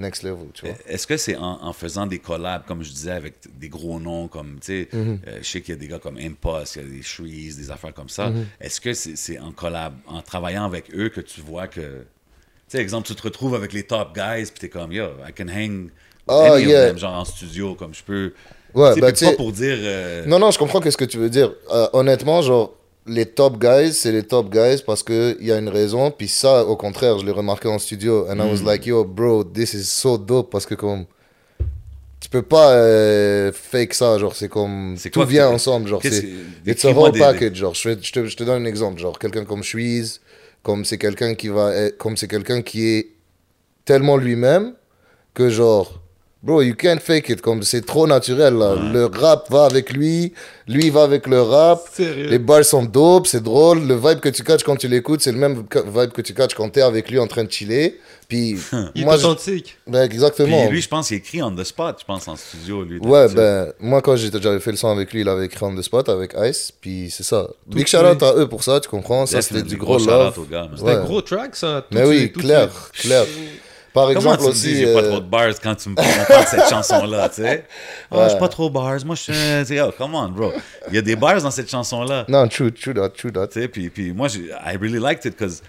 next 0.01 0.23
level, 0.23 0.47
tu 0.53 0.65
vois. 0.65 0.75
Est-ce 0.87 1.07
que 1.07 1.15
c'est 1.17 1.35
en, 1.37 1.63
en 1.63 1.71
faisant 1.73 2.05
des 2.07 2.19
collabs, 2.19 2.65
comme 2.67 2.83
je 2.83 2.91
disais, 2.91 3.11
avec 3.11 3.35
des 3.57 3.69
gros 3.69 3.99
noms 3.99 4.27
comme, 4.27 4.59
tu 4.59 4.65
sais, 4.83 4.89
Mhm. 4.91 5.19
euh, 5.27 5.39
je 5.41 5.47
sais 5.47 5.61
qu'il 5.61 5.73
y 5.73 5.77
a 5.77 5.79
des 5.79 5.87
gars 5.87 5.99
comme 5.99 6.17
Impost, 6.17 6.75
il 6.75 6.81
y 6.81 6.85
a 6.85 6.89
des 6.89 7.01
Shreeze, 7.01 7.57
des 7.57 7.71
affaires 7.71 7.93
comme 7.93 8.09
ça. 8.09 8.29
Mhm. 8.29 8.45
Est-ce 8.59 8.81
que 8.81 8.93
c'est 8.93 9.39
en 9.39 9.51
collab, 9.51 9.93
en 10.07 10.21
travaillant 10.21 10.65
avec 10.65 10.93
eux 10.93 11.09
que 11.09 11.21
tu 11.21 11.39
vois 11.41 11.67
que, 11.67 11.79
tu 11.79 12.05
sais, 12.67 12.79
exemple, 12.79 13.07
tu 13.07 13.15
te 13.15 13.21
retrouves 13.23 13.55
avec 13.55 13.71
les 13.73 13.83
top 13.83 14.13
guys, 14.13 14.45
puis 14.51 14.59
t'es 14.59 14.69
comme, 14.69 14.91
yo, 14.91 15.05
I 15.27 15.31
can 15.31 15.47
hang 15.47 15.89
Ah, 16.27 16.53
any 16.53 16.65
of 16.65 16.69
yeah. 16.71 16.87
them, 16.87 16.97
genre 16.97 17.13
en 17.15 17.25
studio, 17.25 17.75
comme 17.75 17.93
je 17.93 18.03
peux. 18.03 18.33
Ouais, 18.73 18.95
bah, 19.01 19.11
pas 19.11 19.15
sais- 19.15 19.35
pour 19.35 19.51
dire. 19.51 19.75
euh, 19.79 20.25
Non, 20.27 20.39
non, 20.39 20.49
je 20.51 20.57
comprends 20.59 20.79
qu'est-ce 20.79 20.95
que 20.97 21.03
tu 21.05 21.17
veux 21.17 21.29
dire. 21.29 21.51
Euh, 21.71 21.87
honnêtement, 21.93 22.41
genre, 22.41 22.73
les 23.07 23.25
top 23.25 23.57
guys, 23.59 23.93
c'est 23.93 24.11
les 24.11 24.23
top 24.23 24.49
guys 24.51 24.83
parce 24.85 25.01
qu'il 25.03 25.37
y 25.41 25.51
a 25.51 25.57
une 25.57 25.69
raison. 25.69 26.11
Puis 26.11 26.27
ça, 26.27 26.63
au 26.65 26.75
contraire, 26.75 27.17
je 27.19 27.25
l'ai 27.25 27.31
remarqué 27.31 27.67
en 27.67 27.79
studio. 27.79 28.27
And 28.29 28.35
I 28.37 28.47
Mm. 28.47 28.51
was 28.51 28.63
like, 28.63 28.85
yo, 28.85 29.03
bro, 29.03 29.43
this 29.43 29.73
is 29.73 29.85
so 29.85 30.17
dope 30.17 30.51
parce 30.51 30.65
que 30.65 30.75
comme. 30.75 31.05
Tu 32.19 32.29
peux 32.29 32.43
pas 32.43 32.73
euh, 32.73 33.51
fake 33.51 33.95
ça, 33.95 34.17
genre, 34.19 34.35
c'est 34.35 34.47
comme. 34.47 34.95
Tout 35.01 35.09
quoi 35.11 35.25
vient 35.25 35.49
ensemble, 35.49 35.87
genre, 35.87 36.01
c'est. 36.03 36.23
It's 36.67 36.85
a 36.85 36.91
whole 36.91 37.11
des- 37.11 37.19
package, 37.19 37.55
genre. 37.55 37.73
Je, 37.73 37.93
te, 37.93 38.25
je 38.25 38.37
te 38.37 38.43
donne 38.43 38.61
un 38.61 38.65
exemple, 38.65 38.99
genre, 39.01 39.17
quelqu'un 39.17 39.43
comme 39.43 39.63
Shreeze, 39.63 40.21
comme 40.61 40.85
c'est 40.85 40.99
quelqu'un 40.99 41.33
qui 41.33 41.47
va. 41.47 41.73
être- 41.75 41.97
Comme 41.97 42.15
c'est 42.17 42.27
quelqu'un 42.27 42.61
qui 42.61 42.85
est 42.87 43.07
tellement 43.85 44.17
lui-même 44.17 44.73
que, 45.33 45.49
genre. 45.49 45.99
Bro, 46.43 46.63
you 46.63 46.73
can't 46.73 46.99
fake 46.99 47.29
it, 47.29 47.41
comme 47.41 47.61
c'est 47.61 47.85
trop 47.85 48.07
naturel 48.07 48.55
là. 48.55 48.75
Le 48.91 49.05
rap 49.05 49.51
va 49.51 49.65
avec 49.65 49.93
lui, 49.93 50.33
lui 50.67 50.89
va 50.89 51.03
avec 51.03 51.27
le 51.27 51.39
rap. 51.39 51.81
Sérieux. 51.93 52.29
Les 52.29 52.39
bars 52.39 52.65
sont 52.65 52.83
dope, 52.83 53.27
c'est 53.27 53.43
drôle. 53.43 53.85
Le 53.87 53.95
vibe 53.95 54.19
que 54.19 54.29
tu 54.29 54.41
catches 54.43 54.63
quand 54.63 54.75
tu 54.75 54.87
l'écoutes, 54.87 55.21
c'est 55.21 55.31
le 55.31 55.37
même 55.37 55.63
vibe 55.85 56.09
que 56.11 56.21
tu 56.23 56.33
catches 56.33 56.55
quand 56.55 56.67
t'es 56.69 56.81
avec 56.81 57.11
lui 57.11 57.19
en 57.19 57.27
train 57.27 57.43
de 57.43 57.51
chiller. 57.51 57.99
Puis, 58.27 58.55
Il 58.95 59.01
est 59.01 59.05
moi, 59.05 59.17
je- 59.17 59.25
authentique. 59.27 59.77
ben, 59.85 60.01
exactement. 60.01 60.63
Puis 60.63 60.71
lui, 60.71 60.81
je 60.81 60.87
pense 60.87 61.09
qu'il 61.09 61.17
écrit 61.17 61.43
on 61.43 61.53
the 61.55 61.63
spot, 61.63 61.97
je 61.99 62.05
pense, 62.05 62.27
en 62.27 62.35
studio, 62.35 62.83
lui. 62.85 62.97
Ouais, 62.99 63.27
ben, 63.27 63.71
moi, 63.79 64.01
quand 64.01 64.15
j'étais- 64.15 64.41
j'avais 64.41 64.59
fait 64.61 64.71
le 64.71 64.77
son 64.77 64.87
avec 64.89 65.13
lui, 65.13 65.21
il 65.21 65.29
avait 65.29 65.45
écrit 65.45 65.63
on 65.63 65.75
the 65.75 65.83
spot 65.83 66.09
avec 66.09 66.33
Ice. 66.43 66.71
Puis, 66.81 67.11
c'est 67.11 67.23
ça. 67.23 67.49
Big 67.67 67.83
de 67.83 67.87
shout 67.87 67.97
out 67.97 68.23
à 68.23 68.33
eux 68.37 68.47
pour 68.49 68.63
ça, 68.63 68.79
tu 68.79 68.89
comprends? 68.89 69.27
Ça, 69.27 69.43
c'était 69.43 69.61
du 69.61 69.77
gros 69.77 69.99
shout-out 69.99 70.35
love. 70.37 70.81
Ouais. 70.81 70.93
un 70.93 71.03
gros 71.03 71.21
track, 71.21 71.55
ça. 71.55 71.85
tout 71.87 71.95
Mais 71.95 72.03
oui, 72.05 72.31
tout 72.31 72.39
clair, 72.39 72.69
clair. 72.93 73.25
Par 73.93 74.05
Comment 74.07 74.19
exemple 74.19 74.37
tu 74.37 74.43
me 74.45 74.49
aussi. 74.49 74.75
j'ai 74.77 74.93
pas 74.93 74.99
euh, 75.01 75.09
trop 75.09 75.19
de 75.19 75.25
bars 75.25 75.53
quand 75.61 75.75
tu 75.75 75.89
me 75.89 75.95
on 75.99 76.25
parle 76.25 76.43
de 76.43 76.47
cette 76.49 76.69
chanson-là, 76.69 77.27
tu 77.29 77.41
sais? 77.41 77.65
Oh, 78.09 78.17
Ouais. 78.17 78.29
j'ai 78.31 78.37
pas 78.39 78.47
trop 78.47 78.69
de 78.69 78.73
bars. 78.73 78.97
Moi, 79.05 79.15
je 79.15 79.21
suis 79.21 79.33
un... 79.33 79.61
tu 79.61 79.67
sais, 79.75 79.81
Oh, 79.81 79.91
come 79.97 80.15
on, 80.15 80.29
bro. 80.29 80.53
Il 80.89 80.95
y 80.95 80.97
a 80.97 81.01
des 81.01 81.15
bars 81.17 81.41
dans 81.41 81.51
cette 81.51 81.69
chanson-là. 81.69 82.25
Non, 82.29 82.47
true, 82.47 82.71
true 82.71 82.93
that, 82.93 83.09
true 83.09 83.31
that. 83.33 83.47
Tu 83.47 83.61
sais, 83.61 83.67
puis, 83.67 83.89
puis 83.89 84.13
moi, 84.13 84.27
j'ai- 84.29 84.49
I 84.49 84.77
really 84.79 84.99
liked 84.99 85.25
it 85.25 85.37
because 85.37 85.61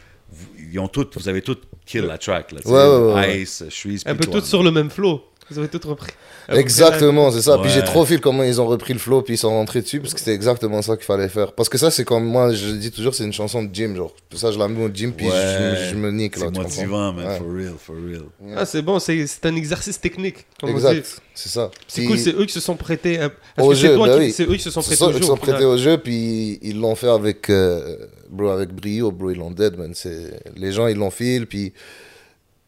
ils 0.72 0.78
ont 0.78 0.88
toutes, 0.88 1.16
vous 1.18 1.28
avez 1.28 1.42
toutes 1.42 1.62
kill 1.84 2.04
la 2.04 2.16
track, 2.16 2.52
là. 2.52 2.60
tu 2.62 2.68
sais. 2.68 2.72
Ouais, 2.74 2.86
ouais, 2.86 3.12
ouais, 3.14 3.40
Ice, 3.42 3.64
Shreeze, 3.68 4.02
Un 4.06 4.14
peu 4.14 4.24
toutes 4.24 4.46
sur 4.46 4.62
le 4.62 4.70
même 4.70 4.88
flow. 4.90 5.24
Ils 5.50 5.58
avaient 5.58 5.68
toutes 5.68 5.84
repris. 5.84 6.12
Près 6.48 6.58
Exactement, 6.58 7.30
c'est 7.30 7.42
ça. 7.42 7.58
Puis 7.58 7.70
j'ai 7.70 7.82
trop 7.84 8.04
fil 8.06 8.20
comment 8.20 8.42
ils 8.42 8.60
ont 8.60 8.66
repris 8.66 8.92
le 8.94 8.98
flow 8.98 9.20
puis 9.22 9.34
ils 9.34 9.38
sont 9.38 9.50
rentrés 9.50 9.82
dessus 9.82 10.00
parce 10.00 10.14
que 10.14 10.20
c'était 10.20 10.32
exactement 10.34 10.80
ça 10.82 10.96
qu'il 10.96 11.04
fallait 11.04 11.28
faire. 11.28 11.52
Parce 11.52 11.68
que 11.68 11.76
ça, 11.78 11.90
c'est 11.90 12.04
comme 12.04 12.24
moi, 12.24 12.52
je 12.52 12.70
dis 12.70 12.90
toujours, 12.90 13.14
c'est 13.14 13.24
une 13.24 13.32
chanson 13.32 13.62
de 13.62 13.74
gym. 13.74 13.94
Genre, 13.94 14.14
ça, 14.34 14.50
je 14.50 14.58
la 14.58 14.68
mets 14.68 14.82
au 14.82 14.88
gym 14.88 15.12
puis 15.12 15.26
je, 15.26 15.30
Ouais. 15.32 15.88
je 15.90 15.94
me 15.96 16.10
nique. 16.10 16.36
là, 16.38 16.46
C'est 16.52 16.58
motivant, 16.58 17.12
man, 17.12 17.26
Ouais. 17.26 17.36
for 17.38 17.46
real, 17.52 17.74
for 17.78 17.96
real. 17.96 18.22
Ah, 18.56 18.64
c'est 18.64 18.80
bon, 18.82 18.98
c'est 18.98 19.26
c'est 19.26 19.44
un 19.46 19.54
exercice 19.56 20.00
technique. 20.00 20.46
Comme. 20.60 20.70
Exact, 20.70 21.20
c'est 21.34 21.48
ça. 21.50 21.70
C'est 21.86 22.04
cool, 22.04 22.18
c'est 22.18 22.34
eux 22.34 22.46
qui 22.46 22.52
se 22.52 22.60
sont 22.60 22.76
prêtés. 22.76 23.20
à- 23.20 23.30
Au 23.62 23.74
jeu, 23.74 23.96
bah 23.98 24.14
qui- 24.14 24.18
oui. 24.20 24.32
c'est 24.32 24.44
eux 24.48 24.54
qui 24.54 24.62
se 24.62 24.70
sont 24.70 24.80
C'est 24.80 24.96
prêtés 24.96 25.04
au 25.04 25.10
ils 25.10 25.14
jeu. 25.14 25.20
se 25.20 25.26
sont 25.26 25.36
prêtés 25.36 25.64
au 25.64 25.76
jeu, 25.76 25.98
puis 25.98 26.58
ils 26.62 26.80
l'ont 26.80 26.94
fait 26.94 27.08
avec, 27.10 27.50
euh, 27.50 27.96
bro, 28.30 28.48
avec 28.48 28.70
brio, 28.72 29.10
bro, 29.10 29.30
ils 29.30 29.36
l'ont 29.38 29.50
dead, 29.50 29.76
man. 29.76 29.92
C'est- 29.94 30.40
Les 30.56 30.72
gens, 30.72 30.86
ils 30.86 30.96
l'ont 30.96 31.10
fil, 31.10 31.46
puis 31.46 31.72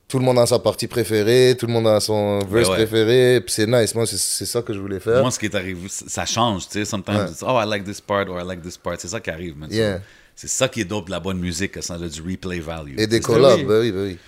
tout 0.09 0.19
le 0.19 0.25
monde 0.25 0.39
a 0.39 0.47
sa 0.47 0.59
partie 0.59 0.87
préférée, 0.87 1.57
tout 1.59 1.67
le 1.67 1.73
monde 1.73 1.87
a 1.89 1.99
son 2.01 2.39
verse 2.41 2.69
ouais. 2.69 2.75
préféré, 2.77 3.41
puis 3.41 3.53
c'est 3.53 3.67
nice. 3.67 3.95
Moi, 3.95 4.07
c'est- 4.07 4.17
c'est 4.19 4.47
ça 4.47 4.63
que 4.63 4.73
je 4.73 4.79
voulais 4.79 5.01
faire. 5.01 5.21
Moi, 5.23 5.31
ce 5.31 5.39
qui 5.39 5.47
est 5.47 5.55
arrivé, 5.55 5.89
ça 5.89 6.27
change, 6.27 6.67
tu 6.69 6.73
sais. 6.75 6.85
Sometimes, 6.85 7.17
Ouais. 7.17 7.31
it's, 7.31 7.43
oh, 7.43 7.59
I 7.61 7.67
like 7.67 7.85
this 7.85 8.01
part, 8.01 8.29
or 8.29 8.39
I 8.41 8.45
like 8.47 8.63
this 8.63 8.77
part. 8.77 8.97
C'est 8.99 9.09
ça 9.09 9.21
qui 9.21 9.31
arrive, 9.31 9.57
man. 9.57 9.69
Yeah. 9.73 10.01
C'est 10.37 10.49
ça 10.49 10.69
qui 10.69 10.81
est 10.81 10.85
dope 10.85 11.07
de 11.07 11.11
la 11.13 11.21
bonne 11.21 11.39
musique, 11.39 11.73
que 11.73 11.81
ça 11.81 11.95
a 11.95 11.99
du 11.99 12.21
replay 12.21 12.59
value. 12.61 12.99
Et 12.99 13.07
des 13.07 13.21
collabs, 13.21 13.59
oui. 13.61 13.65
bah 13.65 13.79
oui, 13.81 13.93
bah 13.93 14.01
oui. 14.03 14.19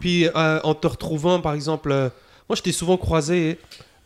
Puis 0.00 0.28
euh, 0.28 0.60
en 0.62 0.74
te 0.74 0.86
retrouvant, 0.86 1.40
par 1.40 1.54
exemple, 1.54 1.90
euh, 1.90 2.10
moi 2.48 2.54
je 2.56 2.62
t'ai 2.62 2.70
souvent 2.72 2.96
croisé 2.98 3.58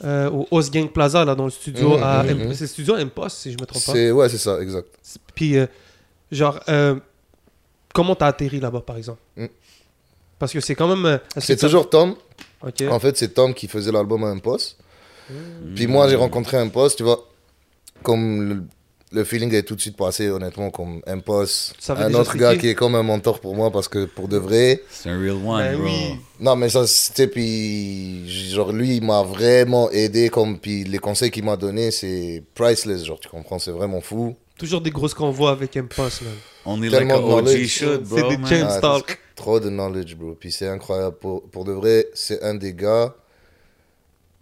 euh, 0.04 0.30
au 0.30 0.46
Os 0.52 0.70
Gang 0.70 0.88
Plaza, 0.88 1.24
là, 1.24 1.34
dans 1.34 1.44
le 1.46 1.50
studio. 1.50 1.96
Mhm, 1.96 2.02
à 2.04 2.22
mhm, 2.22 2.30
M- 2.30 2.38
mhm. 2.46 2.54
C'est 2.54 2.60
le 2.64 2.68
studio 2.68 2.94
Impost, 2.94 3.38
si 3.38 3.50
je 3.52 3.56
me 3.60 3.66
trompe 3.66 3.84
pas. 3.84 3.92
C'est, 3.92 4.10
ouais, 4.12 4.28
c'est 4.28 4.38
ça, 4.38 4.60
exact. 4.60 4.86
Puis, 5.34 5.58
euh, 5.58 5.66
genre, 6.30 6.60
euh, 6.68 6.94
comment 7.92 8.14
t'as 8.14 8.28
atterri 8.28 8.60
là-bas, 8.60 8.82
par 8.86 8.96
exemple? 8.96 9.20
Mm. 9.36 9.46
Parce 10.38 10.52
que 10.52 10.60
c'est 10.60 10.74
quand 10.74 10.88
même. 10.88 11.04
euh, 11.06 11.18
C'est 11.36 11.56
toujours 11.58 11.88
Tom. 11.90 12.14
Ok. 12.62 12.82
En 12.90 12.98
fait, 13.00 13.16
c'est 13.16 13.34
Tom 13.34 13.54
qui 13.54 13.68
faisait 13.68 13.92
l'album 13.92 14.24
à 14.24 14.28
un 14.28 14.38
poste. 14.38 14.76
Mm. 15.30 15.34
Puis 15.74 15.86
moi, 15.86 16.08
j'ai 16.08 16.16
rencontré 16.16 16.56
un 16.56 16.68
poste, 16.68 16.98
tu 16.98 17.02
vois, 17.02 17.28
comme 18.02 18.48
le, 18.48 18.62
le 19.12 19.24
feeling 19.24 19.52
est 19.54 19.62
tout 19.62 19.74
de 19.74 19.80
suite 19.80 19.96
passé, 19.96 20.28
honnêtement, 20.28 20.70
comme 20.70 21.00
un 21.06 21.18
poste. 21.18 21.74
Un 21.88 22.12
autre 22.14 22.36
gars 22.36 22.56
qui 22.56 22.68
est 22.68 22.74
comme 22.74 22.94
un 22.94 23.02
mentor 23.02 23.40
pour 23.40 23.54
moi 23.54 23.70
parce 23.70 23.88
que 23.88 24.04
pour 24.04 24.28
de 24.28 24.36
vrai. 24.36 24.82
C'est 24.90 25.10
un 25.10 25.18
real 25.18 25.32
one, 25.44 25.58
Ben 25.58 25.76
bro. 25.76 25.84
oui. 25.86 26.16
Non, 26.40 26.56
mais 26.56 26.68
ça, 26.68 26.86
c'était, 26.86 27.26
puis, 27.26 28.28
genre, 28.50 28.72
lui, 28.72 28.96
il 28.96 29.04
m'a 29.04 29.22
vraiment 29.22 29.90
aidé, 29.90 30.28
comme, 30.28 30.58
puis 30.58 30.84
les 30.84 30.98
conseils 30.98 31.30
qu'il 31.30 31.44
m'a 31.44 31.56
donné, 31.56 31.90
c'est 31.90 32.42
priceless, 32.54 33.04
genre, 33.04 33.18
tu 33.20 33.28
comprends, 33.28 33.58
c'est 33.58 33.72
vraiment 33.72 34.00
fou. 34.00 34.36
Toujours 34.58 34.80
des 34.80 34.90
grosses 34.90 35.14
convois 35.14 35.52
avec 35.52 35.76
Impost, 35.76 36.22
man. 36.22 36.32
On 36.64 36.82
est 36.82 36.88
like 36.88 37.10
a 37.10 37.18
OG 37.20 37.64
should, 37.66 38.02
bro, 38.04 38.18
C'est 38.18 38.36
des 38.36 38.46
chains. 38.48 38.66
Ah, 38.68 38.78
Stalk. 38.78 39.18
Trop 39.38 39.60
de 39.60 39.70
knowledge, 39.70 40.16
bro. 40.16 40.32
Puis 40.38 40.50
c'est 40.50 40.66
incroyable. 40.68 41.16
Pour, 41.16 41.42
pour 41.52 41.64
de 41.64 41.72
vrai, 41.72 42.08
c'est 42.12 42.42
un 42.42 42.54
des 42.54 42.74
gars 42.74 43.14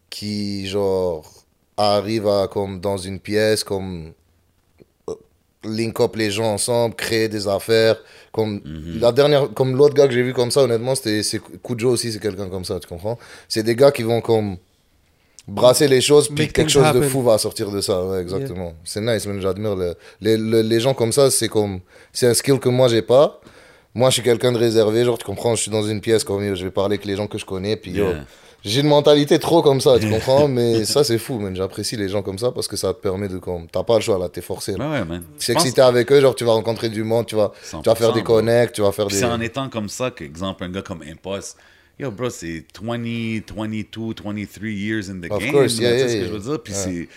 qui, 0.09 0.66
genre, 0.66 1.30
arrive 1.76 2.26
à, 2.26 2.48
comme, 2.48 2.80
dans 2.80 2.96
une 2.96 3.20
pièce, 3.20 3.62
comme, 3.62 4.12
link 5.64 5.98
up 6.00 6.14
les 6.16 6.30
gens 6.30 6.52
ensemble, 6.54 6.94
créer 6.94 7.28
des 7.28 7.46
affaires. 7.48 7.96
Comme, 8.32 8.61
Mhm. 8.64 9.00
la 9.00 9.12
dernière, 9.12 9.52
comme 9.52 9.76
l'autre 9.76 9.94
gars 9.94 10.06
que 10.06 10.14
j'ai 10.14 10.22
vu 10.22 10.32
comme 10.32 10.50
ça, 10.50 10.62
honnêtement, 10.62 10.94
c'était 10.94 11.22
c'est 11.22 11.40
Kujo 11.62 11.90
aussi, 11.90 12.12
c'est 12.12 12.20
quelqu'un 12.20 12.48
comme 12.48 12.64
ça, 12.64 12.78
tu 12.80 12.87
comprends? 12.88 13.18
C'est 13.48 13.62
des 13.62 13.74
gars 13.74 13.90
qui 13.90 14.02
vont, 14.04 14.20
comme, 14.20 14.56
brasser 15.48 15.88
les 15.88 16.00
choses, 16.00 16.28
puis 16.28 16.44
Make 16.44 16.52
quelque 16.54 16.70
chose 16.70 16.82
de 16.94 17.00
fou 17.11 17.22
va 17.22 17.37
sortir 17.38 17.70
de 17.70 17.80
ça. 17.80 18.02
Ouais, 18.04 18.20
exactement. 18.22 18.72
C'est 18.85 19.00
nice, 19.00 19.26
man. 19.26 19.40
J'admire 19.40 19.76
le- 19.76 19.94
les, 20.20 20.37
le- 20.37 20.62
les 20.62 20.80
gens 20.80 20.94
comme 20.94 21.12
ça. 21.12 21.30
C'est 21.30 21.48
comme, 21.48 21.80
c'est 22.12 22.26
un 22.28 22.35
skill 22.35 22.59
que 22.59 22.68
moi, 22.68 22.88
j'ai 22.88 23.02
pas. 23.02 23.40
Moi, 23.96 24.11
je 24.11 24.14
suis 24.14 24.22
quelqu'un 24.22 24.52
de 24.52 24.59
réservé, 24.59 25.04
genre, 25.04 25.16
tu 25.18 25.24
comprends, 25.24 25.54
je 25.56 25.62
suis 25.62 25.70
dans 25.70 25.82
une 25.82 26.00
pièce, 26.00 26.22
comme, 26.22 26.54
je 26.54 26.64
vais 26.64 26.70
parler 26.70 26.94
avec 26.96 27.06
les 27.06 27.16
gens 27.16 27.26
que 27.26 27.38
je 27.38 27.46
connais, 27.46 27.76
puis 27.76 27.92
yo, 27.92 28.04
Yeah. 28.04 28.24
j'ai 28.62 28.80
une 28.82 28.88
mentalité 28.88 29.38
trop 29.38 29.62
comme 29.62 29.80
ça, 29.80 29.98
tu 29.98 30.11
comprends, 30.11 30.48
mais 30.56 30.85
ça, 30.85 31.02
c'est 31.02 31.18
fou, 31.18 31.38
man. 31.38 31.56
J'apprécie 31.56 31.96
les 31.96 32.09
gens 32.09 32.20
comme 32.22 32.38
ça 32.38 32.50
parce 32.52 32.68
que 32.68 32.76
ça 32.76 32.92
te 32.92 33.00
permet 33.00 33.28
de, 33.28 33.38
comme, 33.38 33.66
t'as 33.68 33.82
pas 33.85 33.94
le 33.96 34.02
choix, 34.02 34.18
là, 34.18 34.28
t'es 34.28 34.42
forcé. 34.42 34.72
là. 34.76 34.90
Ouais, 34.90 35.00
ouais, 35.00 35.20
Je 35.38 35.52
pense- 35.52 35.62
que 35.62 35.68
si 35.68 35.74
t'es 35.74 35.80
avec 35.82 36.12
eux, 36.12 36.20
genre, 36.20 36.35
tu 36.35 36.44
vas 36.44 36.52
rencontrer 36.52 36.88
du 36.90 37.02
monde, 37.04 37.26
tu 37.26 37.37
vas, 37.37 37.52
tu 37.70 37.76
vas 37.88 37.94
faire 37.94 38.12
des 38.12 38.20
100%, 38.20 38.24
bro. 38.24 38.35
connects, 38.35 38.72
tu 38.74 38.82
vas 38.82 38.92
faire 38.92 39.06
des... 39.06 39.14
c'est 39.16 39.24
en 39.24 39.40
étant 39.40 39.68
comme 39.70 39.88
ça 39.88 40.11
qu'exemple, 40.11 40.64
un 40.64 40.68
gars 40.70 40.82
comme 40.82 41.03
Impost, 41.03 41.57
yo, 41.99 42.11
bro, 42.11 42.28
c'est 42.28 42.64
20, 42.82 43.40
22, 43.57 44.14
23 44.22 44.68
years 44.68 45.09
in 45.11 45.20
the 45.20 45.30
Of 45.32 45.38
game. 45.40 45.53
course, 45.53 45.78
yeah, 45.78 45.92
tu 45.92 45.99
sais 45.99 45.99
yeah, 46.01 46.09
ce 46.09 46.14
que 46.16 46.24
je 46.26 46.32
veux 46.32 46.40
dire? 46.51 46.62
Puis 46.62 46.74
c'est. 46.74 47.09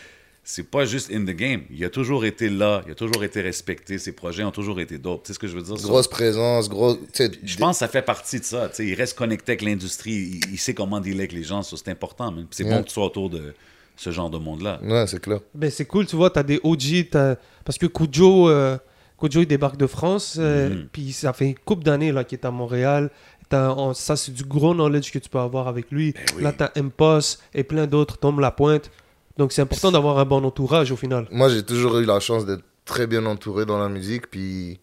C'est 0.52 0.64
pas 0.64 0.84
juste 0.86 1.12
in 1.14 1.22
the 1.26 1.36
game. 1.36 1.62
Il 1.70 1.86
a 1.86 1.90
toujours 1.92 2.26
été 2.26 2.50
là, 2.50 2.82
il 2.88 2.92
a 2.92 2.96
toujours 2.96 3.24
été 3.24 3.40
respecté, 3.42 4.00
ses 4.00 4.14
projets 4.14 4.44
ont 4.44 4.50
toujours 4.52 4.80
été 4.80 4.98
dope. 4.98 5.22
Tu 5.24 5.28
sais 5.28 5.34
ce 5.36 5.40
que 5.40 5.48
je 5.48 5.56
veux 5.56 5.62
dire? 5.62 5.78
ça? 5.78 5.88
Grosse 5.88 6.08
présence, 6.08 6.68
gros. 6.70 6.98
Je 7.44 7.58
pense 7.58 7.76
que 7.76 7.80
ça 7.80 7.88
fait 7.88 8.02
partie 8.02 8.40
de 8.40 8.44
ça. 8.46 8.68
tu 8.70 8.76
sais, 8.78 8.88
il 8.88 8.96
reste 8.96 9.16
connecté 9.16 9.52
avec 9.52 9.62
l'industrie, 9.62 10.12
il, 10.48 10.54
il 10.54 10.58
sait 10.58 10.74
comment 10.74 11.00
dealer 11.00 11.20
avec 11.20 11.34
les 11.34 11.44
gens, 11.44 11.62
ça 11.62 11.76
c'est 11.78 11.92
important. 11.92 12.34
C'est 12.50 12.64
bon 12.64 12.82
que 12.82 12.88
tu 12.88 12.94
sois 12.94 13.06
autour 13.06 13.30
de 13.30 13.54
ce 13.96 14.10
genre 14.12 14.30
de 14.32 14.38
monde-là. 14.40 14.80
Ouais, 14.82 15.06
c'est 15.08 15.20
clair. 15.22 15.40
Ben, 15.54 15.70
c'est 15.70 15.86
cool, 15.86 16.08
tu 16.08 16.16
vois, 16.16 16.30
t'as 16.32 16.42
des 16.44 16.60
OG, 16.64 17.10
t'as- 17.12 17.36
parce 17.66 17.78
que 17.78 17.86
Kujo, 17.86 18.50
euh, 18.50 18.78
Kujo, 19.20 19.42
il 19.42 19.46
débarque 19.46 19.78
de 19.78 19.88
France, 19.88 20.38
euh, 20.40 20.70
Mhm. 20.70 20.88
puis 20.92 21.12
ça 21.12 21.32
fait 21.34 21.46
une 21.50 21.56
couple 21.60 21.84
d'années 21.84 22.12
là, 22.12 22.24
qu'il 22.24 22.40
est 22.40 22.46
à 22.46 22.52
Montréal. 22.52 23.12
On- 23.52 23.94
ça, 23.96 24.16
c'est 24.16 24.32
du 24.32 24.44
gros 24.44 24.74
knowledge 24.76 25.12
que 25.12 25.18
tu 25.20 25.28
peux 25.28 25.40
avoir 25.40 25.68
avec 25.68 25.90
lui. 25.92 26.14
Ben 26.14 26.22
oui. 26.38 26.44
Là, 26.44 26.54
t'as 26.54 26.70
Impos 26.76 27.40
et 27.54 27.64
plein 27.64 27.88
d'autres, 27.88 28.18
Tom 28.20 28.40
Lapointe. 28.40 28.92
Donc, 29.40 29.54
c'est 29.54 29.62
important 29.62 29.90
d'avoir 29.92 30.20
un 30.20 30.26
bon 30.26 30.44
entourage 30.44 30.92
au 30.92 30.98
final. 30.98 31.26
Moi, 31.32 31.48
j'ai 31.48 31.64
toujours 31.64 31.98
eu 31.98 32.04
la 32.06 32.20
chance 32.20 32.46
d'être 32.46 32.64
très 32.84 33.08
bien 33.08 33.26
entouré 33.26 33.66
dans 33.66 33.80
la 33.80 33.88
musique, 33.88 34.30
puis 34.30 34.80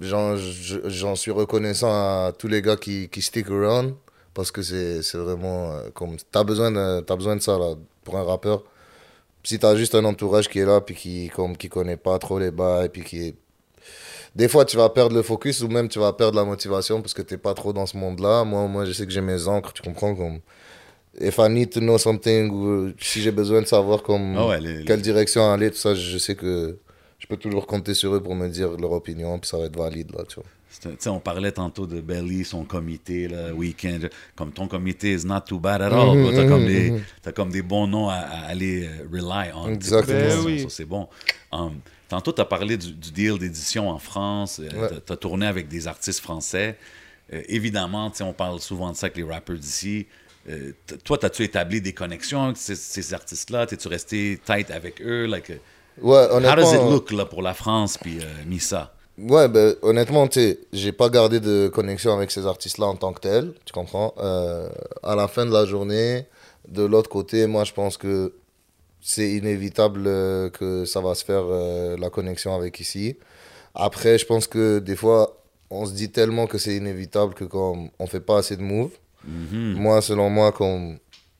j'en 0.00 0.36
je- 0.36 0.80
j'en 0.88 1.14
suis 1.14 1.30
reconnaissant 1.30 1.88
à 1.92 2.32
tous 2.36 2.48
les 2.48 2.60
gars 2.62 2.74
qui, 2.76 3.08
stick 3.22 3.48
around, 3.48 3.94
parce 4.34 4.50
que 4.50 4.60
c'est 4.60 5.16
vraiment 5.18 5.72
euh, 5.72 5.90
comme. 5.94 6.16
T'as 6.32 6.42
besoin, 6.42 6.72
de- 6.72 7.00
besoin 7.14 7.36
de 7.36 7.40
ça, 7.42 7.56
là, 7.56 7.76
pour 8.02 8.16
un 8.18 8.24
rappeur. 8.24 8.64
Si 9.44 9.58
t'as 9.60 9.76
juste 9.76 9.94
un 9.94 10.04
entourage 10.04 10.48
qui 10.48 10.58
est 10.58 10.66
là, 10.66 10.80
puis 10.80 10.96
qui, 10.96 11.28
comme, 11.28 11.56
qui 11.56 11.68
connaît 11.68 11.96
pas 11.96 12.18
trop 12.18 12.40
les 12.40 12.50
bails, 12.50 12.88
puis 12.88 13.04
qui. 13.04 13.36
Des 14.34 14.48
fois, 14.48 14.64
tu 14.64 14.76
vas 14.76 14.88
perdre 14.88 15.14
le 15.14 15.22
focus 15.22 15.60
ou 15.60 15.68
même 15.68 15.88
tu 15.88 16.00
vas 16.00 16.12
perdre 16.12 16.36
la 16.36 16.44
motivation 16.44 17.00
parce 17.02 17.14
que 17.14 17.22
t'es 17.22 17.36
pas 17.38 17.54
trop 17.54 17.72
dans 17.72 17.86
ce 17.86 17.96
monde-là. 17.96 18.42
Moi, 18.44 18.66
moi, 18.66 18.84
je 18.84 18.92
sais 18.92 19.06
que 19.06 19.12
j'ai 19.12 19.20
mes 19.20 19.46
encres, 19.46 19.72
tu 19.72 19.82
comprends, 19.82 20.14
comme. 20.16 20.40
If 21.20 21.38
I 21.38 21.48
need 21.50 21.70
to 21.70 21.80
know 21.80 21.98
something, 21.98 22.50
ou 22.50 22.92
si 22.98 23.20
j'ai 23.20 23.32
besoin 23.32 23.60
de 23.60 23.66
savoir 23.66 24.02
comme 24.02 24.34
Ah 24.36 24.46
ouais, 24.48 24.60
les- 24.60 24.84
quelle 24.84 25.02
direction 25.02 25.50
aller, 25.52 25.70
tout 25.70 25.76
ça, 25.76 25.94
je 25.94 26.16
sais 26.18 26.34
que 26.34 26.78
je 27.18 27.26
peux 27.26 27.36
toujours 27.36 27.66
compter 27.66 27.92
sur 27.94 28.14
eux 28.14 28.22
pour 28.22 28.34
me 28.34 28.48
dire 28.48 28.70
leur 28.78 28.92
opinion, 28.92 29.38
puis 29.38 29.48
ça 29.48 29.58
va 29.58 29.64
être 29.66 29.76
valide, 29.76 30.10
là, 30.16 30.24
tu 30.26 30.36
vois. 30.36 30.44
On 31.06 31.20
parlait 31.20 31.52
tantôt 31.52 31.86
de 31.86 32.00
Belly, 32.00 32.44
son 32.44 32.64
comité, 32.64 33.28
là, 33.28 33.52
Weekend. 33.52 34.08
Comme 34.34 34.52
ton 34.52 34.66
comité 34.66 35.12
is 35.12 35.24
not 35.26 35.42
too 35.46 35.58
bad 35.60 35.82
at 35.82 35.92
all. 35.92 36.16
Mhm, 36.16 36.22
bro. 36.22 36.32
T'as 36.32 36.48
comme, 36.48 36.66
des- 36.66 36.90
mhm. 36.92 37.02
t'as 37.20 37.32
comme 37.32 37.50
des 37.50 37.62
bons 37.62 37.86
noms 37.86 38.08
à, 38.08 38.14
à 38.14 38.46
aller 38.46 38.86
euh, 38.86 39.06
rely 39.12 39.50
on. 39.54 39.68
Exactement. 39.70 40.18
Ben 40.18 40.38
oui. 40.46 40.66
c'est 40.70 40.86
bon. 40.86 41.08
Um, 41.52 41.74
tantôt, 42.08 42.32
tu 42.32 42.40
as 42.40 42.46
parlé 42.46 42.78
du, 42.78 42.90
du 42.92 43.12
deal 43.12 43.38
d'édition 43.38 43.90
en 43.90 43.98
France. 43.98 44.58
Ouais. 44.60 44.88
tu 45.06 45.12
as 45.12 45.16
tourné 45.16 45.46
avec 45.46 45.68
des 45.68 45.86
artistes 45.86 46.20
français. 46.20 46.78
Euh, 47.32 47.42
évidemment, 47.48 48.10
tu 48.10 48.16
sais, 48.16 48.24
on 48.24 48.32
parle 48.32 48.58
souvent 48.58 48.90
de 48.90 48.96
ça 48.96 49.06
avec 49.06 49.18
les 49.18 49.24
rappers 49.24 49.56
d'ici. 49.58 50.06
Euh, 50.48 50.72
toi, 51.04 51.18
as-tu 51.24 51.44
établi 51.44 51.80
des 51.80 51.92
connexions 51.92 52.44
avec 52.44 52.56
ces, 52.56 52.74
ces 52.74 53.14
artistes-là? 53.14 53.66
T'es-tu 53.66 53.88
resté 53.88 54.40
tight 54.44 54.70
avec 54.70 55.00
eux? 55.00 55.26
Like, 55.26 55.48
uh, 55.50 55.58
Ouais, 56.00 56.26
how 56.42 56.56
does 56.56 56.72
it 56.72 56.82
honnêtement, 56.82 56.90
look 56.90 57.12
là, 57.12 57.26
pour 57.26 57.42
la 57.42 57.54
France 57.54 57.98
puis 57.98 58.18
euh, 58.20 58.24
Missa? 58.46 58.92
ouais, 59.18 59.46
ben, 59.48 59.74
honnêtement, 59.82 60.26
tu 60.26 60.56
j'ai 60.72 60.92
pas 60.92 61.10
gardé 61.10 61.38
de 61.38 61.68
connexion 61.68 62.14
avec 62.16 62.30
ces 62.30 62.46
artistes-là 62.46 62.86
en 62.86 62.96
tant 62.96 63.12
que 63.12 63.20
tels, 63.20 63.52
tu 63.64 63.72
comprends? 63.72 64.14
Euh, 64.18 64.68
à 65.02 65.14
la 65.14 65.28
fin 65.28 65.44
de 65.46 65.52
la 65.52 65.64
journée, 65.66 66.26
de 66.68 66.82
l'autre 66.82 67.10
côté, 67.10 67.46
moi, 67.46 67.64
je 67.64 67.72
pense 67.72 67.96
que 67.98 68.32
c'est 69.00 69.30
inévitable 69.32 70.04
euh, 70.06 70.48
que 70.50 70.84
ça 70.86 71.00
va 71.00 71.14
se 71.14 71.24
faire 71.24 71.44
euh, 71.44 71.96
la 71.98 72.08
connexion 72.10 72.54
avec 72.54 72.80
ici. 72.80 73.16
Après, 73.74 74.18
je 74.18 74.26
pense 74.26 74.46
que 74.46 74.78
des 74.78 74.96
fois, 74.96 75.36
on 75.70 75.86
se 75.86 75.92
dit 75.92 76.10
tellement 76.10 76.46
que 76.46 76.58
c'est 76.58 76.74
inévitable 76.76 77.34
que 77.34 77.44
comme 77.44 77.90
on 77.98 78.06
fait 78.06 78.20
pas 78.20 78.38
assez 78.38 78.56
de 78.56 78.62
moves. 78.62 78.92
Mhm. 79.24 79.74
Moi, 79.74 80.00
selon 80.02 80.30
moi, 80.30 80.52
comme 80.52 80.98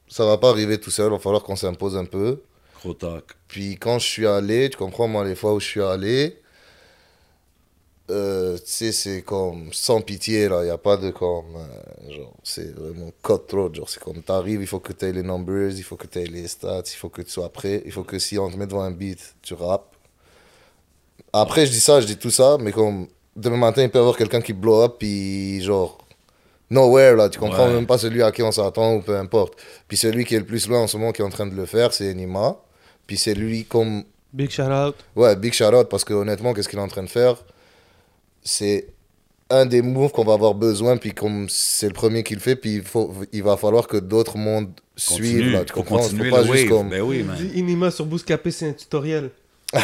ça 0.09 0.25
va 0.25 0.39
pas 0.39 0.51
arriver 0.51 0.79
tout 0.79 0.91
seul, 0.91 1.07
il 1.07 1.13
va 1.13 1.19
falloir 1.19 1.43
qu'on 1.43 1.57
s'impose 1.57 1.97
un 1.97 2.05
peu. 2.05 2.43
Gros 2.81 2.95
talk. 2.95 3.25
Puis 3.49 3.77
quand 3.77 3.99
je 3.99 4.07
suis 4.07 4.27
allé, 4.27 4.71
tu 4.71 4.77
comprends, 4.77 5.09
moi, 5.09 5.25
les 5.25 5.35
fois 5.35 5.55
où 5.55 5.61
je 5.61 5.67
suis 5.67 5.83
allé, 5.83 6.39
euh, 8.11 8.57
tu 8.59 8.65
sais, 8.67 8.93
c'est 8.93 9.23
comme 9.23 9.73
sans 9.73 10.01
pitié, 10.01 10.49
là. 10.49 10.63
Il 10.63 10.65
n'y 10.67 10.71
a 10.71 10.79
pas 10.79 10.97
de 10.97 11.11
comme. 11.11 11.57
euh, 11.57 12.13
genre, 12.13 12.35
c'est 12.43 12.75
vraiment 12.75 13.11
cutthroat. 13.23 13.73
Genre, 13.75 13.89
c'est 13.89 14.03
comme 14.03 14.23
t'arrives, 14.23 14.61
il 14.61 14.67
faut 14.67 14.81
que 14.81 14.93
tu 14.93 15.05
aies 15.07 15.13
les 15.13 15.23
numbers, 15.23 15.71
il 15.77 15.83
faut 15.83 15.97
que 15.97 16.07
tu 16.07 16.19
aies 16.21 16.27
les 16.27 16.49
stats, 16.49 16.83
il 16.87 16.97
faut 16.97 17.09
que 17.09 17.23
tu 17.23 17.31
sois 17.31 17.49
prêt, 17.53 17.83
il 17.87 17.93
faut 17.93 18.05
que 18.05 18.19
si 18.19 18.39
on 18.39 18.51
te 18.51 18.57
met 18.57 18.67
devant 18.67 18.83
un 18.83 18.91
beat, 18.91 19.35
tu 19.43 19.55
rappes. 19.55 19.95
Après, 21.33 21.67
je 21.67 21.73
dis 21.73 21.81
ça, 21.81 22.01
je 22.01 22.07
dis 22.07 22.17
tout 22.19 22.31
ça, 22.31 22.59
mais 22.61 22.73
comme 22.73 23.09
demain 23.37 23.57
matin, 23.57 23.83
il 23.83 23.91
peut 23.91 23.99
y 23.99 24.01
avoir 24.01 24.17
quelqu'un 24.17 24.41
qui 24.41 24.53
blow 24.53 24.83
up, 24.83 24.97
puis 24.99 25.61
genre. 25.63 25.99
Nowhere, 26.73 27.17
là, 27.17 27.29
tu 27.29 27.39
comprends 27.39 27.67
Ouais. 27.69 27.75
même 27.75 27.87
pas 27.87 27.99
celui 27.99 28.23
à 28.23 28.33
qui 28.33 28.43
on 28.43 28.51
s'attend 28.53 28.95
ou 28.97 29.01
peu 29.03 29.17
importe. 29.17 29.55
Puis 29.89 29.97
celui 29.97 30.25
qui 30.25 30.35
est 30.35 30.39
le 30.39 30.47
plus 30.47 30.67
loin 30.69 30.81
en 30.81 30.87
ce 30.87 30.97
moment 30.97 31.13
qui 31.13 31.23
est 31.23 31.25
en 31.25 31.31
train 31.31 31.47
de 31.47 31.55
le 31.55 31.67
faire, 31.67 31.93
c'est 31.93 32.11
Enima. 32.11 32.57
Puis 33.07 33.17
c'est 33.19 33.35
lui 33.35 33.65
comme 33.65 34.05
Big 34.33 34.51
shout 34.51 34.63
out. 34.63 34.95
Ouais, 35.15 35.37
big 35.37 35.53
shout 35.53 35.65
out 35.75 35.89
parce 35.91 36.05
que 36.05 36.15
honnêtement, 36.15 36.55
qu'est-ce 36.55 36.69
qu'il 36.69 36.79
est 36.79 36.83
en 36.83 36.89
train 36.89 37.03
de 37.03 37.11
faire? 37.11 37.37
C'est 38.43 38.87
un 39.51 39.67
des 39.67 39.83
moves 39.83 40.11
qu'on 40.13 40.25
va 40.25 40.33
avoir 40.33 40.55
besoin, 40.55 40.97
puis 40.97 41.13
comme 41.13 41.47
c'est 41.51 41.89
le 41.89 41.93
premier 41.93 42.23
qu'il 42.23 42.41
fait, 42.41 42.57
puis 42.57 42.77
il, 42.77 42.83
faut, 42.83 43.13
il 43.33 43.43
va 43.43 43.59
falloir 43.59 43.87
que 43.87 43.99
d'autres 43.99 44.39
mondes 44.39 44.71
suivent. 44.97 45.51
Là, 45.53 45.65
tu 45.67 45.75
Faut 45.75 45.81
comprends? 45.83 45.99
Continuer 45.99 46.31
Faut 46.31 46.37
pas 46.37 46.43
juste 46.45 46.55
wave. 46.55 46.69
comme. 46.71 46.89
Ben 46.89 47.03
oui, 47.03 47.23
man. 47.23 47.37
Inima 47.55 47.91
sur 47.91 48.07
Bouscapé, 48.07 48.51
c'est 48.51 48.69
un 48.69 48.73
tutoriel. 48.73 49.31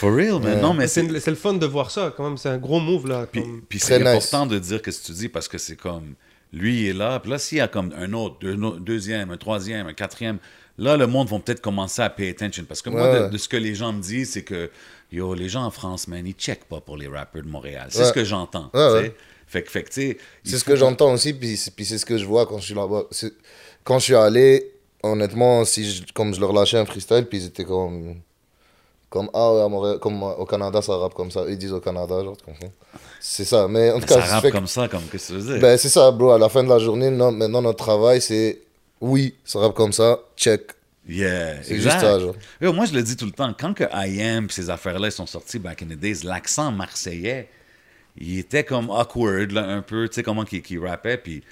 For 0.00 0.14
real, 0.14 0.40
man. 0.40 0.60
Non, 0.60 0.72
mais 0.74 0.86
C'est 0.86 1.02
le 1.02 1.34
fun 1.36 1.54
de 1.54 1.66
voir 1.66 1.90
ça, 1.90 2.12
quand 2.16 2.24
même. 2.24 2.36
C'est 2.38 2.48
un 2.48 2.58
gros 2.58 2.80
move, 2.80 3.06
là. 3.06 3.26
Puis, 3.30 3.42
comme- 3.42 3.62
puis 3.68 3.78
Très 3.78 3.98
c'est 3.98 3.98
nice. 3.98 4.08
important 4.08 4.46
de 4.46 4.58
dire 4.58 4.78
ce 4.78 4.82
que 4.82 4.90
tu 5.06 5.12
dis 5.12 5.28
parce 5.28 5.46
que 5.48 5.58
c'est 5.58 5.76
comme 5.76 6.14
lui 6.52 6.80
il 6.82 6.86
est 6.88 6.92
là, 6.94 7.20
puis 7.20 7.30
là 7.30 7.38
s'il 7.38 7.58
y 7.58 7.60
a 7.60 7.68
comme 7.68 7.92
un 7.96 8.12
autre, 8.12 8.36
deux- 8.40 8.56
deuxième, 8.80 9.30
un 9.30 9.36
troisième, 9.36 9.86
un 9.86 9.92
quatrième, 9.92 10.38
là 10.78 10.96
le 10.96 11.06
monde 11.06 11.28
va 11.28 11.38
peut-être 11.38 11.60
commencer 11.60 12.02
à 12.02 12.10
pay 12.10 12.30
attention 12.30 12.64
parce 12.66 12.82
que 12.82 12.90
moi 12.90 13.28
de, 13.28 13.38
ce 13.38 13.48
que 13.48 13.56
les 13.56 13.76
gens 13.76 13.92
me 13.92 14.00
disent 14.02 14.32
c'est 14.32 14.42
que 14.42 14.68
yo 15.12 15.32
les 15.34 15.48
gens 15.48 15.62
en 15.64 15.70
France 15.70 16.08
man 16.08 16.26
ils 16.26 16.32
checkent 16.34 16.64
pas 16.64 16.80
pour 16.80 16.96
les 16.96 17.06
rappers 17.06 17.44
de 17.44 17.48
Montréal, 17.48 17.86
c'est 17.90 18.00
Ouais. 18.00 18.04
ce 18.06 18.12
que 18.12 18.24
j'entends. 18.24 18.68
Ouais. 18.74 19.14
Fait 19.46 19.62
que 19.62 19.70
fait 19.70 19.82
que 19.84 19.90
tu 19.90 20.00
sais, 20.00 20.18
C'est 20.42 20.58
ce 20.58 20.64
que 20.64 20.74
j'entends 20.74 21.12
aussi, 21.12 21.34
puis, 21.34 21.56
c'est- 21.56 21.70
puis 21.72 21.84
c'est 21.84 21.98
ce 21.98 22.06
que 22.06 22.18
je 22.18 22.24
vois 22.24 22.46
quand 22.46 22.58
je 22.58 22.64
suis 22.66 22.74
là-bas. 22.74 23.04
C'est- 23.12 23.34
Quand 23.84 23.98
je 24.00 24.04
suis 24.06 24.14
allé, 24.16 24.72
honnêtement, 25.04 25.64
si 25.64 25.88
je- 25.88 26.02
comme 26.14 26.34
je 26.34 26.40
leur 26.40 26.52
lâchais 26.52 26.78
un 26.78 26.84
freestyle, 26.86 27.26
puis 27.30 27.38
ils 27.38 27.46
étaient 27.46 27.64
comme. 27.64 28.16
Comme, 29.10 29.28
ah, 29.34 29.52
ouais, 29.52 29.62
à 29.62 29.68
Montréal- 29.68 29.98
comme 29.98 30.22
au 30.22 30.44
Canada, 30.46 30.80
ça 30.80 30.96
rappe 30.96 31.14
comme 31.14 31.30
ça. 31.32 31.42
Ils 31.48 31.58
disent 31.58 31.72
au 31.72 31.80
Canada, 31.80 32.22
genre, 32.22 32.36
tu 32.36 32.44
comprends 32.44 32.72
C'est 33.18 33.44
ça. 33.44 33.66
Mais 33.68 33.90
en 33.90 33.98
tout 34.00 34.06
ça 34.06 34.14
cas, 34.14 34.20
rappe 34.24 34.42
fait 34.42 34.50
que- 34.50 34.56
comme 34.56 34.66
ça 34.68 34.86
comme 34.88 35.02
qu'est-ce 35.10 35.32
que 35.32 35.38
veux 35.38 35.52
dire? 35.52 35.60
Ben, 35.60 35.76
c'est 35.76 35.88
ça, 35.88 36.10
bro. 36.12 36.30
À 36.30 36.38
la 36.38 36.48
fin 36.48 36.62
de 36.62 36.68
la 36.68 36.78
journée, 36.78 37.10
non, 37.10 37.32
maintenant, 37.32 37.60
notre 37.60 37.84
travail, 37.84 38.20
c'est 38.20 38.60
oui, 39.00 39.34
ça 39.44 39.58
rappe 39.58 39.74
comme 39.74 39.92
ça, 39.92 40.20
check. 40.36 40.62
Yeah, 41.08 41.60
C'est 41.64 41.74
exact. 41.74 41.90
juste 41.92 42.04
ça, 42.04 42.18
genre. 42.20 42.34
Yo, 42.60 42.72
moi, 42.72 42.84
je 42.84 42.92
le 42.94 43.02
dis 43.02 43.16
tout 43.16 43.24
le 43.24 43.32
temps, 43.32 43.52
quand 43.58 43.74
que 43.74 43.82
I 43.92 44.22
Am 44.22 44.48
ces 44.48 44.70
affaires-là 44.70 45.08
ils 45.08 45.12
sont 45.12 45.26
sortis 45.26 45.58
back 45.58 45.82
in 45.82 45.86
the 45.86 45.98
days, 45.98 46.20
l'accent 46.22 46.70
marseillais, 46.70 47.48
il 48.16 48.38
était 48.38 48.62
comme 48.62 48.90
awkward, 48.90 49.50
là, 49.50 49.64
un 49.64 49.82
peu, 49.82 50.08
tu 50.08 50.16
sais, 50.16 50.22
comment 50.22 50.44
qu'il 50.44 50.62
qu'il 50.62 50.78
rappait, 50.86 51.16
puis 51.16 51.42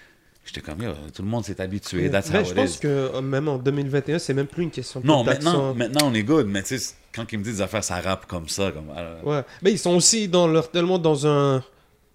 j'étais 0.48 0.60
comme, 0.60 0.82
yo, 0.82 0.92
tout 1.14 1.22
le 1.22 1.28
monde 1.28 1.44
s'est 1.44 1.60
habitué, 1.60 2.10
that's 2.10 2.30
Ben, 2.30 2.40
how 2.40 2.44
je 2.44 2.50
it 2.50 2.56
pense 2.56 2.74
is. 2.76 2.78
que 2.80 2.88
euh, 2.88 3.20
même 3.20 3.48
en 3.48 3.58
2021, 3.58 4.18
c'est 4.18 4.34
même 4.34 4.46
plus 4.46 4.62
une 4.64 4.70
question 4.70 5.00
de 5.00 5.06
Non, 5.06 5.22
maintenant, 5.24 5.74
maintenant, 5.74 6.08
on 6.10 6.14
est 6.14 6.22
good, 6.22 6.46
mais 6.46 6.62
tu 6.62 6.78
sais, 6.78 6.94
quand 7.14 7.24
ils 7.32 7.38
me 7.38 7.44
disent 7.44 7.56
des 7.56 7.62
affaires, 7.62 7.84
ça 7.84 8.00
rappe 8.00 8.26
comme 8.26 8.48
ça, 8.48 8.70
comme... 8.72 8.90
euh, 8.96 9.20
Ouais. 9.22 9.42
Mais 9.62 9.72
ils 9.72 9.78
sont 9.78 9.94
aussi 9.94 10.28
dans 10.28 10.46
leur, 10.46 10.70
tellement 10.70 10.98
dans 10.98 11.26
un. 11.26 11.56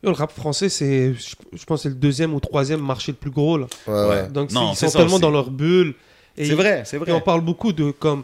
Yo, 0.03 0.09
le 0.09 0.15
rap 0.17 0.31
français, 0.34 0.67
c'est, 0.67 1.13
je, 1.13 1.36
je 1.53 1.63
pense, 1.65 1.84
c'est 1.84 1.89
le 1.89 1.95
deuxième 1.95 2.34
ou 2.34 2.39
troisième 2.41 2.81
marché 2.81 3.13
le 3.13 3.17
plus 3.17 3.31
gros. 3.31 3.57
Là. 3.57 3.67
Ouais, 3.88 4.09
Ouais. 4.09 4.27
Donc 4.27 4.51
Non, 4.51 4.71
ils 4.73 4.75
sont 4.75 4.89
ça 4.89 4.97
tellement 4.99 5.13
aussi. 5.13 5.21
dans 5.21 5.31
leur 5.31 5.49
bulle. 5.49 5.93
Et 6.36 6.43
C'est 6.45 6.51
ils- 6.51 6.55
vrai, 6.55 6.84
c'est 6.86 6.97
Et 6.97 6.99
vrai. 6.99 7.11
on 7.13 7.21
parle 7.21 7.39
beaucoup 7.41 7.71
de 7.71 7.91
comme 7.91 8.23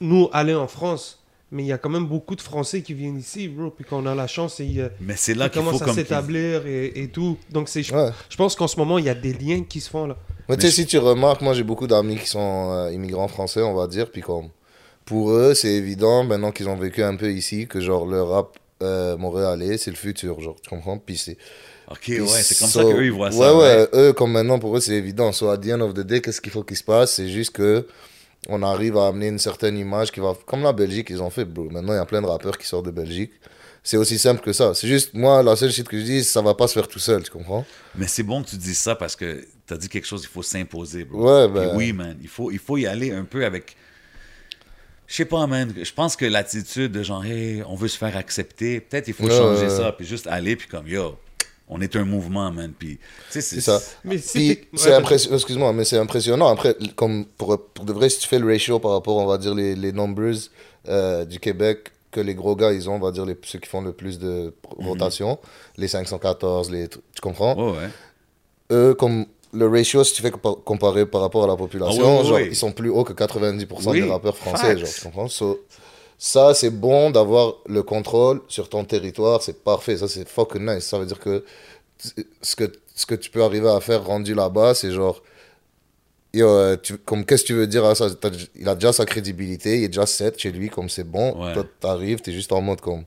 nous 0.00 0.28
aller 0.32 0.54
en 0.54 0.66
France, 0.66 1.19
mais 1.52 1.62
il 1.64 1.66
y 1.66 1.72
a 1.72 1.78
quand 1.78 1.90
même 1.90 2.06
beaucoup 2.06 2.36
de 2.36 2.40
Français 2.40 2.82
qui 2.82 2.94
viennent 2.94 3.18
ici, 3.18 3.48
bro. 3.48 3.70
Puis 3.70 3.84
qu'on 3.84 4.06
a 4.06 4.14
la 4.14 4.26
chance 4.26 4.60
et 4.60 4.64
ils, 4.64 4.90
Mais 5.00 5.14
c'est 5.16 5.32
ils 5.32 5.38
là 5.38 5.48
commencent 5.48 5.82
à 5.82 5.92
s'établir 5.92 6.66
et, 6.66 6.92
et 7.02 7.08
tout. 7.08 7.36
Donc 7.50 7.68
c'est, 7.68 7.82
je, 7.82 7.94
Ouais. 7.94 8.10
je 8.28 8.36
pense 8.36 8.54
qu'en 8.54 8.68
ce 8.68 8.76
moment 8.76 8.98
il 8.98 9.04
y 9.04 9.08
a 9.08 9.14
des 9.14 9.32
liens 9.32 9.64
qui 9.68 9.80
se 9.80 9.90
font 9.90 10.06
là. 10.06 10.16
Mais 10.48 10.56
tu 10.56 10.62
sais, 10.66 10.72
si 10.72 10.86
tu 10.86 10.98
remarques, 10.98 11.40
moi 11.42 11.54
j'ai 11.54 11.62
beaucoup 11.62 11.86
d'amis 11.86 12.16
qui 12.16 12.26
sont 12.26 12.70
euh, 12.72 12.92
immigrants 12.92 13.28
français, 13.28 13.62
on 13.62 13.74
va 13.74 13.86
dire, 13.86 14.10
puis 14.10 14.20
comme 14.20 14.48
pour 15.04 15.30
eux, 15.32 15.54
c'est 15.54 15.72
évident, 15.72 16.22
maintenant 16.24 16.52
qu'ils 16.52 16.68
ont 16.68 16.76
vécu 16.76 17.02
un 17.02 17.16
peu 17.16 17.32
ici, 17.32 17.66
que 17.66 17.80
genre 17.80 18.06
le 18.06 18.22
rap 18.22 18.56
euh, 18.82 19.16
montréalais, 19.16 19.76
c'est 19.76 19.90
le 19.90 19.96
futur, 19.96 20.40
genre, 20.40 20.56
tu 20.62 20.70
comprends? 20.70 20.98
Puis 20.98 21.16
c'est. 21.18 21.36
OK, 21.90 21.98
puis 22.02 22.20
ouais, 22.20 22.26
c'est 22.28 22.56
comme 22.58 22.68
so- 22.68 22.88
ça 22.88 22.94
qu'eux, 22.94 23.04
ils 23.04 23.10
voient 23.12 23.28
ouais, 23.28 23.32
ça. 23.36 23.56
Ouais, 23.56 23.88
eux, 23.94 24.12
comme 24.12 24.30
maintenant, 24.32 24.58
pour 24.60 24.76
eux, 24.76 24.80
c'est 24.80 24.92
évident. 24.94 25.32
So, 25.32 25.50
at 25.50 25.58
the 25.58 25.72
end 25.72 25.80
of 25.80 25.94
the 25.94 26.00
day, 26.00 26.20
qu'est-ce 26.20 26.40
qu'il 26.40 26.52
faut 26.52 26.62
qu'il 26.62 26.76
se 26.76 26.84
passe? 26.84 27.14
C'est 27.14 27.28
juste 27.28 27.50
que 27.50 27.86
on 28.48 28.62
arrive 28.62 28.96
à 28.96 29.08
amener 29.08 29.28
une 29.28 29.38
certaine 29.38 29.76
image 29.76 30.10
qui 30.10 30.20
va. 30.20 30.34
Comme 30.46 30.62
la 30.62 30.72
Belgique, 30.72 31.08
ils 31.10 31.22
ont 31.22 31.30
fait, 31.30 31.44
bro. 31.44 31.68
Maintenant, 31.70 31.92
il 31.92 31.96
y 31.96 32.00
a 32.00 32.06
plein 32.06 32.22
de 32.22 32.26
rappeurs 32.26 32.56
qui 32.58 32.66
sortent 32.66 32.86
de 32.86 32.90
Belgique. 32.90 33.32
C'est 33.82 33.96
aussi 33.96 34.18
simple 34.18 34.42
que 34.42 34.52
ça. 34.52 34.74
C'est 34.74 34.88
juste, 34.88 35.14
moi, 35.14 35.42
la 35.42 35.56
seule 35.56 35.70
shit 35.72 35.88
que 35.88 35.98
je 35.98 36.04
dis, 36.04 36.24
ça 36.24 36.42
va 36.42 36.54
pas 36.54 36.68
se 36.68 36.74
faire 36.74 36.86
tout 36.88 36.98
seul, 36.98 37.22
tu 37.22 37.30
comprends? 37.30 37.64
Mais 37.94 38.06
c'est 38.06 38.22
bon 38.22 38.42
que 38.42 38.50
tu 38.50 38.56
dises 38.56 38.78
ça 38.78 38.94
parce 38.94 39.16
que 39.16 39.46
t'as 39.66 39.76
dit 39.76 39.88
quelque 39.88 40.06
chose, 40.06 40.22
il 40.22 40.28
faut 40.28 40.42
s'imposer, 40.42 41.04
bro. 41.04 41.24
Ouais, 41.24 41.48
Puis 41.48 41.54
ben. 41.54 41.76
oui, 41.76 41.92
man, 41.92 42.16
il 42.20 42.28
faut, 42.28 42.50
il 42.50 42.58
faut 42.58 42.76
y 42.76 42.86
aller 42.86 43.10
un 43.10 43.24
peu 43.24 43.44
avec. 43.44 43.76
Je 45.06 45.14
sais 45.16 45.24
pas, 45.24 45.46
man. 45.46 45.72
Je 45.82 45.92
pense 45.92 46.14
que 46.14 46.24
l'attitude 46.26 46.92
de 46.92 47.02
genre, 47.02 47.24
hey, 47.24 47.62
on 47.66 47.74
veut 47.74 47.88
se 47.88 47.96
faire 47.98 48.16
accepter, 48.16 48.80
peut-être 48.80 49.08
il 49.08 49.14
faut 49.14 49.24
Ouais, 49.24 49.30
changer 49.30 49.64
ouais, 49.64 49.70
ça, 49.70 49.92
puis 49.92 50.06
juste 50.06 50.26
aller, 50.26 50.56
puis 50.56 50.68
comme, 50.68 50.86
yo, 50.86 51.16
On 51.72 51.80
est 51.80 51.94
un 51.94 52.04
mouvement, 52.04 52.50
man. 52.50 52.72
Puis, 52.76 52.98
tu 52.98 53.02
sais, 53.30 53.40
C'est 53.40 53.60
ça. 53.60 53.80
Mais 54.04 54.16
Puis 54.16 54.58
c'est 54.74 54.88
ouais, 54.90 54.94
impressionnant, 54.94 55.36
excuse-moi, 55.36 55.72
mais 55.72 55.84
c'est 55.84 55.98
impressionnant. 55.98 56.48
Après, 56.48 56.74
comme 56.96 57.24
pour, 57.24 57.56
pour 57.72 57.84
de 57.84 57.92
vrai, 57.92 58.08
si 58.08 58.18
tu 58.18 58.26
fais 58.28 58.40
le 58.40 58.46
ratio 58.52 58.80
par 58.80 58.90
rapport, 58.90 59.16
on 59.18 59.26
va 59.26 59.38
dire, 59.38 59.54
les, 59.54 59.76
les 59.76 59.92
numbers 59.92 60.34
euh, 60.88 61.24
du 61.24 61.38
Québec, 61.38 61.92
que 62.10 62.20
les 62.20 62.34
gros 62.34 62.56
gars, 62.56 62.72
ils 62.72 62.90
ont, 62.90 62.94
on 62.94 62.98
va 62.98 63.12
dire, 63.12 63.24
les, 63.24 63.36
ceux 63.44 63.60
qui 63.60 63.68
font 63.68 63.82
le 63.82 63.92
plus 63.92 64.18
de 64.18 64.52
Mhm. 64.78 64.86
rotation, 64.88 65.38
les 65.76 65.86
514, 65.86 66.70
les, 66.72 66.88
tu 66.88 66.98
comprends? 67.22 67.54
Ouais. 67.74 67.88
Eux, 68.72 68.94
comme 68.94 69.26
le 69.52 69.68
ratio, 69.68 70.02
si 70.04 70.14
tu 70.14 70.22
fais 70.22 70.30
compa- 70.30 70.60
comparer 70.64 71.06
par 71.06 71.20
rapport 71.20 71.44
à 71.44 71.46
la 71.46 71.56
population, 71.56 72.02
Ah 72.04 72.10
oui, 72.16 72.18
oui, 72.22 72.26
genre, 72.28 72.36
oui. 72.38 72.46
ils 72.50 72.56
sont 72.56 72.72
plus 72.72 72.88
hauts 72.90 73.04
que 73.04 73.12
90% 73.12 73.90
Oui, 73.90 74.00
des 74.00 74.08
rappeurs 74.10 74.36
français, 74.36 74.68
facts. 74.74 74.78
genre, 74.78 74.88
tu 74.92 75.00
comprends? 75.02 75.28
So, 75.28 75.60
Ça, 76.22 76.52
c'est 76.52 76.68
bon 76.70 77.10
d'avoir 77.10 77.54
le 77.66 77.82
contrôle 77.82 78.42
sur 78.46 78.68
ton 78.68 78.84
territoire, 78.84 79.40
c'est 79.42 79.64
parfait, 79.64 79.96
ça, 79.96 80.06
c'est 80.06 80.28
fucking 80.28 80.66
nice. 80.66 80.84
Ça 80.84 80.98
veut 80.98 81.06
dire 81.06 81.18
que 81.18 81.42
ce 82.42 82.54
que, 82.56 82.70
ce 82.94 83.06
que 83.06 83.14
tu 83.14 83.30
peux 83.30 83.42
arriver 83.42 83.70
à 83.70 83.80
faire 83.80 84.04
rendu 84.04 84.34
là-bas, 84.34 84.74
c'est 84.74 84.90
genre. 84.92 85.22
Yo, 86.34 86.46
euh, 86.46 86.76
tu- 86.76 86.98
comme 86.98 87.24
qu'est-ce 87.24 87.42
que 87.44 87.46
tu 87.48 87.54
veux 87.54 87.66
dire 87.66 87.86
à 87.86 87.94
ça? 87.94 88.08
Il 88.54 88.68
a 88.68 88.74
déjà 88.74 88.92
sa 88.92 89.06
crédibilité, 89.06 89.78
il 89.78 89.84
est 89.84 89.88
déjà 89.88 90.04
set 90.04 90.38
chez 90.38 90.52
lui, 90.52 90.68
comme 90.68 90.90
c'est 90.90 91.04
bon. 91.04 91.32
Ouais. 91.42 91.54
Toi, 91.54 91.64
t'arrives, 91.80 92.20
t'es 92.20 92.32
juste 92.32 92.52
en 92.52 92.60
mode 92.60 92.82
comme. 92.82 93.04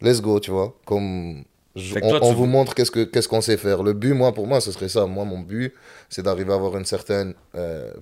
Let's 0.00 0.20
go, 0.22 0.38
tu 0.38 0.52
vois. 0.52 0.72
Comme. 0.86 1.42
Je- 1.76 1.94
on 2.02 2.08
toi, 2.10 2.18
on 2.22 2.30
tu 2.30 2.34
vous 2.34 2.46
montre 2.46 2.74
qu'est-ce 2.74 2.90
que 2.90 3.04
qu'est-ce 3.04 3.28
qu'on 3.28 3.40
sait 3.40 3.56
faire. 3.56 3.82
Le 3.82 3.92
but, 3.92 4.12
moi, 4.14 4.32
pour 4.34 4.46
moi, 4.46 4.60
ce 4.60 4.72
serait 4.72 4.88
ça. 4.88 5.06
Moi, 5.06 5.24
mon 5.24 5.38
but, 5.38 5.72
c'est 6.08 6.22
d'arriver 6.22 6.52
à 6.52 6.56
avoir 6.56 6.76
une 6.76 6.84
certaine, 6.84 7.34
euh, 7.54 7.92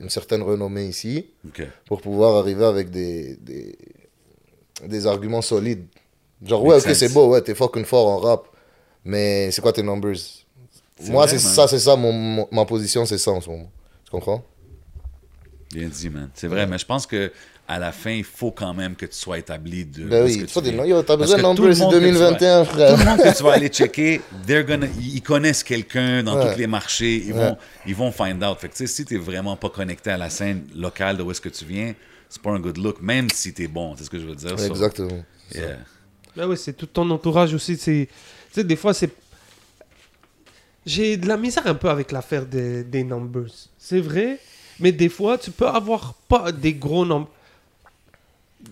une 0.00 0.10
certaine 0.10 0.42
renommée 0.42 0.86
ici 0.86 1.26
pour 1.86 2.00
pouvoir 2.00 2.36
arriver 2.36 2.64
avec 2.64 2.90
des, 2.90 3.36
des, 3.36 3.76
des 4.86 5.06
arguments 5.06 5.42
solides. 5.42 5.86
Genre, 6.44 6.62
ouais, 6.64 6.76
ok, 6.76 6.94
c'est 6.94 7.12
beau, 7.12 7.28
ouais, 7.28 7.40
t'es 7.42 7.54
fucking 7.54 7.84
fort 7.84 8.08
en 8.08 8.18
rap, 8.18 8.46
mais 9.04 9.50
c'est 9.50 9.62
quoi 9.62 9.72
tes 9.72 9.82
numbers? 9.82 10.16
Moi, 11.06 11.26
c'est 11.28 11.38
ça, 11.38 11.66
c'est 11.68 11.78
ça, 11.78 11.96
mon, 11.96 12.12
mon- 12.12 12.48
ma 12.52 12.64
position, 12.64 13.06
c'est 13.06 13.18
ça 13.18 13.30
en 13.30 13.40
ce 13.40 13.48
moment. 13.50 13.70
Tu 14.04 14.10
comprends? 14.10 14.44
Bien 15.72 15.88
dit, 15.88 16.08
man. 16.10 16.28
C'est 16.34 16.46
vrai, 16.48 16.66
mais 16.66 16.78
je 16.78 16.86
pense 16.86 17.06
que 17.06 17.32
à 17.66 17.78
la 17.78 17.92
fin, 17.92 18.10
il 18.10 18.24
faut 18.24 18.50
quand 18.50 18.74
même 18.74 18.94
que 18.94 19.06
tu 19.06 19.16
sois 19.16 19.38
établi 19.38 19.86
de. 19.86 20.04
Ben 20.04 20.24
oui, 20.24 20.44
tu 20.46 20.46
t'as 20.46 21.16
besoin 21.16 21.38
de 21.38 21.42
numbers, 21.42 21.74
c'est 21.74 21.82
monde 21.82 21.92
que 21.94 21.98
tu 21.98 22.12
vas- 22.12 22.30
2021, 22.30 22.64
frère. 22.64 22.92
Tout 22.94 22.98
le 23.00 23.04
monde 23.06 23.18
que 23.20 23.36
tu 23.36 23.42
vas 23.42 23.52
aller 23.52 23.68
checker, 23.68 24.20
they're 24.46 24.64
gonna- 24.64 24.86
ils 25.00 25.22
connaissent 25.22 25.62
quelqu'un 25.62 26.22
dans 26.22 26.36
Ouais. 26.38 26.52
tous 26.52 26.58
les 26.58 26.66
marchés, 26.66 27.22
ils 27.26 27.32
Ouais. 27.32 27.48
vont, 27.50 27.56
ils 27.86 27.94
vont 27.94 28.12
find 28.12 28.42
out. 28.44 28.58
Fait 28.58 28.68
que, 28.68 28.74
tu 28.76 28.86
si 28.86 29.04
t'es 29.06 29.16
vraiment 29.16 29.56
pas 29.56 29.70
connecté 29.70 30.10
à 30.10 30.18
la 30.18 30.28
scène 30.28 30.66
locale 30.76 31.16
de 31.16 31.22
où 31.22 31.30
est-ce 31.30 31.40
que 31.40 31.48
tu 31.48 31.64
viens, 31.64 31.94
c'est 32.28 32.42
pas 32.42 32.50
un 32.50 32.60
good 32.60 32.76
look, 32.76 33.00
même 33.00 33.28
si 33.32 33.54
t'es 33.54 33.66
bon. 33.66 33.94
C'est 33.96 34.04
ce 34.04 34.10
que 34.10 34.18
je 34.18 34.26
veux 34.26 34.34
dire. 34.34 34.58
so, 34.58 34.66
Exactement. 34.66 35.24
yeah. 35.54 35.78
Ben 36.36 36.46
oui, 36.48 36.56
c'est 36.58 36.72
tout 36.74 36.86
ton 36.86 37.08
entourage 37.10 37.54
aussi. 37.54 37.76
c'est- 37.78 38.08
Tu 38.52 38.60
sais, 38.60 38.64
des 38.64 38.76
fois, 38.76 38.92
c'est. 38.92 39.10
J'ai 40.86 41.16
de 41.16 41.26
la 41.26 41.36
misère 41.36 41.66
un 41.66 41.74
peu 41.74 41.88
avec 41.88 42.12
l'affaire 42.12 42.44
des, 42.44 42.84
des 42.84 43.04
numbers. 43.04 43.50
C'est 43.78 44.00
vrai, 44.00 44.38
mais 44.78 44.92
des 44.92 45.08
fois, 45.08 45.38
tu 45.38 45.50
peux 45.50 45.66
avoir 45.66 46.14
pas 46.28 46.52
des 46.52 46.74
gros 46.74 47.06
nombres. 47.06 47.30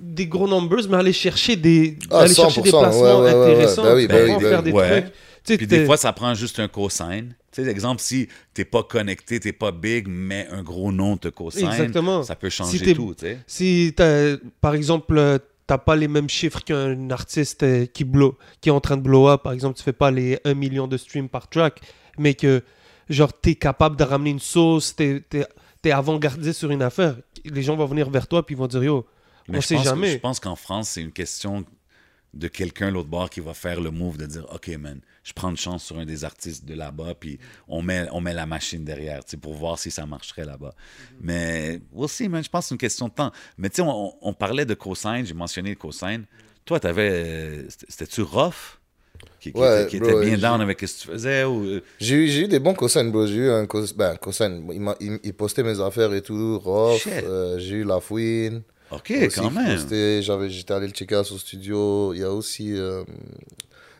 Des 0.01 0.26
gros 0.26 0.49
numbers, 0.49 0.88
mais 0.88 0.97
aller 0.97 1.12
chercher 1.12 1.57
des, 1.57 1.99
Ah, 2.11 2.20
aller 2.20 2.34
chercher 2.34 2.61
des 2.62 2.70
100%, 2.70 2.80
placements 2.80 3.03
ouais, 3.03 3.12
ouais, 3.12 3.34
ouais, 3.34 3.51
intéressants. 3.53 3.82
Ben 3.82 3.95
oui, 3.97 4.07
ben 4.07 4.24
oui, 4.24 4.30
ben 4.32 4.40
faire 4.40 4.59
oui. 4.59 4.64
des 4.64 4.72
Ouais. 4.72 5.01
trucs. 5.03 5.12
Tu 5.12 5.53
sais, 5.53 5.57
Puis 5.59 5.66
des 5.66 5.84
fois, 5.86 5.97
ça 5.97 6.12
prend 6.12 6.34
juste 6.34 6.61
un 6.61 6.68
cosign. 6.68 7.34
Tu 7.51 7.64
sais, 7.64 7.70
exemple, 7.70 8.01
si 8.01 8.28
t'es 8.55 8.64
pas 8.64 8.82
connecté, 8.84 9.40
t'es 9.40 9.53
pas 9.53 9.72
big, 9.72 10.07
mais 10.09 10.47
un 10.51 10.62
gros 10.62 10.93
nom 10.93 11.16
te 11.16 11.28
cosign, 11.28 11.66
Exactement. 11.66 12.22
ça 12.22 12.36
peut 12.36 12.49
Si 12.49 12.57
changer 12.59 12.78
t'es- 12.84 12.95
tout, 12.95 13.14
tu 13.18 13.26
sais. 13.26 13.38
Si, 13.47 13.93
t'as- 13.97 14.36
par 14.61 14.74
exemple, 14.74 15.16
euh, 15.18 15.38
t'as 15.66 15.78
pas 15.78 15.97
les 15.97 16.09
mêmes 16.09 16.28
chiffres 16.28 16.61
qu'un 16.62 17.11
artiste 17.11 17.62
euh, 17.64 17.86
qui, 17.86 18.05
blow, 18.05 18.38
qui 18.61 18.68
est 18.68 18.72
en 18.72 18.80
train 18.80 18.97
de 18.97 19.03
blow 19.03 19.28
up, 19.28 19.43
par 19.43 19.53
exemple, 19.53 19.76
tu 19.76 19.82
fais 19.82 19.93
pas 19.93 20.11
les 20.11 20.38
1 20.45 20.55
million 20.55 20.86
de 20.86 20.97
streams 20.97 21.28
par 21.28 21.49
track, 21.49 21.80
mais 22.18 22.34
que, 22.34 22.62
genre, 23.11 23.32
t'es 23.32 23.55
capable 23.57 23.97
de 23.97 24.05
ramener 24.05 24.30
une 24.30 24.38
sauce, 24.38 24.95
t'es, 24.95 25.22
t'es, 25.28 25.45
t'es 25.82 25.90
avant-gardiste 25.90 26.59
sur 26.61 26.70
une 26.70 26.82
affaire, 26.82 27.16
les 27.45 27.62
gens 27.62 27.74
vont 27.76 27.86
venir 27.86 28.09
vers 28.09 28.28
toi 28.28 28.47
puis 28.47 28.55
ils 28.55 28.59
vont 28.59 28.68
dire, 28.68 28.84
yo, 28.84 29.05
Mais 29.49 29.59
on 29.59 29.61
je 29.61 29.66
sait 29.66 29.74
pense 29.76 29.84
que- 29.84 29.90
jamais. 29.90 30.12
je 30.12 30.18
pense 30.18 30.40
qu'en 30.40 30.57
France, 30.57 30.90
c'est 30.90 31.01
une 31.03 31.12
question 31.12 31.64
de 32.34 32.49
quelqu'un 32.49 32.90
l'autre 32.90 33.11
bord 33.11 33.28
qui 33.28 33.40
va 33.40 33.53
faire 33.53 33.78
le 33.80 33.90
move 33.90 34.16
de 34.16 34.24
dire 34.24 34.47
OK 34.55 34.68
man, 34.78 35.01
je 35.22 35.34
prends 35.34 35.51
une 35.51 35.57
chance 35.59 35.84
sur 35.84 35.99
un 35.99 36.07
des 36.07 36.24
artistes 36.24 36.64
de 36.64 36.72
là-bas 36.74 37.14
puis 37.20 37.38
on 37.68 37.82
met 37.82 38.07
on 38.11 38.22
met 38.22 38.32
la 38.32 38.47
machine 38.47 38.84
derrière, 38.86 39.22
tu 39.22 39.36
pour 39.36 39.53
voir 39.53 39.78
si 39.78 39.90
ça 39.90 40.07
marcherait 40.07 40.47
là-bas. 40.47 40.74
Mais 41.20 41.80
aussi 41.95 42.28
man, 42.30 42.43
je 42.43 42.49
pense 42.49 42.64
que 42.64 42.68
c'est 42.68 42.74
une 42.74 42.78
question 42.78 43.09
de 43.09 43.12
temps. 43.12 43.32
Mais 43.59 43.68
tu 43.68 43.76
sais 43.76 43.82
on, 43.82 44.14
on 44.22 44.32
parlait 44.32 44.64
de 44.64 44.72
cosign, 44.72 45.26
j'ai 45.26 45.34
mentionné 45.34 45.70
le 45.70 45.76
cosign. 45.76 46.24
Toi 46.64 46.80
t'avais 46.80 47.11
euh, 47.11 47.66
c'était- 47.68 47.86
c'était-tu 47.90 48.22
rough 48.22 48.78
qui, 49.38 49.53
qui 49.53 49.59
Ouais, 49.61 49.82
était, 49.82 49.90
qui 49.90 49.99
bro, 49.99 50.09
était 50.09 50.20
bien 50.24 50.36
j'ai- 50.36 50.40
down 50.40 50.61
avec 50.62 50.80
ce 50.80 50.86
que 50.86 51.01
tu 51.03 51.09
faisais 51.09 51.45
ou 51.45 51.64
euh, 51.64 51.82
J'ai 52.01 52.14
eu, 52.16 52.28
j'ai 52.28 52.40
eu 52.45 52.49
des 52.49 52.61
bons 52.61 52.72
cosignes, 52.74 53.11
bro. 53.12 53.26
J'ai 53.26 53.34
eu 53.36 53.51
un 53.51 53.66
cos... 53.66 53.93
ben, 53.95 54.16
cosign. 54.16 54.66
Il, 54.72 54.80
m'a- 54.80 54.97
il, 55.01 55.18
il 55.22 55.34
postait 55.34 55.62
mes 55.62 55.78
affaires 55.80 56.14
et 56.14 56.22
tout. 56.22 56.59
Rough. 56.61 57.07
Euh, 57.09 57.59
j'ai 57.59 57.76
eu 57.76 57.84
La 57.84 58.01
Fouine. 58.01 58.62
OK, 58.93 59.12
aussi 59.26 59.40
quand 59.40 59.51
même. 59.51 59.78
j'étais 59.78 60.74
allé 60.74 60.86
le 60.86 60.93
checker 60.93 61.16
à 61.16 61.24
son 61.24 61.38
studio. 61.38 62.12
Il 62.14 62.20
y 62.20 62.24
a 62.24 62.32
aussi 62.32 62.76
euh, 62.76 63.05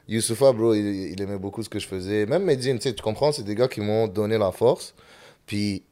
Youssoufa, 0.09 0.53
bro. 0.53 0.74
Il, 0.74 1.12
il 1.12 1.20
aimait 1.22 1.38
beaucoup 1.38 1.62
ce 1.62 1.68
que 1.68 1.78
je 1.78 1.86
faisais. 1.86 2.26
Même 2.26 2.45
Medine, 2.45 2.78
tu 2.78 2.88
sais, 2.88 2.95
tu 2.95 3.03
comprends, 3.03 3.32
c'est 3.32 3.43
des 3.43 3.55
gars 3.55 3.68
qui 3.68 3.80
m'ont 3.80 4.09
donné 4.09 4.38
la 4.38 4.53
force. 4.53 4.95
Puis, 5.47 5.82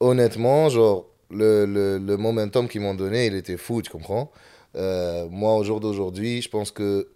honnêtement, 0.00 0.68
genre, 0.68 1.06
le, 1.30 1.64
le, 1.66 1.98
le 1.98 2.16
momentum 2.16 2.68
qu'ils 2.68 2.80
m'ont 2.80 2.94
donné, 2.94 3.26
il 3.26 3.34
était 3.34 3.56
fou, 3.56 3.82
tu 3.82 3.90
comprends? 3.90 4.30
Euh, 4.76 5.26
moi, 5.30 5.54
au 5.54 5.64
jour 5.64 5.80
d'aujourd'hui, 5.80 6.42
je 6.42 6.48
pense 6.48 6.70
que 6.70 7.08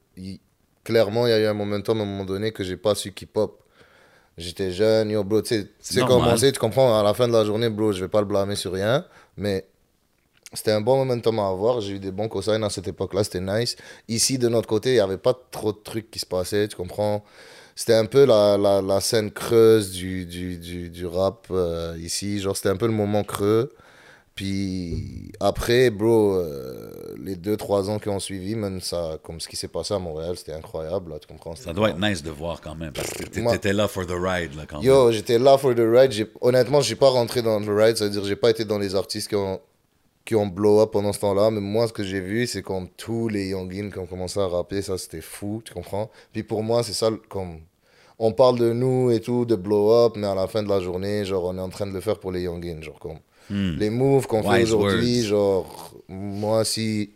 clairement, 0.85 1.27
il 1.27 1.31
y 1.31 1.33
a 1.33 1.41
eu 1.41 1.47
un 1.47 1.55
momentum 1.55 2.01
à 2.01 2.03
un 2.03 2.07
moment 2.07 2.25
donné 2.25 2.53
que 2.53 2.65
j'ai 2.65 2.77
pas 2.77 2.95
su 2.95 3.13
keep 3.13 3.37
up. 3.37 3.53
J'étais 4.39 4.71
jeune, 4.71 5.11
yo, 5.11 5.25
bro, 5.25 5.43
tu 5.43 5.69
sais, 5.81 6.01
comment 6.07 6.37
c'est, 6.37 6.53
tu 6.53 6.61
comprends, 6.61 6.99
à 6.99 7.03
la 7.03 7.13
fin 7.13 7.27
de 7.27 7.33
la 7.33 7.45
journée, 7.45 7.69
bro, 7.69 7.93
je 7.93 8.01
vais 8.01 8.09
pas 8.09 8.21
le 8.21 8.27
blâmer 8.27 8.55
sur 8.55 8.73
rien, 8.73 9.05
mais 9.37 9.67
c'était 10.53 10.73
un 10.73 10.81
bon 10.81 10.97
momentum 10.97 11.39
à 11.39 11.49
avoir. 11.49 11.81
J'ai 11.81 11.95
eu 11.95 11.99
des 11.99 12.11
bons 12.11 12.29
cosignes 12.29 12.65
à 12.65 12.71
cette 12.71 12.89
époque-là, 12.89 13.25
c'était 13.25 13.41
nice. 13.41 13.77
Ici, 14.09 14.39
de 14.39 14.49
notre 14.49 14.69
côté, 14.69 14.91
il 14.91 14.95
n'y 14.95 15.01
avait 15.01 15.19
pas 15.19 15.39
trop 15.51 15.73
de 15.73 15.79
trucs 15.79 16.11
qui 16.11 16.19
se 16.19 16.27
passaient, 16.27 16.69
tu 16.69 16.77
comprends. 16.77 17.25
C'était 17.77 17.95
un 17.95 18.07
peu 18.07 18.25
la, 18.25 18.59
la, 18.59 18.83
la 18.83 19.01
scène 19.01 19.31
creuse 19.31 19.93
du, 19.93 20.27
du, 20.27 20.59
du, 20.59 20.91
du 20.91 21.07
rap 21.07 21.47
euh, 21.51 21.97
ici. 22.01 22.41
Genre, 22.41 22.57
c'était 22.57 22.71
un 22.71 22.77
peu 22.77 22.87
le 22.87 22.93
moment 22.93 23.23
creux. 23.23 23.73
Puis 24.35 25.33
après, 25.41 25.91
bro, 25.91 26.35
euh, 26.37 26.93
les 27.21 27.35
deux, 27.35 27.57
trois 27.57 27.91
ans 27.91 27.99
qui 27.99 28.09
ont 28.09 28.21
suivi, 28.21 28.55
man, 28.55 28.81
ça, 28.81 29.19
comme 29.23 29.41
ce 29.41 29.49
qui 29.49 29.57
s'est 29.57 29.69
passé 29.69 29.95
à 29.95 29.99
Montréal, 29.99 30.37
c'était 30.37 30.53
incroyable, 30.53 31.11
là, 31.11 31.19
tu 31.19 31.27
comprends. 31.27 31.57
Ça 31.57 31.73
doit 31.73 31.91
être 31.91 32.01
nice 32.01 32.23
de 32.23 32.31
voir 32.31 32.61
quand 32.61 32.77
même 32.77 32.93
parce 32.93 33.11
que 33.11 33.25
t'étais 33.25 33.73
là 33.73 33.89
for 33.89 34.07
the 34.07 34.13
ride 34.13 34.55
là 34.57 34.63
quand 34.69 34.79
même. 34.79 34.87
Yo, 34.87 35.11
j'étais 35.11 35.41
là 35.41 35.59
for 35.59 35.75
the 35.75 35.81
ride. 35.81 36.29
Honnêtement, 36.41 36.81
j'ai 36.81 36.95
pas 36.95 37.09
rentré 37.11 37.43
dans 37.43 37.59
le 37.59 37.75
ride, 37.75 37.97
c'est-à-dire 37.97 38.25
j'ai 38.25 38.37
pas 38.37 38.51
été 38.51 38.65
dans 38.65 38.79
les 38.79 38.95
artistes 38.95 39.29
qui 39.29 39.35
ont, 39.35 39.61
qui 40.29 40.35
ont 40.35 40.47
blow 40.47 40.83
up 40.83 40.91
pendant 40.93 41.15
ce 41.15 41.21
temps-là. 41.21 41.51
Mais 41.51 41.61
moi, 41.61 41.89
ce 41.89 41.93
que 41.95 42.05
j'ai 42.05 42.21
vu, 42.21 42.47
c'est 42.47 42.61
comme 42.61 42.87
tous 42.99 43.29
les 43.29 43.49
youngins 43.49 43.91
qui 43.91 43.99
ont 43.99 44.05
commencé 44.05 44.39
à 44.39 44.47
rapper, 44.47 44.83
ça 44.83 44.99
c'était 44.99 45.23
fou, 45.23 45.63
tu 45.65 45.73
comprends? 45.73 46.11
Puis 46.35 46.43
pour 46.43 46.63
moi, 46.63 46.83
c'est 46.83 46.93
ça, 46.93 47.09
comme. 47.31 47.61
On 48.19 48.33
parle 48.33 48.59
de 48.59 48.73
nous 48.73 49.11
et 49.11 49.21
tout, 49.21 49.47
de 49.47 49.55
blow 49.55 49.91
up, 49.91 50.15
mais 50.17 50.27
à 50.27 50.35
la 50.35 50.47
fin 50.47 50.63
de 50.63 50.69
la 50.69 50.81
journée, 50.81 51.25
genre, 51.25 51.45
on 51.45 51.57
est 51.57 51.61
en 51.61 51.71
train 51.71 51.87
de 51.87 51.93
le 51.93 52.01
faire 52.01 52.19
pour 52.19 52.31
les 52.31 52.43
youngins, 52.43 52.83
genre, 52.83 52.99
comme. 52.99 53.21
Hmm. 53.49 53.79
Les 53.79 53.89
moves 53.89 54.27
qu'on 54.27 54.43
fait 54.43 54.65
aujourd'hui, 54.65 55.23
genre, 55.23 55.95
moi, 56.09 56.63
si. 56.63 57.13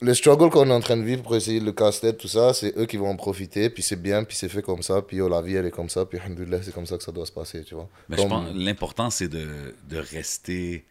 Le 0.00 0.14
struggle 0.14 0.48
qu'on 0.50 0.68
est 0.70 0.72
en 0.72 0.78
train 0.80 0.96
de 0.96 1.02
vivre 1.02 1.22
pour 1.24 1.34
essayer 1.34 1.58
de 1.58 1.64
le 1.64 1.72
casse-tête, 1.72 2.18
tout 2.18 2.28
ça, 2.28 2.54
c'est 2.54 2.72
eux 2.78 2.86
qui 2.86 2.96
vont 2.96 3.08
en 3.10 3.16
profiter, 3.16 3.68
puis 3.68 3.82
c'est 3.82 4.00
bien, 4.00 4.22
puis 4.22 4.36
c'est 4.36 4.48
fait 4.48 4.62
comme 4.62 4.80
ça, 4.82 5.02
puis 5.02 5.20
oh, 5.20 5.28
la 5.28 5.42
vie, 5.42 5.56
elle 5.56 5.66
est 5.66 5.70
comme 5.72 5.88
ça, 5.88 6.04
puis 6.04 6.18
alhamdoulilah, 6.20 6.62
c'est 6.62 6.72
comme 6.72 6.86
ça 6.86 6.96
que 6.96 7.02
ça 7.02 7.10
doit 7.10 7.26
se 7.26 7.32
passer, 7.32 7.64
tu 7.64 7.74
vois. 7.74 7.88
Mais 8.08 8.14
Comme- 8.16 8.26
je 8.26 8.28
pense 8.30 8.54
l'important 8.54 9.10
c'est 9.10 9.26
de, 9.26 9.74
de 9.90 9.98
rester 9.98 10.84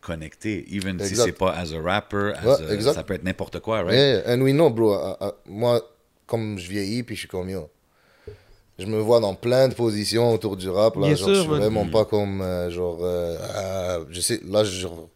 connecté, 0.00 0.64
even 0.74 0.98
si 0.98 1.06
Exact. 1.06 1.24
c'est 1.26 1.32
pas 1.32 1.52
as 1.52 1.72
a 1.72 1.80
rapper, 1.80 2.32
as 2.36 2.46
Ouais, 2.60 2.66
a- 2.68 2.74
exact. 2.74 2.94
ça 2.94 3.04
peut 3.04 3.14
être 3.14 3.22
n'importe 3.22 3.60
quoi, 3.60 3.82
right? 3.82 3.94
Yeah, 3.94 4.34
and 4.34 4.40
we 4.42 4.52
know, 4.52 4.70
bro. 4.70 4.92
ah, 4.94 5.16
ah, 5.20 5.32
moi, 5.46 5.80
comme 6.26 6.58
je 6.58 6.68
vieillis, 6.68 7.04
puis 7.04 7.14
je 7.14 7.20
suis 7.20 7.28
comme 7.28 7.48
yo. 7.48 7.68
Je 8.78 8.86
me 8.86 8.98
vois 8.98 9.20
dans 9.20 9.34
plein 9.34 9.68
de 9.68 9.74
positions 9.74 10.32
autour 10.32 10.56
du 10.56 10.68
rap. 10.68 10.94
Là, 10.96 11.02
Bien 11.08 11.14
genre, 11.16 11.26
sûr, 11.28 11.34
je 11.34 11.40
suis 11.40 11.48
vraiment 11.48 11.86
pas 11.88 12.04
comme. 12.04 12.40
euh, 12.40 12.70
genre. 12.70 12.98
euh, 13.02 13.36
ah, 13.54 13.98
je 14.10 14.20
sais, 14.20 14.40
là, 14.48 14.62
genre, 14.62 15.08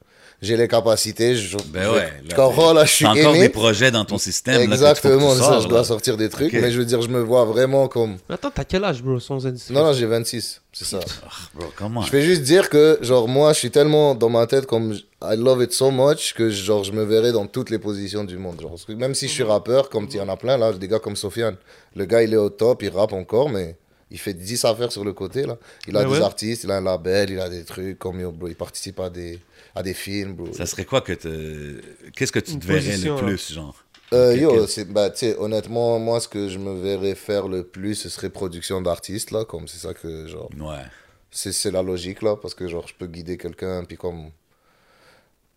j'ai 0.42 0.56
les 0.56 0.66
capacités. 0.68 1.36
Je, 1.36 1.56
Ben 1.68 1.84
je- 1.84 1.88
ouais, 1.90 2.12
Tu 2.28 2.36
là, 2.36 2.72
là, 2.74 2.84
je 2.84 2.90
suis 2.92 3.06
encore 3.06 3.34
aimé. 3.34 3.40
des 3.40 3.48
projets 3.48 3.90
dans 3.90 4.04
ton 4.04 4.18
système. 4.18 4.56
là, 4.56 4.62
Exactement, 4.64 5.30
c'est 5.32 5.38
ça, 5.38 5.44
sors, 5.44 5.60
je 5.62 5.68
dois 5.68 5.78
là. 5.78 5.84
sortir 5.84 6.16
des 6.16 6.28
trucs. 6.28 6.52
Mais 6.52 6.70
je 6.70 6.78
veux 6.78 6.84
dire, 6.84 7.00
je 7.00 7.08
me 7.08 7.20
vois 7.20 7.44
vraiment 7.44 7.86
comme. 7.88 8.16
Attends, 8.28 8.50
t'as 8.50 8.64
quel 8.64 8.84
âge, 8.84 9.02
bro, 9.02 9.18
sans 9.20 9.46
indiscrétion? 9.46 9.80
Non, 9.80 9.86
non, 9.88 9.92
j'ai 9.94 10.06
26, 10.06 10.60
c'est 10.72 10.84
ça. 10.84 11.00
Ah, 11.24 11.28
bro, 11.54 11.66
comment? 11.76 12.02
Je 12.02 12.10
vais 12.12 12.22
juste 12.22 12.42
dire 12.42 12.68
que, 12.68 12.98
genre, 13.02 13.28
moi, 13.28 13.52
je 13.52 13.58
suis 13.60 13.70
tellement 13.70 14.14
dans 14.14 14.28
ma 14.28 14.46
tête 14.46 14.66
comme 14.66 14.92
I 15.22 15.36
love 15.36 15.62
it 15.62 15.72
so 15.72 15.90
much 15.92 16.34
que, 16.34 16.50
genre, 16.50 16.82
je 16.82 16.90
me 16.92 17.04
verrai 17.04 17.30
dans 17.32 17.46
toutes 17.46 17.70
les 17.70 17.78
positions 17.78 18.24
du 18.24 18.36
monde. 18.36 18.60
Genre, 18.60 18.70
parce 18.70 18.84
que 18.84 18.92
même 18.92 19.14
si 19.14 19.28
je 19.28 19.32
suis 19.32 19.42
rappeur, 19.44 19.88
comme 19.88 20.08
il 20.10 20.16
y 20.16 20.20
en 20.20 20.28
a 20.28 20.36
plein, 20.36 20.56
là, 20.58 20.72
des 20.72 20.88
gars 20.88 20.98
comme 20.98 21.14
Sofiane, 21.16 21.56
le 21.94 22.04
gars, 22.04 22.22
il 22.22 22.32
est 22.34 22.36
au 22.36 22.50
top, 22.50 22.82
il 22.82 22.88
rappe 22.90 23.12
encore, 23.12 23.48
mais 23.48 23.76
il 24.10 24.18
fait 24.18 24.34
10 24.34 24.64
affaires 24.64 24.90
sur 24.92 25.04
le 25.04 25.12
côté, 25.12 25.46
là. 25.46 25.56
Il 25.86 25.96
a 25.96 26.04
des 26.04 26.10
ouais. 26.10 26.20
artistes, 26.20 26.64
il 26.64 26.70
a 26.72 26.76
un 26.78 26.80
label, 26.82 27.30
il 27.30 27.40
a 27.40 27.48
des 27.48 27.64
trucs 27.64 27.98
comme, 27.98 28.18
yo, 28.20 28.32
bro, 28.32 28.48
il 28.48 28.56
participe 28.56 28.98
à 29.00 29.08
des, 29.08 29.38
à 29.74 29.82
des 29.82 29.94
films, 29.94 30.34
bro. 30.34 30.52
Ça 30.52 30.66
serait 30.66 30.84
quoi 30.84 31.00
que 31.00 31.12
te... 31.12 31.80
Qu'est-ce 32.14 32.32
que 32.32 32.38
tu 32.40 32.58
te 32.58 32.66
verrais 32.66 32.96
le 32.98 33.16
plus, 33.16 33.52
genre? 33.52 33.76
Euh, 34.12 34.36
yo, 34.36 34.66
bah, 34.88 35.08
tu 35.08 35.18
sais, 35.20 35.36
honnêtement, 35.38 35.98
moi, 35.98 36.20
ce 36.20 36.28
que 36.28 36.48
je 36.48 36.58
me 36.58 36.74
verrais 36.80 37.14
faire 37.14 37.48
le 37.48 37.64
plus, 37.64 37.94
ce 37.94 38.10
serait 38.10 38.28
production 38.28 38.82
d'artistes, 38.82 39.30
là, 39.30 39.46
comme 39.46 39.66
c'est 39.68 39.78
ça 39.78 39.94
que, 39.94 40.26
genre, 40.26 40.50
Ouais. 40.60 40.82
c'est, 41.30 41.52
c'est 41.52 41.70
la 41.70 41.82
logique, 41.82 42.20
là, 42.20 42.36
parce 42.36 42.54
que, 42.54 42.68
genre, 42.68 42.86
je 42.86 42.92
peux 42.94 43.06
guider 43.06 43.38
quelqu'un, 43.38 43.84
puis 43.84 43.96
comme, 43.96 44.30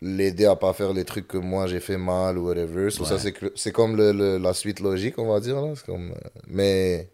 l'aider 0.01 0.45
à 0.45 0.55
pas 0.55 0.73
faire 0.73 0.93
les 0.93 1.05
trucs 1.05 1.27
que 1.27 1.37
moi 1.37 1.67
j'ai 1.67 1.79
fait 1.79 1.97
mal 1.97 2.37
ou 2.37 2.45
whatever. 2.47 2.89
So, 2.91 3.05
ça, 3.05 3.15
Ouais. 3.15 3.19
c'est, 3.19 3.31
que- 3.31 3.51
c'est 3.55 3.71
comme 3.71 3.95
le, 3.95 4.11
le- 4.11 4.37
la 4.37 4.53
suite 4.53 4.79
logique, 4.79 5.17
on 5.17 5.27
va 5.31 5.39
dire, 5.39 5.59
là. 5.61 5.73
C'est 5.75 5.85
comme, 5.85 6.11
euh, 6.11 6.29
mais, 6.47 7.09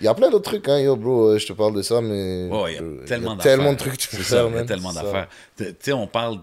il 0.00 0.04
y 0.04 0.08
a 0.08 0.14
plein 0.14 0.30
d'autres 0.30 0.50
trucs, 0.50 0.68
hein, 0.68 0.78
yo, 0.80 0.96
bro, 0.96 1.28
euh, 1.28 1.38
je 1.38 1.46
te 1.46 1.52
parle 1.52 1.74
de 1.74 1.82
ça, 1.82 2.00
mais. 2.00 2.48
Ouais, 2.48 2.72
il 2.72 2.76
y 2.76 2.78
a 2.78 3.06
tellement 3.06 3.36
d'affaires. 3.36 3.56
tellement 3.56 3.72
de 3.72 3.78
trucs 3.78 3.92
que 3.92 3.98
tu 3.98 4.08
peux 4.16 4.22
faire, 4.22 4.48
il 4.48 4.54
y 4.54 4.58
a 4.58 4.64
tellement 4.64 4.92
d'affaires. 4.92 5.28
Tu 5.56 5.64
sais, 5.80 5.92
on 5.92 6.06
parle, 6.06 6.38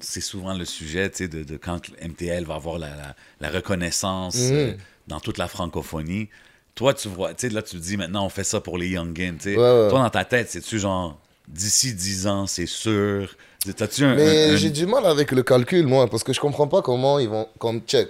c'est 0.00 0.20
souvent 0.20 0.54
le 0.54 0.64
sujet, 0.64 1.10
tu 1.10 1.18
sais, 1.18 1.28
de, 1.28 1.42
de 1.42 1.56
quand 1.56 1.80
MTL 2.00 2.44
va 2.44 2.54
avoir 2.54 2.78
la, 2.78 2.88
la, 2.96 3.14
la 3.40 3.50
reconnaissance 3.50 4.36
Mhm. 4.36 4.54
euh, 4.56 4.72
dans 5.08 5.20
toute 5.20 5.38
la 5.38 5.48
francophonie. 5.48 6.28
Toi, 6.74 6.94
tu 6.94 7.08
vois, 7.08 7.34
tu 7.34 7.48
sais, 7.48 7.54
là, 7.54 7.62
tu 7.62 7.76
te 7.76 7.82
dis 7.82 7.96
maintenant, 7.96 8.24
on 8.26 8.28
fait 8.28 8.44
ça 8.44 8.60
pour 8.60 8.78
les 8.78 8.88
youngins, 8.88 9.36
tu 9.38 9.54
sais. 9.54 9.56
Ouais. 9.56 9.88
Toi, 9.88 9.98
dans 10.02 10.10
ta 10.10 10.24
tête, 10.24 10.50
c'est-tu 10.50 10.78
genre, 10.78 11.18
d'ici 11.48 11.94
10 11.94 12.26
ans, 12.26 12.46
c'est 12.46 12.66
sûr? 12.66 13.34
T'as-tu 13.76 14.04
un. 14.04 14.14
Mais 14.14 14.52
un- 14.52 14.56
j'ai 14.56 14.70
du 14.70 14.86
mal 14.86 15.04
avec 15.06 15.32
le 15.32 15.42
calcul, 15.42 15.86
moi, 15.86 16.08
parce 16.08 16.22
que 16.22 16.32
je 16.32 16.38
comprends 16.40 16.68
pas 16.68 16.82
comment 16.82 17.18
ils 17.18 17.28
vont. 17.28 17.48
Comme, 17.58 17.80
check. 17.80 18.08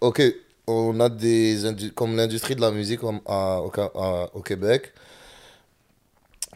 Ok, 0.00 0.22
on 0.66 0.98
a 1.00 1.08
des. 1.08 1.58
Comme 1.94 2.16
l'industrie 2.16 2.56
de 2.56 2.60
la 2.60 2.70
musique 2.70 3.02
au, 3.04 3.12
à- 3.26 3.60
au 4.34 4.40
Québec, 4.42 4.92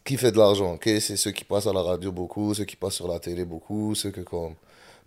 qui 0.05 0.17
fait 0.17 0.33
de 0.33 0.39
l'argent, 0.39 0.75
ok? 0.75 0.85
C'est 1.01 1.17
ceux 1.17 1.31
qui 1.33 1.45
passent 1.45 1.67
à 1.67 1.73
la 1.73 1.83
radio 1.83 2.11
beaucoup, 2.13 2.55
ceux 2.55 2.65
qui 2.65 2.77
passent 2.77 2.95
sur 2.95 3.09
la 3.09 3.19
télé 3.21 3.45
beaucoup, 3.45 3.95
ceux 3.95 4.11
que 4.11 4.21
comme. 4.23 4.55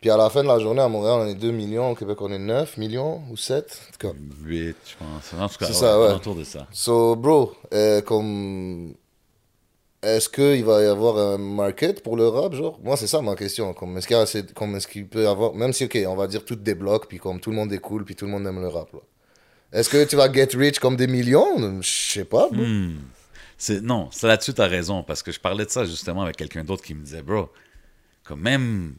Puis 0.02 0.10
à 0.10 0.18
la 0.18 0.30
fin 0.30 0.44
de 0.44 0.50
la 0.50 0.60
journée, 0.60 0.82
à 0.82 0.90
Montréal, 0.90 1.20
on 1.22 1.28
est 1.28 1.36
2 1.36 1.52
millions, 1.52 1.92
au 1.92 1.96
Québec, 1.96 2.18
on 2.22 2.30
est 2.32 2.38
9 2.38 2.76
millions 2.78 3.22
ou 3.32 3.38
7. 3.38 3.82
En 3.88 3.92
tout 3.94 4.08
cas. 4.10 4.14
8, 4.44 4.76
je 4.86 4.96
pense. 4.98 5.34
En 5.42 5.48
tout 5.48 5.58
cas, 5.58 5.66
C'est 5.68 5.74
ça, 5.74 5.98
ouais. 6.00 6.12
autour 6.14 6.36
de 6.36 6.44
ça. 6.44 6.68
So, 6.74 7.16
bro, 7.16 7.54
euh, 7.74 8.02
comme. 8.02 8.94
Est-ce 10.04 10.28
qu'il 10.28 10.66
va 10.66 10.82
y 10.84 10.86
avoir 10.86 11.18
un 11.18 11.38
market 11.38 12.04
pour 12.04 12.18
le 12.18 12.28
rap, 12.28 12.54
genre? 12.54 12.78
Moi, 12.84 12.98
c'est 12.98 13.08
ça 13.08 13.22
ma 13.22 13.36
question. 13.36 13.74
Comme, 13.74 13.98
est-ce 13.98 14.88
qu'il 14.88 15.08
peut 15.08 15.24
y 15.24 15.26
avoir. 15.26 15.54
Même 15.54 15.72
si, 15.72 15.86
ok, 15.86 15.98
on 16.08 16.16
va 16.16 16.28
dire 16.28 16.44
tout 16.44 16.56
débloque, 16.56 17.08
puis 17.08 17.20
comme 17.20 17.40
tout 17.40 17.52
le 17.52 17.56
monde 17.56 17.72
est 17.72 17.78
cool, 17.80 18.04
puis 18.04 18.14
tout 18.16 18.26
le 18.26 18.32
monde 18.32 18.46
aime 18.46 18.60
le 18.62 18.68
rap, 18.68 18.92
là. 18.94 19.00
Est-ce 19.72 19.90
que 19.90 20.04
tu 20.04 20.16
vas 20.18 20.32
get 20.32 20.50
rich 20.56 20.80
comme 20.80 20.96
des 20.98 21.08
millions? 21.08 21.82
Je 21.82 21.90
sais 21.90 22.26
pas. 22.26 22.50
C'est- 23.58 23.82
Non, 23.82 24.10
c'est 24.12 24.28
là-dessus, 24.28 24.54
t'as 24.54 24.68
raison, 24.68 25.04
parce 25.04 25.24
que 25.24 25.32
je 25.32 25.40
parlais 25.40 25.66
de 25.66 25.70
ça 25.70 25.86
justement 25.86 26.24
avec 26.24 26.36
quelqu'un 26.36 26.64
d'autre 26.66 26.84
qui 26.84 26.94
me 26.94 27.04
disait, 27.04 27.22
bro, 27.22 27.50
comme 28.26 28.42
même 28.42 28.94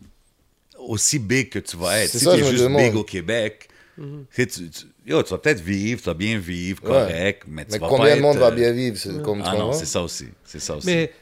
aussi 0.78 1.18
big 1.18 1.50
que 1.50 1.58
tu 1.58 1.76
vas 1.76 2.00
être, 2.00 2.10
C'est 2.10 2.18
si 2.18 2.24
ça, 2.24 2.32
tu 2.32 2.38
je 2.38 2.42
es 2.42 2.46
me 2.46 2.50
juste 2.52 2.64
demande. 2.64 2.82
big 2.82 2.94
au 2.96 3.04
Québec, 3.04 3.68
tu 3.96 4.02
sais, 4.30 4.46
tu, 4.46 4.70
tu- 4.70 4.86
yo, 5.06 5.22
tu 5.22 5.30
vas 5.30 5.38
peut-être 5.38 5.60
vivre, 5.60 6.00
tu 6.00 6.06
vas 6.06 6.14
bien 6.14 6.38
vivre, 6.38 6.82
Ouais. 6.84 6.88
correct, 6.90 7.42
mais 7.46 7.64
tu 7.64 7.72
Mais 7.72 7.78
vas 7.78 7.88
combien 7.88 8.16
de 8.16 8.20
monde 8.22 8.36
être, 8.36 8.40
va 8.40 8.48
euh, 8.48 8.50
bien 8.52 8.72
vivre 8.72 8.96
c'est 8.96 9.22
comme 9.22 9.42
tu 9.42 9.48
Ah 9.48 9.56
non, 9.56 9.72
c'est 9.72 9.86
ça 9.86 10.02
aussi, 10.02 10.26
c'est 10.44 10.60
ça 10.60 10.76
aussi. 10.76 10.86
Mais 10.86 11.12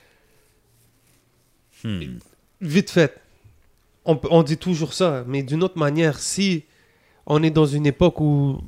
Hmm. 1.84 2.18
vite 2.60 2.90
fait, 2.90 3.12
on, 4.04 4.42
dit 4.44 4.56
toujours 4.56 4.92
ça, 4.94 5.24
mais 5.26 5.42
d'une 5.42 5.64
autre 5.64 5.78
manière, 5.78 6.18
si 6.20 6.64
on 7.26 7.42
est 7.42 7.50
dans 7.50 7.66
une 7.66 7.86
époque 7.86 8.20
où. 8.20 8.60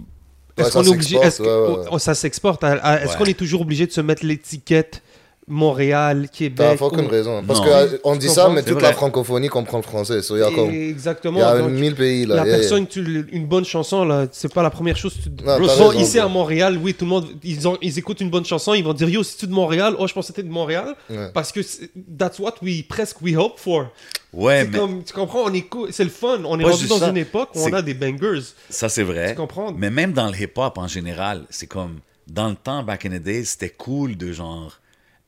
Ouais, 0.59 0.65
Est-ce 0.65 0.71
ça 0.73 0.81
qu'on 0.81 0.85
est 0.87 0.89
obligé. 0.89 1.17
s'exporte, 1.19 1.27
Est-ce 1.27 1.39
que 1.43 1.83
ouais, 1.89 1.93
ouais. 1.93 1.99
ça 2.01 2.15
s'exporte 2.15 2.65
Est-ce 2.65 3.13
Ouais. 3.13 3.17
qu'on 3.19 3.25
est 3.27 3.39
toujours 3.39 3.61
obligé 3.61 3.87
de 3.87 3.93
se 3.93 4.01
mettre 4.01 4.25
l'étiquette 4.27 5.01
Montréal, 5.47 6.23
T'as 6.31 6.37
Québec 6.39 6.79
aucune 6.81 7.05
ou- 7.05 7.09
raison. 7.09 7.43
Parce 7.47 7.61
Non. 7.61 7.99
qu'on 8.03 8.17
dit 8.17 8.29
Tu 8.29 8.33
ça, 8.33 8.49
mais 8.49 8.63
toute 8.63 8.75
vrai. 8.75 8.83
la 8.83 8.93
francophonie 8.95 9.49
comprend 9.49 9.77
le 9.79 9.83
français. 9.83 10.23
So, 10.23 10.37
il 10.37 10.41
y 10.41 10.43
a 10.43 10.51
comme. 10.51 10.71
Exactement. 10.71 11.39
Il 11.39 11.43
y 11.43 11.45
a 11.45 11.59
donc, 11.59 11.71
1000 11.71 11.95
pays, 11.95 12.25
là. 12.27 12.37
La 12.37 12.43
Yeah, 12.43 12.51
yeah. 12.51 12.59
personne, 12.61 12.87
tu, 12.87 13.27
une 13.31 13.47
bonne 13.47 13.65
chanson, 13.65 14.05
là, 14.05 14.27
c'est 14.33 14.53
pas 14.53 14.63
la 14.63 14.71
première 14.71 14.97
chose. 14.97 15.15
que 15.15 15.23
Tu... 15.23 15.29
Non, 15.45 15.59
Bro, 15.59 15.67
t'as 15.67 15.77
bon, 15.77 15.89
raison, 15.89 16.01
ici 16.01 16.19
à. 16.19 16.29
Montréal, 16.29 16.79
oui, 16.83 16.95
tout 16.95 17.05
le 17.05 17.11
monde, 17.11 17.29
ils, 17.43 17.69
ont, 17.69 17.77
ils 17.83 17.99
écoutent 17.99 18.21
une 18.23 18.31
bonne 18.31 18.45
chanson, 18.47 18.73
ils 18.75 18.83
vont 18.83 18.95
dire 18.95 19.09
Yo, 19.09 19.23
si 19.23 19.37
tu 19.37 19.45
es 19.45 19.49
de 19.49 19.53
Montréal, 19.53 19.95
oh, 19.99 20.07
je 20.07 20.15
pensais 20.15 20.33
que 20.33 20.37
t'es 20.37 20.43
de 20.43 20.53
Montréal. 20.53 20.95
Ouais. 21.11 21.29
Parce 21.35 21.53
que 21.53 21.63
c'est- 21.63 21.91
that's 22.19 22.39
what 22.39 22.55
we 22.63 22.83
presque 22.83 23.21
we 23.21 23.37
hope 23.37 23.59
for. 23.59 23.87
ouais, 24.33 24.63
C'est 24.63 24.69
mais 24.71 24.79
comme, 24.79 25.05
tu 25.05 25.13
comprends, 25.13 25.43
on 25.45 25.53
est 25.53 25.67
c'est 25.91 26.05
le 26.05 26.11
fun. 26.11 26.41
On 26.47 26.59
est 26.59 26.65
rendu 26.65 26.79
juste 26.79 26.89
dans 26.89 26.99
ça, 26.99 27.11
une 27.11 27.19
époque 27.19 27.51
où 27.55 27.59
on 27.61 27.73
a 27.73 27.83
des 27.83 27.95
bangers. 27.95 28.41
ça 28.71 28.89
c'est 28.89 29.03
vrai. 29.03 29.31
Tu 29.33 29.37
comprends? 29.37 29.73
Mais 29.77 29.91
même 29.91 30.13
dans 30.13 30.27
le 30.29 30.35
hip-hop 30.41 30.79
en 30.79 30.89
général, 30.89 31.43
c'est 31.51 31.67
comme, 31.67 31.99
dans 32.27 32.49
le 32.49 32.55
temps, 32.57 32.83
back 32.83 33.05
in 33.05 33.11
the 33.11 33.23
days, 33.23 33.45
c'était 33.45 33.69
cool 33.69 34.17
de 34.17 34.33
genre 34.33 34.81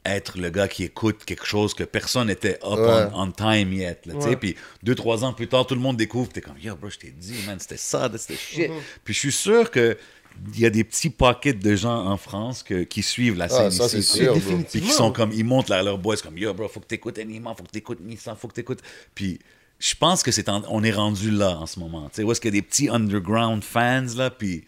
être 0.06 0.38
le 0.38 0.50
gars 0.50 0.68
qui 0.68 0.84
écoute 0.84 1.24
quelque 1.24 1.44
chose 1.46 1.74
que 1.74 1.84
personne 1.84 2.28
n'était 2.28 2.58
up 2.64 2.78
Ouais. 2.78 3.06
on, 3.14 3.22
on 3.22 3.30
time 3.32 3.72
yet. 3.72 4.00
Là. 4.06 4.14
Ouais. 4.14 4.36
Puis 4.36 4.56
deux, 4.82 4.94
trois 4.94 5.24
ans 5.24 5.32
plus 5.32 5.48
tard, 5.48 5.66
tout 5.66 5.74
le 5.74 5.80
monde 5.80 5.96
découvre. 5.96 6.30
T'es 6.32 6.40
comme, 6.40 6.58
yo, 6.58 6.74
bro, 6.76 6.88
je 6.90 6.98
t'ai 6.98 7.10
dit, 7.10 7.34
man, 7.46 7.58
c'était 7.58 7.76
ça, 7.76 8.10
c'était 8.16 8.36
shit. 8.36 8.70
Puis 9.04 9.14
je 9.14 9.18
suis 9.18 9.32
sûr 9.32 9.70
que 9.70 9.96
il 10.52 10.60
y 10.60 10.66
a 10.66 10.70
des 10.70 10.84
petits 10.84 11.08
pockets 11.08 11.58
de 11.58 11.74
gens 11.76 12.06
en 12.06 12.18
France 12.18 12.62
que- 12.62 12.82
qui 12.84 13.02
suivent 13.02 13.36
la 13.38 13.48
scène 13.48 13.68
Ah, 13.68 13.70
ça, 13.70 13.86
ici. 13.98 14.02
sûr. 14.02 14.34
Puis 14.70 14.82
qui 14.82 14.90
sont 14.90 15.10
comme, 15.10 15.32
ils 15.32 15.44
montent 15.44 15.70
à 15.70 15.82
leur 15.82 15.96
boys 15.96 16.16
comme, 16.18 16.36
yo, 16.36 16.52
bro, 16.52 16.68
faut 16.68 16.80
que 16.80 16.86
t'écoutes 16.86 17.18
Anima, 17.18 17.54
faut 17.56 17.64
que 17.64 17.70
t'écoutes 17.70 18.00
Nissan, 18.00 18.36
faut 18.36 18.48
que 18.48 18.52
t'écoutes. 18.54 18.80
Puis 19.14 19.38
je 19.78 19.94
pense 19.94 20.22
que 20.22 20.30
c'est 20.30 20.50
en- 20.50 20.62
on 20.68 20.84
est 20.84 20.92
rendu 20.92 21.30
là 21.30 21.56
en 21.58 21.64
ce 21.66 21.78
moment. 21.80 22.08
Tu 22.10 22.16
sais, 22.16 22.22
où 22.22 22.30
est-ce 22.32 22.40
qu'il 22.42 22.48
y 22.54 22.56
a 22.58 22.60
des 22.60 22.66
petits 22.66 22.90
underground 22.90 23.64
fans, 23.64 24.04
là, 24.16 24.28
puis 24.28 24.64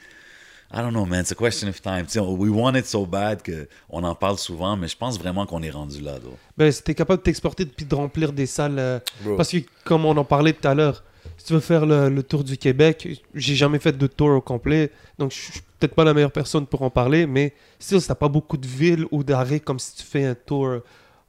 I 0.70 0.78
don't 0.82 0.90
know, 0.92 1.06
man, 1.06 1.20
it's 1.22 1.32
a 1.32 1.34
question 1.34 1.68
of 1.68 1.80
time. 1.80 2.04
Tu 2.04 2.12
sais, 2.12 2.20
we 2.20 2.50
want 2.50 2.74
it 2.76 2.84
so 2.86 3.06
bad 3.06 3.40
qu'on 3.42 4.02
en 4.04 4.14
parle 4.14 4.36
souvent, 4.38 4.76
mais 4.76 4.86
je 4.88 4.96
pense 4.96 5.18
vraiment 5.18 5.46
qu'on 5.46 5.62
est 5.62 5.70
rendu 5.70 6.00
là, 6.02 6.18
though. 6.18 6.36
Ben, 6.58 6.70
si 6.70 6.82
t'es 6.82 6.94
capable 6.94 7.20
de 7.20 7.24
t'exporter 7.24 7.64
puis 7.64 7.86
de 7.86 7.94
remplir 7.94 8.32
des 8.32 8.44
salles. 8.46 8.78
euh, 8.78 8.98
parce 9.36 9.50
que, 9.50 9.58
comme 9.84 10.04
on 10.04 10.16
en 10.16 10.24
parlait 10.24 10.52
tout 10.52 10.68
à 10.68 10.74
l'heure, 10.74 11.04
si 11.38 11.46
tu 11.46 11.52
veux 11.54 11.60
faire 11.60 11.86
le, 11.86 12.10
le 12.10 12.22
tour 12.22 12.44
du 12.44 12.58
Québec, 12.58 13.08
j'ai 13.34 13.54
jamais 13.54 13.78
fait 13.78 13.96
de 13.96 14.06
tour 14.06 14.28
au 14.30 14.40
complet, 14.42 14.90
donc 15.18 15.30
je 15.32 15.36
suis 15.52 15.60
peut-être 15.78 15.94
pas 15.94 16.04
la 16.04 16.12
meilleure 16.12 16.32
personne 16.32 16.66
pour 16.66 16.82
en 16.82 16.90
parler, 16.90 17.26
mais 17.26 17.54
si 17.78 17.98
t'as 18.06 18.14
pas 18.14 18.28
beaucoup 18.28 18.56
de 18.56 18.66
villes 18.66 19.06
ou 19.10 19.24
d'arrêts 19.24 19.60
comme 19.60 19.78
si 19.78 19.94
tu 19.96 20.02
fais 20.02 20.24
un 20.26 20.34
tour 20.34 20.80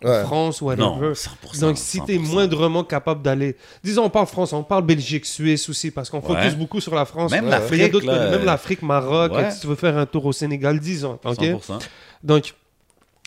Ouais. 0.01 0.23
France 0.23 0.61
ou 0.61 0.73
Non, 0.75 0.95
whatever. 0.97 1.13
100%. 1.13 1.59
Donc, 1.59 1.77
si 1.77 2.01
tu 2.01 2.13
es 2.13 2.17
100%. 2.17 2.19
moindrement 2.31 2.83
capable 2.85 3.21
d'aller. 3.21 3.57
Disons, 3.83 4.05
on 4.05 4.09
parle 4.09 4.27
France, 4.27 4.53
on 4.53 4.63
parle 4.63 4.85
Belgique, 4.85 5.25
Suisse 5.25 5.67
aussi, 5.67 5.91
parce 5.91 6.09
qu'on 6.09 6.21
Ouais. 6.21 6.35
focus 6.41 6.55
beaucoup 6.55 6.79
sur 6.79 6.95
la 6.95 7.03
France. 7.03 7.31
Même 7.31 7.45
Mais 7.45 7.49
il 7.49 7.51
y 7.51 7.55
a 7.55 7.59
l'Afrique, 7.89 8.03
même 8.05 8.45
l'Afrique, 8.45 8.81
Maroc, 8.81 9.33
ouais. 9.33 9.51
si 9.51 9.59
tu 9.59 9.67
veux 9.67 9.75
faire 9.75 9.97
un 9.97 10.05
tour 10.05 10.25
au 10.25 10.31
Sénégal, 10.31 10.79
disons. 10.79 11.19
ok? 11.25 11.37
100%. 11.41 11.79
Donc, 12.23 12.53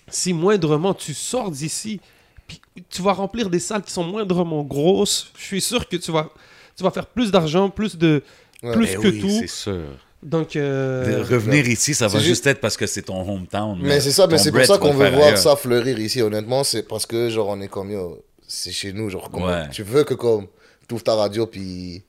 si 0.08 0.32
moindrement 0.32 0.94
tu 0.94 1.12
sors 1.12 1.50
d'ici, 1.50 2.00
puis 2.46 2.60
tu 2.88 3.02
vas 3.02 3.12
remplir 3.12 3.50
des 3.50 3.60
salles 3.60 3.82
qui 3.82 3.92
sont 3.92 4.04
moindrement 4.04 4.62
grosses, 4.62 5.30
je 5.38 5.44
suis 5.44 5.60
sûr 5.60 5.86
que 5.86 5.96
tu 5.96 6.10
vas, 6.10 6.30
tu 6.76 6.82
vas 6.82 6.90
faire 6.90 7.06
plus 7.06 7.30
d'argent, 7.30 7.68
plus 7.68 7.96
de. 7.98 8.22
Ouais. 8.62 8.72
Plus 8.72 8.88
Eh 8.92 8.96
que 8.96 9.08
oui, 9.08 9.20
tout. 9.20 9.28
c'est 9.28 9.46
sûr. 9.46 9.82
Donc. 10.22 10.54
De 10.54 10.60
euh, 10.60 11.24
revenir 11.28 11.66
ici, 11.68 11.94
ça 11.94 12.06
va 12.08 12.18
juste 12.20 12.46
être 12.46 12.60
parce 12.60 12.76
que 12.76 12.86
c'est 12.86 13.02
ton 13.02 13.20
hometown. 13.28 13.78
Mais 13.82 14.00
c'est 14.00 14.12
ça, 14.12 14.26
mais 14.26 14.38
c'est 14.38 14.52
pour 14.52 14.64
ça 14.64 14.78
qu'on 14.78 14.92
veut 14.92 15.10
voir 15.10 15.26
ailleurs. 15.28 15.38
ça 15.38 15.56
fleurir 15.56 15.98
ici, 15.98 16.22
honnêtement. 16.22 16.62
C'est 16.64 16.84
parce 16.86 17.06
que, 17.06 17.28
genre, 17.28 17.48
on 17.48 17.60
est 17.60 17.68
comme, 17.68 17.90
yo, 17.90 18.22
c'est 18.46 18.70
chez 18.72 18.92
nous, 18.92 19.10
genre, 19.10 19.30
comme, 19.30 19.42
Ouais. 19.44 19.68
tu 19.70 19.82
veux 19.82 20.04
que, 20.04 20.14
comme, 20.14 20.46
tu 20.88 20.94
ouvres 20.94 21.02
ta 21.04 21.14
radio, 21.14 21.46
puis 21.46 22.04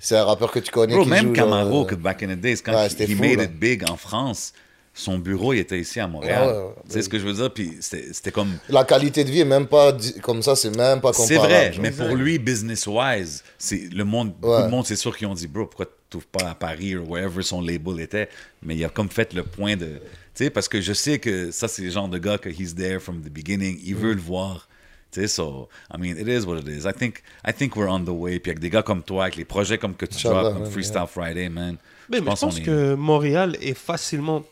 c'est 0.00 0.16
un 0.16 0.24
rappeur 0.24 0.50
que 0.50 0.58
tu 0.58 0.72
connais 0.72 0.94
Bro, 0.94 1.04
qui 1.04 1.10
même 1.10 1.26
joue, 1.28 1.32
Camaro, 1.34 1.82
euh, 1.82 1.84
que 1.86 1.94
back 1.94 2.22
in 2.24 2.28
the 2.34 2.40
days, 2.40 2.56
quand 2.64 2.72
Ouais, 2.74 2.88
il- 2.88 3.16
fou, 3.16 3.22
made 3.22 3.36
là. 3.38 3.44
it 3.44 3.52
big 3.58 3.88
en 3.88 3.96
France, 3.96 4.52
son 4.98 5.18
bureau, 5.18 5.52
il 5.52 5.58
était 5.58 5.78
ici 5.78 6.00
à 6.00 6.08
Montréal. 6.08 6.46
Ouais, 6.48 6.52
ouais, 6.54 6.58
ouais. 6.58 6.72
Tu 6.86 6.92
sais 6.92 7.02
ce 7.02 7.08
que 7.10 7.18
je 7.18 7.24
veux 7.26 7.34
dire? 7.34 7.52
Puis 7.52 7.76
c'était 7.80 8.30
comme... 8.32 8.48
La 8.70 8.84
qualité 8.84 9.24
de 9.24 9.30
vie 9.30 9.40
est 9.40 9.44
même 9.44 9.66
pas, 9.66 9.94
comme 10.22 10.42
ça, 10.42 10.56
c'est 10.56 10.74
même 10.74 11.00
pas 11.02 11.12
C'est 11.12 11.34
comparable. 11.36 11.52
vrai, 11.52 11.72
genre. 11.74 11.82
mais 11.82 11.90
pour 11.90 12.16
lui, 12.16 12.38
business-wise, 12.38 13.44
c'est 13.58 13.92
le 13.92 14.04
monde, 14.04 14.32
beaucoup 14.40 14.62
de 14.62 14.68
monde, 14.68 14.86
c'est 14.86 14.96
sûr 14.96 15.16
qu'ils 15.16 15.26
ont 15.26 15.34
dit, 15.34 15.46
bro, 15.46 15.66
pourquoi 15.66 15.86
tu 15.86 16.16
n'ouvres 16.16 16.26
pas 16.26 16.50
à 16.50 16.54
Paris 16.54 16.96
ou 16.96 17.04
wherever 17.12 17.42
son 17.42 17.60
label 17.60 18.00
était? 18.00 18.28
Mais 18.62 18.74
il 18.74 18.84
a 18.84 18.88
comme 18.88 19.08
fait 19.10 19.32
le 19.34 19.42
point 19.42 19.76
de. 19.76 20.00
Tu 20.34 20.44
sais, 20.44 20.50
parce 20.50 20.68
que 20.68 20.80
je 20.80 20.92
sais 20.92 21.18
que 21.18 21.50
ça, 21.50 21.68
c'est 21.68 21.82
le 21.82 21.90
genre 21.90 22.08
de 22.08 22.18
gars 22.18 22.38
que 22.38 22.48
he's 22.48 22.74
there 22.74 22.98
from 23.00 23.20
the 23.22 23.28
beginning, 23.30 23.78
il 23.84 23.94
Mm. 23.94 23.98
veut 23.98 24.12
le 24.14 24.20
voir. 24.20 24.68
Tu 25.12 25.20
sais, 25.20 25.28
so, 25.28 25.68
I 25.94 25.98
mean, 25.98 26.16
it 26.18 26.26
is 26.28 26.44
what 26.46 26.58
it 26.58 26.68
is. 26.68 26.86
I 26.86 26.92
think, 26.92 27.22
I 27.46 27.52
think 27.52 27.76
we're 27.76 27.88
on 27.88 28.04
the 28.04 28.08
way. 28.10 28.38
Puis 28.38 28.50
avec 28.50 28.60
des 28.60 28.70
gars 28.70 28.82
comme 28.82 29.02
toi, 29.02 29.24
avec 29.24 29.36
les 29.36 29.44
projets 29.44 29.78
comme 29.78 29.94
que 29.94 30.04
tu 30.06 30.22
drops, 30.26 30.54
comme 30.54 30.66
Freestyle 30.70 31.06
Friday, 31.08 31.48
man. 31.48 31.76
mais, 32.10 32.20
mais 32.20 32.30
je 32.32 32.40
pense, 32.40 32.58
est- 32.58 32.62
que 32.62 32.94
Montréal 32.94 33.56
est 33.62 33.74
facilement 33.74 34.42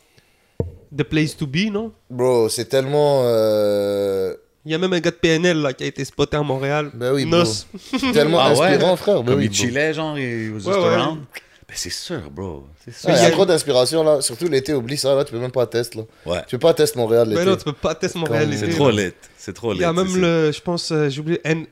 the 0.97 1.03
place 1.03 1.35
to 1.35 1.45
be, 1.47 1.71
non? 1.71 1.91
Bro, 2.09 2.49
c'est 2.49 2.65
tellement. 2.65 3.21
euh, 3.25 4.33
Il 4.65 4.71
y 4.71 4.75
a 4.75 4.77
même 4.77 4.93
un 4.93 4.99
gars 4.99 5.11
de 5.11 5.15
PNL 5.15 5.61
là, 5.61 5.73
qui 5.73 5.83
a 5.83 5.87
été 5.87 6.03
spoté 6.05 6.37
à 6.37 6.41
Montréal. 6.41 6.89
Ben 6.93 7.13
oui, 7.13 7.25
bro. 7.25 7.43
Tellement 8.13 8.39
Ah 8.39 8.53
ouais? 8.53 8.67
inspirant, 8.67 8.95
frère. 8.95 9.23
Ben 9.23 9.31
Comme 9.33 9.39
oui, 9.39 9.45
il 9.45 9.49
bro. 9.49 9.55
chillait, 9.57 9.93
genre, 9.93 10.17
il 10.17 10.51
was 10.51 10.59
just 10.59 10.67
Ouais, 10.67 10.77
ouais. 10.77 10.93
around. 10.95 11.19
Ben, 11.67 11.73
c'est 11.75 11.89
sûr, 11.91 12.29
bro. 12.31 12.65
C'est 12.83 12.93
sûr. 12.93 13.09
Ouais, 13.09 13.15
Il 13.17 13.23
y 13.23 13.25
a 13.25 13.31
trop 13.31 13.45
d'inspiration 13.45 14.03
là, 14.03 14.21
surtout 14.21 14.47
l'été, 14.47 14.73
oublie 14.73 14.97
ça 14.97 15.15
là, 15.15 15.23
tu 15.25 15.31
peux 15.31 15.39
même 15.39 15.51
pas 15.51 15.65
tester 15.65 15.97
là. 15.99 16.03
Ouais. 16.25 16.41
Tu 16.47 16.57
peux 16.57 16.67
pas 16.67 16.73
tester 16.75 16.97
Montréal 16.99 17.27
Mais 17.29 17.35
l'été. 17.35 17.45
non, 17.49 17.55
tu 17.57 17.63
peux 17.63 17.73
pas 17.73 17.95
tester 17.95 18.19
Montréal. 18.19 18.49
L'été, 18.49 18.67
C'est 18.71 18.75
trop 18.77 18.89
lit. 18.91 19.11
C'est 19.37 19.53
trop 19.53 19.71
lit. 19.73 19.79
Il 19.79 19.81
y 19.81 19.85
a 19.85 19.93
même 19.93 20.15
le, 20.15 20.51
je 20.51 20.61
pense, 20.61 20.91
euh, 20.91 21.09
j'ai 21.09 21.21
oublié, 21.21 21.39
N- 21.43 21.65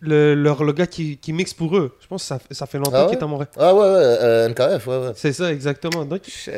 le, 0.00 0.34
leur, 0.34 0.62
le 0.64 0.72
gars 0.72 0.86
qui, 0.88 1.16
qui 1.18 1.32
mixe 1.32 1.54
pour 1.54 1.76
eux. 1.76 1.96
Je 2.00 2.06
pense 2.08 2.22
que 2.22 2.28
ça, 2.28 2.38
ça 2.50 2.66
fait 2.66 2.78
longtemps 2.78 2.90
Ah 2.94 3.02
ouais? 3.04 3.10
qu'il 3.10 3.18
est 3.18 3.22
à 3.22 3.26
Montréal. 3.26 3.50
Ah 3.56 3.74
ouais, 3.74 3.80
ouais, 3.80 3.86
euh, 3.88 4.48
NKF, 4.48 4.86
ouais, 4.88 4.96
ouais. 4.98 5.12
C'est 5.16 5.32
ça, 5.32 5.52
exactement. 5.52 6.04
Donc, 6.04 6.22
Shit. 6.26 6.52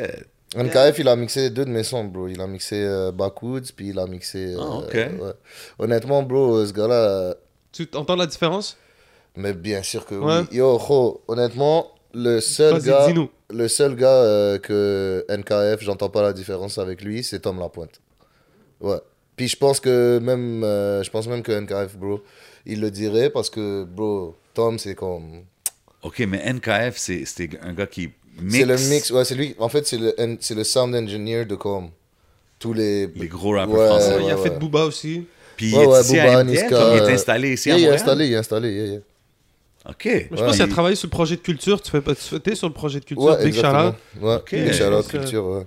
NKF, 0.55 0.99
il 0.99 1.07
a 1.07 1.15
mixé 1.15 1.49
deux 1.49 1.63
de 1.65 1.69
mes 1.69 1.83
sons, 1.83 2.03
bro. 2.05 2.27
Il 2.27 2.41
a 2.41 2.47
mixé 2.47 2.75
euh, 2.83 3.11
Backwoods, 3.11 3.71
puis 3.75 3.89
il 3.89 3.99
a 3.99 4.05
mixé. 4.05 4.55
Ah, 4.59 4.61
euh, 4.61 4.77
ok. 4.79 4.93
ouais. 4.93 5.31
Honnêtement, 5.79 6.23
bro, 6.23 6.55
euh, 6.57 6.65
ce 6.65 6.73
gars-là. 6.73 7.35
tu 7.71 7.87
entends 7.95 8.15
la 8.17 8.27
différence? 8.27 8.77
Mais 9.37 9.53
bien 9.53 9.81
sûr 9.81 10.05
que 10.05 10.15
Ouais. 10.15 10.39
oui. 10.51 10.57
Yo, 10.57 10.77
ho, 10.89 11.21
honnêtement, 11.29 11.91
le 12.13 12.41
seul 12.41 12.73
Vas-y, 12.73 12.85
gars, 12.89 13.07
dis-nous. 13.07 13.29
le 13.49 13.67
seul 13.69 13.95
gars 13.95 14.07
euh, 14.09 14.57
que 14.57 15.25
NKF, 15.29 15.81
j'entends 15.83 16.09
pas 16.09 16.21
la 16.21 16.33
différence 16.33 16.77
avec 16.77 17.01
lui, 17.01 17.23
c'est 17.23 17.39
Tom 17.39 17.57
Lapointe. 17.59 18.01
Ouais. 18.81 18.99
Puis 19.37 19.47
je 19.47 19.55
pense 19.55 19.79
que 19.79 20.19
même, 20.19 20.65
euh, 20.65 21.01
je 21.01 21.09
pense 21.09 21.27
même 21.27 21.43
que 21.43 21.53
NKF, 21.53 21.95
bro, 21.95 22.19
il 22.65 22.81
le 22.81 22.91
dirait 22.91 23.29
parce 23.29 23.49
que, 23.49 23.85
bro, 23.85 24.35
Tom, 24.53 24.77
c'est 24.77 24.95
comme. 24.95 25.43
OK, 26.03 26.19
mais 26.27 26.43
NKF, 26.51 26.97
c'est 26.97 27.23
c'est 27.25 27.49
un 27.61 27.71
gars 27.73 27.87
qui 27.87 28.09
C'est 28.49 28.65
le 28.65 28.77
mix, 28.89 29.11
ouais, 29.11 29.25
c'est 29.25 29.35
lui. 29.35 29.55
En 29.59 29.69
fait, 29.69 29.85
c'est 29.87 29.97
le, 29.97 30.15
c'est 30.39 30.55
le 30.55 30.63
sound 30.63 30.95
engineer 30.95 31.45
de 31.45 31.55
comme 31.55 31.89
tous 32.59 32.73
les. 32.73 33.07
les 33.07 33.27
gros 33.27 33.51
rappeurs 33.51 33.75
Ouais, 33.77 33.87
français. 33.87 34.17
il 34.23 34.31
a 34.31 34.35
ouais, 34.35 34.43
fait 34.43 34.49
ouais. 34.49 34.57
Booba 34.59 34.85
aussi. 34.85 35.25
Puis 35.57 35.73
Ouais, 35.75 35.79
il 35.79 35.83
est 35.83 35.87
ouais, 35.87 36.03
Booba, 36.03 36.43
Niska, 36.43 36.95
il 36.95 36.97
est 37.03 37.13
installé 37.13 37.53
ici 37.53 37.69
Yeah, 37.69 37.75
à 37.75 37.77
il 37.77 37.81
est 37.81 37.85
Montréal. 37.87 38.01
installé, 38.01 38.27
il 38.27 38.33
est 38.33 38.37
installé. 38.37 38.71
yeah, 38.73 38.85
yeah. 38.85 38.99
OK. 39.89 40.05
Mais 40.05 40.21
je 40.23 40.27
pense 40.29 40.39
Ouais, 40.41 40.51
qu'il 40.53 40.61
a 40.61 40.65
il- 40.65 40.69
travaillé 40.71 40.95
sur 40.95 41.07
le 41.07 41.11
projet 41.11 41.35
de 41.35 41.41
culture. 41.41 41.81
Tu 41.81 41.91
fais 41.91 42.01
pas, 42.01 42.11
étais 42.13 42.55
sur 42.55 42.67
le 42.67 42.73
projet 42.73 42.99
de 42.99 43.05
culture. 43.05 43.25
Ouais, 43.25 43.43
Big 43.45 43.57
out. 43.57 43.95
Ouais, 44.21 44.35
Ok. 44.35 44.51
Big 44.55 44.65
Donc, 44.79 44.81
euh, 44.81 45.01
culture, 45.03 45.45
ouais. 45.47 45.63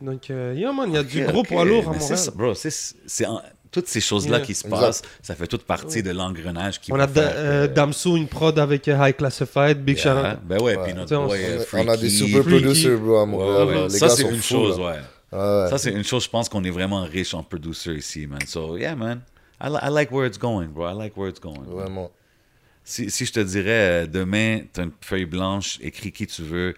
Donc, 0.00 0.30
euh, 0.30 0.54
yeah, 0.56 0.72
man, 0.72 0.88
il 0.90 0.94
y 0.94 0.98
a 0.98 1.02
du 1.02 1.22
Ok, 1.24 1.30
gros 1.30 1.40
ok. 1.40 1.48
poids 1.48 1.64
lourd 1.64 1.88
à 1.88 1.92
Mais 1.92 1.98
c'est 1.98 2.10
Montréal. 2.10 2.18
ça, 2.18 2.30
bro, 2.32 2.54
c'est- 2.54 2.94
c'est 3.06 3.26
toutes 3.70 3.86
ces 3.88 4.00
choses-là 4.00 4.38
Yeah. 4.38 4.46
qui 4.46 4.54
se 4.54 4.64
Exact. 4.66 4.80
passent, 4.80 5.02
ça 5.22 5.34
fait 5.34 5.46
toute 5.46 5.64
partie 5.64 6.02
de 6.02 6.10
l'engrenage 6.10 6.80
qui 6.80 6.92
On 6.92 6.96
va 6.96 7.04
a 7.04 7.08
faire, 7.08 7.32
euh, 7.34 7.64
euh, 7.64 7.66
Damso, 7.68 8.16
une 8.16 8.26
prod 8.28 8.58
avec 8.58 8.88
euh, 8.88 8.96
High 9.00 9.16
Classified, 9.16 9.84
Big 9.84 9.98
yeah. 10.04 10.32
out. 10.34 10.38
Ben 10.44 10.60
ouais, 10.62 10.76
puis 10.84 10.94
notre 10.94 11.14
on- 11.16 11.30
euh, 11.32 11.64
On 11.74 11.88
a 11.88 11.96
des 11.96 12.10
super 12.10 12.42
producers, 12.42 12.98
bro, 12.98 13.16
à 13.18 13.26
Montréal. 13.26 13.66
ouais, 13.66 13.74
là. 13.74 13.80
ouais. 13.82 13.88
Les 13.88 13.98
Ça, 13.98 14.08
c'est 14.08 14.22
une 14.22 14.36
fous, 14.36 14.42
chose, 14.42 14.78
ouais. 14.78 14.98
Ça, 15.32 15.78
c'est 15.78 15.90
une 15.92 16.04
chose, 16.04 16.24
je 16.24 16.30
pense 16.30 16.48
qu'on 16.48 16.64
est 16.64 16.70
vraiment 16.70 17.02
riche 17.02 17.34
en 17.34 17.42
producer 17.42 17.92
ici, 17.94 18.26
man. 18.26 18.40
So, 18.46 18.76
yeah, 18.76 18.94
man. 18.94 19.20
I, 19.60 19.68
li- 19.68 19.78
I 19.82 19.90
like 19.90 20.10
where 20.12 20.26
it's 20.26 20.38
going, 20.38 20.68
bro. 20.68 20.88
I 20.88 20.94
like 20.96 21.16
where 21.16 21.28
it's 21.28 21.40
going. 21.40 21.62
Vraiment. 21.66 22.10
Si, 22.84 23.10
si 23.10 23.26
je 23.26 23.32
te 23.32 23.40
dirais, 23.40 24.04
euh, 24.04 24.06
demain, 24.06 24.60
t'as 24.72 24.84
une 24.84 24.92
feuille 25.02 25.26
blanche, 25.26 25.78
écris 25.82 26.10
qui 26.12 26.26
tu 26.26 26.42
veux, 26.42 26.74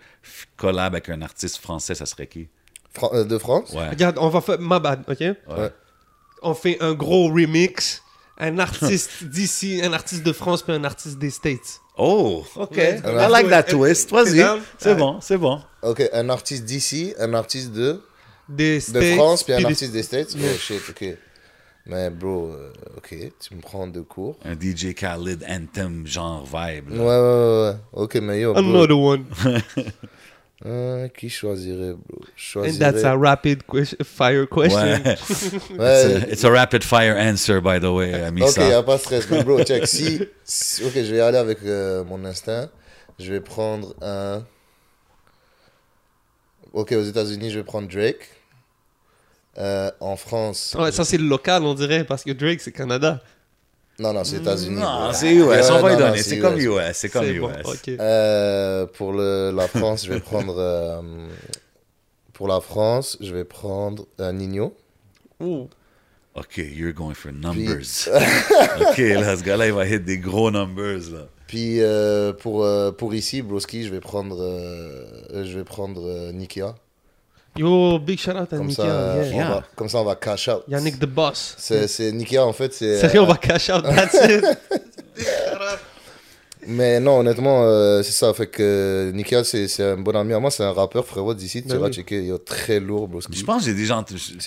collab 0.56 0.94
avec 0.94 1.08
un 1.08 1.22
artiste 1.22 1.58
français, 1.58 1.94
ça 1.94 2.06
serait 2.06 2.26
qui? 2.26 2.48
De 3.12 3.38
France? 3.38 3.72
Ouais. 3.72 3.90
Regarde, 3.90 4.16
on 4.18 4.28
va 4.30 4.40
faire. 4.40 4.56
My 4.58 4.80
bad, 4.80 5.04
ok? 5.06 5.20
Ouais. 5.20 5.36
On 6.42 6.54
fait 6.54 6.78
un 6.80 6.94
gros 6.94 7.28
remix. 7.28 8.02
Un 8.38 8.58
artiste 8.58 9.10
d'ici, 9.24 9.80
un 9.84 9.92
artiste 9.92 10.22
de 10.22 10.32
France, 10.32 10.62
puis 10.62 10.72
un 10.72 10.84
artiste 10.84 11.18
des 11.18 11.30
States. 11.30 11.80
Oh, 11.98 12.42
OK. 12.56 12.76
Ouais. 12.76 13.00
I 13.04 13.30
like 13.30 13.50
that 13.50 13.64
twist. 13.64 14.10
Vas-y. 14.10 14.42
C'est 14.78 14.94
bon, 14.94 15.20
c'est 15.20 15.36
bon. 15.36 15.60
Ok, 15.82 16.02
un 16.12 16.30
artiste 16.30 16.64
d'ici, 16.64 17.14
un 17.18 17.34
artiste 17.34 17.72
de, 17.72 18.00
Des 18.48 18.76
de 18.76 18.80
States. 18.80 19.14
France, 19.16 19.44
puis 19.44 19.52
un 19.52 19.64
artiste 19.64 19.92
des 19.92 20.02
States. 20.02 20.34
Yeah. 20.34 20.48
Oh 20.54 20.58
shit, 20.58 20.80
ok. 20.88 21.04
Mais 21.86 22.08
bro, 22.10 22.52
euh, 22.52 22.72
ok, 22.96 23.14
tu 23.40 23.54
me 23.54 23.60
prends 23.60 23.86
de 23.86 24.00
cours. 24.00 24.38
Un 24.44 24.54
DJ 24.54 24.94
Khaled 24.94 25.44
anthem 25.48 26.06
genre 26.06 26.44
vibe. 26.44 26.90
Là. 26.90 27.02
ouais, 27.02 27.04
ouais, 27.04 27.70
ouais. 27.70 27.76
Ok, 27.92 28.14
mais 28.16 28.40
yo, 28.40 28.52
bro. 28.52 28.62
Another 28.62 28.98
one. 28.98 29.24
Euh, 30.66 31.08
qui 31.08 31.30
choisirait, 31.30 31.94
bro? 31.94 32.20
Je 32.36 32.58
And 32.58 32.78
that's 32.78 33.02
a 33.02 33.16
rapid 33.16 33.62
fire 34.04 34.46
question. 34.46 34.78
Ouais. 34.78 35.00
Ouais, 35.78 35.78
It's, 35.78 35.78
a, 35.78 36.32
it's 36.32 36.44
a 36.44 36.50
rapid 36.50 36.84
fire 36.84 37.16
answer, 37.16 37.60
by 37.62 37.78
the 37.80 37.84
way, 37.90 38.12
Ok, 38.14 38.20
Amisa. 38.28 38.68
y 38.68 38.72
a 38.74 38.82
pas 38.82 38.96
de 38.96 39.00
stress. 39.00 39.30
Mais 39.30 39.42
bro, 39.42 39.62
check. 39.64 39.86
Si, 39.86 40.20
si- 40.44 40.84
ok, 40.84 40.92
je 40.94 41.14
vais 41.14 41.20
aller 41.20 41.38
avec 41.38 41.58
euh, 41.64 42.04
mon 42.04 42.22
instinct. 42.26 42.68
Je 43.18 43.32
vais 43.32 43.40
prendre 43.40 43.94
un. 44.02 44.44
Ok, 46.72 46.92
aux 46.92 47.02
États-Unis, 47.02 47.50
je 47.50 47.58
vais 47.58 47.64
prendre 47.64 47.88
Drake. 47.88 48.28
Euh, 49.58 49.90
en 50.00 50.16
France. 50.16 50.76
Ouais, 50.78 50.92
ça 50.92 51.04
c'est 51.04 51.18
le 51.18 51.26
local, 51.26 51.64
on 51.64 51.74
dirait, 51.74 52.04
parce 52.04 52.22
que 52.22 52.30
Drake 52.32 52.60
c'est 52.60 52.70
Canada. 52.72 53.20
Non, 54.00 54.12
non, 54.14 54.24
c'est 54.24 54.36
États-Unis. 54.38 54.80
Non, 54.80 55.12
c'est 55.12 55.32
US, 55.34 55.44
Ouais, 55.46 55.60
on 55.70 55.80
va 55.82 55.92
y 55.92 55.96
donner. 55.96 56.22
C'est 56.22 56.38
comme 56.38 56.56
US. 56.58 56.64
US, 56.64 56.92
c'est 56.94 57.08
comme 57.10 57.26
US. 57.26 57.40
bon, 57.40 57.50
ok. 57.64 57.88
Euh, 58.00 58.86
pour 58.86 59.12
le, 59.12 59.52
la 59.54 59.68
France, 59.68 60.06
je 60.06 60.12
vais 60.14 60.20
prendre. 60.20 60.54
euh, 60.58 61.00
pour 62.32 62.48
la 62.48 62.60
France, 62.60 63.18
je 63.20 63.34
vais 63.34 63.44
prendre 63.44 64.06
un 64.18 64.32
Nino. 64.32 64.74
Ouh. 65.40 65.68
OK, 66.34 66.56
you're 66.58 66.92
going 66.94 67.14
for 67.14 67.32
numbers. 67.32 68.08
OK, 68.80 68.98
là, 68.98 69.36
ce 69.36 69.42
gars-là, 69.42 69.66
il 69.66 69.72
va 69.74 69.86
hit 69.86 70.04
des 70.04 70.18
gros 70.18 70.50
numbers, 70.50 71.10
là. 71.12 71.26
Puis 71.46 71.80
euh, 71.82 72.32
pour, 72.32 72.64
euh, 72.64 72.92
pour 72.92 73.12
ici, 73.12 73.42
Broski, 73.42 73.84
je 73.84 73.90
vais 73.90 74.00
prendre. 74.00 74.40
euh, 74.40 75.44
je 75.44 75.58
vais 75.58 75.64
prendre 75.64 76.02
euh, 76.06 76.32
Nikia. 76.32 76.76
Yo, 77.56 77.98
big 77.98 78.18
shout 78.18 78.30
out 78.30 78.52
à 78.52 78.56
Comme 78.56 78.66
Nikia. 78.66 78.84
ça, 78.84 79.24
yeah. 79.24 79.48
va, 79.48 79.62
comme 79.74 79.88
ça, 79.88 79.98
on 79.98 80.04
va 80.04 80.14
cash 80.14 80.48
out. 80.48 80.62
Yannick 80.68 80.98
the 80.98 81.06
Boss. 81.06 81.56
C'est, 81.58 82.12
Nikia, 82.12 82.46
en 82.46 82.52
fait, 82.52 82.72
c'est. 82.72 82.98
Sérieux, 82.98 83.20
on 83.20 83.24
euh, 83.24 83.28
va 83.28 83.36
cash 83.36 83.70
out, 83.70 83.82
that's 83.82 84.14
it. 84.14 84.44
Mais 86.72 87.00
non, 87.00 87.18
honnêtement, 87.18 87.64
euh, 87.64 88.02
c'est 88.02 88.12
ça. 88.12 88.32
Fait 88.32 88.46
que 88.46 89.10
Nikia, 89.12 89.42
c'est, 89.44 89.66
c'est 89.66 89.82
un 89.82 89.96
bon 89.96 90.14
ami 90.14 90.32
à 90.34 90.38
moi. 90.38 90.50
C'est 90.50 90.62
un 90.62 90.72
rappeur, 90.72 91.04
frérot, 91.04 91.34
d'ici. 91.34 91.62
Tu 91.62 91.68
Ben 91.68 91.78
vas 91.78 91.86
oui. 91.88 91.92
checker. 91.92 92.22
Il 92.22 92.32
est 92.32 92.44
très 92.44 92.78
lourd, 92.78 93.08
Broski. 93.08 93.36
Je 93.36 93.44
pense 93.44 93.62
que 93.64 93.70
j'ai 93.70 93.74
déjà 93.74 93.96
entendu, 93.98 94.18
sur 94.18 94.40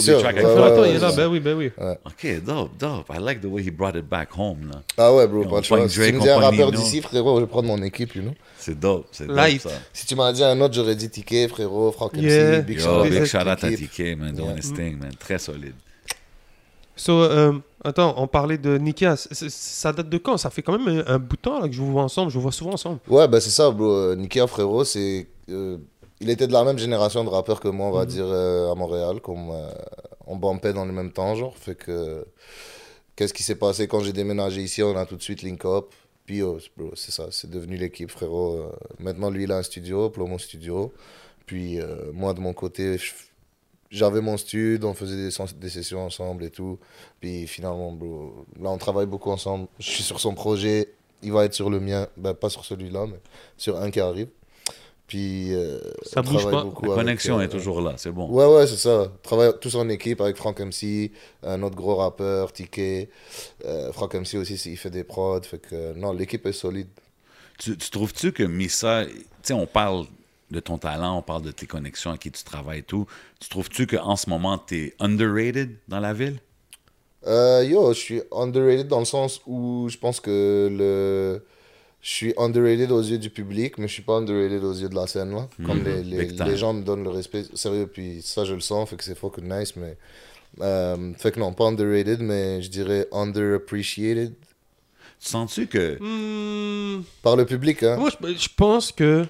sûr, 0.00 0.16
des 0.16 0.22
tracks 0.22 0.36
ouais, 0.36 0.44
Attends, 0.44 0.54
ouais, 0.54 0.66
attends, 0.66 0.80
ouais, 0.82 0.90
il 0.90 0.96
est 0.96 0.98
là, 1.00 1.10
ouais. 1.10 1.16
ben 1.16 1.26
oui, 1.26 1.40
ben 1.40 1.56
oui. 1.56 1.70
OK, 2.06 2.44
dope, 2.44 2.70
dope. 2.78 3.06
I 3.12 3.18
like 3.20 3.40
the 3.40 3.46
way 3.46 3.62
he 3.62 3.70
brought 3.70 3.96
it 3.96 4.08
back 4.08 4.28
home, 4.36 4.70
là. 4.72 4.82
Ah 4.96 5.12
ouais, 5.12 5.26
bro, 5.26 5.42
On 5.44 5.48
pas 5.50 5.60
de 5.60 5.64
choix. 5.64 5.88
Si 5.88 5.94
tu 6.00 6.12
me 6.12 6.20
dis 6.20 6.28
un 6.28 6.38
rappeur 6.38 6.70
d'ici, 6.72 7.00
frérot, 7.00 7.36
je 7.36 7.40
vais 7.44 7.48
prendre 7.50 7.68
mon 7.68 7.82
équipe, 7.82 8.14
you 8.14 8.22
know. 8.22 8.32
C'est 8.58 8.78
dope, 8.78 9.06
c'est 9.10 9.26
dope, 9.26 9.36
Light. 9.36 9.62
ça. 9.62 9.70
Si 9.92 10.06
tu 10.06 10.14
m'as 10.14 10.32
dit 10.32 10.44
un 10.44 10.60
autre, 10.60 10.74
j'aurais 10.74 10.94
dit 10.94 11.08
Ticket, 11.10 11.48
frérot, 11.48 11.90
Frank 11.92 12.12
Yeah. 12.14 12.58
MC, 12.60 12.66
Big 12.66 12.78
Yo, 12.78 12.84
Shout 12.84 13.02
big 13.10 13.20
out. 13.22 13.26
shout 13.26 13.38
out 13.38 13.64
à. 13.64 13.70
TK, 13.70 14.16
man, 14.18 14.34
doing 14.34 14.56
his 14.56 14.72
thing, 14.74 14.98
man. 14.98 15.12
Très 15.18 15.38
solide. 15.38 15.74
So, 16.96 17.22
euh, 17.22 17.52
attends, 17.84 18.14
on 18.16 18.26
parlait 18.26 18.58
de 18.58 18.76
Nikia. 18.78 19.16
C- 19.16 19.28
c- 19.34 19.46
Ça 19.50 19.92
date 19.92 20.08
de 20.08 20.18
quand? 20.18 20.36
Ça 20.36 20.50
fait 20.50 20.62
quand 20.62 20.78
même 20.78 21.04
un, 21.06 21.18
bout 21.18 21.36
de 21.36 21.40
temps 21.40 21.60
là, 21.60 21.68
que 21.68 21.74
je 21.74 21.80
vous 21.80 21.90
vois 21.92 22.02
ensemble. 22.02 22.30
Je 22.30 22.36
vous 22.36 22.42
vois 22.42 22.52
souvent 22.52 22.72
ensemble. 22.74 22.98
Ouais, 23.08 23.26
bah 23.28 23.40
c'est 23.40 23.50
ça, 23.50 23.70
bro. 23.70 23.90
Euh, 23.90 24.16
Nikia, 24.16 24.46
frérot, 24.46 24.84
c'est. 24.84 25.26
euh, 25.50 25.78
il 26.20 26.28
était 26.30 26.46
de 26.46 26.52
la 26.52 26.64
même 26.64 26.78
génération 26.78 27.24
de 27.24 27.30
rappeurs 27.30 27.60
que 27.60 27.68
moi, 27.68 27.86
on 27.86 27.92
va 27.92 28.04
dire, 28.06 28.26
euh, 28.26 28.70
à 28.70 28.74
Montréal. 28.74 29.20
Comme, 29.20 29.50
euh, 29.50 29.70
on 30.26 30.36
bumpait 30.36 30.72
dans 30.72 30.84
le 30.84 30.92
même 30.92 31.12
temps, 31.12 31.34
genre. 31.34 31.56
Fait 31.56 31.74
que. 31.74 32.24
Qu'est-ce 33.16 33.34
qui 33.34 33.42
s'est 33.42 33.54
passé? 33.56 33.86
Quand 33.88 34.00
j'ai 34.00 34.12
déménagé 34.14 34.62
ici 34.62 34.82
On 34.82 34.96
a 34.96 35.04
tout 35.06 35.16
de 35.16 35.22
suite 35.22 35.42
link 35.42 35.64
up. 35.64 35.86
Puis, 36.26 36.42
oh, 36.42 36.58
bro, 36.76 36.90
c'est 36.94 37.10
ça, 37.10 37.26
c'est 37.32 37.50
devenu 37.50 37.76
l'équipe, 37.76 38.10
frérot. 38.10 38.70
Maintenant, 39.00 39.30
lui, 39.30 39.44
il 39.44 39.52
a 39.52 39.56
un 39.56 39.62
studio, 39.62 40.10
Plomo 40.10 40.38
Studio. 40.38 40.92
Puis, 41.44 41.78
moi, 42.12 42.34
de 42.34 42.40
mon 42.40 42.52
côté, 42.52 42.98
je- 42.98 43.12
j'avais 43.90 44.20
mon 44.20 44.36
studio, 44.36 44.88
on 44.88 44.94
faisait 44.94 45.30
des, 45.54 45.68
sessions 45.68 46.04
ensemble 46.04 46.44
et 46.44 46.50
tout. 46.50 46.78
Puis, 47.20 47.46
finalement, 47.46 47.92
bro, 47.92 48.46
là, 48.60 48.70
on 48.70 48.78
travaille 48.78 49.06
beaucoup 49.06 49.30
ensemble. 49.30 49.66
Je 49.78 49.90
suis 49.90 50.02
sur 50.02 50.20
son 50.20 50.34
projet, 50.34 50.92
il 51.22 51.32
va 51.32 51.44
être 51.44 51.54
sur 51.54 51.70
le 51.70 51.80
mien. 51.80 52.06
Ben, 52.16 52.34
pas 52.34 52.48
sur 52.48 52.64
celui-là, 52.64 53.06
mais 53.06 53.20
sur 53.56 53.78
un 53.80 53.90
qui 53.90 54.00
arrive. 54.00 54.28
Puis, 55.08 55.52
euh, 55.54 55.80
Ça 56.04 56.20
on 56.20 56.22
bouge 56.22 56.44
pas. 56.44 56.52
La 56.52 56.60
avec, 56.60 56.74
connexion 56.74 57.40
euh, 57.40 57.42
est 57.42 57.48
toujours 57.48 57.80
là, 57.80 57.94
c'est 57.96 58.12
bon. 58.12 58.30
Ouais, 58.30 58.46
ouais, 58.46 58.68
c'est 58.68 58.76
ça. 58.76 59.10
Travaille 59.24 59.50
tous 59.60 59.74
en 59.74 59.88
équipe 59.88 60.20
avec 60.20 60.36
Frank 60.36 60.60
MC, 60.60 61.10
un 61.42 61.60
autre 61.64 61.74
gros 61.74 61.96
rappeur, 61.96 62.52
Ticket. 62.52 63.08
Euh, 63.64 63.92
Frank 63.92 64.14
MC 64.14 64.36
aussi, 64.36 64.54
il 64.66 64.76
fait 64.76 64.90
des 64.90 65.02
prods. 65.02 65.42
Fait 65.42 65.58
que, 65.58 65.94
non, 65.94 66.12
l'équipe 66.12 66.46
est 66.46 66.52
solide. 66.52 66.86
Tu, 67.58 67.76
tu 67.76 67.90
trouves-tu 67.90 68.30
que 68.30 68.44
Missa, 68.44 69.04
tu 69.04 69.12
sais, 69.42 69.52
on 69.52 69.66
parle 69.66 70.06
de 70.50 70.60
ton 70.60 70.78
talent, 70.78 71.18
on 71.18 71.22
parle 71.22 71.42
de 71.42 71.52
tes 71.52 71.66
connexions 71.66 72.10
à 72.10 72.18
qui 72.18 72.30
tu 72.30 72.42
travailles 72.44 72.80
et 72.80 72.82
tout. 72.82 73.06
Tu 73.40 73.48
trouves-tu 73.48 73.86
qu'en 73.86 74.16
ce 74.16 74.28
moment, 74.28 74.58
tu 74.58 74.76
es 74.76 74.94
underrated 74.98 75.76
dans 75.88 76.00
la 76.00 76.12
ville? 76.12 76.40
Euh, 77.26 77.64
yo, 77.64 77.92
je 77.92 77.98
suis 77.98 78.22
underrated 78.32 78.88
dans 78.88 79.00
le 79.00 79.04
sens 79.04 79.40
où 79.46 79.88
je 79.88 79.98
pense 79.98 80.20
que 80.20 80.68
le. 80.70 81.44
Je 82.02 82.08
suis 82.08 82.34
underrated 82.38 82.90
aux 82.92 83.02
yeux 83.02 83.18
du 83.18 83.28
public, 83.28 83.76
mais 83.76 83.86
je 83.86 83.92
suis 83.92 84.02
pas 84.02 84.14
underrated 84.14 84.64
aux 84.64 84.72
yeux 84.72 84.88
de 84.88 84.94
la 84.94 85.06
scène. 85.06 85.32
Là. 85.34 85.48
Comme 85.66 85.84
les, 85.84 86.02
les, 86.02 86.56
gens 86.56 86.72
me 86.72 86.82
donnent 86.82 87.04
le 87.04 87.10
respect. 87.10 87.44
Sérieux, 87.52 87.86
puis 87.86 88.22
ça, 88.22 88.46
je 88.46 88.54
le 88.54 88.60
sens, 88.60 88.88
fait 88.88 88.96
que 88.96 89.04
c'est 89.04 89.14
fucking 89.14 89.44
nice. 89.44 89.76
Mais, 89.76 89.98
euh, 90.62 91.12
fait 91.18 91.30
que 91.30 91.38
non, 91.38 91.52
pas 91.52 91.66
underrated, 91.66 92.20
mais 92.22 92.62
je 92.62 92.70
dirais 92.70 93.06
underappreciated 93.12 94.32
Tu 94.32 95.28
sens-tu 95.28 95.66
que. 95.66 95.98
Hmm, 96.00 97.02
par 97.22 97.36
le 97.36 97.44
public. 97.44 97.82
Hein. 97.82 97.96
Moi, 97.96 98.08
je, 98.08 98.34
je 98.34 98.48
pense 98.56 98.92
que. 98.92 99.26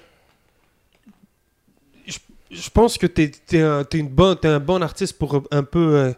Je, 2.51 2.69
pense 2.69 2.97
que 2.97 3.07
t'es 3.07 3.31
es 3.53 3.61
un, 3.61 3.83
une 3.93 4.09
bonne, 4.09 4.35
t'es 4.37 4.47
un 4.49 4.59
bon 4.59 4.81
artiste 4.81 5.17
pour 5.17 5.43
un 5.51 5.63
peu 5.63 5.95
euh, 5.95 6.13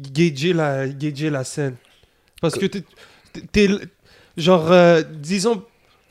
gager, 0.00 0.52
la, 0.52 0.88
gager 0.88 1.30
la 1.30 1.44
scène. 1.44 1.76
Parce 2.40 2.54
que 2.56 2.66
t'es. 2.66 2.82
t'es- 3.52 3.68
genre, 4.36 4.70
euh, 4.72 5.02
disons, 5.02 5.62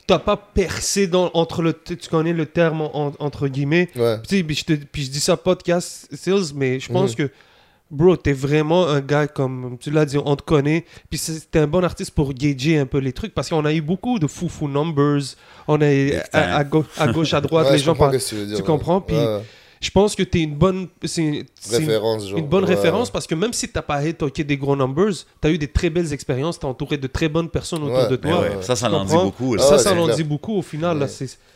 t'as 0.06 0.18
pas 0.18 0.36
percé 0.36 1.06
dans, 1.06 1.30
entre 1.34 1.62
le. 1.62 1.72
Tu 1.74 1.96
connais 2.10 2.32
le 2.32 2.46
terme 2.46 2.80
en- 2.82 3.12
entre 3.18 3.48
guillemets. 3.48 3.90
Ouais. 3.96 4.18
Tu 4.22 4.38
sais, 4.38 4.42
puis 4.42 4.54
je, 4.56 4.64
te- 4.64 4.72
puis 4.84 5.04
je 5.04 5.10
dis 5.10 5.20
ça 5.20 5.36
podcast 5.36 6.08
sales, 6.14 6.54
mais 6.54 6.80
je 6.80 6.90
pense 6.90 7.10
Mhm. 7.10 7.16
que, 7.28 7.32
bro, 7.90 8.16
t'es 8.16 8.32
vraiment 8.32 8.86
un 8.88 9.00
gars 9.00 9.26
comme 9.26 9.76
tu 9.78 9.90
l'as 9.90 10.04
dit, 10.04 10.18
on 10.24 10.36
te 10.36 10.42
connaît. 10.42 10.84
Puis 11.10 11.20
t'es 11.50 11.58
un 11.60 11.66
bon 11.66 11.84
artiste 11.84 12.10
pour 12.12 12.32
gager 12.32 12.78
un 12.78 12.86
peu 12.86 12.98
les 12.98 13.12
trucs 13.12 13.34
parce 13.34 13.48
qu'on 13.48 13.64
a 13.64 13.72
eu 13.72 13.80
beaucoup 13.82 14.18
de 14.18 14.26
foufou 14.26 14.68
numbers. 14.68 15.22
On 15.68 15.80
a 15.80 15.86
à, 16.32 16.56
à 16.56 16.64
gauche, 16.64 16.86
à 16.98 17.08
gauche, 17.08 17.34
à 17.34 17.40
droite, 17.40 17.66
Ouais, 17.70 17.72
les 17.72 17.78
gens 17.78 17.94
parlent. 17.94 18.18
tu 18.18 18.34
veux 18.34 18.46
dire. 18.46 18.56
tu 18.56 18.62
ouais. 18.62 18.66
comprends, 18.66 19.00
puis- 19.00 19.16
Ouais, 19.16 19.42
je 19.80 19.90
pense 19.90 20.14
que 20.16 20.22
t'es 20.22 20.40
une 20.40 20.54
bonne, 20.54 20.88
c'est 21.04 21.22
une- 21.22 21.44
Référence, 21.70 22.26
genre. 22.28 22.38
une 22.38 22.46
bonne 22.46 22.64
Ouais. 22.64 22.74
référence 22.74 23.10
parce 23.10 23.26
que 23.26 23.34
même 23.34 23.52
si 23.52 23.68
t'as 23.68 23.82
pas 23.82 24.00
ok, 24.22 24.40
des 24.40 24.56
gros 24.56 24.74
numbers, 24.74 25.12
t'as 25.42 25.50
eu 25.50 25.58
des 25.58 25.68
très 25.68 25.90
belles 25.90 26.10
expériences, 26.12 26.58
t'es 26.58 26.64
entouré 26.64 26.96
de 26.96 27.06
très 27.06 27.28
bonnes 27.28 27.50
personnes 27.50 27.82
autour 27.82 27.98
Ouais, 28.04 28.08
de 28.08 28.16
toi. 28.16 28.40
ouais, 28.40 28.62
ça, 28.62 28.76
ça 28.76 28.88
Tu 28.88 28.94
en 28.94 29.04
dit 29.04 29.12
beaucoup. 29.14 29.54
là. 29.56 29.62
Ah 29.62 29.68
ça, 29.68 29.72
ouais, 29.76 29.82
ça 29.82 29.90
c'est 29.90 29.98
en 29.98 30.04
clair. 30.06 30.16
dit 30.16 30.24
beaucoup 30.24 30.54
au 30.56 30.62
final. 30.62 30.98
Là. 30.98 31.06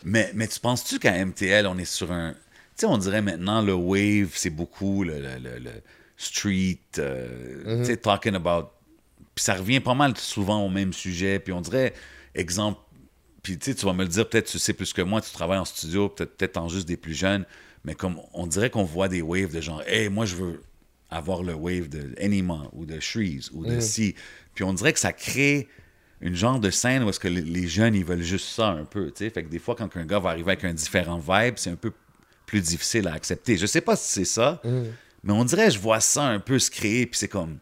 Mais, 0.05 0.31
mais 0.35 0.47
tu 0.47 0.61
penses-tu 0.61 0.99
qu'à 0.99 1.13
MTL, 1.25 1.67
on 1.67 1.79
est 1.79 1.87
sur 1.87 2.13
un. 2.13 2.33
Tu 2.33 2.37
sais, 2.77 2.87
on 2.87 2.99
dirait 2.99 3.23
maintenant 3.23 3.63
le 3.63 3.73
wave, 3.73 4.29
c'est 4.35 4.51
beaucoup 4.51 5.05
le, 5.05 5.15
le- 5.15 5.39
le- 5.43 5.59
le 5.65 5.71
street, 6.19 6.81
euh, 6.99 7.63
sais, 7.85 7.97
talking 7.97 8.35
about. 8.35 8.69
Puis 9.35 9.45
ça 9.45 9.55
revient 9.55 9.81
pas 9.81 9.95
mal 9.95 10.17
souvent 10.19 10.63
au 10.67 10.69
même 10.69 10.93
sujet. 10.93 11.39
Puis 11.39 11.53
on 11.55 11.61
dirait, 11.63 11.95
exemple, 12.35 12.81
puis 13.43 13.57
tu 13.57 13.73
vas 13.73 13.93
me 13.95 14.03
le 14.03 14.09
dire, 14.09 14.29
peut-être 14.29 14.49
tu 14.51 14.59
sais 14.59 14.73
plus 14.75 14.93
que 14.93 15.01
moi, 15.01 15.21
tu 15.23 15.31
travailles 15.31 15.59
en 15.61 15.65
studio, 15.65 16.09
peut-être 16.11 16.37
peut-être 16.37 16.57
en 16.59 16.69
juste 16.69 16.87
des 16.89 16.97
plus 16.97 17.15
jeunes, 17.15 17.47
mais 17.85 17.95
comme 17.95 18.21
on 18.35 18.47
dirait 18.47 18.69
qu'on 18.69 18.85
voit 18.85 19.09
des 19.09 19.23
waves 19.23 19.55
de 19.55 19.61
genre, 19.61 19.83
hey, 19.87 20.09
moi 20.11 20.27
je 20.27 20.35
veux 20.35 20.61
avoir 21.09 21.43
le 21.43 21.55
wave 21.55 21.89
de 21.89 22.13
Enima 22.21 22.65
ou 22.73 22.85
de 22.85 22.99
Shreeze 23.01 23.51
ou 23.55 23.65
de 23.65 23.77
Si. 23.81 24.15
Puis 24.55 24.65
on 24.65 24.75
dirait 24.75 24.93
que 24.93 24.99
ça 24.99 25.13
crée 25.13 25.69
une 26.21 26.35
genre 26.35 26.59
de 26.59 26.71
scène 26.71 27.05
où 27.05 27.09
est-ce 27.09 27.21
que 27.21 27.29
les- 27.29 27.41
les 27.43 27.69
jeunes, 27.69 27.95
ils 27.95 28.05
veulent 28.05 28.23
juste 28.23 28.49
ça 28.49 28.67
un 28.71 28.85
peu, 28.85 29.07
tu 29.13 29.25
sais. 29.25 29.31
Fait 29.31 29.45
que 29.45 29.49
des 29.49 29.61
fois, 29.61 29.77
quand 29.77 29.97
un 29.97 30.05
gars 30.05 30.19
va 30.19 30.31
arriver 30.31 30.51
avec 30.51 30.65
un 30.65 30.75
différent 30.75 31.19
vibe, 31.19 31.55
c'est 31.59 31.71
un 31.71 31.77
peu 31.77 31.93
plus 32.45 32.61
difficile 32.61 33.07
à 33.07 33.13
accepter. 33.13 33.57
Je 33.57 33.67
sais 33.67 33.81
pas 33.81 33.95
si 33.95 34.13
c'est 34.13 34.25
ça, 34.25 34.61
mais 35.23 35.33
on 35.33 35.45
dirait, 35.45 35.71
je 35.71 35.79
vois 35.79 36.01
ça 36.01 36.25
un 36.25 36.41
peu 36.41 36.59
se 36.59 36.71
créer, 36.71 37.07
puis 37.07 37.19
c'est 37.19 37.29
comme... 37.29 37.59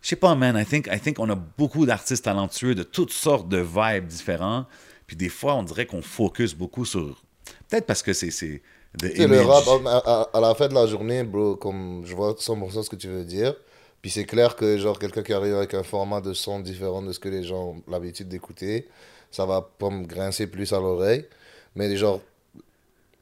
Je 0.00 0.08
sais 0.08 0.16
pas, 0.16 0.34
man, 0.34 0.56
I 0.56 0.64
think, 0.64 0.88
I 0.92 1.00
think 1.00 1.18
on 1.18 1.28
a 1.28 1.34
beaucoup 1.34 1.84
d'artistes 1.84 2.24
talentueux 2.24 2.74
de 2.74 2.82
toutes 2.84 3.12
sortes 3.12 3.48
de 3.48 3.58
vibes 3.58 4.06
différents, 4.06 4.66
puis 5.06 5.16
des 5.16 5.28
fois, 5.28 5.54
on 5.54 5.62
dirait 5.62 5.86
qu'on 5.86 6.02
focus 6.02 6.54
beaucoup 6.54 6.84
sur... 6.84 7.22
Peut-être 7.68 7.86
parce 7.86 8.02
que 8.02 8.12
c'est... 8.12 8.30
c'est 8.30 8.62
le 9.02 9.40
rap, 9.42 9.64
à, 9.86 9.98
à- 9.98 10.30
à 10.32 10.40
la 10.40 10.54
fin 10.54 10.68
de 10.68 10.74
la 10.74 10.86
journée, 10.86 11.24
bro, 11.24 11.56
comme 11.56 12.02
je 12.06 12.14
vois 12.14 12.32
100% 12.32 12.82
ce 12.84 12.90
que 12.90 12.96
tu 12.96 13.08
veux 13.08 13.24
dire. 13.24 13.54
Puis 14.00 14.12
c'est 14.12 14.24
clair 14.24 14.54
que, 14.54 14.78
genre, 14.78 14.98
quelqu'un 14.98 15.22
qui 15.24 15.32
arrive 15.32 15.56
avec 15.56 15.74
un 15.74 15.82
format 15.82 16.20
de 16.20 16.32
son 16.32 16.60
différent 16.60 17.02
de 17.02 17.12
ce 17.12 17.18
que 17.18 17.28
les 17.28 17.42
gens 17.42 17.70
ont 17.70 17.82
l'habitude 17.90 18.28
d'écouter, 18.28 18.86
ça 19.32 19.44
va 19.44 19.60
pas 19.60 19.90
me 19.90 20.06
grincer 20.06 20.46
plus 20.46 20.72
à 20.72 20.78
l'oreille. 20.78 21.26
Mais, 21.74 21.94
genre, 21.96 22.20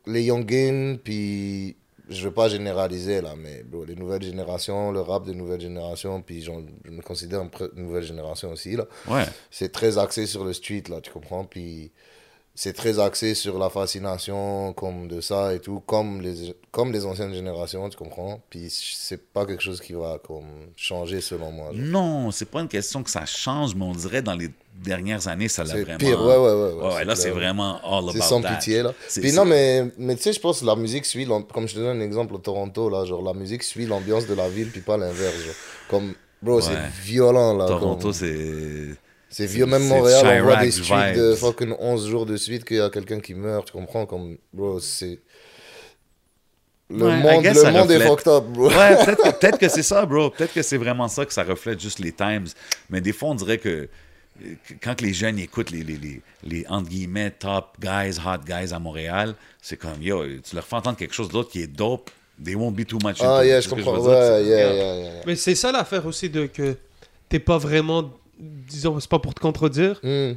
les 0.07 0.25
youngins, 0.25 0.99
puis 1.03 1.77
je 2.09 2.23
veux 2.25 2.31
pas 2.33 2.49
généraliser 2.49 3.21
là, 3.21 3.35
mais 3.37 3.63
bro, 3.65 3.85
les 3.85 3.95
nouvelles 3.97 4.23
générations, 4.23 4.93
le 4.93 5.01
rap 5.01 5.25
des 5.27 5.35
nouvelles 5.35 5.61
générations, 5.61 6.23
puis 6.23 6.43
je 6.43 6.51
me 6.51 7.03
considère 7.03 7.43
une 7.43 7.83
nouvelle 7.83 8.05
génération 8.05 8.51
aussi, 8.53 8.77
là 8.77 8.87
Ouais. 9.09 9.25
c'est 9.51 9.73
très 9.73 9.99
axé 9.99 10.27
sur 10.27 10.45
le 10.45 10.53
street, 10.53 10.85
là, 10.89 11.01
tu 11.01 11.11
comprends? 11.11 11.45
Puis 11.45 11.91
c'est 12.59 12.73
très 12.73 12.99
axé 12.99 13.35
sur 13.35 13.59
la 13.59 13.69
fascination 13.69 14.73
comme 14.73 15.09
de 15.09 15.21
ça 15.21 15.53
et 15.55 15.61
tout, 15.61 15.83
comme 15.87 16.23
les, 16.23 16.57
comme 16.71 16.91
les 16.91 17.05
anciennes 17.05 17.35
générations, 17.35 17.87
tu 17.91 17.97
comprends? 17.99 18.41
Puis 18.49 18.69
c'est 18.71 19.23
pas 19.31 19.45
quelque 19.45 19.63
chose 19.63 19.81
qui 19.81 19.93
va 19.93 20.19
comme 20.27 20.71
changer 20.75 21.21
selon 21.21 21.53
moi. 21.53 21.67
genre. 21.73 21.83
Non, 21.85 22.31
c'est 22.31 22.47
pas 22.51 22.61
une 22.63 22.69
question 22.69 23.03
que 23.03 23.11
ça 23.11 23.27
change, 23.27 23.75
mais 23.75 23.85
on 23.85 23.93
dirait 23.93 24.23
dans 24.23 24.35
les 24.35 24.49
dernières 24.75 25.29
années, 25.29 25.49
ça 25.49 25.65
l'a 25.65 25.75
vraiment... 25.83 25.99
pire, 25.99 26.19
ouais, 26.21 26.37
ouais, 26.37 26.73
ouais. 26.73 26.95
ouais, 26.95 27.05
là, 27.05 27.15
c'est 27.15 27.31
vraiment 27.31 27.79
all 27.85 28.09
about 28.09 28.21
sans 28.23 28.41
that. 28.41 28.55
pitié, 28.55 28.83
là. 28.83 28.93
Puis 29.15 29.33
non, 29.33 29.45
mais, 29.45 29.85
mais 29.99 30.17
tu 30.17 30.23
sais, 30.23 30.33
je 30.33 30.41
pense 30.41 30.61
que 30.61 30.65
la 30.67 30.77
musique 30.77 31.05
suit, 31.05 31.27
comme 31.53 31.69
je 31.69 31.75
te 31.75 31.79
donne 31.79 31.99
un 32.01 32.05
exemple 32.05 32.35
au 32.35 32.39
Toronto, 32.39 32.89
là, 32.89 33.05
genre 33.05 33.23
la 33.23 33.35
musique 33.35 33.63
suit 33.63 33.85
l'ambiance 33.87 34.27
de 34.27 34.35
la 34.35 34.49
ville, 34.49 34.71
puis 34.71 34.81
pas 34.81 34.97
l'inverse. 34.97 35.35
Comme, 35.91 36.15
bro, 36.43 36.57
Ouais. 36.57 36.63
c'est 36.63 37.03
violent, 37.05 37.55
là. 37.55 37.67
Toronto, 37.67 38.03
comme- 38.05 38.13
c'est... 38.13 38.97
C'est 39.37 39.45
vieux, 39.45 39.67
même 39.67 39.83
c'est 39.83 39.89
Montréal, 39.89 40.41
on 40.41 40.45
voit 40.45 40.57
des 40.65 40.71
streaks 40.71 41.15
de 41.15 41.35
fucking 41.35 41.75
11 41.79 42.09
jours 42.09 42.25
de 42.25 42.39
suite 42.39 42.65
qu'il 42.65 42.79
y 42.79 42.81
a 42.81 42.89
quelqu'un 42.89 43.21
qui 43.21 43.35
meurt, 43.35 43.67
tu 43.67 43.73
comprends? 43.73 44.07
Comme, 44.07 44.39
bro, 44.51 44.81
c'est. 44.81 45.19
Le 46.89 47.05
Ouais, 47.05 47.17
monde, 47.17 47.45
le 47.45 47.73
monde 47.73 47.91
est 47.91 47.97
reflète. 47.97 48.09
fucked 48.09 48.29
up, 48.29 48.45
bro. 48.45 48.69
Ouais, 48.71 48.97
peut-être 49.05 49.59
que, 49.59 49.69
c'est 49.69 49.83
ça, 49.83 50.07
bro. 50.07 50.31
Peut-être 50.31 50.55
que 50.55 50.63
c'est 50.63 50.79
vraiment 50.79 51.07
ça, 51.09 51.27
que 51.27 51.35
ça 51.35 51.43
reflète 51.45 51.79
juste 51.79 51.99
les 51.99 52.13
times. 52.13 52.47
Mais 52.89 53.03
des 53.03 53.13
fois, 53.13 53.29
on 53.29 53.35
dirait 53.35 53.59
que, 53.59 53.91
que 54.41 54.75
quand 54.83 55.03
les 55.03 55.13
jeunes 55.13 55.39
écoutent 55.39 55.71
les, 55.71 55.83
les, 55.83 55.99
les, 55.99 56.23
les, 56.43 56.67
entre 56.69 56.89
guillemets, 56.89 57.33
top 57.33 57.77
guys, 57.79 58.17
hot 58.25 58.39
guys 58.47 58.73
à 58.73 58.79
Montréal, 58.79 59.35
c'est 59.61 59.77
comme, 59.77 60.01
yo, 60.01 60.25
tu 60.49 60.55
leur 60.55 60.65
fais 60.65 60.77
entendre 60.77 60.97
quelque 60.97 61.15
chose 61.15 61.29
d'autre 61.29 61.51
qui 61.51 61.61
est 61.61 61.67
dope, 61.67 62.09
they 62.43 62.55
won't 62.55 62.73
be 62.73 62.87
too 62.87 62.99
much 63.05 63.17
Ah, 63.21 63.45
yeah, 63.45 63.61
je 63.61 63.69
comprends. 63.69 63.99
Ouais, 63.99 64.45
yeah, 64.45 64.73
yeah. 64.73 65.11
Mais 65.27 65.37
c'est 65.37 65.55
ça 65.57 65.73
l'affaire 65.73 66.07
aussi 66.07 66.31
de 66.31 66.47
que 66.47 66.77
t'es 67.29 67.41
pas 67.41 67.59
vraiment, 67.59 68.11
disons, 68.39 68.99
c'est 69.01 69.11
pas 69.11 69.19
pour 69.19 69.35
te 69.35 69.41
contredire. 69.41 70.01
Hmm. 70.03 70.33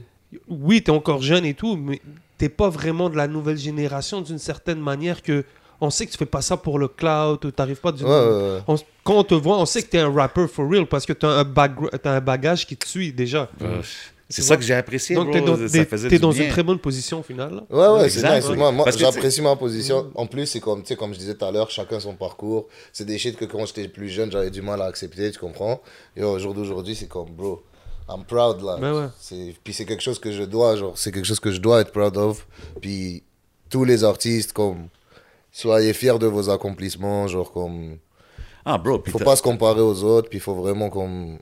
Oui, 0.48 0.82
t'es 0.84 0.92
encore 0.92 1.22
jeune 1.22 1.46
et 1.46 1.54
tout, 1.54 1.76
mais 1.76 2.02
t'es 2.38 2.50
pas 2.50 2.70
vraiment 2.70 3.10
de 3.10 3.16
la 3.18 3.28
nouvelle 3.28 3.58
génération 3.58 4.22
d'une 4.22 4.38
certaine 4.38 4.80
manière 4.80 5.22
que 5.24 5.44
on 5.82 5.90
sait 5.90 6.06
que 6.06 6.12
tu 6.12 6.18
fais 6.18 6.26
pas 6.26 6.42
ça 6.42 6.58
pour 6.58 6.78
le 6.78 6.88
cloud 6.90 7.44
ou 7.46 7.52
t'arrives 7.52 7.80
pas 7.80 7.92
d'une... 7.94 8.06
Ouais, 8.06 8.12
ouais, 8.12 8.28
ouais. 8.56 8.60
On- 8.68 8.76
quand 9.04 9.16
on 9.20 9.24
te 9.24 9.34
voit, 9.34 9.58
on 9.58 9.66
sait 9.66 9.82
que 9.82 9.88
t'es 9.88 9.98
un 10.00 10.12
rapper 10.14 10.46
for 10.48 10.70
real 10.70 10.86
parce 10.86 11.06
que 11.06 11.14
t'as 11.14 11.30
un, 11.40 11.44
backgr- 11.44 11.98
t'as 12.04 12.18
un 12.18 12.20
bagage 12.22 12.68
qui 12.68 12.76
te 12.76 12.86
suit 12.86 13.12
déjà. 13.14 13.50
Euh, 13.62 13.82
C'est 14.28 14.42
ça 14.44 14.56
que 14.58 14.62
j'ai 14.62 14.74
apprécié, 14.76 15.16
Donc 15.16 15.32
t'es 15.32 15.40
dans, 15.42 15.56
du 15.56 16.20
dans 16.20 16.32
une 16.34 16.50
très 16.50 16.62
bonne 16.64 16.78
position 16.80 17.22
au 17.22 17.24
final. 17.24 17.64
Ouais, 17.72 17.88
ouais, 17.88 18.10
c'est 18.10 18.22
nice. 18.30 18.48
Moi, 18.50 18.86
j'apprécie 18.96 19.42
ma 19.42 19.56
position. 19.56 20.12
En 20.14 20.28
plus, 20.28 20.46
c'est 20.46 20.60
comme, 20.60 20.82
tu 20.84 20.90
sais, 20.90 20.96
comme 20.96 21.14
je 21.14 21.18
disais 21.20 21.34
tout 21.34 21.46
à 21.46 21.52
l'heure, 21.52 21.72
chacun 21.72 22.00
son 22.00 22.14
parcours. 22.14 22.68
C'est 22.94 23.06
des 23.06 23.18
shit 23.18 23.36
que 23.38 23.46
quand 23.46 23.66
j'étais 23.66 23.88
plus 23.88 24.10
jeune, 24.10 24.30
j'avais 24.32 24.52
du 24.52 24.62
mal 24.62 24.82
à 24.82 24.86
accepter, 24.86 25.32
tu 25.32 25.40
comprends? 25.40 25.82
Et 26.16 26.24
au 26.24 26.38
jour 26.38 26.54
d'aujourd'hui, 26.54 26.94
c'est 26.94 27.08
comme, 27.08 27.30
bro, 27.30 27.64
I'm 28.10 28.24
proud, 28.26 28.62
là. 28.64 28.78
Ben 28.80 28.94
ouais. 28.94 29.08
C'est- 29.20 29.56
Puis 29.64 29.74
c'est 29.74 29.86
quelque 29.86 30.02
chose 30.02 30.20
que 30.20 30.32
je 30.32 30.44
dois, 30.44 30.76
genre, 30.76 30.98
c'est 30.98 31.12
quelque 31.12 31.26
chose 31.28 31.40
que 31.40 31.52
je 31.52 31.60
dois 31.60 31.82
être 31.82 31.92
proud 31.92 32.18
of. 32.18 32.48
Puis 32.82 33.24
tous 33.70 33.84
les 33.86 34.04
artistes, 34.04 34.52
comme, 34.54 34.88
soyez 35.52 35.94
fiers 35.94 36.18
de 36.20 36.26
vos 36.28 36.50
accomplissements, 36.50 37.28
genre, 37.28 37.52
comme, 37.52 37.98
Ah, 38.66 38.78
bro, 38.78 39.00
puis 39.00 39.12
faut 39.12 39.20
pas 39.20 39.36
se 39.36 39.42
comparer 39.42 39.82
aux 39.82 40.04
autres, 40.04 40.30
puis 40.30 40.38
il 40.38 40.42
faut 40.42 40.54
vraiment, 40.54 40.90
comme, 40.90 41.40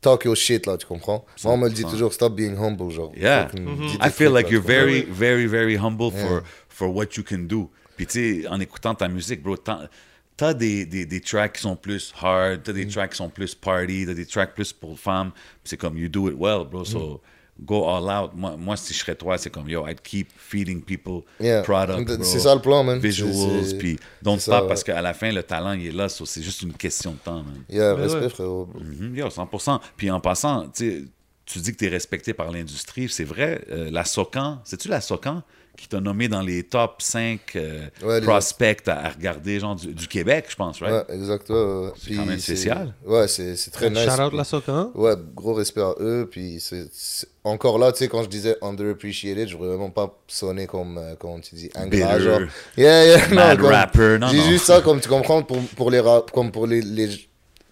talk 0.00 0.24
your 0.24 0.36
shit, 0.36 0.66
là, 0.66 0.76
tu 0.76 0.86
comprends? 0.86 1.24
Moi, 1.44 1.52
on 1.52 1.56
me 1.56 1.68
le 1.68 1.74
dit 1.74 1.82
100%. 1.82 1.90
toujours, 1.90 2.12
stop 2.12 2.34
being 2.34 2.56
humble, 2.56 2.90
genre. 2.90 3.12
Yeah. 3.16 3.46
Tes 3.52 3.58
I 3.60 4.10
feel 4.10 4.28
trucs, 4.28 4.32
like 4.34 4.46
là, 4.46 4.50
you're 4.52 4.62
very, 4.64 5.02
very, 5.02 5.46
very 5.46 5.76
humble 5.76 6.10
for, 6.10 6.18
Yeah. 6.30 6.42
for 6.68 6.88
what 6.94 7.16
you 7.16 7.22
can 7.24 7.40
do. 7.46 7.70
Puis 7.96 8.06
tu 8.06 8.42
sais, 8.42 8.48
en 8.48 8.58
écoutant 8.60 8.94
ta 8.94 9.08
musique, 9.08 9.42
bro, 9.42 9.56
t'as- 9.56 9.88
t'as 10.36 10.54
des, 10.54 10.86
des, 10.86 11.06
des 11.06 11.20
tracks 11.20 11.52
qui 11.54 11.60
sont 11.62 11.76
plus 11.76 12.12
hard, 12.20 12.62
t'as 12.64 12.72
des 12.72 12.86
Mm. 12.86 12.90
tracks 12.90 13.10
qui 13.10 13.16
sont 13.16 13.28
plus 13.28 13.54
party, 13.54 14.04
t'as 14.06 14.14
des 14.14 14.26
tracks 14.26 14.54
plus 14.54 14.72
pour 14.72 14.98
femmes. 14.98 15.30
C'est 15.64 15.76
comme, 15.76 15.96
you 15.98 16.08
do 16.08 16.28
it 16.28 16.34
well, 16.38 16.64
bro. 16.70 16.84
So, 16.84 16.98
Mm. 16.98 17.64
go 17.66 17.86
all 17.88 18.04
out. 18.10 18.30
Moi, 18.34 18.56
moi, 18.56 18.76
si 18.76 18.94
je 18.94 18.98
serais 19.00 19.14
toi, 19.14 19.36
c'est 19.38 19.50
comme, 19.50 19.68
yo, 19.68 19.86
I'd 19.86 20.00
keep 20.02 20.28
feeding 20.36 20.82
people 20.82 21.22
Yeah. 21.38 21.62
product, 21.62 22.06
bro. 22.16 22.24
C'est 22.24 22.40
ça 22.40 22.54
le 22.54 22.60
plan, 22.62 22.82
man. 22.82 22.98
Visuals, 22.98 23.76
puis 23.78 23.98
don't 24.22 24.38
stop 24.38 24.62
ouais. 24.62 24.68
parce 24.68 24.82
qu'à 24.82 25.00
la 25.02 25.12
fin, 25.14 25.30
le 25.30 25.42
talent, 25.42 25.72
il 25.72 25.86
est 25.86 25.92
là. 25.92 26.08
so 26.08 26.24
c'est 26.24 26.42
juste 26.42 26.62
une 26.62 26.72
question 26.72 27.12
de 27.12 27.18
temps, 27.18 27.42
man. 27.44 27.62
Yeah, 27.68 27.94
Mais 27.94 28.02
respect, 28.04 28.20
ouais. 28.22 28.28
frérot. 28.30 28.66
bro. 28.66 28.80
Mhm, 28.82 29.14
yo, 29.16 29.28
100%. 29.30 29.80
Puis 29.96 30.10
en 30.10 30.18
passant, 30.20 30.68
tu 30.70 31.58
dis 31.58 31.72
que 31.72 31.76
tu 31.76 31.84
es 31.86 31.88
respecté 31.88 32.32
par 32.32 32.50
l'industrie, 32.50 33.08
c'est 33.08 33.24
vrai. 33.24 33.62
euh, 33.70 33.90
la 33.90 34.04
Socan, 34.04 34.60
c'est-tu 34.64 34.88
la 34.88 35.00
Socan? 35.00 35.42
Qui 35.76 35.88
t'a 35.88 36.00
nommé 36.00 36.28
dans 36.28 36.42
les 36.42 36.62
top 36.62 37.00
5 37.02 37.40
euh, 37.56 37.86
Ouais, 38.04 38.20
les- 38.20 38.26
prospects 38.26 38.86
à, 38.86 39.06
à 39.06 39.08
regarder, 39.08 39.58
genre 39.58 39.74
du, 39.74 39.88
du 39.94 40.06
Québec, 40.06 40.44
je 40.48 40.54
pense, 40.54 40.80
right? 40.80 41.08
Ouais, 41.08 41.14
exact. 41.16 41.48
ouais, 41.50 41.56
ouais. 41.56 41.90
Puis 42.04 42.16
quand 42.16 42.26
même 42.26 42.38
spécial. 42.38 42.94
Ouais, 43.04 43.26
c'est 43.26 43.56
c'est 43.56 43.70
très 43.70 43.90
nice. 43.90 44.04
Shout 44.04 44.20
out 44.22 44.32
la 44.34 44.44
Soca. 44.44 44.70
hein? 44.72 44.90
Ouais, 44.94 45.14
gros 45.34 45.54
respect 45.54 45.80
à 45.80 45.94
eux. 45.98 46.28
Puis 46.30 46.58
c'est 46.60 46.86
c'est- 46.92 47.26
encore 47.42 47.78
là, 47.78 47.90
tu 47.90 47.98
sais, 47.98 48.08
quand 48.08 48.22
je 48.22 48.28
disais 48.28 48.56
underappreciated, 48.62 49.48
je 49.48 49.56
voulais 49.56 49.70
vraiment 49.70 49.90
pas 49.90 50.16
sonner 50.28 50.66
comme, 50.66 50.98
euh, 50.98 51.14
comment 51.18 51.40
tu 51.40 51.54
dis, 51.56 51.70
ingrat. 51.74 51.88
Bitter. 52.18 52.20
Genre. 52.24 52.40
Yeah, 52.76 53.04
yeah, 53.06 53.28
Mad 53.28 53.58
comme- 53.58 53.66
rapper, 53.70 54.18
non, 54.20 54.28
J'ai 54.28 54.38
non. 54.38 54.44
juste 54.50 54.66
ça, 54.66 54.80
comme 54.82 55.00
tu 55.00 55.08
comprends, 55.08 55.42
pour, 55.42 55.58
pour 55.76 55.90
les 55.90 55.98
rap, 56.00 56.30
comme 56.30 56.52
pour 56.52 56.66
les, 56.68 56.82
les 56.82 57.08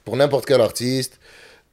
pour 0.04 0.16
n'importe 0.16 0.46
quel 0.46 0.60
artiste. 0.62 1.19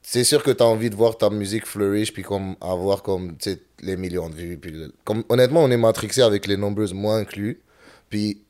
C'est 0.09 0.23
sûr 0.23 0.41
que 0.41 0.51
tu 0.51 0.63
as 0.63 0.65
envie 0.65 0.89
de 0.89 0.95
voir 0.95 1.17
ta 1.17 1.29
musique 1.29 1.65
flourish, 1.65 2.13
puis 2.13 2.23
comme 2.23 2.55
avoir 2.61 3.03
comme, 3.03 3.35
les 3.81 3.97
millions 3.97 4.29
de 4.29 4.35
vues. 4.35 4.57
Puis 4.57 4.71
le- 4.71 4.93
comme, 5.03 5.25
honnêtement, 5.27 5.61
on 5.63 5.69
est 5.69 5.75
matrixé 5.75 6.21
avec 6.21 6.47
les 6.47 6.55
nombreuses, 6.55 6.93
moi 6.93 7.17
inclus. 7.17 7.61
Puis 8.09 8.41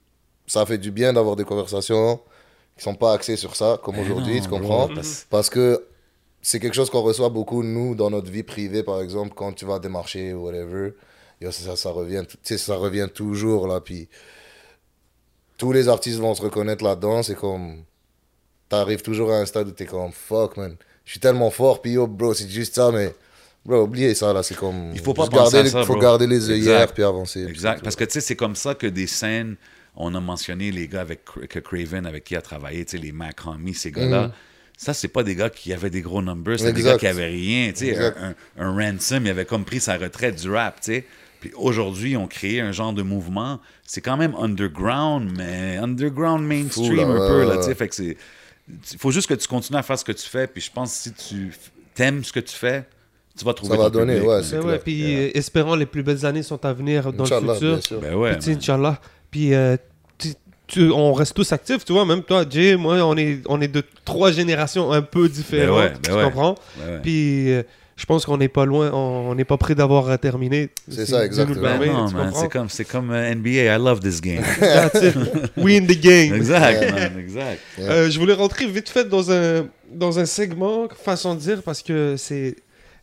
ça 0.45 0.67
fait 0.67 0.77
du 0.77 0.91
bien 0.91 1.13
d'avoir 1.13 1.35
des 1.35 1.45
conversations 1.45 2.21
qui 2.77 2.83
sont 2.83 2.93
pas 2.93 3.13
axées 3.13 3.37
sur 3.37 3.55
ça, 3.55 3.79
comme 3.83 3.97
aujourd'hui, 3.97 4.39
tu 4.39 4.47
comprends? 4.49 4.87
parce- 4.95 5.25
Parce 5.31 5.49
que 5.49 5.83
c'est 6.43 6.59
quelque 6.59 6.75
chose 6.75 6.91
qu'on 6.91 7.01
reçoit 7.01 7.29
beaucoup, 7.29 7.63
nous, 7.63 7.95
dans 7.95 8.11
notre 8.11 8.29
vie 8.29 8.43
privée, 8.43 8.83
par 8.83 9.01
exemple, 9.01 9.33
quand 9.35 9.51
tu 9.53 9.65
vas 9.65 9.79
démarcher 9.79 10.35
ou 10.35 10.43
whatever. 10.45 10.93
Yo, 11.41 11.49
ça, 11.49 11.75
ça, 11.75 11.89
revient, 11.89 12.23
ça 12.43 12.75
revient 12.75 13.07
toujours, 13.11 13.65
là. 13.65 13.81
Puis 13.81 14.09
tous 15.57 15.71
les 15.71 15.87
artistes 15.89 16.19
vont 16.19 16.35
se 16.35 16.41
reconnaître 16.43 16.83
là-dedans. 16.83 17.23
C'est 17.23 17.33
comme. 17.35 17.83
T'arrives 18.69 19.01
toujours 19.01 19.31
à 19.31 19.37
un 19.37 19.45
stade 19.47 19.67
où 19.69 19.71
t'es 19.71 19.85
comme 19.87 20.11
fuck, 20.11 20.55
man. 20.57 20.75
Je 21.07 21.11
suis 21.13 21.19
tellement 21.21 21.49
fort, 21.49 21.81
puis 21.81 21.93
yo, 21.93 22.05
bro, 22.05 22.33
c'est 22.33 22.49
juste 22.49 22.75
ça, 22.75 22.91
mais. 22.91 23.15
Bro, 23.65 23.83
oubliez 23.83 24.13
ça, 24.13 24.33
là. 24.33 24.43
C'est 24.43 24.55
comme. 24.55 24.91
Il 24.93 24.99
faut 24.99 25.13
pas 25.13 25.27
penser 25.27 25.53
garder 25.55 25.69
à 25.69 25.71
ça, 25.71 25.83
faut 25.85 25.93
bro. 25.93 26.01
garder 26.01 26.27
les 26.27 26.49
œillères, 26.51 26.91
puis 26.93 27.01
avancer. 27.03 27.45
Exact. 27.47 27.81
Parce 27.81 27.95
que 27.95 28.03
tu 28.03 28.11
sais, 28.11 28.21
c'est 28.21 28.35
comme 28.35 28.55
ça 28.55 28.75
que 28.75 28.87
des 28.87 29.07
scènes, 29.07 29.55
on 29.95 30.13
a 30.15 30.19
mentionné 30.19 30.69
les 30.69 30.87
gars 30.89 31.01
avec 31.01 31.23
que 31.25 31.59
Craven, 31.59 32.05
avec 32.05 32.25
qui 32.25 32.33
il 32.33 32.37
a 32.37 32.41
travaillé, 32.41 32.83
tu 32.85 32.97
sais, 32.97 33.03
les 33.03 33.13
Mac 33.13 33.45
Homie, 33.47 33.73
ces 33.73 33.91
gars-là. 33.91 34.31
Ça, 34.77 34.93
c'est 34.93 35.07
pas 35.07 35.23
des 35.23 35.33
gars 35.33 35.49
qui 35.49 35.73
avaient 35.73 35.89
des 35.89 36.01
gros 36.01 36.21
numbers, 36.21 36.59
c'est 36.59 36.71
des 36.73 36.83
gars 36.83 36.97
qui 36.97 37.07
avaient 37.07 37.25
rien. 37.25 37.71
Tu 37.71 37.85
sais, 37.85 37.87
Exact. 37.87 38.17
un, 38.21 38.35
un- 38.63 38.71
Ransom, 38.75 39.25
il 39.25 39.29
avait 39.29 39.45
comme 39.45 39.63
pris 39.65 39.79
sa 39.79 39.97
retraite 39.97 40.35
du 40.35 40.51
rap, 40.51 40.81
tu 40.81 40.91
sais. 40.91 41.05
Puis 41.39 41.51
aujourd'hui, 41.55 42.17
on 42.17 42.27
crée 42.27 42.59
un 42.61 42.71
genre 42.71 42.93
de 42.93 43.01
mouvement. 43.01 43.59
C'est 43.85 44.01
quand 44.01 44.17
même 44.17 44.35
underground, 44.39 45.31
mais 45.37 45.77
underground 45.77 46.43
mainstream 46.45 46.87
Fou, 46.91 46.95
là, 46.95 47.03
un 47.07 47.27
peu. 47.27 47.47
Là, 47.47 47.57
tu 47.57 47.63
sais. 47.63 47.75
fait 47.75 47.87
que 47.87 47.95
c'est. 47.95 48.17
Il 48.69 48.99
faut 48.99 49.11
juste 49.11 49.27
que 49.29 49.33
tu 49.33 49.47
continues 49.47 49.79
à 49.79 49.83
faire 49.83 49.97
ce 49.97 50.03
que 50.05 50.11
tu 50.11 50.27
fais. 50.27 50.47
Puis 50.47 50.61
je 50.61 50.71
pense 50.71 50.91
que 50.91 50.97
si 51.03 51.13
tu 51.13 51.53
t'aimes 51.93 52.23
ce 52.23 52.33
que 52.33 52.39
tu 52.39 52.55
fais, 52.55 52.85
tu 53.37 53.45
vas 53.45 53.53
trouver 53.53 53.75
Ça 53.77 53.81
va 53.83 53.89
donner, 53.89 54.15
public. 54.15 54.29
ouais, 54.29 54.37
Ben 54.37 54.43
c'est 54.43 54.59
ouais, 54.59 54.79
puis 54.79 55.15
euh, 55.27 55.29
espérons 55.35 55.75
les 55.75 55.85
plus 55.85 56.03
belles 56.03 56.25
années 56.25 56.43
sont 56.43 56.63
à 56.65 56.73
venir 56.73 57.13
dans 57.13 57.23
Inch'Allah, 57.23 57.47
le 57.47 57.53
futur. 57.53 57.71
bien 57.73 57.81
sûr. 57.81 57.99
Ben 58.01 58.15
ouais. 58.15 58.37
Puis. 58.37 58.51
Inch'Allah. 58.51 58.99
Puis, 59.31 59.53
euh, 59.53 59.77
tu- 60.17 60.33
tu- 60.67 60.91
on 60.91 61.13
reste 61.13 61.33
tous 61.35 61.51
actifs, 61.51 61.85
tu 61.85 61.93
vois. 61.93 62.05
Même 62.05 62.23
toi, 62.23 62.43
Jay, 62.49 62.75
moi, 62.75 62.95
on 63.03 63.15
est, 63.15 63.41
on 63.47 63.61
est 63.61 63.67
de 63.67 63.83
trois 64.05 64.31
générations 64.31 64.91
un 64.91 65.01
peu 65.01 65.29
différentes. 65.29 65.77
Ben 65.77 65.83
ouais, 65.83 65.89
ben 65.91 65.99
tu 66.01 66.11
ouais. 66.13 66.23
comprends? 66.23 66.55
Ouais. 66.79 66.99
Puis, 67.03 67.51
euh, 67.51 67.63
je 67.97 68.05
pense 68.05 68.25
qu'on 68.25 68.37
n'est 68.37 68.47
pas 68.47 68.65
loin, 68.65 68.91
on 68.93 69.35
n'est 69.35 69.43
pas 69.43 69.57
près 69.57 69.75
d'avoir 69.75 70.17
terminé. 70.19 70.69
C'est 70.87 71.05
ça, 71.07 71.25
exactement. 71.25 71.61
Ben 71.77 71.91
non, 71.91 72.09
man, 72.11 72.31
c'est 72.33 72.47
comme, 72.49 72.69
c'est 72.69 72.85
comme 72.85 73.11
euh, 73.11 73.33
NBA. 73.35 73.75
I 73.75 73.77
love 73.79 73.99
this 73.99 74.21
game. 74.21 74.41
That's 74.59 75.01
it. 75.03 75.15
We 75.57 75.77
in 75.81 75.85
the 75.87 75.99
game. 75.99 76.33
exact, 76.35 76.91
man, 76.93 77.17
exact. 77.19 77.59
Euh, 77.79 78.09
je 78.09 78.19
voulais 78.19 78.33
rentrer 78.33 78.67
vite 78.67 78.87
fait 78.87 79.03
dans 79.09 79.31
un, 79.31 79.67
dans 79.91 80.19
un 80.19 80.25
segment, 80.25 80.87
façon 81.03 81.35
de 81.35 81.39
dire, 81.39 81.61
parce 81.63 81.81
que 81.81 82.15
c'est 82.17 82.55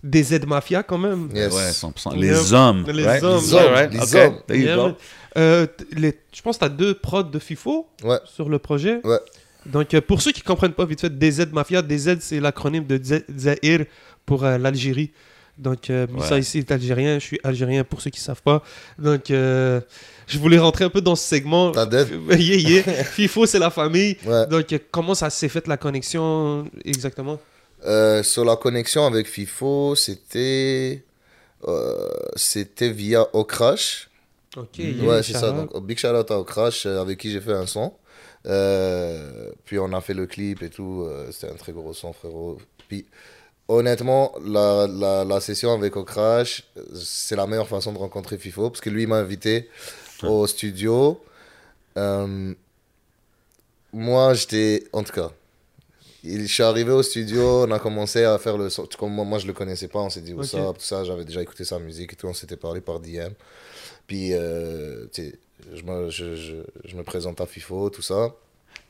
des 0.02 0.32
aides 0.34 0.46
mafia 0.46 0.82
quand 0.82 0.98
même. 0.98 1.28
Yes. 1.34 1.52
Ouais, 1.52 1.70
100%. 1.70 2.12
Yeah. 2.12 2.20
Les 2.20 2.52
hommes. 2.52 2.84
Les 2.92 3.04
right? 3.06 3.22
hommes. 3.22 3.42
Les 3.42 3.54
hommes, 3.54 3.72
right? 3.74 3.92
les 3.92 4.14
hommes. 4.16 4.34
there 4.46 4.56
you 4.58 4.64
Yeah, 4.66 4.76
go. 4.76 4.82
man. 4.84 4.94
Euh, 5.36 5.66
t- 5.66 5.84
les- 5.92 6.14
je 6.32 6.40
pense 6.42 6.56
que 6.56 6.60
tu 6.60 6.66
as 6.66 6.68
deux 6.68 6.94
prods 6.94 7.24
de 7.24 7.38
FIFO 7.40 7.88
Ouais. 8.04 8.18
sur 8.24 8.48
le 8.48 8.58
projet. 8.60 9.00
Ouais. 9.02 9.18
Donc, 9.66 9.92
euh, 9.94 10.00
pour 10.00 10.20
ceux 10.22 10.30
qui 10.30 10.42
ne 10.42 10.44
comprennent 10.46 10.74
pas 10.74 10.84
vite 10.84 11.00
fait, 11.00 11.08
DZ 11.18 11.46
Mafia, 11.52 11.80
DZ, 11.82 12.18
c'est 12.20 12.38
l'acronyme 12.38 12.84
de 12.86 13.00
Za- 13.02 13.24
Zahir 13.36 13.86
pour 14.26 14.44
euh, 14.44 14.58
l'Algérie. 14.58 15.10
Donc, 15.56 15.88
euh, 15.88 16.06
Ouais. 16.08 16.40
ici 16.40 16.58
est 16.58 16.70
algérien, 16.72 17.18
je 17.20 17.24
suis 17.26 17.40
algérien 17.44 17.84
pour 17.84 18.00
ceux 18.00 18.10
qui 18.10 18.18
ne 18.18 18.24
savent 18.24 18.42
pas. 18.42 18.62
Donc, 18.98 19.30
euh, 19.30 19.80
je 20.26 20.38
voulais 20.38 20.58
rentrer 20.58 20.84
un 20.84 20.90
peu 20.90 21.00
dans 21.00 21.14
ce 21.14 21.24
segment. 21.28 21.72
Yeah, 22.30 22.56
yeah. 22.56 22.82
FIFO, 23.04 23.46
c'est 23.46 23.60
la 23.60 23.70
famille. 23.70 24.16
Ouais. 24.26 24.46
Donc, 24.48 24.66
comment 24.90 25.14
ça 25.14 25.30
s'est 25.30 25.48
fait 25.48 25.66
la 25.68 25.76
connexion 25.76 26.68
exactement? 26.84 27.38
Euh, 27.86 28.22
sur 28.24 28.44
la 28.44 28.56
connexion 28.56 29.04
avec 29.06 29.28
FIFO, 29.28 29.94
c'était 29.94 31.04
c'était 32.36 32.90
via 32.90 33.26
Okrash. 33.32 34.10
Ok. 34.56 34.78
ouais, 34.78 34.92
yeah, 34.92 35.22
c'est 35.22 35.32
ça. 35.34 35.50
Donc, 35.50 35.86
big 35.86 35.98
shout 35.98 36.08
out 36.08 36.30
à 36.30 36.38
Okrash 36.38 36.86
avec 36.86 37.18
qui 37.18 37.30
j'ai 37.30 37.40
fait 37.40 37.52
un 37.52 37.66
son. 37.66 37.92
Euh, 38.46 39.50
puis 39.64 39.78
on 39.78 39.92
a 39.92 40.00
fait 40.00 40.14
le 40.14 40.26
clip 40.26 40.62
et 40.62 40.68
tout. 40.70 41.08
C'était 41.30 41.52
un 41.52 41.56
très 41.56 41.72
gros 41.72 41.92
son, 41.94 42.12
frérot. 42.12 42.58
Puis 42.88 43.06
honnêtement, 43.68 44.32
la, 44.44 44.86
la, 44.86 45.24
la 45.24 45.40
session 45.40 45.72
avec 45.72 45.96
Okrash, 45.96 46.64
c'est 46.94 47.36
la 47.36 47.46
meilleure 47.46 47.68
façon 47.68 47.92
de 47.92 47.98
rencontrer 47.98 48.38
FIFO 48.38 48.70
parce 48.70 48.80
que 48.80 48.90
lui 48.90 49.06
m'a 49.06 49.16
invité 49.16 49.68
au 50.22 50.46
studio. 50.46 51.22
Euh, 51.96 52.54
moi, 53.92 54.34
j'étais. 54.34 54.84
En 54.92 55.02
tout 55.02 55.12
cas, 55.12 55.30
il, 56.22 56.46
je 56.46 56.52
suis 56.52 56.62
arrivé 56.62 56.90
au 56.90 57.02
studio, 57.02 57.64
on 57.66 57.70
a 57.70 57.78
commencé 57.78 58.24
à 58.24 58.38
faire 58.38 58.56
le 58.58 58.70
son. 58.70 58.86
Comme 58.98 59.12
moi, 59.12 59.24
moi, 59.24 59.38
je 59.38 59.46
le 59.46 59.52
connaissais 59.52 59.88
pas, 59.88 60.00
on 60.00 60.10
s'est 60.10 60.20
dit, 60.22 60.32
où 60.34 60.40
Ok. 60.40 60.46
ça, 60.46 60.72
tout 60.74 60.80
ça. 60.80 61.04
J'avais 61.04 61.24
déjà 61.24 61.42
écouté 61.42 61.64
sa 61.64 61.78
musique 61.78 62.12
et 62.12 62.16
tout, 62.16 62.26
on 62.26 62.34
s'était 62.34 62.56
parlé 62.56 62.80
par 62.80 63.00
DM. 63.00 63.32
Puis, 64.06 64.32
euh, 64.34 65.06
je 65.72 65.82
me, 65.82 66.10
je, 66.10 66.34
je, 66.36 66.56
je 66.84 66.96
me 66.96 67.02
présente 67.02 67.40
à 67.40 67.46
FIFO, 67.46 67.90
tout 67.90 68.02
ça. 68.02 68.34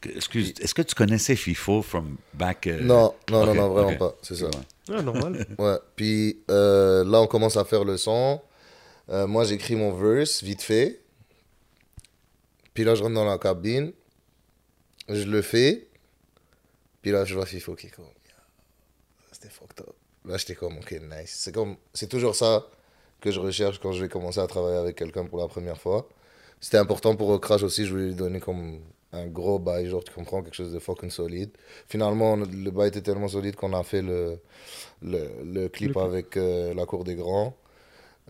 Excuse, 0.06 0.54
est-ce 0.60 0.74
que 0.74 0.82
tu 0.82 0.94
connaissais 0.94 1.36
FIFO 1.36 1.82
from 1.82 2.16
back... 2.32 2.66
euh, 2.66 2.80
non, 2.80 3.14
non, 3.30 3.46
non, 3.46 3.54
non, 3.54 3.68
vraiment 3.68 3.96
pas, 3.96 4.16
c'est 4.22 4.36
ça. 4.36 4.46
Ouais. 4.46 4.52
Ah, 4.90 5.02
normal. 5.02 5.46
Ouais, 5.58 5.78
puis 5.96 6.42
euh, 6.50 7.04
là, 7.04 7.20
on 7.20 7.26
commence 7.26 7.56
à 7.56 7.64
faire 7.64 7.84
le 7.84 7.96
son. 7.96 8.40
Euh, 9.10 9.26
moi, 9.26 9.44
j'écris 9.44 9.76
mon 9.76 9.92
verse 9.92 10.42
vite 10.42 10.62
fait. 10.62 11.00
Puis 12.72 12.84
là, 12.84 12.94
je 12.94 13.02
rentre 13.02 13.14
dans 13.14 13.24
la 13.24 13.38
cabine. 13.38 13.92
Je 15.08 15.24
le 15.24 15.42
fais. 15.42 15.88
Puis 17.02 17.10
là, 17.12 17.24
je 17.24 17.34
vois 17.34 17.46
FIFO 17.46 17.74
qui 17.74 17.86
est 17.86 17.90
comme. 17.90 18.04
Yeah, 18.04 18.34
C'était 19.32 19.48
fucked 19.50 19.80
up. 19.80 19.94
Là, 20.24 20.38
j'étais 20.38 20.54
comme, 20.54 20.78
ok, 20.78 20.92
nice. 20.92 21.34
C'est 21.36 21.54
comme, 21.54 21.76
c'est 21.92 22.08
toujours 22.08 22.34
ça 22.34 22.66
que 23.20 23.30
je 23.30 23.40
recherche 23.40 23.78
quand 23.78 23.92
je 23.92 24.02
vais 24.02 24.08
commencer 24.08 24.40
à 24.40 24.46
travailler 24.46 24.78
avec 24.78 24.96
quelqu'un 24.96 25.24
pour 25.24 25.38
la 25.38 25.48
première 25.48 25.78
fois. 25.78 26.08
C'était 26.60 26.78
important 26.78 27.14
pour 27.14 27.38
Crash 27.40 27.62
aussi. 27.62 27.84
Je 27.84 27.90
voulais 27.90 28.06
lui 28.06 28.14
donner 28.14 28.40
comme 28.40 28.80
un 29.14 29.26
gros 29.28 29.58
bail, 29.58 29.88
genre, 29.88 30.02
tu 30.04 30.12
comprends, 30.12 30.42
quelque 30.42 30.54
chose 30.54 30.72
de 30.72 30.78
fucking 30.78 31.10
solide. 31.10 31.50
Finalement, 31.88 32.36
le 32.36 32.70
bail 32.70 32.88
était 32.88 33.00
tellement 33.00 33.28
solide 33.28 33.56
qu'on 33.56 33.72
a 33.72 33.82
fait 33.82 34.02
le, 34.02 34.38
le, 35.02 35.28
le 35.44 35.68
clip 35.68 35.94
Le- 35.94 36.00
avec 36.00 36.36
euh, 36.36 36.74
La 36.74 36.84
Cour 36.86 37.04
des 37.04 37.14
Grands. 37.14 37.56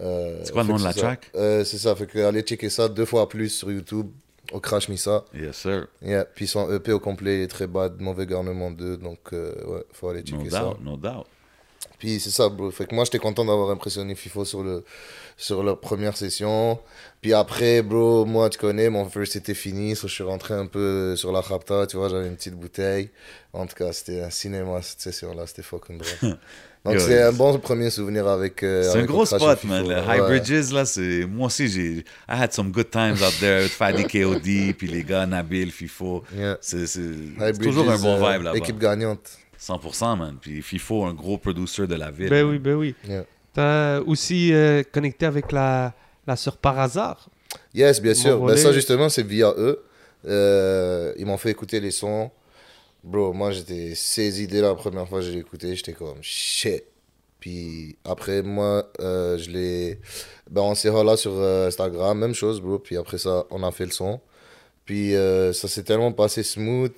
Euh, 0.01 0.41
C'est 0.45 0.53
quoi 0.53 0.63
le 0.65 0.69
nom 0.71 0.77
de 0.77 0.85
la 0.85 0.93
ça. 0.93 1.01
track? 1.01 1.31
Euh, 1.37 1.65
C'est 1.65 1.79
ça, 1.79 1.95
fait 1.95 2.07
que 2.07 2.19
allez 2.19 2.43
checker 2.43 2.69
ça 2.71 2.89
deux 2.89 3.05
fois 3.05 3.29
plus 3.29 3.49
sur 3.51 3.71
YouTube, 3.71 4.09
au 4.53 4.61
Crash 4.61 4.89
Missa. 4.89 5.25
Yes, 5.35 5.57
sir. 5.57 5.87
Yeah. 6.03 6.25
Puis 6.25 6.47
son 6.47 6.71
EP 6.73 6.93
au 6.93 7.01
complet 7.01 7.43
est 7.45 7.49
très 7.49 7.67
bad, 7.67 8.01
Mauvais 8.01 8.27
Garnement 8.27 8.71
2, 8.71 8.97
donc 8.99 9.19
euh, 9.33 9.55
ouais, 9.67 9.85
faut 9.93 10.09
aller 10.09 10.21
No 10.21 10.27
checker 10.39 10.51
ça. 10.51 10.61
doubt, 10.65 10.81
no 10.83 10.97
doubt. 10.97 11.27
Puis 11.99 12.21
c'est 12.21 12.31
ça, 12.31 12.49
bro. 12.49 12.71
Fait 12.71 12.87
que 12.87 12.95
moi, 12.95 13.05
j'étais 13.05 13.19
content 13.19 13.45
d'avoir 13.45 13.71
impressionné 13.71 14.15
FIFO 14.15 14.45
sur, 14.45 14.63
le, 14.63 14.85
sur 15.37 15.63
leur 15.63 15.81
première 15.81 16.17
session. 16.17 16.79
Puis 17.21 17.33
après, 17.33 17.83
bro, 17.83 18.25
moi, 18.25 18.51
tu 18.51 18.59
connais, 18.59 18.91
mon 18.91 19.09
first 19.09 19.37
était 19.37 19.55
fini. 19.55 19.95
so 19.97 20.09
je 20.09 20.13
suis 20.15 20.25
rentré 20.25 20.55
un 20.55 20.67
peu 20.67 21.17
sur 21.17 21.33
la 21.33 21.41
rapta, 21.41 21.87
tu 21.87 21.97
vois, 21.97 22.09
j'avais 22.09 22.27
une 22.27 22.37
petite 22.37 22.55
bouteille. 22.55 23.11
En 23.53 23.67
tout 23.67 23.77
cas, 23.77 23.93
c'était 23.93 24.23
un 24.23 24.31
cinéma 24.31 24.83
cette 24.83 25.01
session-là, 25.01 25.47
c'était 25.47 25.63
fucking 25.63 25.99
drôle. 25.99 26.37
Donc 26.85 27.01
c'est 27.01 27.23
un 27.23 27.33
bon 27.33 27.59
premier 27.59 27.89
souvenir 27.89 28.29
avec. 28.29 28.63
euh, 28.63 28.83
C'est 28.83 28.99
un 28.99 29.05
gros 29.07 29.25
spot, 29.25 29.65
man. 29.65 29.89
Le. 29.89 29.97
High 29.97 30.21
Bridges, 30.21 30.71
là, 30.71 30.85
c'est. 30.85 31.25
Moi 31.25 31.47
aussi, 31.47 31.67
j'ai. 31.67 32.01
I 32.29 32.37
had 32.43 32.53
some 32.53 32.71
good 32.73 32.91
times 32.91 33.23
out 33.23 33.33
there 33.41 33.63
with 33.63 33.73
Fadi 33.73 34.05
KOD, 34.07 34.75
puis 34.77 34.87
les 34.89 35.03
gars, 35.03 35.25
Nabil, 35.25 35.71
FIFO. 35.71 36.25
Yeah. 36.37 36.59
C'est 36.61 36.85
toujours 37.59 37.89
un 37.91 37.97
bon 37.97 38.23
euh, 38.23 38.33
vibe 38.33 38.43
là-bas. 38.43 38.59
Équipe 38.59 38.79
gagnante. 38.79 39.39
100%, 39.65 40.19
man. 40.19 40.37
Puis 40.41 40.63
FIFO, 40.63 41.05
un 41.05 41.15
gros 41.15 41.39
producer 41.39 41.87
de 41.87 41.95
la 41.95 42.11
ville. 42.11 42.29
ben 42.29 42.45
oui, 42.45 42.59
ben 42.59 42.75
oui. 42.75 42.95
Yeah. 43.09 43.25
T'as 43.53 44.01
aussi 44.01 44.53
euh, 44.53 44.83
connecté 44.93 45.27
avec 45.27 45.53
la, 45.53 45.95
la 46.27 46.37
sœur 46.37 46.57
par 46.57 46.79
hasard. 46.79 47.29
Yes, 47.73 48.01
bien 48.01 48.15
sûr. 48.15 48.45
Ben, 48.45 48.57
ça, 48.57 48.73
justement, 48.73 49.09
c'est 49.09 49.27
via 49.27 49.53
eux. 49.57 49.83
Euh, 50.27 51.13
ils 51.17 51.27
m'ont 51.27 51.37
fait 51.37 51.51
écouter 51.51 51.81
les 51.81 51.91
sons. 51.91 52.31
Bro, 53.03 53.33
moi, 53.33 53.53
j'étais 53.53 53.95
saisi 53.95 54.47
dès 54.47 54.61
la 54.61 54.75
première 54.75 55.09
fois 55.09 55.21
que 55.21 55.27
j'ai 55.27 55.39
écouté. 55.39 55.75
J'étais 55.77 55.93
comme 55.93 56.23
shit. 56.23 56.85
Puis 57.39 57.97
après, 58.05 58.43
moi, 58.43 58.91
euh, 59.01 59.37
je 59.37 59.51
l'ai. 59.51 60.01
Ben, 60.51 60.63
on 60.63 60.75
s'est 60.75 60.91
là 60.91 61.17
sur 61.17 61.33
euh, 61.35 61.69
Instagram, 61.69 62.19
même 62.19 62.35
chose, 62.35 62.61
bro. 62.61 62.79
Puis 62.79 62.97
après 62.97 63.19
ça, 63.19 63.45
on 63.51 63.63
a 63.63 63.71
fait 63.71 63.85
le 63.85 63.93
son. 63.93 64.21
Puis 64.87 65.15
euh, 65.15 65.53
ça 65.53 65.69
s'est 65.69 65.83
tellement 65.83 66.13
passé 66.13 66.43
smooth 66.43 66.97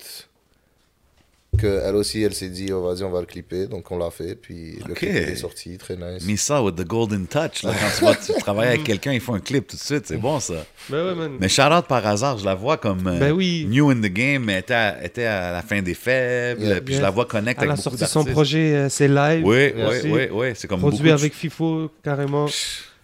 qu'elle 1.57 1.95
aussi, 1.95 2.21
elle 2.23 2.33
s'est 2.33 2.49
dit, 2.49 2.71
oh, 2.71 2.83
vas-y, 2.83 3.03
on 3.03 3.09
va 3.09 3.19
le 3.19 3.25
clipper. 3.25 3.67
Donc 3.67 3.89
on 3.91 3.97
l'a 3.97 4.09
fait. 4.11 4.35
Puis 4.35 4.77
le 4.85 4.91
Ok. 4.91 4.97
clip 4.99 5.09
est 5.09 5.35
sorti, 5.35 5.77
très 5.77 5.95
nice. 5.95 6.23
Missa 6.25 6.61
with 6.63 6.75
the 6.75 6.85
golden 6.85 7.27
touch. 7.27 7.63
Là, 7.63 7.71
quand 7.73 7.97
tu, 7.97 8.05
vas, 8.05 8.15
tu 8.15 8.33
travailles 8.41 8.67
avec 8.69 8.83
quelqu'un, 8.83 9.11
il 9.13 9.19
faut 9.19 9.33
un 9.33 9.39
clip 9.39 9.67
tout 9.67 9.75
de 9.75 9.81
suite. 9.81 10.05
C'est 10.07 10.17
bon, 10.17 10.39
ça. 10.39 10.65
Ben 10.89 11.05
ouais, 11.05 11.15
man. 11.15 11.31
Mais 11.39 11.49
Charlotte, 11.49 11.85
par 11.87 12.05
hasard, 12.07 12.37
je 12.37 12.45
la 12.45 12.55
vois 12.55 12.77
comme 12.77 13.05
euh, 13.07 13.19
Ben 13.19 13.31
oui. 13.31 13.65
new 13.69 13.89
in 13.89 13.95
the 13.97 14.05
game, 14.13 14.43
mais 14.45 14.53
elle 14.53 14.59
était 14.59 14.73
à, 14.73 15.03
était 15.03 15.25
à 15.25 15.51
la 15.51 15.61
fin 15.61 15.81
des 15.81 15.93
faibles. 15.93 16.61
Yeah. 16.61 16.81
Puis 16.81 16.95
je 16.95 17.01
la 17.01 17.09
vois 17.09 17.25
connect 17.25 17.59
Elle 17.61 17.69
avec 17.69 17.79
a 17.79 17.83
beaucoup 17.83 17.97
sorti 17.97 18.11
son 18.13 18.23
projet, 18.25 18.73
euh, 18.75 18.89
c'est 18.89 19.07
live. 19.07 19.45
Oui, 19.45 19.73
oui, 19.75 20.11
oui, 20.11 20.27
oui. 20.31 20.47
C'est 20.55 20.67
comme 20.67 20.79
Produit 20.79 21.09
de- 21.09 21.13
avec 21.13 21.33
FIFO, 21.33 21.91
carrément. 22.03 22.47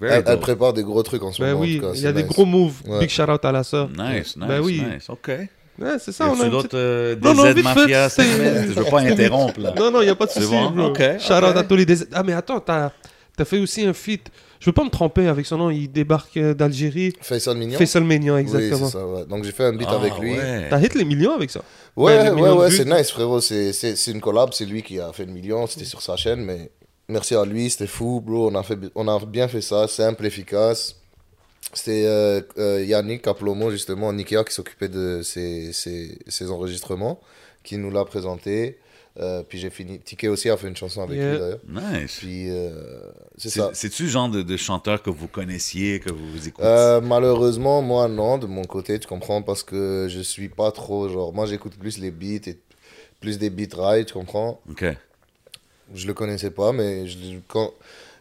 Elle, 0.01 0.24
prépare 0.39 0.74
des 0.74 0.84
gros 0.84 1.01
trucs 1.01 1.24
en 1.24 1.32
ce 1.32 1.41
Ben 1.41 1.49
moment. 1.54 1.60
en 1.60 1.64
oui, 1.64 1.78
tout 1.78 1.86
cas, 1.88 1.91
il 1.95 2.01
y 2.01 2.08
a 2.08 2.12
des 2.12 2.24
nice. 2.24 2.32
gros 2.32 2.45
moves. 2.45 2.82
Ouais. 2.86 2.99
Big 2.99 3.10
shout 3.10 3.24
out 3.24 3.45
à 3.45 3.51
la 3.54 3.64
sœur. 3.64 3.88
Nice, 3.89 4.36
nice, 4.36 4.47
Ben 4.47 4.60
oui. 4.60 4.82
nice. 4.93 5.10
OK. 5.10 5.32
Ouais, 5.80 5.96
c'est 6.00 6.12
ça, 6.12 6.26
Y 6.26 6.30
on 6.30 6.40
a 6.42 6.50
d'autres 6.50 6.68
petit- 6.68 6.76
euh, 6.78 7.16
Non, 7.22 7.34
non, 7.34 7.44
fait, 7.46 7.62
Mafia 7.64 8.10
segment? 8.10 8.34
Je 8.68 8.74
veux 8.74 8.84
pas 8.86 9.00
interrompre, 9.02 9.60
là. 9.60 9.74
Non, 9.78 9.90
non, 9.92 10.02
il 10.02 10.06
n'y 10.06 10.12
a 10.12 10.16
pas 10.16 10.26
de 10.28 10.32
C'est 10.32 10.42
souci, 10.42 10.52
bon? 10.54 10.70
bro. 10.72 10.86
Ok, 10.90 11.02
Shout 11.20 11.34
out 11.34 11.44
ok. 11.46 11.58
à 11.58 11.64
tous 11.64 11.76
les 11.76 11.86
DZ. 11.86 12.08
Ah, 12.14 12.22
mais 12.24 12.34
attends, 12.34 12.60
t'as 12.60 12.92
as 13.40 13.46
fait 13.46 13.60
aussi 13.60 13.84
un 13.86 13.94
feat. 13.94 14.30
Je 14.60 14.66
veux 14.70 14.74
pas 14.74 14.84
me 14.84 14.90
tromper 14.90 15.28
avec 15.28 15.46
son 15.46 15.58
nom, 15.58 15.70
il 15.72 15.92
débarque 15.92 16.38
euh, 16.38 16.54
d'Algérie. 16.54 17.12
Faisal 17.20 17.58
Mignon 17.58 17.78
Faisal 17.78 18.04
Mignon, 18.04 18.36
Oui, 18.36 18.42
exactement. 18.42 18.86
c'est 18.86 18.92
ça, 18.98 19.06
ouais. 19.06 19.26
Donc 19.26 19.44
j'ai 19.44 19.52
fait 19.52 19.66
un 19.66 19.74
beat 19.74 19.88
Ah, 19.92 19.96
avec 19.96 20.18
lui. 20.20 20.32
ouais. 20.36 20.68
T'as 20.70 20.80
hit 20.80 20.94
les 20.96 21.04
millions 21.04 21.34
avec 21.34 21.50
ça? 21.50 21.62
Ouais, 21.98 22.16
Ben, 22.30 22.34
ouais, 22.40 22.50
ouais, 22.52 22.72
c'est 22.72 22.86
nice, 22.86 23.10
frérot. 23.12 23.42
C'est 23.42 24.08
une 24.08 24.22
collab, 24.22 24.52
c'est 24.54 24.66
lui 24.66 24.84
qui 24.84 25.00
a 25.00 25.12
fait 25.12 25.26
le 25.26 25.32
million, 25.34 25.66
c'était 25.68 25.84
sur 25.86 26.02
sa 26.02 26.16
chaîne, 26.16 26.42
mais 26.42 26.72
merci 27.10 27.36
à 27.36 27.44
lui, 27.44 27.70
c'était 27.70 27.88
fou, 27.88 28.22
bro. 28.24 28.50
On 28.52 28.56
a, 28.56 28.64
fait, 28.64 28.78
on 28.96 29.08
a 29.08 29.20
bien 29.26 29.48
fait 29.50 29.62
ça, 29.62 29.88
simple, 29.88 30.26
efficace. 30.26 30.96
C'était 31.74 32.03
euh, 32.05 32.41
euh, 32.57 32.84
Yannick 32.84 33.26
Aplomo, 33.28 33.72
justement, 33.72 34.11
Nikia, 34.11 34.43
qui 34.43 34.53
s'occupait 34.53 34.89
de 34.89 35.22
ces, 35.24 35.72
ces, 35.74 36.18
ces 36.28 36.49
enregistrements, 36.51 37.20
qui 37.64 37.78
nous 37.78 37.89
l'a 37.89 38.03
présenté. 38.05 38.78
Euh, 39.20 39.43
puis 39.47 39.59
j'ai 39.59 39.70
fini. 39.70 39.99
Ticket 39.99 40.28
aussi 40.28 40.49
a 40.49 40.57
fait 40.57 40.68
une 40.68 40.76
chanson 40.76 41.03
avec 41.03 41.18
Yeah. 41.18 41.32
lui, 41.34 41.39
d'ailleurs. 41.39 41.59
Nice. 41.68 42.16
Puis 42.18 42.49
euh, 42.49 42.72
c'est 43.38 43.49
C'est- 43.49 43.59
ça. 43.59 43.70
C'est-tu 43.74 44.03
le 44.03 44.09
genre 44.09 44.28
de, 44.30 44.41
de 44.41 44.57
chanteur 44.57 45.03
que 45.03 45.11
vous 45.11 45.28
connaissiez, 45.28 45.99
que 45.99 46.11
vous 46.11 46.47
écoutez? 46.47 46.68
Euh, 46.68 46.99
malheureusement, 46.99 47.82
moi, 47.84 48.07
non, 48.07 48.39
de 48.39 48.47
mon 48.47 48.64
côté, 48.66 48.97
tu 48.99 49.07
comprends, 49.07 49.41
parce 49.43 49.61
que 49.64 50.07
je 50.09 50.20
suis 50.20 50.49
pas 50.49 50.72
trop, 50.72 51.09
genre, 51.09 51.32
moi, 51.32 51.45
j'écoute 51.45 51.74
plus 51.80 51.99
les 51.99 52.09
beats 52.09 52.49
et 52.49 52.57
plus 53.22 53.38
des 53.38 53.51
beats 53.51 53.76
ride, 53.78 54.07
tu 54.07 54.14
comprends? 54.14 54.59
OK. 54.70 54.84
Je 55.93 56.07
le 56.07 56.14
connaissais 56.16 56.49
pas, 56.51 56.72
mais 56.72 57.07
je, 57.07 57.18
quand, 57.47 57.72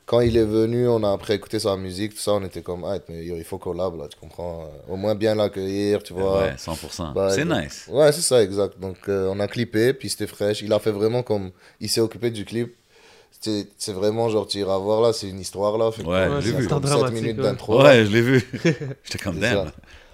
quand 0.06 0.20
il 0.20 0.36
est 0.36 0.44
venu, 0.44 0.88
on 0.88 1.02
a 1.04 1.12
après 1.12 1.34
écouté 1.36 1.58
sa 1.58 1.76
musique, 1.76 2.14
tout 2.14 2.20
ça, 2.20 2.32
on 2.32 2.44
était 2.44 2.60
comme, 2.62 2.84
ah, 2.84 2.98
mais 3.08 3.24
yo, 3.24 3.36
il 3.36 3.44
faut 3.44 3.58
collab, 3.58 3.96
là, 3.98 4.08
tu 4.08 4.18
comprends. 4.18 4.62
euh, 4.64 4.92
Au 4.92 4.96
moins 4.96 5.14
bien 5.14 5.34
l'accueillir, 5.34 6.02
tu 6.02 6.12
vois. 6.12 6.42
Ouais, 6.42 6.54
100%. 6.56 7.12
Bah, 7.14 7.30
c'est 7.30 7.42
euh, 7.42 7.60
nice. 7.62 7.86
Ouais, 7.88 8.10
c'est 8.12 8.20
ça, 8.20 8.42
exact. 8.42 8.78
Donc, 8.80 8.96
euh, 9.08 9.28
on 9.30 9.38
a 9.40 9.46
clippé, 9.48 9.92
puis 9.94 10.08
c'était 10.10 10.26
fraîche. 10.26 10.60
Il 10.62 10.72
a 10.72 10.78
fait 10.78 10.90
vraiment 10.90 11.22
comme. 11.22 11.50
Il 11.80 11.88
s'est 11.88 12.00
occupé 12.00 12.30
du 12.30 12.44
clip. 12.44 12.74
C'est 13.40 13.66
c'est 13.76 13.92
vraiment 13.92 14.28
genre, 14.28 14.46
tu 14.46 14.58
iras 14.58 14.78
voir 14.78 15.00
là, 15.00 15.12
c'est 15.12 15.28
une 15.28 15.40
histoire 15.40 15.76
là. 15.76 15.90
Fait 15.90 16.04
Ouais, 16.04 16.28
j'ai 16.40 16.50
c'est 16.52 16.56
vu. 16.58 16.64
un 16.66 16.68
temps 16.68 16.80
comme 16.80 16.86
7 16.88 16.90
dramatique, 16.98 17.22
minutes 17.22 17.36
ouais. 17.38 17.42
d'intro. 17.42 17.82
Ouais, 17.82 18.04
je 18.04 18.10
l'ai 18.12 18.20
vu. 18.22 18.48
J'étais 19.04 19.18
comme, 19.22 19.38
damn. 19.40 19.72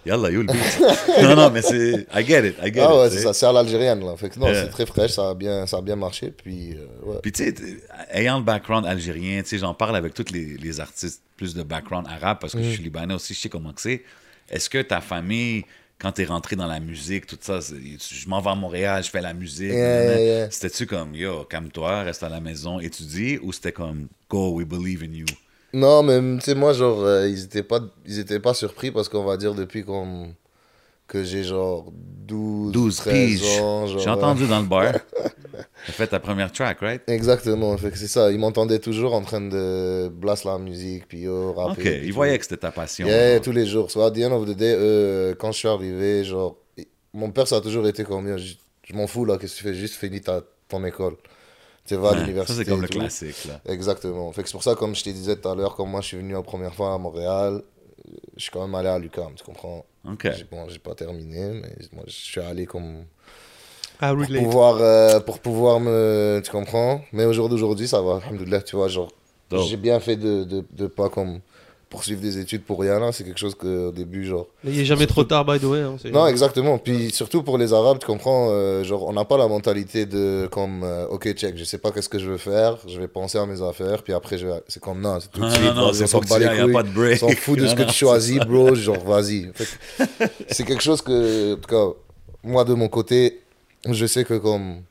Ça. 0.09 0.15
Yalla, 0.17 0.31
you 0.31 0.43
le 0.43 0.47
beat. 0.53 1.23
non, 1.23 1.37
non, 1.37 1.51
mais 1.51 1.63
c'est. 1.63 2.07
I 2.15 2.25
get 2.27 2.47
it, 2.49 2.57
I 2.63 2.73
get 2.73 2.81
Ah 2.81 2.91
it. 2.93 2.97
ouais, 3.01 3.11
tu 3.11 3.17
c'est 3.17 3.23
ça, 3.23 3.33
c'est 3.33 3.47
à 3.47 3.53
l'algérienne 3.53 4.01
là. 4.05 4.17
Fait 4.17 4.29
que 4.31 4.39
non, 4.39 4.47
Ouais. 4.47 4.55
c'est 4.55 4.69
très 4.71 4.87
fraîche, 4.87 5.13
ça 5.13 5.31
a 5.31 5.35
bien, 5.35 5.67
ça 5.67 5.79
a 5.79 5.81
bien 5.83 5.97
marché. 5.97 6.31
Puis, 6.37 6.73
euh, 6.75 6.87
ouais. 7.11 7.19
Puis 7.23 7.33
tu 7.33 7.45
sais, 7.45 7.55
ayant 8.13 8.39
le 8.39 8.45
background 8.45 8.87
algérien, 8.87 9.43
tu 9.43 9.49
sais, 9.51 9.59
j'en 9.59 9.75
parle 9.75 9.97
avec 9.97 10.15
tous 10.15 10.33
les, 10.33 10.57
les 10.57 10.81
artistes 10.81 11.23
plus 11.37 11.55
de 11.55 11.63
background 11.63 12.07
arabe 12.09 12.39
parce 12.41 12.53
que 12.55 12.59
Mm. 12.59 12.63
je 12.65 12.71
suis 12.71 12.83
libanais 12.83 13.15
aussi, 13.15 13.35
je 13.35 13.39
sais 13.41 13.49
comment 13.49 13.73
que 13.73 13.81
c'est. 13.81 14.03
Est-ce 14.51 14.69
que 14.71 14.81
ta 14.83 15.01
famille, 15.01 15.65
quand 16.01 16.13
t'es 16.13 16.25
rentré 16.25 16.57
dans 16.57 16.67
la 16.67 16.81
musique, 16.81 17.27
tout 17.27 17.37
ça, 17.41 17.59
je 17.61 18.29
m'en 18.29 18.41
vais 18.41 18.51
à 18.51 18.55
Montréal, 18.55 19.03
je 19.05 19.11
fais 19.11 19.21
la 19.21 19.35
musique, 19.35 19.71
Yeah, 19.73 19.99
nanana. 20.05 20.21
yeah, 20.21 20.25
yeah. 20.41 20.51
c'était-tu 20.51 20.87
comme, 20.87 21.15
yo, 21.15 21.45
calme-toi, 21.45 22.03
reste 22.05 22.23
à 22.23 22.29
la 22.29 22.41
maison, 22.41 22.81
étudie, 22.81 23.39
ou 23.43 23.53
c'était 23.53 23.73
comme, 23.73 24.07
go, 24.31 24.51
we 24.55 24.65
believe 24.67 25.03
in 25.03 25.13
you? 25.13 25.27
Non, 25.73 26.03
mais 26.03 26.19
tu 26.39 26.45
sais, 26.45 26.55
moi, 26.55 26.73
genre, 26.73 27.03
euh, 27.03 27.29
ils 27.29 27.45
étaient 27.45 27.63
pas, 27.63 27.81
ils 28.07 28.19
étaient 28.19 28.41
pas 28.41 28.55
surpris 28.55 28.91
parce 28.91 29.09
qu'on 29.09 29.25
va 29.25 29.37
dire 29.37 29.55
depuis 29.55 29.85
qu'on 29.85 30.35
que 31.07 31.25
j'ai 31.25 31.43
genre 31.43 31.91
12, 31.95 32.73
12 32.73 32.97
13 32.97 33.13
piges. 33.15 33.61
ans. 33.61 33.87
genre, 33.87 33.99
J'ai 33.99 34.11
entendu 34.11 34.47
dans 34.47 34.61
le 34.61 34.67
bar. 34.67 34.93
T'as 35.87 35.93
fait 35.93 36.07
ta 36.07 36.21
première 36.21 36.53
track, 36.53 36.81
right? 36.81 37.03
Exactement, 37.09 37.77
fait 37.79 37.91
que 37.91 37.97
c'est 37.99 38.09
ça. 38.09 38.31
Ils 38.31 38.39
m'entendaient 38.39 38.79
toujours 38.79 39.15
en 39.15 39.23
train 39.23 39.41
de 39.41 40.09
blast 40.09 40.45
la 40.45 40.59
musique, 40.59 41.09
puis 41.09 41.21
yo, 41.21 41.55
rapper. 41.55 41.81
Ok, 41.81 42.01
ils 42.05 42.13
voyaient 42.13 42.37
que 42.39 42.45
c'était 42.45 42.59
ta 42.59 42.71
passion. 42.71 43.07
Yeah, 43.07 43.35
genre. 43.35 43.43
tous 43.43 43.53
les 43.53 43.65
jours. 43.67 43.91
So, 43.91 44.03
at 44.03 44.11
the 44.11 44.19
end 44.19 44.33
of 44.33 44.47
the 44.47 44.55
day, 44.55 44.75
euh, 44.77 45.35
quand 45.39 45.51
je 45.53 45.59
suis 45.59 45.69
arrivé, 45.69 46.25
genre, 46.25 46.57
mon 47.15 47.31
père, 47.31 47.49
ça 47.49 47.57
a 47.57 47.61
toujours 47.63 47.87
été 47.89 48.05
comme, 48.05 48.37
je, 48.37 48.55
je 48.85 48.95
m'en 48.95 49.07
fous 49.07 49.25
là, 49.25 49.39
qu'est-ce 49.39 49.55
que 49.55 49.59
tu 49.59 49.65
fais, 49.65 49.75
juste 49.75 49.95
finis 49.95 50.21
ta, 50.21 50.43
ton 50.69 50.85
école. 50.85 51.17
Tu 51.89 51.97
vas 51.97 52.11
à 52.11 52.15
l'université. 52.15 52.65
c'est 52.65 52.71
comme 52.71 52.83
le 52.83 52.89
tout. 52.89 52.99
classique, 52.99 53.45
là. 53.47 53.61
Exactement. 53.67 54.31
Fait 54.33 54.43
que 54.43 54.49
c'est 54.49 54.53
pour 54.53 54.63
ça, 54.63 54.75
comme 54.75 54.95
je 54.95 55.03
te 55.03 55.11
disais 55.11 55.37
tout 55.37 55.49
à 55.49 55.55
l'heure, 55.55 55.75
comme 55.75 55.91
moi 55.91 56.01
je 56.03 56.09
suis 56.09 56.17
venu 56.19 56.35
la 56.35 56.43
première 56.43 56.75
fois 56.75 56.95
à 56.95 56.99
Montréal, 56.99 57.63
je 58.37 58.43
suis 58.43 58.51
quand 58.51 58.61
même 58.67 58.75
allé 58.75 58.89
à 58.89 58.99
l'UQAM, 58.99 59.35
tu 59.37 59.45
comprends? 59.45 59.85
Ok. 60.09 60.29
Bon, 60.51 60.69
j'ai 60.69 60.79
pas 60.79 60.95
terminé, 60.95 61.61
mais 61.61 61.75
moi 61.93 62.05
je 62.07 62.13
suis 62.13 62.41
allé 62.41 62.67
comme. 62.67 63.05
Pour 63.99 64.09
relate. 64.11 64.43
pouvoir, 64.45 64.77
euh, 64.81 65.21
pour 65.21 65.41
pouvoir 65.41 65.81
me. 65.81 66.41
Tu 66.45 66.51
comprends? 66.51 67.01
Mais 67.13 67.25
au 67.25 67.33
jour 67.33 67.49
d'aujourd'hui, 67.49 67.89
ça 67.89 68.01
va, 68.01 68.21
alhamdoulilah, 68.23 68.63
tu 68.63 68.77
vois, 68.77 68.89
genre. 68.89 69.11
J'ai 69.51 69.77
bien 69.79 69.99
fait 69.99 70.17
de, 70.17 70.45
de, 70.45 70.63
de 70.71 70.87
pas 70.87 71.09
comme 71.09 71.41
poursuivre 71.91 72.21
des 72.21 72.39
études 72.39 72.63
pour 72.65 72.81
rien 72.81 73.01
là, 73.01 73.13
c'est 73.13 73.25
quelque 73.25 73.39
chose 73.39 73.55
que 73.55 73.89
au 73.89 73.93
début, 73.93 74.25
genre. 74.27 74.47
Mais 74.63 74.73
il 74.73 74.81
est 74.81 74.85
jamais 74.85 75.07
trop 75.07 75.25
tard, 75.25 75.45
by 75.45 75.59
the 75.59 75.65
way. 75.65 75.81
hein, 75.81 75.97
Non, 76.13 76.27
exactement. 76.27 76.77
Puis 76.79 77.11
surtout 77.13 77.43
pour 77.43 77.57
les 77.59 77.73
Arabes, 77.73 77.99
tu 77.99 78.07
comprends, 78.07 78.49
euh, 78.51 78.85
genre, 78.85 79.07
on 79.07 79.13
n'a 79.15 79.25
pas 79.25 79.39
la 79.39 79.49
mentalité 79.49 80.05
de 80.07 80.49
comme, 80.51 80.83
euh, 80.85 81.07
ok, 81.09 81.33
check, 81.33 81.57
je 81.57 81.65
sais 81.65 81.79
pas 81.79 81.91
qu'est-ce 81.91 82.09
que 82.09 82.19
je 82.19 82.29
veux 82.29 82.37
faire, 82.37 82.77
je 82.87 82.99
vais 83.01 83.09
penser 83.09 83.39
à 83.39 83.47
mes 83.47 83.63
affaires, 83.63 84.03
puis 84.03 84.13
après, 84.13 84.37
je 84.39 84.47
vais... 84.47 84.63
c'est 84.69 84.81
comme, 84.83 85.01
non, 85.01 85.19
c'est 85.21 85.31
tout 85.31 85.41
de 85.41 85.45
Non, 85.47 85.51
suite, 85.51 85.65
non, 85.65 85.75
non, 85.75 85.93
c'est 85.93 86.05
on 86.05 86.07
s'en 86.09 86.19
faut 86.19 86.25
que 86.25 86.29
bat 86.29 86.37
tu 86.37 86.43
y 86.43 86.45
les 86.45 86.51
ailles, 86.51 86.67
y 86.67 86.71
a 86.71 86.73
pas 86.73 86.83
de 86.83 86.91
break. 86.91 87.23
on 87.23 87.29
s'en 87.29 87.35
fout 87.35 87.59
de 87.59 87.67
ce 87.69 87.75
que 87.75 87.81
Non, 87.83 87.87
tu 87.89 87.95
choisis, 87.95 88.39
bro, 88.41 88.75
genre, 88.75 89.03
vas-y. 89.05 89.51
Fait 89.55 90.29
C'est 90.51 90.65
quelque 90.65 90.83
chose 90.83 91.01
que, 91.01 91.55
en 91.55 91.57
tout 91.57 91.69
cas, 91.69 91.97
moi, 92.45 92.65
de 92.65 92.75
mon 92.75 92.89
côté, 92.89 93.41
je 93.89 94.07
sais 94.07 94.25
que 94.25 94.35
comme... 94.35 94.83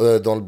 euh, 0.00 0.18
dans 0.18 0.36
le, 0.36 0.42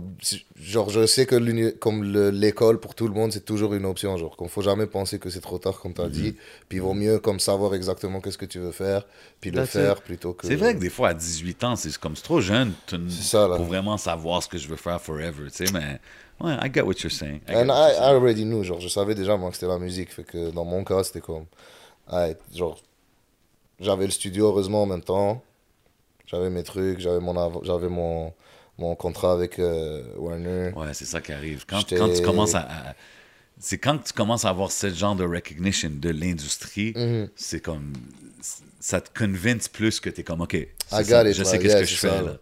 genre 0.57 0.91
je 0.91 1.07
sais 1.07 1.25
que 1.27 1.71
comme 1.77 2.03
le- 2.05 2.31
l'école 2.31 2.81
pour 2.81 2.95
tout 2.97 3.07
le 3.07 3.15
monde 3.15 3.33
c'est 3.33 3.45
toujours 3.45 3.75
une 3.75 3.85
option 3.87 4.17
genre 4.17 4.37
qu'on 4.37 4.49
faut 4.49 4.63
jamais 4.63 4.87
penser 4.87 5.19
que 5.21 5.31
c'est 5.31 5.41
trop 5.41 5.59
tard 5.59 5.79
comme 5.81 5.95
tu 5.95 6.01
as 6.01 6.09
Mhm. 6.09 6.13
dit 6.13 6.37
puis 6.69 6.79
il 6.79 6.81
vaut 6.83 6.95
mieux 6.95 7.19
comme 7.21 7.39
savoir 7.39 7.75
exactement 7.75 8.21
qu'est-ce 8.21 8.39
que 8.39 8.45
tu 8.47 8.59
veux 8.59 8.73
faire 8.73 9.07
puis 9.41 9.51
le 9.53 9.63
faire 9.63 10.03
plutôt 10.03 10.33
que 10.33 10.49
C'est 10.49 10.57
vrai 10.57 10.75
que 10.75 10.81
des 10.81 10.91
fois, 10.91 11.09
à 11.11 11.15
18 11.15 11.63
ans, 11.65 11.77
c'est 11.77 11.97
comme 11.99 12.17
c'est 12.17 12.23
trop 12.23 12.41
jeune 12.41 12.73
ça, 13.09 13.49
pour 13.49 13.65
vraiment 13.65 13.97
savoir 13.99 14.43
ce 14.43 14.49
que 14.49 14.59
je 14.59 14.69
veux 14.69 14.77
faire 14.77 15.01
forever, 15.01 15.51
tu 15.51 15.67
sais, 15.67 15.71
mais 15.73 16.01
ouais, 16.41 16.55
I 16.63 16.71
get 16.73 16.83
what 16.83 16.95
you're 17.03 17.11
saying. 17.13 17.41
I 17.49 17.53
And 17.53 17.71
I, 17.71 17.73
you're 17.73 17.93
I 17.95 17.95
saying. 17.95 18.15
already 18.15 18.45
knew, 18.45 18.65
genre, 18.65 18.81
je 18.81 18.89
savais 18.89 19.15
déjà, 19.15 19.37
moi, 19.37 19.51
que 19.51 19.57
c'était 19.57 19.69
la 19.69 19.79
musique. 19.79 20.13
Fait 20.13 20.25
que 20.25 20.51
dans 20.51 20.65
mon 20.65 20.85
cas, 20.85 21.05
c'était 21.05 21.21
comme. 21.21 21.47
ouais, 22.13 22.37
genre, 22.55 22.79
j'avais 23.81 24.07
le 24.07 24.11
studio, 24.13 24.47
heureusement, 24.47 24.83
en 24.83 24.87
même 24.87 25.03
temps. 25.03 25.43
J'avais 26.27 26.51
mes 26.51 26.63
trucs, 26.65 27.01
j'avais 27.01 27.21
mon, 27.21 27.37
av- 27.37 27.61
j'avais 27.65 27.89
mon, 27.89 28.33
mon 28.79 28.95
contrat 28.95 29.33
avec 29.33 29.59
euh, 29.59 30.03
Warner. 30.17 30.73
Ouais, 30.77 30.93
c'est 30.93 31.05
ça 31.07 31.21
qui 31.21 31.33
arrive. 31.33 31.65
Quand, 31.67 31.83
quand 31.91 32.13
tu 32.13 32.23
commences 32.23 32.55
à... 32.55 32.61
à- 32.61 32.95
c'est 33.59 33.79
quand 33.79 33.97
tu 33.99 34.13
commences 34.13 34.45
à 34.45 34.51
avoir 34.51 34.71
ce 34.71 34.93
genre 34.93 35.17
de 35.17 35.25
recognition 35.25 35.91
de 35.91 36.11
l'industrie, 36.11 36.93
Mhm. 36.95 37.29
c'est 37.37 37.61
comme... 37.61 37.93
Ça 38.79 39.01
te 39.01 39.19
convince 39.19 39.67
plus 39.67 39.99
que 39.99 40.11
tu 40.11 40.21
es 40.21 40.25
comme, 40.25 40.43
OK, 40.43 40.53
it, 40.55 40.69
je 41.35 41.43
sais 41.43 41.59
qu'est-ce 41.59 41.73
Yeah, 41.73 41.81
que 41.81 41.87
je 41.87 41.97
fais. 41.97 42.09
ça, 42.09 42.23
là. 42.23 42.37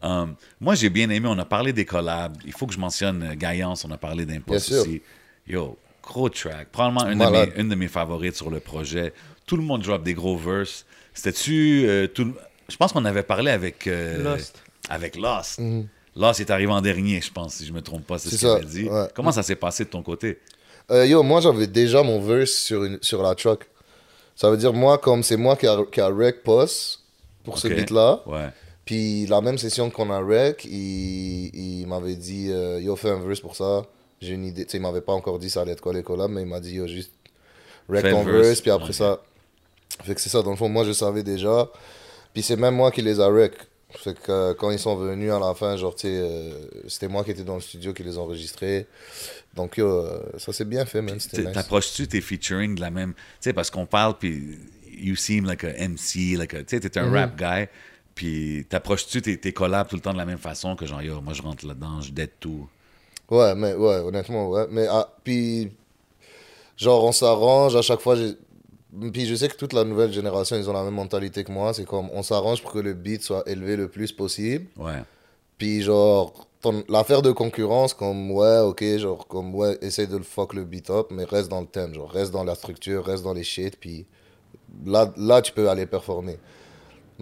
Um, 0.00 0.36
moi, 0.60 0.74
j'ai 0.74 0.88
bien 0.88 1.10
aimé, 1.10 1.26
on 1.28 1.38
a 1.38 1.44
parlé 1.44 1.72
des 1.74 1.84
collabs. 1.84 2.34
Il 2.46 2.52
faut 2.52 2.66
que 2.66 2.72
je 2.72 2.78
mentionne 2.78 3.22
euh, 3.22 3.34
Gaillance, 3.34 3.84
on 3.84 3.90
a 3.90 3.98
parlé 3.98 4.24
sûr. 4.58 4.80
aussi. 4.82 5.02
Yo, 5.46 5.76
gros 6.02 6.30
track. 6.30 6.68
Probablement 6.70 7.08
une 7.10 7.18
de, 7.18 7.24
mes, 7.26 7.60
une 7.60 7.68
de 7.68 7.74
mes 7.74 7.88
favorites 7.88 8.36
sur 8.36 8.48
le 8.48 8.60
projet. 8.60 9.12
Tout 9.44 9.56
le 9.58 9.64
monde 9.64 9.82
drop 9.82 10.02
des 10.02 10.14
gros 10.14 10.36
verses. 10.38 10.86
C'était-tu. 11.12 11.84
euh, 11.86 12.06
tout 12.06 12.24
le- 12.24 12.34
Je 12.70 12.76
pense 12.76 12.92
qu'on 12.92 13.04
avait 13.04 13.24
parlé 13.24 13.50
avec. 13.50 13.86
euh, 13.86 14.22
Lost. 14.22 14.62
Avec 14.88 15.16
Lost. 15.16 15.60
Lost 16.16 16.40
est 16.40 16.50
arrivé 16.50 16.70
en 16.72 16.80
dernier, 16.82 17.20
je 17.20 17.32
pense, 17.32 17.54
si 17.54 17.66
je 17.66 17.72
me 17.72 17.80
trompe 17.80 18.06
pas, 18.06 18.18
c'est 18.18 18.30
ce 18.36 18.58
qu'il 18.58 18.68
dit. 18.68 18.88
ouais. 18.88 19.06
Comment 19.14 19.32
ça 19.32 19.42
s'est 19.42 19.56
passé 19.56 19.84
de 19.84 19.90
ton 19.90 20.02
côté? 20.02 20.38
Euh, 20.90 21.06
yo, 21.06 21.22
moi, 21.22 21.40
j'avais 21.40 21.66
déjà 21.68 22.02
mon 22.02 22.20
verse 22.20 22.50
sur, 22.50 22.84
une, 22.84 22.98
sur 23.00 23.22
la 23.22 23.34
truck. 23.34 23.66
Ça 24.34 24.50
veut 24.50 24.56
dire, 24.56 24.72
moi, 24.72 24.98
comme 24.98 25.22
c'est 25.22 25.36
moi 25.36 25.56
qui 25.56 25.66
a, 25.66 25.78
qui 25.90 26.00
a 26.00 26.08
rec 26.08 26.42
post 26.42 27.00
pour 27.44 27.58
ce 27.58 27.68
beat-là. 27.68 28.22
Ouais. 28.26 28.48
Puis 28.84 29.26
la 29.26 29.40
même 29.40 29.58
session 29.58 29.90
qu'on 29.90 30.10
a 30.10 30.18
rec, 30.18 30.64
il, 30.64 31.50
il 31.54 31.86
m'avait 31.86 32.16
dit 32.16 32.48
euh, 32.50 32.80
Yo, 32.80 32.96
fais 32.96 33.10
un 33.10 33.20
verse 33.20 33.40
pour 33.40 33.54
ça. 33.54 33.86
J'ai 34.20 34.34
une 34.34 34.44
idée. 34.44 34.64
Tu 34.64 34.72
sais, 34.72 34.78
il 34.78 34.80
m'avait 34.80 35.00
pas 35.00 35.12
encore 35.12 35.38
dit 35.38 35.48
ça 35.50 35.60
allait 35.62 35.72
être 35.72 35.80
quoi 35.80 35.92
les 35.92 36.02
collabs, 36.02 36.30
mais 36.30 36.42
il 36.42 36.48
m'a 36.48 36.58
dit 36.60 36.74
Yo, 36.74 36.86
juste 36.88 37.12
rec 37.88 38.02
ton 38.10 38.24
verse. 38.24 38.46
verse. 38.46 38.60
Puis 38.60 38.70
après 38.72 38.92
ça. 38.92 39.20
Fait 40.02 40.14
que 40.14 40.20
c'est 40.20 40.30
ça, 40.30 40.42
dans 40.42 40.50
le 40.50 40.56
fond, 40.56 40.68
moi 40.68 40.84
je 40.84 40.92
savais 40.92 41.22
déjà. 41.22 41.68
Puis 42.34 42.42
c'est 42.42 42.56
même 42.56 42.74
moi 42.74 42.90
qui 42.90 43.02
les 43.02 43.20
a 43.20 43.28
rec. 43.28 43.52
Fait 43.94 44.18
que 44.18 44.52
quand 44.54 44.70
ils 44.70 44.78
sont 44.78 44.96
venus 44.96 45.30
à 45.30 45.38
la 45.38 45.54
fin, 45.54 45.76
genre, 45.76 45.94
tu 45.94 46.08
sais, 46.08 46.14
euh, 46.20 46.50
c'était 46.88 47.08
moi 47.08 47.24
qui 47.24 47.30
étais 47.30 47.44
dans 47.44 47.54
le 47.56 47.60
studio 47.60 47.92
qui 47.92 48.02
les 48.02 48.18
enregistrait. 48.18 48.86
Donc, 49.54 49.78
euh, 49.78 50.20
ça 50.38 50.52
s'est 50.52 50.64
bien 50.64 50.84
fait, 50.86 51.02
man. 51.02 51.18
C'était 51.20 51.38
T- 51.38 51.42
nice. 51.44 51.52
T'approches-tu 51.54 52.08
tes 52.08 52.20
featuring 52.20 52.74
de 52.74 52.80
la 52.80 52.90
même. 52.90 53.14
Tu 53.14 53.20
sais, 53.40 53.52
parce 53.52 53.70
qu'on 53.70 53.86
parle, 53.86 54.16
puis 54.18 54.58
you 54.90 55.14
seem 55.14 55.44
like 55.44 55.62
a 55.64 55.68
MC, 55.76 56.36
like 56.36 56.54
a- 56.54 56.64
tu 56.64 56.76
sais, 56.76 56.80
t'es 56.80 56.98
un 56.98 57.06
Mhm. 57.08 57.14
rap 57.14 57.36
guy, 57.38 57.68
puis 58.14 58.66
t'approches-tu 58.68 59.22
tes, 59.22 59.38
tes 59.38 59.52
collabs 59.52 59.88
tout 59.88 59.96
le 59.96 60.02
temps 60.02 60.12
de 60.12 60.18
la 60.18 60.26
même 60.26 60.38
façon 60.38 60.74
que 60.74 60.86
genre, 60.86 61.02
yo, 61.02 61.20
moi 61.20 61.32
je 61.34 61.42
rentre 61.42 61.66
là-dedans, 61.66 62.00
je 62.00 62.10
dead 62.12 62.30
tout. 62.40 62.68
Ouais, 63.30 63.54
mais 63.54 63.74
ouais, 63.74 63.96
honnêtement, 63.96 64.48
ouais. 64.50 64.66
Mais 64.70 64.86
ah, 64.90 65.08
puis, 65.22 65.70
genre, 66.76 67.04
on 67.04 67.12
s'arrange 67.12 67.76
à 67.76 67.82
chaque 67.82 68.00
fois. 68.00 68.16
Puis 69.12 69.26
je 69.26 69.34
sais 69.34 69.48
que 69.48 69.56
toute 69.56 69.72
la 69.72 69.84
nouvelle 69.84 70.12
génération, 70.12 70.56
ils 70.56 70.68
ont 70.68 70.72
la 70.72 70.82
même 70.82 70.94
mentalité 70.94 71.44
que 71.44 71.52
moi. 71.52 71.72
C'est 71.72 71.84
comme, 71.84 72.10
on 72.12 72.22
s'arrange 72.22 72.62
pour 72.62 72.72
que 72.72 72.78
le 72.78 72.92
beat 72.92 73.22
soit 73.22 73.42
élevé 73.46 73.76
le 73.76 73.88
plus 73.88 74.12
possible. 74.12 74.66
Ouais. 74.76 75.02
Puis, 75.56 75.82
genre, 75.82 76.46
l'affaire 76.88 77.22
de 77.22 77.32
concurrence, 77.32 77.94
comme, 77.94 78.30
ouais, 78.30 78.58
ok, 78.58 78.84
genre, 78.98 79.26
comme, 79.26 79.54
ouais, 79.54 79.78
essaye 79.80 80.06
de 80.06 80.16
le 80.16 80.22
fuck 80.22 80.54
le 80.54 80.64
beat 80.64 80.90
up, 80.90 81.06
mais 81.10 81.24
reste 81.24 81.48
dans 81.48 81.60
le 81.60 81.66
thème, 81.66 81.94
genre, 81.94 82.10
reste 82.10 82.32
dans 82.32 82.44
la 82.44 82.54
structure, 82.54 83.04
reste 83.04 83.22
dans 83.22 83.32
les 83.32 83.44
shit, 83.44 83.76
puis 83.78 84.06
là, 84.84 85.12
là, 85.16 85.40
tu 85.40 85.52
peux 85.52 85.68
aller 85.70 85.86
performer. 85.86 86.38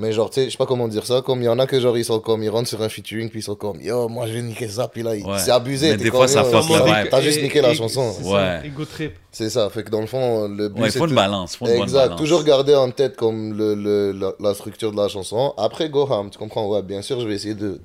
Mais 0.00 0.12
genre, 0.12 0.30
tu 0.30 0.36
sais, 0.40 0.46
je 0.46 0.50
sais 0.52 0.56
pas 0.56 0.66
comment 0.66 0.88
dire 0.88 1.04
ça, 1.04 1.20
comme 1.20 1.42
il 1.42 1.44
y 1.44 1.48
en 1.48 1.58
a 1.58 1.66
que 1.66 1.78
genre, 1.78 1.96
ils 1.98 2.04
sont 2.04 2.18
comme, 2.20 2.42
ils 2.42 2.48
rentrent 2.48 2.68
sur 2.68 2.80
un 2.82 2.88
featuring, 2.88 3.28
puis 3.28 3.40
ils 3.40 3.42
sont 3.42 3.54
comme, 3.54 3.80
yo, 3.82 4.08
moi 4.08 4.26
je 4.26 4.32
vais 4.32 4.40
niquer 4.42 4.66
ça, 4.68 4.88
puis 4.88 5.02
là, 5.02 5.14
ils- 5.14 5.24
Ouais. 5.24 5.38
c'est 5.38 5.50
abusé. 5.50 5.90
Mais 5.90 5.96
des 5.98 6.04
comme, 6.10 6.20
fois, 6.20 6.28
ça 6.28 6.42
dire- 6.42 6.84
vibe. 6.84 7.08
T'as 7.10 7.20
juste 7.20 7.38
et- 7.38 7.42
niqué 7.42 7.60
la 7.60 7.70
et- 7.72 7.74
chanson. 7.74 8.12
c'est 8.16 8.24
Ouais. 8.24 8.32
ça, 8.32 8.64
Ego 8.64 8.84
trip. 8.86 9.12
C'est 9.30 9.50
ça, 9.50 9.68
fait 9.70 9.84
que 9.84 9.90
dans 9.90 10.00
le 10.00 10.06
fond, 10.06 10.48
le 10.48 10.68
but 10.70 10.80
Ouais, 10.82 10.90
faut 10.90 11.06
une 11.06 11.14
balance. 11.14 11.54
faut 11.56 11.66
une 11.66 11.72
bonne 11.74 11.82
Exact, 11.82 12.00
balance. 12.04 12.18
toujours 12.20 12.42
garder 12.44 12.74
en 12.74 12.90
tête 12.90 13.14
comme 13.16 13.52
le, 13.56 13.74
le- 13.74 14.12
la, 14.12 14.32
la 14.40 14.54
structure 14.54 14.90
de 14.90 14.96
la 14.96 15.08
chanson. 15.08 15.52
Après, 15.58 15.88
go 15.90 16.10
ham, 16.10 16.30
tu 16.30 16.38
comprends, 16.38 16.66
ouais, 16.68 16.82
bien 16.82 17.02
sûr, 17.02 17.20
je 17.20 17.28
vais 17.28 17.34
essayer 17.34 17.54
de, 17.54 17.78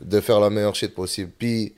de 0.00 0.20
faire 0.20 0.40
la 0.40 0.50
meilleure 0.50 0.74
shit 0.74 0.92
possible. 0.94 1.30
Puis, 1.38 1.74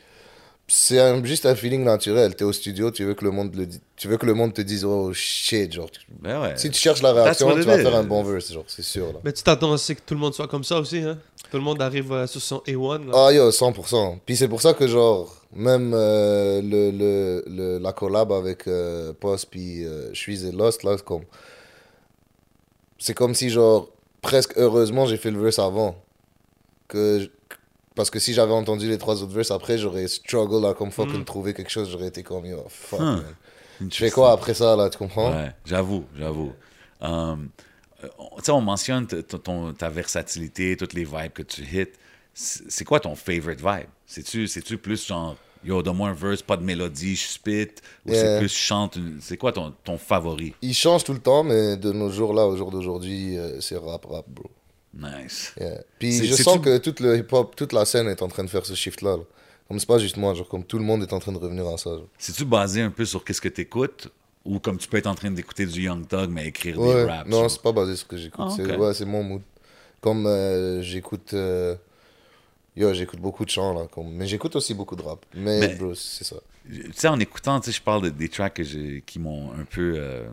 c'est 0.66 0.98
un- 0.98 1.22
juste 1.24 1.46
un 1.46 1.54
feeling 1.54 1.84
naturel. 1.84 2.34
T'es 2.34 2.44
au 2.44 2.52
studio, 2.52 2.90
tu 2.90 3.04
veux 3.04 3.14
que 3.14 3.24
le 3.24 3.30
monde 3.30 3.54
le 3.54 3.66
tu 3.96 4.08
veux 4.08 4.16
que 4.16 4.26
le 4.26 4.34
monde 4.34 4.52
te 4.54 4.62
dise 4.62 4.84
oh 4.84 5.12
shit, 5.12 5.72
genre. 5.72 5.90
Ben 6.20 6.40
ouais. 6.42 6.56
Si 6.56 6.70
tu 6.70 6.78
cherches 6.80 7.02
la 7.02 7.12
réaction, 7.12 7.54
tu 7.54 7.62
vas 7.62 7.78
faire 7.78 7.94
un 7.94 8.02
bon 8.04 8.22
verse, 8.22 8.52
genre, 8.52 8.64
c'est 8.66 8.82
sûr. 8.82 9.06
Là. 9.12 9.20
Mais 9.24 9.32
tu 9.32 9.42
t'attends 9.42 9.70
aussi 9.72 9.94
que 9.94 10.00
tout 10.04 10.14
le 10.14 10.20
monde 10.20 10.34
soit 10.34 10.48
comme 10.48 10.64
ça 10.64 10.78
aussi, 10.78 10.98
hein? 10.98 11.18
Tout 11.50 11.58
le 11.58 11.62
monde 11.62 11.80
arrive 11.82 12.10
euh, 12.12 12.26
sur 12.26 12.40
son 12.40 12.58
A1. 12.66 13.06
là. 13.06 13.12
Ah 13.28 13.32
yo, 13.32 13.50
100%. 13.50 14.18
Puis 14.26 14.36
c'est 14.36 14.48
pour 14.48 14.60
ça 14.62 14.72
que 14.74 14.86
genre, 14.88 15.36
même 15.54 15.92
euh, 15.94 16.60
le, 16.62 16.90
le, 16.90 17.44
le- 17.46 17.78
la 17.78 17.92
collab 17.92 18.32
avec 18.32 18.66
euh, 18.66 19.12
Post 19.12 19.48
puis 19.50 19.84
euh, 19.84 20.08
Je 20.12 20.18
suis 20.18 20.44
et 20.46 20.50
Lost, 20.50 20.82
là, 20.82 20.94
c'est 20.96 21.04
comme... 21.04 21.22
C'est 22.98 23.14
comme 23.14 23.34
si 23.34 23.50
genre, 23.50 23.88
presque 24.22 24.54
heureusement, 24.56 25.06
j'ai 25.06 25.16
fait 25.18 25.30
le 25.30 25.40
verse 25.40 25.58
avant. 25.58 25.94
Que, 26.88 27.28
Parce 27.94 28.10
que 28.10 28.18
si 28.18 28.32
j'avais 28.34 28.52
entendu 28.52 28.88
les 28.88 28.98
trois 28.98 29.22
autres 29.22 29.32
verses 29.32 29.50
après, 29.52 29.78
j'aurais 29.78 30.08
struggle 30.08 30.66
à 30.66 30.74
comme 30.74 30.90
fucking 30.90 31.20
Mm. 31.20 31.24
trouver 31.24 31.54
quelque 31.54 31.70
chose. 31.70 31.88
J'aurais 31.90 32.08
été 32.08 32.22
comme, 32.22 32.44
yo, 32.44 32.64
fuck, 32.68 32.98
Huh. 33.00 33.04
man. 33.04 33.34
Je 33.90 33.96
fais 33.96 34.10
quoi 34.10 34.32
après 34.32 34.54
ça, 34.54 34.74
là, 34.76 34.88
tu 34.90 34.98
comprends? 34.98 35.30
Ouais, 35.32 35.52
j'avoue, 35.64 36.04
j'avoue. 36.16 36.52
Um, 37.00 37.48
euh, 38.02 38.08
tu 38.38 38.44
sais, 38.44 38.52
on 38.52 38.60
mentionne 38.60 39.06
ton, 39.06 39.72
ta 39.74 39.90
versatilité, 39.90 40.76
toutes 40.76 40.92
les 40.92 41.04
vibes 41.04 41.32
que 41.32 41.42
tu 41.42 41.62
hits. 41.62 41.86
C'est 42.32 42.84
quoi 42.84 42.98
ton 42.98 43.14
favorite 43.14 43.60
vibe? 43.60 43.88
C'est-tu 44.06 44.48
c'est-tu 44.48 44.76
plus 44.76 45.06
genre, 45.06 45.36
yo, 45.64 45.80
donne-moi 45.82 46.08
un 46.08 46.14
verse, 46.14 46.42
pas 46.42 46.56
de 46.56 46.64
mélodie, 46.64 47.14
je 47.14 47.28
spit, 47.28 47.68
ou 48.06 48.12
c'est 48.12 48.38
plus 48.40 48.52
chante? 48.52 48.98
C'est 49.20 49.36
quoi 49.36 49.52
ton, 49.52 49.72
ton 49.84 49.98
favori? 49.98 50.52
Il 50.62 50.74
change 50.74 51.04
tout 51.04 51.12
le 51.12 51.20
temps, 51.20 51.44
mais 51.44 51.76
de 51.76 51.92
nos 51.92 52.10
jours 52.10 52.34
là, 52.34 52.46
au 52.46 52.56
jour 52.56 52.70
d'aujourd'hui, 52.72 53.38
euh, 53.38 53.60
c'est 53.60 53.76
rap, 53.76 54.04
rap, 54.06 54.24
bro. 54.28 54.50
Nice. 54.96 55.52
Yeah. 55.60 55.82
Puis 55.98 56.24
je 56.26 56.34
sens 56.34 56.58
que 56.60 56.78
tout 56.78 56.94
le 57.02 57.18
hip-hop, 57.18 57.56
toute 57.56 57.72
la 57.72 57.84
scène 57.84 58.06
est 58.08 58.22
en 58.22 58.28
train 58.28 58.44
de 58.44 58.50
faire 58.50 58.64
ce 58.64 58.74
shift-là. 58.74 59.16
là. 59.16 59.22
Comme 59.68 59.78
c'est 59.80 59.86
pas 59.86 59.98
juste 59.98 60.16
moi, 60.16 60.34
genre 60.34 60.48
comme 60.48 60.62
tout 60.64 60.78
le 60.78 60.84
monde 60.84 61.02
est 61.02 61.12
en 61.12 61.18
train 61.18 61.32
de 61.32 61.38
revenir 61.38 61.66
à 61.66 61.76
ça. 61.78 61.90
C'est-tu 62.18 62.44
basé 62.44 62.82
un 62.82 62.90
peu 62.90 63.04
sur 63.04 63.24
qu'est-ce 63.24 63.40
que 63.40 63.48
t'écoutes? 63.48 64.08
Ou 64.44 64.58
comme 64.58 64.76
tu 64.76 64.86
peux 64.88 64.98
être 64.98 65.06
en 65.06 65.14
train 65.14 65.30
d'écouter 65.30 65.64
du 65.64 65.82
Young 65.84 66.06
Thug, 66.06 66.28
mais 66.28 66.48
écrire 66.48 66.76
des 66.76 66.82
Ouais, 66.82 67.04
raps? 67.04 67.30
non, 67.30 67.48
c'est 67.48 67.62
pas 67.62 67.72
basé 67.72 67.96
sur 67.96 68.04
ce 68.04 68.10
que 68.10 68.16
j'écoute. 68.18 68.44
Ah, 68.46 68.52
C'est 68.54 68.76
ouais, 68.76 68.92
c'est 68.94 69.06
mon 69.06 69.22
mood. 69.22 69.40
Comme 70.02 70.26
euh, 70.26 70.82
j'écoute. 70.82 71.32
euh, 71.32 71.74
Yo, 72.76 72.92
j'écoute 72.92 73.20
beaucoup 73.20 73.44
de 73.44 73.50
chants 73.50 73.72
là. 73.72 73.86
Comme... 73.90 74.12
Mais 74.12 74.26
j'écoute 74.26 74.54
aussi 74.56 74.74
beaucoup 74.74 74.96
de 74.96 75.02
rap. 75.02 75.24
Mais, 75.34 75.60
Mais- 75.60 75.74
bro, 75.76 75.94
c'est 75.94 76.24
ça. 76.24 76.36
Tu 76.70 76.90
sais, 76.94 77.08
en 77.08 77.18
écoutant, 77.20 77.58
tu 77.60 77.70
sais, 77.70 77.76
je 77.78 77.82
parle 77.82 78.02
de- 78.02 78.08
des 78.10 78.28
tracks 78.28 78.54
que 78.54 78.64
j'ai- 78.64 79.02
qui 79.06 79.18
m'ont 79.18 79.52
un 79.52 79.64
peu 79.64 79.94
euh, 79.96 80.24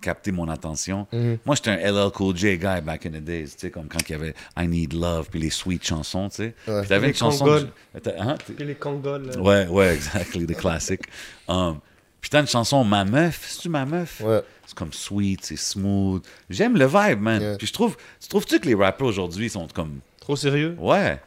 capté 0.00 0.32
mon 0.32 0.48
attention. 0.48 1.06
Mhm. 1.12 1.38
Moi, 1.44 1.54
j'étais 1.56 1.70
un 1.70 1.76
LL 1.76 2.10
Cool 2.12 2.36
J 2.36 2.58
guy 2.58 2.80
back 2.82 3.06
in 3.06 3.10
the 3.10 3.22
days, 3.24 3.44
tu 3.50 3.58
sais, 3.58 3.70
comme 3.70 3.86
quand 3.88 3.98
il 4.08 4.12
y 4.12 4.14
avait 4.14 4.34
I 4.58 4.66
Need 4.66 4.92
Love, 4.94 5.28
puis 5.30 5.40
les 5.40 5.50
sweet 5.50 5.84
chansons, 5.84 6.28
tu 6.28 6.36
sais. 6.36 6.54
Ouais. 6.66 6.80
Puis 6.80 6.88
t'avais 6.88 7.06
Les 7.08 7.12
une 7.12 7.18
chanson... 7.18 7.66
T'as- 8.02 8.10
hein? 8.18 8.36
Puis 8.56 8.64
les 8.64 8.74
Kangols. 8.74 9.30
euh, 9.36 9.40
Ouais, 9.40 9.66
ouais, 9.68 9.94
exactly, 9.94 10.46
the 10.46 10.56
classic. 10.56 11.02
Um, 11.48 11.80
puis 12.20 12.30
t'as 12.30 12.40
une 12.42 12.46
chanson 12.46 12.84
Ma 12.84 13.04
Meuf, 13.04 13.46
c'est-tu 13.48 13.68
Ma 13.68 13.84
Meuf? 13.86 14.20
Ouais. 14.20 14.42
C'est 14.66 14.76
comme 14.76 14.92
sweet, 14.92 15.44
c'est 15.44 15.56
smooth. 15.56 16.22
J'aime 16.48 16.76
le 16.76 16.86
vibe, 16.86 17.20
man. 17.20 17.40
Yeah. 17.42 17.56
Puis 17.56 17.66
je 17.66 17.72
trouve... 17.72 17.96
Tu 18.20 18.28
trouves-tu 18.28 18.60
que 18.60 18.66
les 18.66 18.74
rappers 18.74 19.06
aujourd'hui 19.06 19.48
sont 19.50 19.66
comme... 19.74 20.00
Trop 20.20 20.36
sérieux? 20.36 20.76
Ouais. 20.78 21.18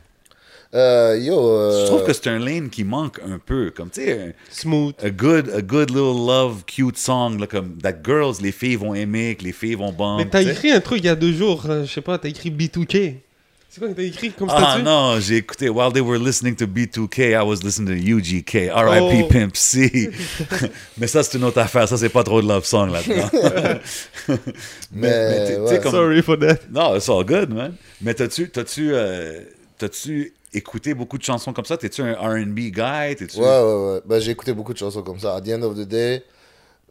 Euh, 0.76 1.18
yo. 1.22 1.40
euh, 1.40 1.82
Je 1.82 1.86
trouve 1.88 2.04
que 2.04 2.14
c'est 2.14 2.28
un 2.28 2.40
lane 2.40 2.70
qui 2.70 2.84
manque 2.84 3.20
un 3.24 3.38
peu. 3.38 3.72
Comme, 3.76 3.90
tu 3.92 4.02
sais, 4.02 4.12
un- 4.12 4.32
Smooth. 4.50 4.96
a 5.04 5.10
good, 5.12 5.50
a 5.56 5.62
good 5.62 5.90
little 5.92 6.26
love, 6.28 6.64
cute 6.66 6.98
song, 6.98 7.40
là, 7.40 7.46
comme 7.48 7.78
that 7.84 7.94
girls, 8.04 8.36
les 8.42 8.52
filles 8.52 8.76
vont 8.78 8.96
aimer, 8.96 9.36
que 9.36 9.44
les 9.44 9.52
filles 9.52 9.76
vont 9.76 9.92
bomber. 9.92 10.24
Mais 10.24 10.30
t'as 10.30 10.42
écrit 10.42 10.72
un 10.72 10.80
truc 10.82 11.00
il 11.00 11.06
y 11.06 11.10
a 11.10 11.16
deux 11.16 11.32
jours, 11.34 11.64
euh, 11.70 11.86
je 11.86 11.92
sais 11.94 12.02
pas, 12.02 12.18
t'as 12.18 12.30
écrit 12.30 12.50
B2K. 12.50 13.16
C'est 13.70 13.80
quoi 13.80 13.90
que 13.90 13.94
t'as 13.96 14.04
écrit 14.04 14.32
comme 14.32 14.50
Ah 14.52 14.60
statut? 14.74 14.84
non, 14.84 15.20
j'ai 15.20 15.38
écouté. 15.38 15.68
While 15.68 15.92
they 15.94 16.02
were 16.02 16.20
listening 16.20 16.56
to 16.58 16.66
B2K, 16.68 17.32
I 17.34 17.44
was 17.44 17.64
listening 17.64 17.88
to 17.88 17.94
UGK. 18.18 18.70
R.I.P. 18.72 19.22
Oh. 19.24 19.28
Pimp 19.28 19.56
C. 19.58 20.12
Mais 21.00 21.08
ça, 21.08 21.24
c'est 21.24 21.40
une 21.40 21.44
autre 21.44 21.58
affaire. 21.60 21.88
Ça, 21.90 21.98
c'est 21.98 22.10
pas 22.10 22.24
trop 22.24 22.40
de 22.40 22.48
love 22.48 22.66
song 22.66 22.92
là-dedans. 22.92 23.30
Mais, 24.92 25.58
ouais. 25.58 25.68
sais, 25.68 25.80
comme- 25.80 25.92
Sorry 25.92 26.22
for 26.22 26.38
that. 26.40 26.58
Non, 26.72 26.96
it's 26.96 27.10
all 27.10 27.24
good, 27.26 27.52
man. 27.52 27.74
Mais 28.02 28.14
t'as-tu, 28.14 28.50
t'as-tu, 28.50 28.90
euh, 28.94 29.42
t'as-tu 29.80 30.34
écouté 30.54 30.94
beaucoup 30.94 31.18
de 31.18 31.24
chansons 31.24 31.54
comme 31.54 31.66
ça? 31.66 31.78
T'es-tu 31.78 32.02
un 32.02 32.14
R&B 32.14 32.56
guy? 32.72 32.82
Ouais, 32.82 33.16
ouais, 33.38 33.94
ouais. 33.94 34.02
Bah, 34.06 34.20
j'ai 34.20 34.32
écouté 34.32 34.54
beaucoup 34.54 34.74
de 34.74 34.78
chansons 34.78 35.02
comme 35.04 35.20
ça. 35.20 35.36
À 35.36 35.42
the 35.42 35.50
end 35.50 35.62
of 35.64 35.76
the 35.76 35.88
day, 35.88 36.24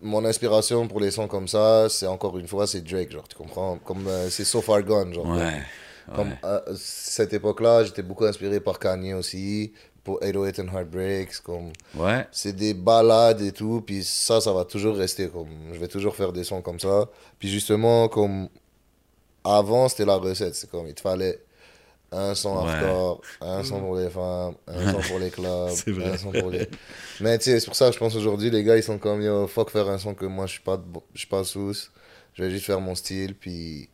mon 0.01 0.25
inspiration 0.25 0.87
pour 0.89 1.01
les 1.01 1.11
sons 1.11 1.29
comme 1.29 1.49
ça, 1.49 1.89
c'est 1.89 2.07
encore 2.07 2.39
une 2.39 2.49
fois, 2.49 2.67
c'est 2.67 2.81
Drake, 2.83 3.11
genre, 3.13 3.27
tu 3.29 3.37
comprends? 3.37 3.79
Comme 3.85 4.07
euh, 4.09 4.29
c'est 4.31 4.45
So 4.45 4.61
Far 4.61 4.83
Gone, 4.83 5.15
genre. 5.15 5.27
Ouais. 5.29 5.63
Comme 6.17 6.33
à 6.43 6.63
cette 6.77 7.33
époque-là, 7.33 7.85
j'étais 7.85 8.03
beaucoup 8.03 8.25
inspiré 8.25 8.59
par 8.59 8.79
Kanye 8.81 9.15
aussi, 9.15 9.73
pour 10.03 10.19
808 10.21 10.59
and 10.59 10.77
Heartbreaks, 10.77 11.39
comme 11.45 11.71
Ouais. 11.97 12.27
c'est 12.33 12.57
des 12.57 12.75
balades 12.75 13.41
et 13.41 13.53
tout, 13.53 13.83
puis 13.87 14.03
ça, 14.03 14.41
ça 14.41 14.53
va 14.53 14.65
toujours 14.65 14.97
rester, 14.97 15.29
comme 15.29 15.49
je 15.73 15.79
vais 15.79 15.87
toujours 15.87 16.17
faire 16.17 16.33
des 16.33 16.43
sons 16.43 16.61
comme 16.61 16.81
ça. 16.81 17.09
Puis 17.39 17.49
justement, 17.49 18.09
comme 18.09 18.49
avant, 19.45 19.89
c'était 19.89 20.05
la 20.05 20.17
recette, 20.17 20.57
c'est 20.57 20.69
comme 20.69 20.89
il 20.89 20.95
te 20.95 21.01
fallait 21.01 21.39
un 22.13 22.35
son 22.37 22.57
Ouais. 22.57 22.59
hardcore, 22.59 23.25
un 23.41 23.65
son 23.65 23.81
pour 23.81 23.97
les 23.97 24.11
femmes, 24.11 24.57
un 24.69 24.87
son 24.87 25.03
pour 25.05 25.19
les 25.19 25.31
clubs, 25.33 25.81
un 26.01 26.17
son 26.19 26.35
pour 26.35 26.51
les... 26.51 26.69
Mais 27.21 27.39
tu 27.39 27.47
sais, 27.47 27.61
c'est 27.61 27.67
pour 27.67 27.77
ça 27.77 27.89
que 27.89 27.95
je 27.95 27.99
pense 27.99 28.17
aujourd'hui, 28.17 28.51
les 28.51 28.65
gars, 28.65 28.77
ils 28.77 28.83
sont 28.85 28.99
comme, 28.99 29.23
yo, 29.23 29.47
fuck 29.49 29.71
faire 29.71 29.89
un 29.89 29.99
son 29.99 30.15
que 30.15 30.27
moi, 30.27 30.47
je 30.47 30.53
suis 30.55 30.63
pas, 30.63 30.77
de 30.79 30.83
bo- 30.85 31.07
je 31.15 31.21
suis 31.21 31.29
pas 31.29 31.45
sous, 31.45 31.75
je 32.35 32.45
vais 32.45 32.51
juste 32.51 32.67
faire 32.67 32.81
mon 32.81 32.95
style, 32.95 33.35
puis... 33.37 33.89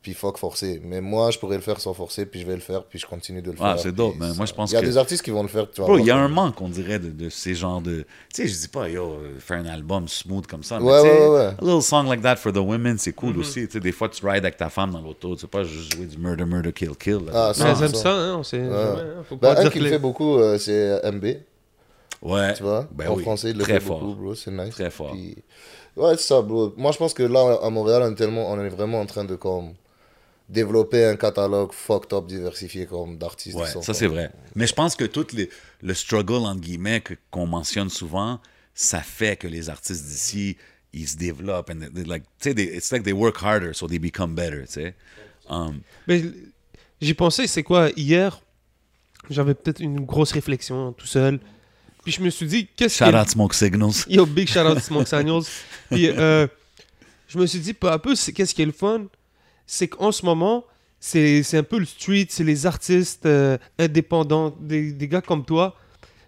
Puis 0.00 0.14
fuck 0.14 0.38
forcer. 0.38 0.80
Mais 0.84 1.00
moi, 1.00 1.32
je 1.32 1.38
pourrais 1.40 1.56
le 1.56 1.62
faire 1.62 1.80
sans 1.80 1.92
forcer, 1.92 2.24
puis 2.24 2.40
je 2.40 2.46
vais 2.46 2.54
le 2.54 2.60
faire, 2.60 2.84
puis 2.84 3.00
je 3.00 3.06
continue 3.06 3.42
de 3.42 3.50
le 3.50 3.56
Ah, 3.60 3.74
faire. 3.74 3.80
c'est 3.82 3.92
dope, 3.92 4.14
ça- 4.20 4.32
Moi, 4.34 4.46
je 4.46 4.52
pense 4.54 4.70
Il 4.70 4.74
y 4.74 4.76
a 4.76 4.80
que- 4.80 4.86
des 4.86 4.96
artistes 4.96 5.22
qui 5.24 5.30
vont 5.32 5.42
le 5.42 5.48
faire, 5.48 5.68
tu 5.68 5.80
Bro, 5.80 5.98
il 5.98 6.06
y 6.06 6.10
a 6.12 6.16
un 6.16 6.28
manque, 6.28 6.60
on 6.60 6.68
dirait, 6.68 7.00
de, 7.00 7.10
de 7.10 7.28
ces 7.28 7.54
genres 7.56 7.80
de. 7.80 8.06
Tu 8.32 8.42
sais, 8.42 8.46
je 8.48 8.56
dis 8.60 8.68
pas, 8.68 8.88
yo, 8.88 9.04
euh, 9.14 9.38
faire 9.40 9.58
un 9.58 9.66
album 9.66 10.06
smooth 10.06 10.46
comme 10.46 10.62
ça. 10.62 10.78
mais 10.78 10.86
Ouais, 10.86 11.02
tu 11.02 11.08
sais, 11.08 11.12
ouais, 11.20 11.26
ouais, 11.28 11.36
ouais. 11.38 11.44
A 11.46 11.56
little 11.60 11.82
song 11.82 12.06
like 12.08 12.22
that 12.22 12.36
for 12.36 12.52
the 12.52 12.58
women, 12.58 12.96
c'est 12.96 13.12
cool 13.12 13.34
Mm-hmm. 13.34 13.40
aussi. 13.40 13.66
Tu 13.66 13.72
sais, 13.72 13.80
des 13.80 13.90
fois, 13.92 14.08
tu 14.08 14.24
rides 14.24 14.44
avec 14.44 14.56
ta 14.56 14.70
femme 14.70 14.92
dans 14.92 15.00
l'auto. 15.02 15.34
Tu 15.34 15.40
sais 15.40 15.46
pas 15.48 15.64
juste 15.64 15.94
jouer 15.96 16.06
du 16.06 16.16
murder, 16.16 16.44
murder, 16.44 16.72
kill, 16.72 16.96
kill. 16.96 17.14
là. 17.26 17.32
Ah, 17.34 17.48
Mais 17.48 17.54
ça, 17.64 17.68
elles 17.76 17.84
aiment 17.84 17.94
ça. 17.94 18.12
hein, 18.12 18.36
on 18.36 18.42
sait 18.44 18.58
jamais, 18.64 18.72
hein, 18.76 19.24
Faut 19.28 19.36
Ben, 19.36 19.56
un 19.56 19.68
qui 19.68 19.78
que 19.80 19.84
le 19.84 19.90
fait 19.90 19.98
beaucoup, 19.98 20.36
euh, 20.38 20.58
c'est 20.58 21.00
MB. 21.10 21.24
ouais. 22.22 22.54
Tu 22.54 22.62
vois? 22.62 22.86
Ben 22.92 23.08
En 23.08 23.14
oui, 23.16 23.22
français, 23.24 23.50
il 23.50 23.56
le 23.58 23.64
très 23.64 23.74
fait 23.74 23.80
fort. 23.80 24.00
beaucoup, 24.00 24.14
bro. 24.14 24.34
C'est 24.36 24.50
nice. 24.52 24.70
Très 24.74 24.90
fort. 24.90 25.10
Puis- 25.10 25.36
Ouais, 25.96 26.16
c'est 26.16 26.28
ça, 26.28 26.40
bro. 26.42 26.72
Moi, 26.76 26.92
je 26.92 26.98
pense 26.98 27.12
que 27.12 27.24
là, 27.24 27.58
à 27.60 27.70
Montréal, 27.70 28.02
on 28.04 28.12
est, 28.12 28.14
tellement, 28.14 28.48
on 28.52 28.60
est 28.60 28.68
vraiment 28.68 29.00
en 29.00 29.06
train 29.06 29.24
de 29.24 29.34
comme, 29.34 29.72
développer 30.48 31.04
un 31.04 31.16
catalogue 31.16 31.72
fucked 31.72 32.12
up, 32.12 32.26
diversifié 32.26 32.86
comme 32.86 33.18
d'artistes. 33.18 33.56
Ouais, 33.56 33.66
ça 33.82 33.92
c'est 33.94 34.06
vrai. 34.06 34.30
Mais 34.54 34.66
je 34.66 34.74
pense 34.74 34.96
que 34.96 35.04
tout 35.04 35.26
les, 35.32 35.50
le 35.82 35.94
struggle, 35.94 36.46
entre 36.46 36.60
guillemets, 36.60 37.00
que- 37.00 37.14
qu'on 37.30 37.46
mentionne 37.46 37.90
souvent, 37.90 38.40
ça 38.74 39.00
fait 39.00 39.36
que 39.36 39.46
les 39.46 39.68
artistes 39.68 40.04
d'ici, 40.06 40.56
ils 40.92 41.06
se 41.08 41.16
développent. 41.16 41.70
And 41.70 41.80
like, 42.06 42.24
they- 42.40 42.76
it's 42.76 42.90
like 42.90 43.02
they 43.02 43.12
work 43.12 43.36
harder, 43.42 43.72
so 43.74 43.86
they 43.86 43.98
become 43.98 44.34
better, 44.34 44.64
tu 44.66 44.72
sais. 44.72 44.94
Um, 45.50 45.80
Mais 46.06 46.22
j'ai 47.00 47.14
pensé, 47.14 47.46
c'est 47.46 47.62
quoi, 47.62 47.90
hier, 47.96 48.40
j'avais 49.30 49.54
peut-être 49.54 49.80
une 49.80 50.00
grosse 50.00 50.32
réflexion 50.32 50.92
tout 50.92 51.06
seul. 51.06 51.40
Puis 52.04 52.12
je 52.12 52.22
me 52.22 52.30
suis 52.30 52.46
dit, 52.46 52.66
qu'est-ce 52.74 53.04
shout 53.04 53.10
que. 53.10 53.16
out 53.20 53.28
Smoke 53.28 53.54
Signals. 53.54 54.04
Yo, 54.08 54.24
big 54.24 54.48
shout 54.48 54.60
out 54.60 54.78
Smoke 54.80 55.06
Signals. 55.06 55.44
Puis 55.90 56.08
euh, 56.08 56.46
je 57.28 57.38
me 57.38 57.44
suis 57.44 57.58
dit, 57.58 57.74
peu 57.74 57.90
à 57.90 57.98
peu, 57.98 58.14
c'est- 58.14 58.32
qu'est-ce 58.32 58.54
qui 58.54 58.62
est 58.62 58.66
le 58.66 58.72
fun? 58.72 59.04
C'est 59.70 59.86
qu'en 59.86 60.10
ce 60.12 60.24
moment, 60.24 60.64
c'est 60.98 61.42
c'est 61.44 61.58
un 61.58 61.62
peu 61.62 61.78
le 61.78 61.84
street, 61.84 62.26
c'est 62.30 62.42
les 62.42 62.64
artistes 62.66 63.26
euh, 63.26 63.56
indépendants, 63.78 64.56
des, 64.58 64.92
des 64.92 65.06
gars 65.08 65.20
comme 65.20 65.44
toi, 65.44 65.76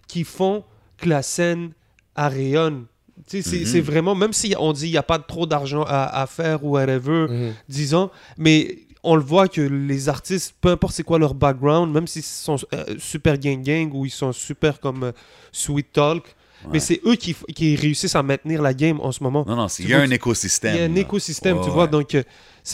qui 0.07 0.23
font 0.25 0.63
que 0.99 1.09
la 1.09 1.23
scène 1.23 1.73
rayonne. 2.15 2.85
C'est 3.27 3.43
c'est 3.43 3.81
vraiment, 3.81 4.15
même 4.15 4.33
si 4.33 4.55
on 4.59 4.73
dit 4.73 4.83
qu'il 4.83 4.91
n'y 4.93 4.97
a 4.97 5.03
pas 5.03 5.19
trop 5.19 5.47
d'argent 5.47 5.85
à, 5.87 6.21
à 6.23 6.27
faire 6.27 6.65
ou 6.65 6.71
whatever, 6.71 7.27
Mhm. 7.29 7.53
disons, 7.69 8.11
mais 8.39 8.79
on 9.03 9.15
le 9.17 9.23
voit 9.23 9.49
que 9.49 9.61
les 9.63 10.09
artistes, 10.09 10.55
peu 10.61 10.69
importe 10.71 10.95
c'est 10.95 11.03
quoi 11.05 11.19
leur 11.19 11.35
background, 11.35 11.93
même 11.93 12.07
s'ils 12.07 12.23
sont 12.23 12.57
euh, 12.75 12.85
super 12.99 13.39
gang 13.39 13.63
gang 13.63 13.91
ou 13.95 14.05
ils 14.07 14.11
sont 14.11 14.33
super 14.33 14.81
comme 14.81 15.05
euh, 15.05 15.13
sweet 15.53 15.93
talk, 15.93 16.25
Ouais. 16.65 16.71
mais 16.75 16.81
c'est 16.81 17.01
eux 17.07 17.15
qui, 17.17 17.35
qui 17.55 17.75
réussissent 17.77 18.15
à 18.17 18.23
maintenir 18.23 18.61
la 18.61 18.75
game 18.75 19.01
en 19.01 19.13
ce 19.13 19.23
moment. 19.23 19.45
Non, 19.49 19.57
non, 19.57 19.67
il 19.79 19.89
y 19.89 19.95
a 19.95 20.01
un 20.01 20.11
écosystème. 20.11 20.75
Il 20.75 20.79
y 20.79 20.83
a 20.83 20.85
un 20.85 20.95
écosystème, 20.95 21.59
tu 21.65 21.71
vois, 21.71 21.87
donc 21.87 22.15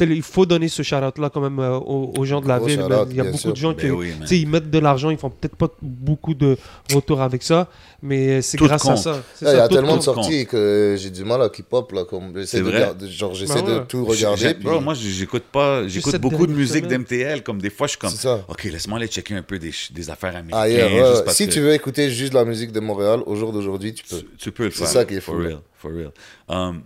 il 0.00 0.22
faut 0.22 0.46
donner 0.46 0.68
ce 0.68 0.82
shout-out-là 0.82 1.30
quand 1.30 1.40
même 1.40 1.58
euh, 1.58 1.76
aux, 1.78 2.12
aux 2.18 2.24
gens 2.24 2.40
de 2.40 2.48
la 2.48 2.58
Gros 2.58 2.66
ville. 2.66 2.80
Il 3.10 3.16
y 3.16 3.20
a 3.20 3.24
beaucoup 3.24 3.38
sûr. 3.38 3.52
de 3.52 3.56
gens 3.56 3.72
Ben 3.72 3.78
qui 3.78 3.90
oui, 3.90 4.08
man. 4.10 4.20
tu 4.22 4.26
sais, 4.26 4.38
ils 4.38 4.48
mettent 4.48 4.70
de 4.70 4.78
l'argent, 4.78 5.10
ils 5.10 5.18
font 5.18 5.30
peut-être 5.30 5.56
pas 5.56 5.68
beaucoup 5.82 6.34
de 6.34 6.56
retour 6.94 7.20
avec 7.22 7.42
ça, 7.42 7.68
mais 8.02 8.42
c'est 8.42 8.58
grâce 8.58 8.86
à 8.88 8.96
ça. 8.96 9.22
C'est 9.34 9.44
Là, 9.44 9.52
Il 9.52 9.56
y 9.56 9.60
a 9.60 9.68
tellement 9.68 9.88
de 9.88 9.92
compte. 9.94 10.02
sorties 10.02 10.46
que 10.46 10.96
j'ai 10.98 11.10
du 11.10 11.24
mal 11.24 11.40
à 11.42 11.48
keep-up. 11.48 11.92
Là, 11.92 12.04
comme 12.04 12.32
j'essaie 12.36 12.58
C'est 12.58 12.62
de, 12.64 13.06
genre, 13.08 13.34
j'essaie 13.34 13.62
Bah 13.62 13.70
de 13.70 13.78
ouais. 13.78 13.84
tout 13.88 14.04
regarder. 14.04 14.40
j'ai- 14.40 14.54
puis- 14.54 14.64
Bro, 14.64 14.80
moi, 14.80 14.94
j'écoute 14.94 15.44
pas. 15.52 15.86
J'écoute 15.88 16.16
beaucoup 16.16 16.46
de 16.46 16.52
musique 16.52 16.86
d'MTL. 16.86 17.42
Comme 17.42 17.60
des 17.60 17.70
fois, 17.70 17.86
je 17.86 17.90
suis 17.92 17.98
comme. 17.98 18.10
C'est 18.10 18.22
ça. 18.22 18.44
Ok, 18.48 18.64
laisse-moi 18.64 18.98
aller 18.98 19.06
checker 19.08 19.34
un 19.34 19.42
peu 19.42 19.58
des, 19.58 19.72
affaires 20.10 20.36
américaines. 20.36 20.52
Ah, 20.60 20.68
yeah, 20.68 20.86
ouais, 20.86 20.90
juste 20.92 21.18
ouais. 21.18 21.24
parce 21.24 21.36
Si 21.36 21.46
que 21.46 21.52
tu 21.52 21.60
veux 21.60 21.72
écouter 21.72 22.10
juste 22.10 22.34
la 22.34 22.44
musique 22.44 22.72
de 22.72 22.80
Montréal, 22.80 23.20
au 23.26 23.34
jour 23.36 23.52
d'aujourd'hui, 23.52 23.94
tu 23.94 24.04
peux. 24.04 24.18
tu, 24.18 24.26
tu 24.38 24.52
peux 24.52 24.64
le 24.64 24.70
C'est 24.70 24.78
faire. 24.78 24.88
ça 24.88 25.04
qui 25.04 25.14
est 25.14 25.20
For 25.20 25.34
fou, 25.34 25.40
là. 25.40 25.48
real. 25.48 25.58
For 25.78 25.90
real. 25.92 26.10
Um, 26.48 26.82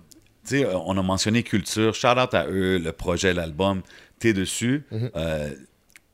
sais, 0.58 0.66
on 0.66 0.96
a 0.96 1.02
mentionné 1.02 1.42
culture. 1.42 1.94
Shout 1.94 2.18
out 2.18 2.34
à 2.34 2.46
eux, 2.46 2.78
le 2.78 2.92
projet, 2.92 3.32
l'album. 3.34 3.82
T'es 4.18 4.32
dessus. 4.32 4.84
Mm-hmm. 4.92 5.10
Euh, 5.16 5.50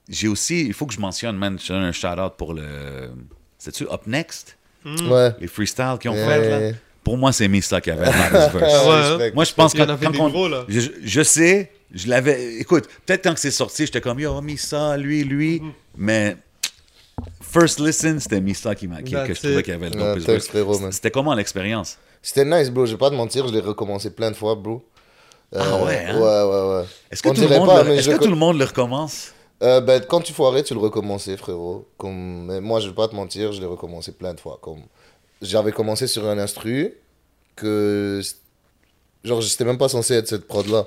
J'ai 0.09 0.29
aussi. 0.29 0.65
Il 0.67 0.73
faut 0.73 0.87
que 0.87 0.95
je 0.95 1.01
mentionne, 1.01 1.37
man. 1.37 1.59
Je 1.61 1.73
donne 1.73 1.83
un 1.83 1.93
shout 1.93 2.07
out 2.19 2.35
pour 2.39 2.55
le. 2.55 3.11
C'est-tu 3.59 3.85
Up 3.91 4.03
Next? 4.07 4.57
Ouais. 4.85 5.31
Les 5.41 5.49
freestyles 5.49 5.97
qu'ils 6.01 6.11
ont 6.11 6.15
Yeah, 6.15 6.29
fait, 6.29 6.41
yeah, 6.41 6.51
là. 6.61 6.67
yeah. 6.69 6.75
Pour 7.03 7.17
moi, 7.19 7.33
c'est 7.33 7.49
Mista 7.49 7.81
qui 7.81 7.91
avait. 7.91 8.07
Ouais. 8.55 9.01
Respect. 9.01 9.33
Moi, 9.35 9.45
je 9.45 9.53
pense 9.53 9.73
que 9.75 9.79
quand 9.83 10.11
des 10.13 10.21
on- 10.21 10.29
gros, 10.29 10.49
là. 10.49 10.65
Je, 10.69 10.81
je 11.03 11.23
sais, 11.23 11.73
je 11.93 12.09
l'avais. 12.09 12.57
Écoute, 12.59 12.89
peut-être 13.05 13.25
quand 13.25 13.37
c'est 13.37 13.51
sorti, 13.51 13.87
j'étais 13.87 14.01
comme, 14.01 14.21
yo, 14.21 14.41
Mista, 14.41 14.97
lui, 14.97 15.25
lui. 15.25 15.59
Mm-hmm. 15.61 15.73
Mais 15.97 16.37
first 17.43 17.81
listen, 17.81 18.21
c'était 18.21 18.41
Mista 18.41 18.75
qui 18.75 18.87
m'a 18.89 19.03
qui, 19.03 19.13
que 19.15 19.35
je 19.35 19.39
trouvais 19.41 19.63
qu'il 19.63 19.73
avait 19.75 19.91
le 19.91 20.01
Ouais, 20.25 20.41
frérot, 20.41 20.79
man. 20.79 20.93
C'était 20.93 21.11
comment 21.11 21.35
l'expérience? 21.35 21.99
C'était 22.27 22.45
nice, 22.45 22.71
bro. 22.71 22.87
Je 22.87 22.93
vais 22.93 22.99
pas 22.99 23.09
te 23.09 23.15
mentir, 23.15 23.47
je 23.47 23.53
l'ai 23.53 23.61
recommencé 23.61 24.11
plein 24.11 24.33
de 24.33 24.37
fois, 24.37 24.57
bro. 24.57 24.85
Euh, 25.55 25.61
Ah 25.63 25.85
ouais, 25.85 26.07
hein? 26.09 26.19
Ouais, 26.19 26.43
ouais, 26.43 26.75
ouais. 26.75 26.85
Est-ce 27.09 27.23
que, 27.23 27.29
tout 27.29 27.41
le, 27.41 27.49
monde 27.49 27.67
pas, 27.69 27.85
le, 27.85 28.01
je 28.01 28.11
que 28.11 28.17
tout 28.17 28.29
le 28.29 28.35
monde 28.35 28.59
le 28.59 28.65
recommence? 28.65 29.33
Euh, 29.63 29.81
ben, 29.81 30.03
quand 30.05 30.21
tu 30.23 30.33
foirais, 30.33 30.65
tu 30.65 30.75
le 30.75 30.81
recommençais, 30.81 31.37
frérot. 31.37 31.87
Comme... 31.97 32.47
Mais 32.47 32.61
moi, 32.61 32.81
je 32.81 32.89
vais 32.89 32.97
pas 32.97 33.07
te 33.07 33.15
mentir, 33.15 33.53
je 33.53 33.61
l'ai 33.61 33.67
recommencé 33.67 34.11
plein 34.11 34.35
de 34.35 34.41
fois. 34.41 34.59
Comme... 34.61 34.81
J'avais 35.41 35.71
commencé 35.71 36.09
sur 36.09 36.27
un 36.27 36.37
instru 36.37 36.95
que. 37.55 38.21
Genre, 39.23 39.41
j'étais 39.41 39.65
même 39.65 39.79
pas 39.79 39.89
censé 39.89 40.15
être 40.15 40.27
cette 40.27 40.49
prod-là. 40.49 40.87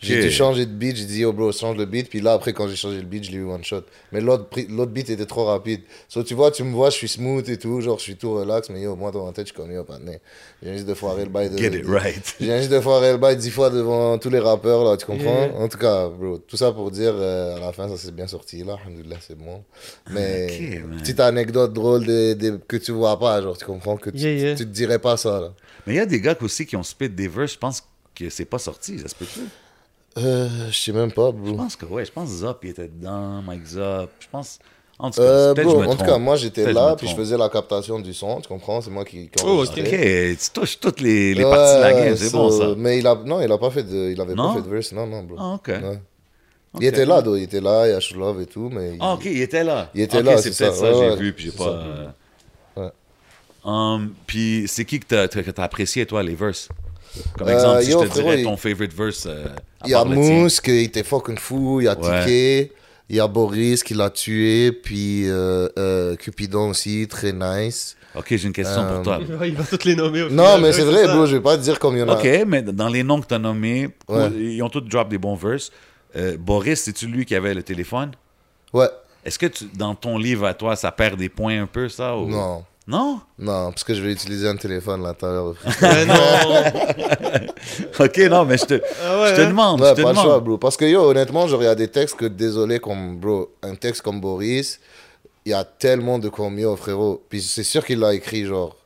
J'ai 0.00 0.20
dû 0.22 0.30
changer 0.30 0.66
de 0.66 0.70
beat, 0.72 0.96
j'ai 0.96 1.04
dit, 1.04 1.24
oh 1.24 1.32
bro, 1.32 1.52
change 1.52 1.76
le 1.76 1.84
beat. 1.84 2.08
Puis 2.08 2.20
là, 2.20 2.32
après, 2.32 2.52
quand 2.52 2.66
j'ai 2.68 2.76
changé 2.76 2.96
le 2.98 3.06
beat, 3.06 3.24
je 3.24 3.30
l'ai 3.30 3.36
eu 3.38 3.44
one 3.44 3.62
shot. 3.64 3.82
Mais 4.12 4.20
l'autre 4.20 4.46
beat 4.86 5.10
était 5.10 5.26
trop 5.26 5.44
rapide. 5.44 5.82
So, 6.08 6.22
tu 6.22 6.34
vois, 6.34 6.50
tu 6.50 6.62
me 6.64 6.72
vois, 6.72 6.90
je 6.90 6.96
suis 6.96 7.08
smooth 7.08 7.48
et 7.48 7.58
tout, 7.58 7.80
genre, 7.80 7.98
je 7.98 8.02
suis 8.04 8.16
tout 8.16 8.34
relax. 8.34 8.70
Mais 8.70 8.82
yo, 8.82 8.96
moi, 8.96 9.10
dans 9.10 9.26
ma 9.26 9.32
tête, 9.32 9.46
je 9.48 9.52
suis 9.52 9.60
comme, 9.60 9.70
yo, 9.72 9.84
partner. 9.84 10.18
J'ai 10.62 10.72
juste 10.74 10.86
de 10.86 10.94
foirer 10.94 11.24
le 11.24 11.30
bail 11.30 11.50
de. 11.50 11.58
Get 11.58 11.76
it 11.76 11.86
right. 11.86 12.36
J'ai 12.40 12.58
juste 12.58 12.70
de 12.70 12.80
foirer 12.80 13.12
le 13.12 13.18
bail 13.18 13.36
dix 13.36 13.50
fois 13.50 13.70
devant 13.70 14.16
tous 14.18 14.30
les 14.30 14.38
rappeurs, 14.38 14.84
là, 14.84 14.96
tu 14.96 15.06
comprends? 15.06 15.46
Yeah. 15.46 15.54
En 15.56 15.68
tout 15.68 15.78
cas, 15.78 16.08
bro, 16.08 16.38
tout 16.38 16.56
ça 16.56 16.72
pour 16.72 16.90
dire, 16.90 17.12
euh, 17.14 17.56
à 17.56 17.60
la 17.60 17.72
fin, 17.72 17.88
ça 17.88 17.96
s'est 17.96 18.12
bien 18.12 18.26
sorti, 18.26 18.62
là, 18.64 18.76
alhamdoulilah, 18.84 19.16
c'est 19.20 19.36
bon. 19.38 19.62
Mais, 20.10 20.46
Ok, 20.50 20.88
man. 20.88 20.98
petite 21.00 21.20
anecdote 21.20 21.72
drôle 21.72 22.06
de, 22.06 22.34
de- 22.34 22.60
que 22.68 22.76
tu 22.76 22.92
vois 22.92 23.18
pas, 23.18 23.40
genre, 23.42 23.56
tu 23.56 23.64
comprends? 23.64 23.96
Que 23.96 24.10
tu, 24.10 24.16
Yeah, 24.18 24.32
yeah. 24.34 24.54
tu 24.54 24.64
te 24.64 24.70
dirais 24.70 24.98
pas 24.98 25.16
ça, 25.16 25.40
là. 25.40 25.52
Mais 25.86 25.94
il 25.94 25.96
y 25.96 26.00
a 26.00 26.06
des 26.06 26.20
gars 26.20 26.36
aussi 26.40 26.64
qui 26.66 26.76
ont 26.76 26.82
spit 26.82 27.08
des 27.10 27.28
verses, 27.28 27.52
je 27.54 27.58
pense 27.58 27.82
que 28.14 28.28
c'est 28.30 28.44
pas 28.44 28.58
sorti, 28.58 28.98
ça 28.98 29.08
se 29.08 29.14
peut-tu? 29.14 29.40
Euh, 30.18 30.48
je 30.70 30.76
sais 30.78 30.92
même 30.92 31.10
pas, 31.12 31.28
Je 31.30 31.50
bro. 31.50 31.56
pense 31.56 31.76
que 31.76 31.86
ouais, 31.86 32.04
je 32.04 32.12
pense 32.12 32.28
Zop 32.28 32.58
il 32.64 32.70
était 32.70 32.88
dedans, 32.88 33.40
Mike 33.42 33.64
Zop, 33.66 34.10
je 34.20 34.26
pense... 34.30 34.58
En 34.98 35.10
tout 35.10 35.16
cas, 35.20 35.22
Euh, 35.26 35.54
peut-être 35.54 35.66
bro, 35.66 35.74
je 35.78 35.80
me 35.80 35.86
en 35.86 35.90
tout 35.92 35.96
trompe. 35.96 36.08
cas, 36.10 36.18
moi 36.18 36.36
j'étais 36.36 36.72
là, 36.72 36.94
puis 36.96 37.08
je 37.08 37.14
faisais 37.16 37.36
la 37.36 37.48
captation 37.48 37.98
du 37.98 38.12
son, 38.14 38.40
tu 38.40 38.46
comprends? 38.48 38.80
C'est 38.82 38.90
moi 38.90 39.04
qui, 39.04 39.28
qui 39.30 39.42
Oh. 39.44 39.64
Ok, 39.64 39.74
tu 39.74 40.36
touches 40.52 40.78
toutes 40.78 41.00
les, 41.00 41.34
les 41.34 41.42
parties 41.42 41.76
de 41.76 41.80
la 41.80 41.92
game, 41.92 42.16
c'est 42.16 42.30
bon 42.30 42.50
ça. 42.50 42.74
Mais 42.76 42.98
il 42.98 43.06
a, 43.06 43.14
non, 43.16 43.40
il 43.40 43.50
a 43.50 43.58
pas 43.58 43.70
fait 43.70 43.82
de, 43.82 44.10
il 44.12 44.20
avait 44.20 44.34
Non? 44.34 44.48
pas 44.54 44.60
fait 44.60 44.68
de 44.68 44.72
verse, 44.74 44.92
non, 44.92 45.06
non, 45.06 45.22
bro. 45.24 45.36
Ah, 45.40 45.54
ok. 45.54 45.68
Ouais. 45.68 46.00
Il 46.80 46.86
était 46.86 47.04
là, 47.06 47.22
il 47.26 47.42
était 47.42 47.60
là, 47.60 47.86
il 47.88 47.90
y 47.90 47.94
a 47.94 48.00
Show 48.00 48.16
Love 48.18 48.42
et 48.42 48.46
tout, 48.46 48.70
mais. 48.72 48.96
Ah, 49.00 49.14
ok, 49.14 49.24
il 49.24 49.40
était 49.42 49.64
là. 49.64 49.90
Il 49.94 50.02
était 50.02 50.22
là, 50.22 50.36
c'est 50.38 50.52
c'est 50.52 50.64
peut-être 50.66 50.76
ça. 50.76 50.80
ça, 50.80 50.92
Ouais, 50.92 51.04
j'ai 51.04 51.10
ouais, 51.10 51.16
vu, 51.16 51.32
puis 51.32 51.44
j'ai 51.46 51.50
pas. 51.52 51.64
ça. 51.64 51.70
euh, 51.70 52.06
Ouais. 52.76 52.90
Um, 53.64 54.12
puis 54.26 54.64
c'est 54.68 54.84
qui 54.84 55.00
que 55.00 55.06
t'as, 55.06 55.26
que 55.28 55.50
t'as 55.50 55.64
apprécié, 55.64 56.06
toi, 56.06 56.22
les 56.22 56.34
verses? 56.34 56.68
Comme 57.38 57.48
Euh, 57.48 57.52
exemple, 57.54 57.82
si 57.82 57.90
yo, 57.90 58.00
je 58.02 58.06
te 58.06 58.10
frérot, 58.12 58.30
dirais 58.30 58.42
ton 58.42 58.56
favorite 58.56 58.94
verse. 58.94 59.26
euh, 59.26 59.46
Il 59.84 59.90
y 59.90 59.94
a. 59.94 60.04
Mousse 60.04 60.60
qui 60.60 60.70
était 60.84 61.02
fucking 61.02 61.38
fou, 61.38 61.80
il 61.80 61.84
y 61.84 61.88
a 61.88 61.98
Ouais. 61.98 62.20
Ticket, 62.20 62.72
il 63.10 63.16
y 63.16 63.20
a 63.20 63.26
Boris 63.26 63.82
qui 63.82 63.94
l'a 63.94 64.10
tué, 64.10 64.72
puis 64.72 65.28
euh, 65.28 65.68
euh, 65.78 66.16
Cupidon 66.16 66.70
aussi, 66.70 67.06
très 67.08 67.32
nice. 67.32 67.96
Ok, 68.14 68.26
j'ai 68.30 68.46
une 68.46 68.52
question 68.52 68.82
Euh, 68.82 68.94
pour 68.96 69.02
toi. 69.04 69.20
Il 69.46 69.54
va 69.54 69.64
toutes 69.64 69.84
les 69.84 69.94
nommer. 69.96 70.22
au 70.22 70.28
Non, 70.30 70.44
final. 70.44 70.60
mais 70.60 70.72
c'est 70.72 70.82
vrai, 70.84 71.06
ça. 71.06 71.14
bro, 71.14 71.26
je 71.26 71.36
vais 71.36 71.42
pas 71.42 71.56
te 71.56 71.62
dire 71.62 71.78
comme 71.78 71.96
il 71.96 72.00
y 72.00 72.02
en 72.02 72.08
a. 72.08 72.14
Ok, 72.16 72.28
mais 72.46 72.60
dans 72.62 72.88
les 72.88 73.02
noms 73.02 73.20
que 73.20 73.26
t'as 73.26 73.38
nommés, 73.38 73.88
Ouais. 74.08 74.30
ils 74.38 74.62
ont 74.62 74.68
tous 74.68 74.82
drop 74.82 75.08
des 75.08 75.18
bons 75.18 75.34
verses. 75.34 75.70
Euh, 76.16 76.36
Boris, 76.38 76.82
c'est-tu 76.82 77.06
lui 77.06 77.24
qui 77.24 77.34
avait 77.34 77.54
le 77.54 77.62
téléphone? 77.62 78.12
Ouais, 78.74 78.88
Est-ce 79.24 79.38
que 79.38 79.46
tu- 79.46 79.64
dans 79.76 79.94
ton 79.94 80.18
livre 80.18 80.44
à 80.46 80.52
toi, 80.54 80.74
ça 80.76 80.90
perd 80.92 81.18
des 81.18 81.28
points 81.28 81.62
un 81.62 81.66
peu, 81.66 81.88
ça 81.88 82.16
ou- 82.16 82.26
non. 82.28 82.64
Non? 82.86 83.20
Non, 83.38 83.70
parce 83.70 83.84
que 83.84 83.94
je 83.94 84.02
vais 84.02 84.10
utiliser 84.12 84.48
un 84.48 84.56
téléphone 84.56 85.02
là 85.02 85.14
tout 85.14 85.24
à 85.26 85.30
l'heure. 85.30 85.54
Non. 86.06 87.46
Ok, 88.00 88.18
non, 88.30 88.44
mais 88.44 88.58
je 88.58 88.64
te, 88.64 88.82
Ah 89.04 89.20
ouais, 89.20 89.30
je 89.30 89.42
te 89.42 89.46
demande. 89.46 89.80
Ouais, 89.80 89.90
je 89.90 89.94
te 89.94 90.02
pas 90.02 90.08
le 90.10 90.14
choix, 90.16 90.24
demande. 90.24 90.44
bro. 90.44 90.58
Parce 90.58 90.76
que 90.76 90.84
yo, 90.84 91.02
honnêtement, 91.10 91.46
genre, 91.46 91.62
il 91.62 91.66
y 91.66 91.68
a 91.68 91.74
des 91.74 91.88
textes 91.88 92.16
que, 92.16 92.24
désolé, 92.26 92.80
comme, 92.80 93.18
bro, 93.18 93.54
un 93.62 93.74
texte 93.76 94.02
comme 94.02 94.20
Boris, 94.20 94.80
il 95.44 95.50
y 95.50 95.54
a 95.54 95.64
tellement 95.64 96.18
de 96.18 96.28
comme 96.28 96.58
yo, 96.58 96.74
frérot. 96.76 97.24
Puis 97.28 97.40
c'est 97.40 97.62
sûr 97.62 97.84
qu'il 97.84 98.00
l'a 98.00 98.14
écrit, 98.14 98.44
genre. 98.44 98.76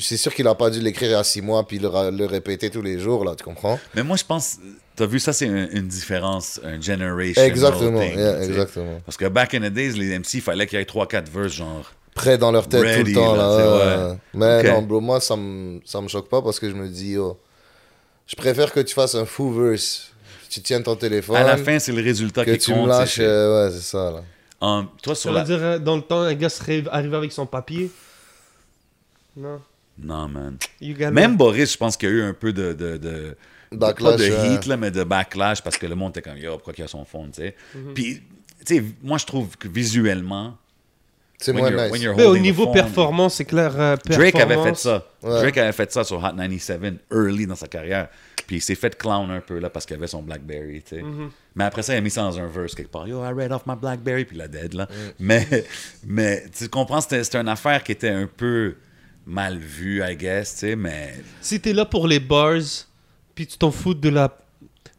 C'est 0.00 0.16
sûr 0.16 0.32
qu'il 0.32 0.46
a 0.46 0.54
pas 0.54 0.70
dû 0.70 0.78
l'écrire 0.78 1.08
il 1.08 1.12
y 1.12 1.16
a 1.16 1.24
six 1.24 1.42
mois, 1.42 1.66
puis 1.66 1.80
le, 1.80 1.90
le 2.16 2.26
répéter 2.26 2.70
tous 2.70 2.82
les 2.82 3.00
jours, 3.00 3.24
là, 3.24 3.34
tu 3.36 3.42
comprends? 3.42 3.80
Mais 3.96 4.04
moi, 4.04 4.16
je 4.16 4.22
pense, 4.24 4.58
t'as 4.94 5.06
vu, 5.06 5.18
ça, 5.18 5.32
c'est 5.32 5.48
un- 5.48 5.68
une 5.70 5.88
différence, 5.88 6.60
un 6.62 6.80
generation. 6.80 7.42
Exactement, 7.42 7.98
thing, 8.00 8.16
yeah, 8.16 8.40
exactement. 8.44 9.00
Parce 9.04 9.16
que 9.16 9.24
back 9.26 9.52
in 9.54 9.62
the 9.62 9.72
days, 9.72 9.94
les 9.98 10.16
MC, 10.16 10.34
il 10.34 10.40
fallait 10.42 10.68
qu'il 10.68 10.78
y 10.78 10.82
ait 10.82 10.84
3-4 10.84 11.28
verses, 11.28 11.54
genre. 11.54 11.90
Prêt 12.14 12.38
dans 12.38 12.52
leur 12.52 12.68
tête 12.68 12.80
tout 13.00 13.06
le 13.06 13.12
temps, 13.12 13.34
là, 13.34 13.56
tu 13.58 14.12
ouais. 14.12 14.18
Mais 14.34 14.62
non, 14.72 14.82
bro, 14.82 15.00
moi, 15.00 15.20
ça 15.20 15.34
me, 15.36 15.80
ça 15.84 16.00
me 16.00 16.06
choque 16.08 16.28
pas 16.28 16.40
parce 16.42 16.60
que 16.60 16.70
je 16.70 16.74
me 16.74 16.88
dis, 16.88 17.12
yo, 17.12 17.38
je 18.26 18.36
préfère 18.36 18.72
que 18.72 18.80
tu 18.80 18.94
fasses 18.94 19.14
un 19.16 19.24
full 19.26 19.52
verse. 19.70 20.10
Tu 20.48 20.60
tiennes 20.62 20.84
ton 20.84 20.94
téléphone. 20.94 21.34
À 21.36 21.42
la 21.42 21.56
fin, 21.56 21.78
c'est 21.80 21.90
le 21.92 22.00
résultat 22.02 22.44
que 22.44 22.52
qui 22.52 22.58
tu 22.58 22.72
compte. 22.72 22.86
me 22.86 22.92
c'est- 22.92 22.98
lâches, 23.00 23.18
euh, 23.20 23.66
ouais, 23.66 23.72
c'est 23.72 23.82
ça, 23.82 24.10
là. 24.12 24.22
Um, 24.60 24.86
toi, 25.02 25.14
sur 25.16 25.34
Ça 25.34 25.42
veut 25.42 25.44
dire, 25.44 25.64
euh, 25.64 25.78
dans 25.80 25.96
le 25.96 26.02
temps, 26.02 26.20
un 26.20 26.34
gars 26.34 26.48
serait 26.48 26.84
arrivé 26.90 27.16
avec 27.16 27.32
son 27.32 27.44
papier? 27.46 27.90
Non. 29.36 29.60
Non, 29.98 30.28
man. 30.28 30.56
Même 30.80 31.36
Boris, 31.36 31.72
je 31.72 31.76
pense 31.76 31.96
qu'il 31.96 32.08
y 32.08 32.12
a 32.12 32.14
eu 32.14 32.22
un 32.22 32.32
peu 32.34 32.52
de... 32.52 32.72
de, 32.72 32.96
de... 32.96 33.36
Backlash, 33.72 34.12
Pas 34.12 34.16
de 34.16 34.54
heat, 34.54 34.66
là, 34.66 34.76
mais 34.76 34.92
de 34.92 35.02
backlash 35.02 35.60
parce 35.60 35.76
que 35.76 35.86
le 35.86 35.96
monde 35.96 36.10
était 36.16 36.22
comme, 36.22 36.38
yo, 36.38 36.52
pourquoi 36.52 36.72
qu'il 36.72 36.84
a 36.84 36.88
son 36.88 37.04
fond, 37.04 37.26
tu 37.26 37.42
sais. 37.42 37.56
Mhm. 37.74 37.94
Puis, 37.94 38.22
tu 38.64 38.76
sais, 38.76 38.84
moi, 39.02 39.18
je 39.18 39.26
trouve 39.26 39.56
que 39.56 39.66
visuellement, 39.66 40.56
C'est 41.38 41.52
moins 41.52 41.70
nice. 41.70 42.06
Mais 42.16 42.24
au 42.24 42.36
niveau 42.38 42.64
phone- 42.64 42.72
performance, 42.74 43.34
c'est 43.34 43.44
clair. 43.44 43.72
euh, 43.78 43.96
Drake 44.06 44.36
avait 44.36 44.62
fait 44.62 44.76
ça. 44.76 45.04
Ouais. 45.22 45.30
Drake 45.40 45.58
avait 45.58 45.72
fait 45.72 45.92
ça 45.92 46.04
sur 46.04 46.18
Hot 46.18 46.32
97, 46.36 46.80
early 47.12 47.46
dans 47.46 47.56
sa 47.56 47.66
carrière. 47.66 48.08
Puis 48.46 48.56
il 48.56 48.60
s'est 48.60 48.74
fait 48.74 48.96
clown 48.96 49.30
un 49.30 49.40
peu 49.40 49.58
là 49.58 49.70
parce 49.70 49.86
qu'il 49.86 49.96
avait 49.96 50.06
son 50.06 50.22
Blackberry, 50.22 50.82
tu 50.82 50.96
sais. 50.96 51.02
Mhm. 51.02 51.30
Mais 51.54 51.64
après 51.64 51.82
ça, 51.82 51.94
il 51.94 51.96
a 51.96 52.00
mis 52.02 52.10
ça 52.10 52.22
dans 52.22 52.38
un 52.38 52.46
verse 52.46 52.74
quelque 52.74 52.90
part. 52.90 53.08
Yo, 53.08 53.22
I 53.24 53.32
read 53.32 53.52
off 53.52 53.62
my 53.66 53.74
Blackberry, 53.74 54.24
puis 54.26 54.36
il 54.36 54.42
a 54.42 54.48
dead 54.48 54.74
là. 54.74 54.84
Mm. 54.84 55.10
Mais, 55.20 55.64
mais 56.06 56.44
tu 56.56 56.68
comprends, 56.68 57.00
c'était 57.00 57.22
une 57.38 57.48
affaire 57.48 57.82
qui 57.82 57.92
était 57.92 58.10
un 58.10 58.26
peu 58.26 58.74
mal 59.26 59.56
vue, 59.58 60.02
I 60.06 60.14
guess, 60.16 60.52
tu 60.54 60.58
sais, 60.60 60.76
mais. 60.76 61.14
Si 61.40 61.58
t'es 61.58 61.72
là 61.72 61.86
pour 61.86 62.06
les 62.06 62.20
bars, 62.20 62.60
puis 63.34 63.46
tu 63.46 63.56
t'en 63.56 63.70
fous 63.70 63.94
de 63.94 64.10
la 64.10 64.30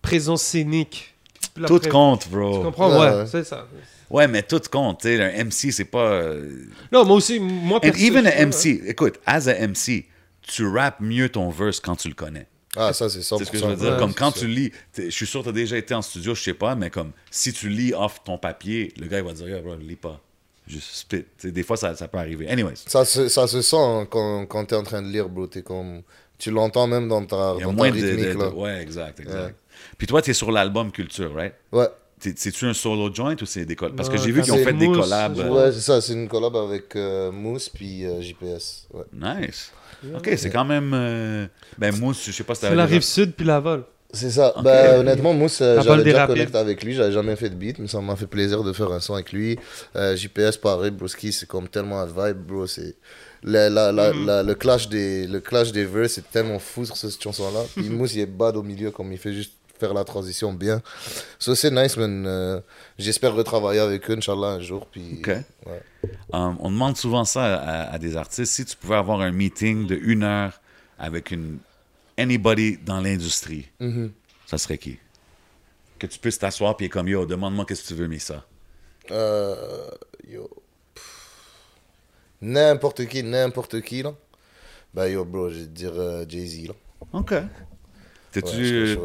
présence 0.01 0.41
scénique. 0.41 1.13
la 1.55 1.67
Tout 1.67 1.79
pré- 1.79 1.89
compte, 1.89 2.23
Tu 2.23 2.29
bro. 2.29 2.61
comprends? 2.63 2.89
Ouais, 2.99 3.09
Ouais, 3.11 3.15
ouais. 3.19 3.25
c'est 3.27 3.43
ça. 3.43 3.67
Ouais, 4.09 4.27
mais 4.27 4.43
tout 4.43 4.61
compte, 4.71 5.01
tu. 5.01 5.21
Un 5.21 5.45
MC, 5.45 5.71
c'est 5.71 5.85
pas. 5.85 6.11
euh, 6.11 6.49
Non, 6.91 7.05
moi 7.05 7.15
aussi, 7.17 7.39
moi 7.39 7.77
And 7.77 7.81
perso- 7.81 7.99
even 8.05 8.27
a 8.27 8.45
MC, 8.45 8.81
écoute, 8.85 9.19
as 9.25 9.47
a 9.47 9.53
MC, 9.67 10.05
tu 10.41 10.67
rappes 10.67 10.99
mieux 10.99 11.29
ton 11.29 11.49
verse 11.49 11.79
quand 11.79 11.95
tu 11.95 12.07
le 12.09 12.13
connais. 12.13 12.47
Ah, 12.77 12.91
ça, 12.93 13.09
c'est 13.09 13.21
100%. 13.21 13.37
C'est 13.39 13.45
ce 13.45 13.51
que 13.51 13.57
je 13.57 13.65
veux 13.65 13.75
dire. 13.75 13.93
Ouais, 13.93 13.97
comme 13.99 14.13
quand 14.13 14.31
ça. 14.31 14.41
tu 14.41 14.47
lis, 14.47 14.71
je 14.97 15.09
suis 15.09 15.25
sûr 15.25 15.39
que 15.39 15.45
tu 15.45 15.49
as 15.49 15.53
déjà 15.53 15.77
été 15.77 15.93
en 15.93 16.01
studio, 16.01 16.35
je 16.35 16.43
sais 16.43 16.53
pas, 16.53 16.75
mais 16.75 16.89
comme 16.89 17.11
si 17.31 17.53
tu 17.53 17.69
lis 17.69 17.93
off 17.93 18.21
ton 18.23 18.37
papier, 18.37 18.93
le 18.99 19.07
gars 19.07 19.19
il 19.19 19.23
va 19.23 19.31
dire, 19.33 19.47
yeah, 19.47 19.61
bro, 19.61 19.75
lis 19.75 19.95
pas. 19.95 20.19
Juste 20.67 20.89
spit. 20.93 21.25
Tu 21.39 21.51
des 21.51 21.63
fois, 21.63 21.77
ça, 21.77 21.95
ça 21.95 22.07
peut 22.07 22.17
arriver. 22.17 22.49
Anyways, 22.49 22.73
Ça 22.87 23.05
se, 23.05 23.27
ça 23.29 23.47
se 23.47 23.61
sent 23.61 23.75
hein, 23.77 24.07
quand, 24.09 24.45
quand 24.47 24.65
t'es 24.65 24.75
en 24.75 24.83
train 24.83 25.01
de 25.01 25.07
lire, 25.07 25.29
bro. 25.29 25.47
T'es 25.47 25.61
comme... 25.61 26.01
Tu 26.37 26.51
l'entends 26.51 26.85
même 26.87 27.07
dans 27.07 27.23
ta, 27.25 27.53
il 27.55 27.59
y 27.61 27.63
a 27.63 27.65
dans 27.67 27.71
moins 27.73 27.89
de, 27.89 27.93
rythmique, 27.93 28.25
de- 28.27 28.33
de- 28.33 28.39
là. 28.39 28.49
Ouais, 28.49 28.81
exact, 28.81 29.19
exact. 29.21 29.35
Ouais. 29.45 29.55
Puis 29.97 30.05
toi, 30.07 30.21
tu 30.21 30.31
es 30.31 30.33
sur 30.33 30.51
l'album 30.51 30.91
Culture, 30.91 31.33
right? 31.33 31.53
Ouais. 31.71 31.87
C'est-tu 32.35 32.65
un 32.65 32.73
solo 32.73 33.13
joint 33.13 33.35
ou 33.41 33.45
c'est 33.45 33.65
des 33.65 33.75
collabs? 33.75 33.95
Parce 33.95 34.09
que 34.09 34.17
j'ai 34.17 34.31
vu 34.31 34.41
qu'ils 34.41 34.53
ont 34.53 34.57
c'est 34.57 34.63
fait 34.63 34.73
des 34.73 34.87
collabs. 34.87 35.39
euh, 35.39 35.49
Ouais, 35.49 35.71
c'est 35.71 35.81
ça. 35.81 36.01
C'est 36.01 36.13
une 36.13 36.27
collab 36.27 36.55
avec 36.55 36.95
euh, 36.95 37.31
Mousse 37.31 37.69
puis 37.69 38.05
euh, 38.05 38.21
JPS. 38.21 38.87
Ouais. 38.93 39.03
Nice. 39.13 39.71
Ok, 40.15 40.29
c'est 40.37 40.49
quand 40.49 40.65
même. 40.65 40.91
euh, 40.93 41.47
Ben, 41.77 41.95
Mousse, 41.99 42.25
je 42.25 42.31
sais 42.31 42.43
pas 42.43 42.53
si 42.55 42.61
C'est 42.61 42.67
t'avais 42.67 42.75
la 42.77 42.85
rive 42.85 43.01
sud 43.01 43.33
puis 43.33 43.45
Laval. 43.45 43.83
C'est 44.13 44.29
ça. 44.31 44.53
Bah, 44.63 44.99
honnêtement, 44.99 45.33
Mousse, 45.33 45.59
La 45.59 45.81
j'avais 45.81 46.03
déjà 46.03 46.19
rapides. 46.19 46.35
connecté 46.35 46.57
avec 46.57 46.83
lui. 46.83 46.93
J'avais 46.93 47.11
jamais 47.11 47.35
fait 47.35 47.49
de 47.49 47.55
beat, 47.55 47.79
mais 47.79 47.87
ça 47.87 47.99
m'a 47.99 48.15
fait 48.15 48.27
plaisir 48.27 48.63
de 48.63 48.71
faire 48.71 48.91
un 48.91 48.99
son 49.01 49.15
avec 49.15 49.33
lui. 49.33 49.57
Euh, 49.95 50.15
JPS, 50.15 50.57
pareil, 50.61 50.91
broski, 50.91 51.33
c'est 51.33 51.47
comme 51.47 51.67
tellement 51.67 51.99
un 51.99 52.05
vibe, 52.05 52.37
bro. 52.37 52.65
C'est... 52.67 52.95
La, 53.43 53.69
la, 53.69 53.91
la, 53.91 54.13
Mm. 54.13 54.25
la- 54.25 54.43
le, 54.43 54.55
clash 54.55 54.87
des, 54.89 55.27
le 55.27 55.39
clash 55.41 55.71
des 55.71 55.83
verses, 55.85 56.13
c'est 56.13 56.31
tellement 56.31 56.59
fou 56.59 56.85
sur 56.85 56.95
cette 56.95 57.21
chanson-là. 57.21 57.59
Puis 57.75 57.89
Mousse, 57.89 58.15
il 58.15 58.21
est 58.21 58.25
bad 58.25 58.55
au 58.55 58.63
milieu, 58.63 58.89
comme 58.91 59.11
il 59.11 59.17
fait 59.17 59.33
juste 59.33 59.51
faire 59.79 59.93
la 59.93 60.03
transition 60.03 60.53
bien. 60.53 60.81
So, 61.39 61.55
c'est 61.55 61.71
nice, 61.71 61.97
man. 61.97 62.25
Euh, 62.27 62.61
j'espère 62.97 63.33
retravailler 63.33 63.79
avec 63.79 64.09
eux, 64.09 64.15
Inch'Allah, 64.17 64.47
un 64.47 64.59
jour. 64.61 64.87
Puis, 64.87 65.19
Ok. 65.19 65.27
ouais. 65.65 65.81
Um, 66.33 66.57
on 66.59 66.69
demande 66.71 66.97
souvent 66.97 67.25
ça 67.25 67.55
à, 67.59 67.93
à 67.93 67.97
des 67.99 68.15
artistes. 68.17 68.53
Si 68.53 68.65
tu 68.65 68.75
pouvais 68.77 68.95
avoir 68.95 69.21
un 69.21 69.31
meeting 69.31 69.87
de 69.87 69.95
une 69.95 70.23
heure 70.23 70.61
avec 70.99 71.31
une 71.31 71.57
anybody 72.17 72.77
dans 72.77 73.01
l'industrie, 73.01 73.67
Mhm. 73.79 74.11
ça 74.45 74.57
serait 74.57 74.77
qui? 74.77 74.97
Que 75.99 76.07
tu 76.07 76.19
puisses 76.19 76.39
t'asseoir 76.39 76.75
puis 76.77 76.89
comme 76.89 77.07
yo, 77.07 77.25
demande-moi 77.25 77.65
qu'est-ce 77.65 77.83
que 77.83 77.87
tu 77.89 77.93
veux, 77.95 78.07
mais 78.07 78.19
ça. 78.19 78.45
Euh, 79.11 79.89
yo. 80.27 80.49
N'importe 82.41 83.05
qui, 83.07 83.23
n'importe 83.23 83.81
qui, 83.81 84.03
là. 84.03 84.13
Bah, 84.93 85.09
yo, 85.09 85.25
bro, 85.25 85.49
je 85.49 85.55
vais 85.59 85.65
te 85.65 85.69
dire 85.69 85.93
euh, 85.95 86.25
Jay-Z, 86.27 86.67
là. 86.67 86.73
Ok. 87.13 87.33
Ouais, 88.41 88.51
T'es-tu 88.51 88.97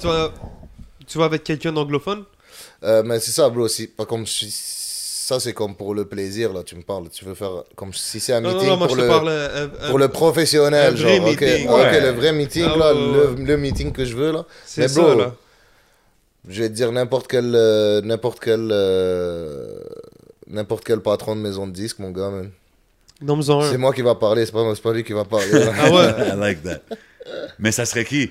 tu 0.00 0.06
vas, 0.06 0.32
tu 1.06 1.18
vas 1.18 1.24
avec 1.24 1.44
quelqu'un 1.44 1.72
d'anglophone? 1.72 2.24
Euh, 2.84 3.02
mais 3.04 3.18
c'est 3.20 3.30
ça, 3.30 3.48
bro. 3.48 3.68
Si, 3.68 3.86
pas 3.86 4.04
comme 4.06 4.26
si- 4.26 4.50
ça, 4.50 5.38
c'est 5.40 5.52
comme 5.52 5.74
pour 5.76 5.94
le 5.94 6.04
plaisir, 6.06 6.52
là. 6.52 6.62
Tu 6.62 6.74
me 6.76 6.82
parles. 6.82 7.08
Tu 7.10 7.24
veux 7.24 7.34
faire 7.34 7.64
comme 7.76 7.92
si 7.92 8.18
c'est 8.20 8.32
un 8.32 8.40
Non, 8.40 8.50
non, 8.50 8.54
meeting 8.56 8.68
non, 8.70 8.76
moi 8.78 8.86
pour, 8.86 8.96
le, 8.96 9.06
parle. 9.06 9.28
euh, 9.28 9.68
euh, 9.82 9.88
pour 9.88 9.98
le 9.98 10.08
professionnel, 10.08 10.94
un 10.94 10.96
vrai 10.96 11.16
genre. 11.18 11.28
ok, 11.28 11.40
meeting, 11.40 11.68
ok, 11.68 11.74
ouais. 11.76 12.00
le 12.00 12.10
vrai 12.10 12.32
meeting, 12.32 12.64
Ah, 12.66 12.76
là. 12.76 12.94
ouais, 12.94 13.12
le, 13.12 13.34
ouais. 13.34 13.44
le 13.44 13.56
meeting 13.56 13.92
que 13.92 14.04
je 14.04 14.16
veux, 14.16 14.32
là. 14.32 14.44
C'est 14.64 14.82
mais 14.82 14.88
ça, 14.88 15.02
bro, 15.02 15.14
là. 15.18 15.34
Je 16.48 16.62
vais 16.62 16.68
te 16.70 16.74
dire 16.74 16.92
n'importe 16.92 17.26
quel, 17.28 17.52
euh, 17.54 18.00
n'importe 18.00 18.40
quel, 18.40 18.68
euh, 18.72 19.80
n'importe 20.46 20.84
quel 20.84 21.00
patron 21.00 21.36
de 21.36 21.40
maison 21.42 21.66
de 21.66 21.72
disques, 21.72 21.98
mon 21.98 22.10
gars, 22.10 22.26
un. 22.28 22.46
C'est 23.68 23.76
moi 23.78 23.92
qui 23.92 24.00
va 24.02 24.14
parler, 24.14 24.46
c'est 24.46 24.52
pas, 24.52 24.74
c'est 24.74 24.80
pas 24.82 24.92
lui 24.92 25.04
qui 25.04 25.12
va 25.12 25.24
parler. 25.24 25.50
Ah 25.78 25.90
ouais 25.90 26.32
I 26.34 26.36
like 26.38 26.62
that. 26.62 26.80
Mais 27.58 27.72
ça 27.72 27.84
serait 27.84 28.04
qui? 28.04 28.30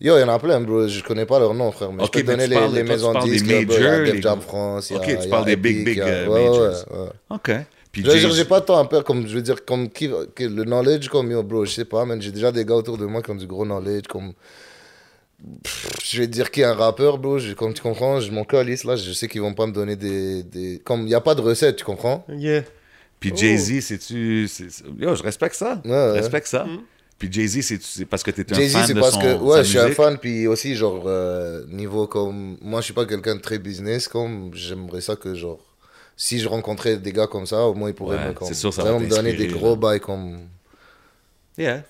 Yo, 0.00 0.16
il 0.16 0.20
y 0.20 0.22
en 0.22 0.28
a 0.28 0.38
plein, 0.38 0.60
bro. 0.60 0.86
Je 0.86 1.02
connais 1.02 1.26
pas 1.26 1.38
leur 1.40 1.54
nom, 1.54 1.72
frère. 1.72 1.92
Mais 1.92 2.04
Ok, 2.04 2.10
je 2.14 2.20
peux 2.20 2.26
mais 2.26 2.32
donner 2.34 2.44
tu 2.44 2.50
les, 2.50 2.56
parles- 2.56 2.74
les 2.74 2.82
maisons 2.84 3.12
de 3.14 3.24
des 3.24 3.30
disques. 3.32 3.50
a 3.50 3.54
majors, 3.66 4.04
Def 4.04 4.14
les- 4.14 4.22
Jam 4.22 4.40
France. 4.40 4.92
a- 4.92 4.96
Ok, 4.96 5.18
tu 5.22 5.28
parles 5.28 5.44
des 5.46 5.56
big, 5.56 5.84
big, 5.84 6.00
euh, 6.00 6.26
ouais, 6.28 6.48
ouais, 6.48 6.58
majors. 6.68 7.12
OK. 7.30 7.50
Puis 7.90 8.04
Je 8.04 8.10
veux 8.10 8.18
dire, 8.18 8.28
Jay- 8.30 8.36
j'ai 8.36 8.44
pas 8.44 8.60
tant 8.60 8.84
peur, 8.86 9.02
comme 9.02 9.26
je 9.26 9.34
veux 9.34 9.42
dire, 9.42 9.64
comme 9.64 9.88
qui, 9.88 10.06
le 10.08 10.62
knowledge, 10.64 11.08
comme 11.08 11.30
yo, 11.32 11.42
bro, 11.42 11.64
je 11.64 11.72
sais 11.72 11.84
pas, 11.84 12.04
man, 12.04 12.20
j'ai 12.22 12.30
déjà 12.30 12.52
des 12.52 12.64
gars 12.64 12.74
autour 12.76 12.96
de 12.98 13.06
moi 13.06 13.22
qui 13.22 13.30
ont 13.30 13.34
du 13.34 13.46
gros 13.46 13.64
knowledge, 13.64 14.06
comme. 14.08 14.34
Pff, 15.62 15.88
Je 16.04 16.18
vais 16.20 16.26
te 16.26 16.32
dire 16.32 16.50
qui 16.50 16.60
est 16.62 16.64
un 16.64 16.74
rappeur, 16.74 17.16
bro, 17.18 17.38
je- 17.38 17.54
comme 17.54 17.72
tu 17.72 17.80
comprends, 17.82 18.20
je, 18.20 18.30
mon 18.32 18.44
calice 18.44 18.84
là, 18.84 18.96
je 18.96 19.12
sais 19.12 19.28
qu'ils 19.28 19.40
vont 19.40 19.54
pas 19.54 19.66
me 19.66 19.72
donner 19.72 19.94
des. 19.96 20.42
des... 20.42 20.80
Comme 20.84 21.02
il 21.02 21.06
n'y 21.06 21.14
a 21.14 21.20
pas 21.20 21.34
de 21.34 21.40
recette, 21.40 21.76
tu 21.76 21.84
comprends? 21.84 22.24
Yeah. 22.28 22.62
Puis 23.20 23.30
Oh. 23.32 23.36
Jay-Z, 23.36 23.80
c'est-tu... 23.80 24.46
c'est- 24.48 24.70
c'est- 24.70 24.84
Yo, 24.98 25.14
je 25.14 25.22
respecte 25.22 25.54
ça. 25.56 25.80
Ouais. 25.84 25.90
Je 25.90 26.12
respecte 26.14 26.46
ça. 26.48 26.64
Mm. 26.64 26.78
Puis 27.18 27.32
Jay-Z, 27.32 27.62
c'est- 27.62 27.82
c'est 27.82 28.04
parce 28.04 28.22
que 28.22 28.30
t'es 28.30 28.50
un 28.52 28.54
Jay-Z, 28.56 28.72
fan 28.72 28.86
c'est 28.86 28.94
de 28.94 29.00
parce 29.00 29.14
son, 29.14 29.20
que, 29.20 29.34
ouais, 29.38 29.64
je 29.64 29.68
suis 29.70 29.78
un 29.78 29.90
fan, 29.90 30.18
puis 30.18 30.46
aussi, 30.46 30.76
genre, 30.76 31.02
euh, 31.06 31.64
niveau 31.68 32.06
comme. 32.06 32.56
Moi, 32.60 32.80
je 32.80 32.84
suis 32.86 32.94
pas 32.94 33.06
quelqu'un 33.06 33.34
de 33.34 33.40
très 33.40 33.58
business, 33.58 34.06
comme. 34.06 34.50
J'aimerais 34.54 35.00
ça 35.00 35.16
que, 35.16 35.34
genre. 35.34 35.58
Si 36.16 36.38
je 36.38 36.48
rencontrais 36.48 36.96
des 36.96 37.12
gars 37.12 37.26
comme 37.26 37.46
ça, 37.46 37.62
au 37.62 37.74
moins 37.74 37.90
ils 37.90 37.94
pourraient 37.94 38.18
Ouais, 38.18 38.28
me, 38.28 38.32
comme, 38.34 38.46
c'est 38.48 38.54
sûr, 38.54 38.72
ça 38.72 38.82
va 38.82 38.90
vraiment 38.92 39.04
me 39.04 39.10
donner 39.10 39.32
des 39.32 39.46
gros 39.48 39.76
bails 39.76 40.00
comme. 40.00 40.38
Yeah. 41.56 41.82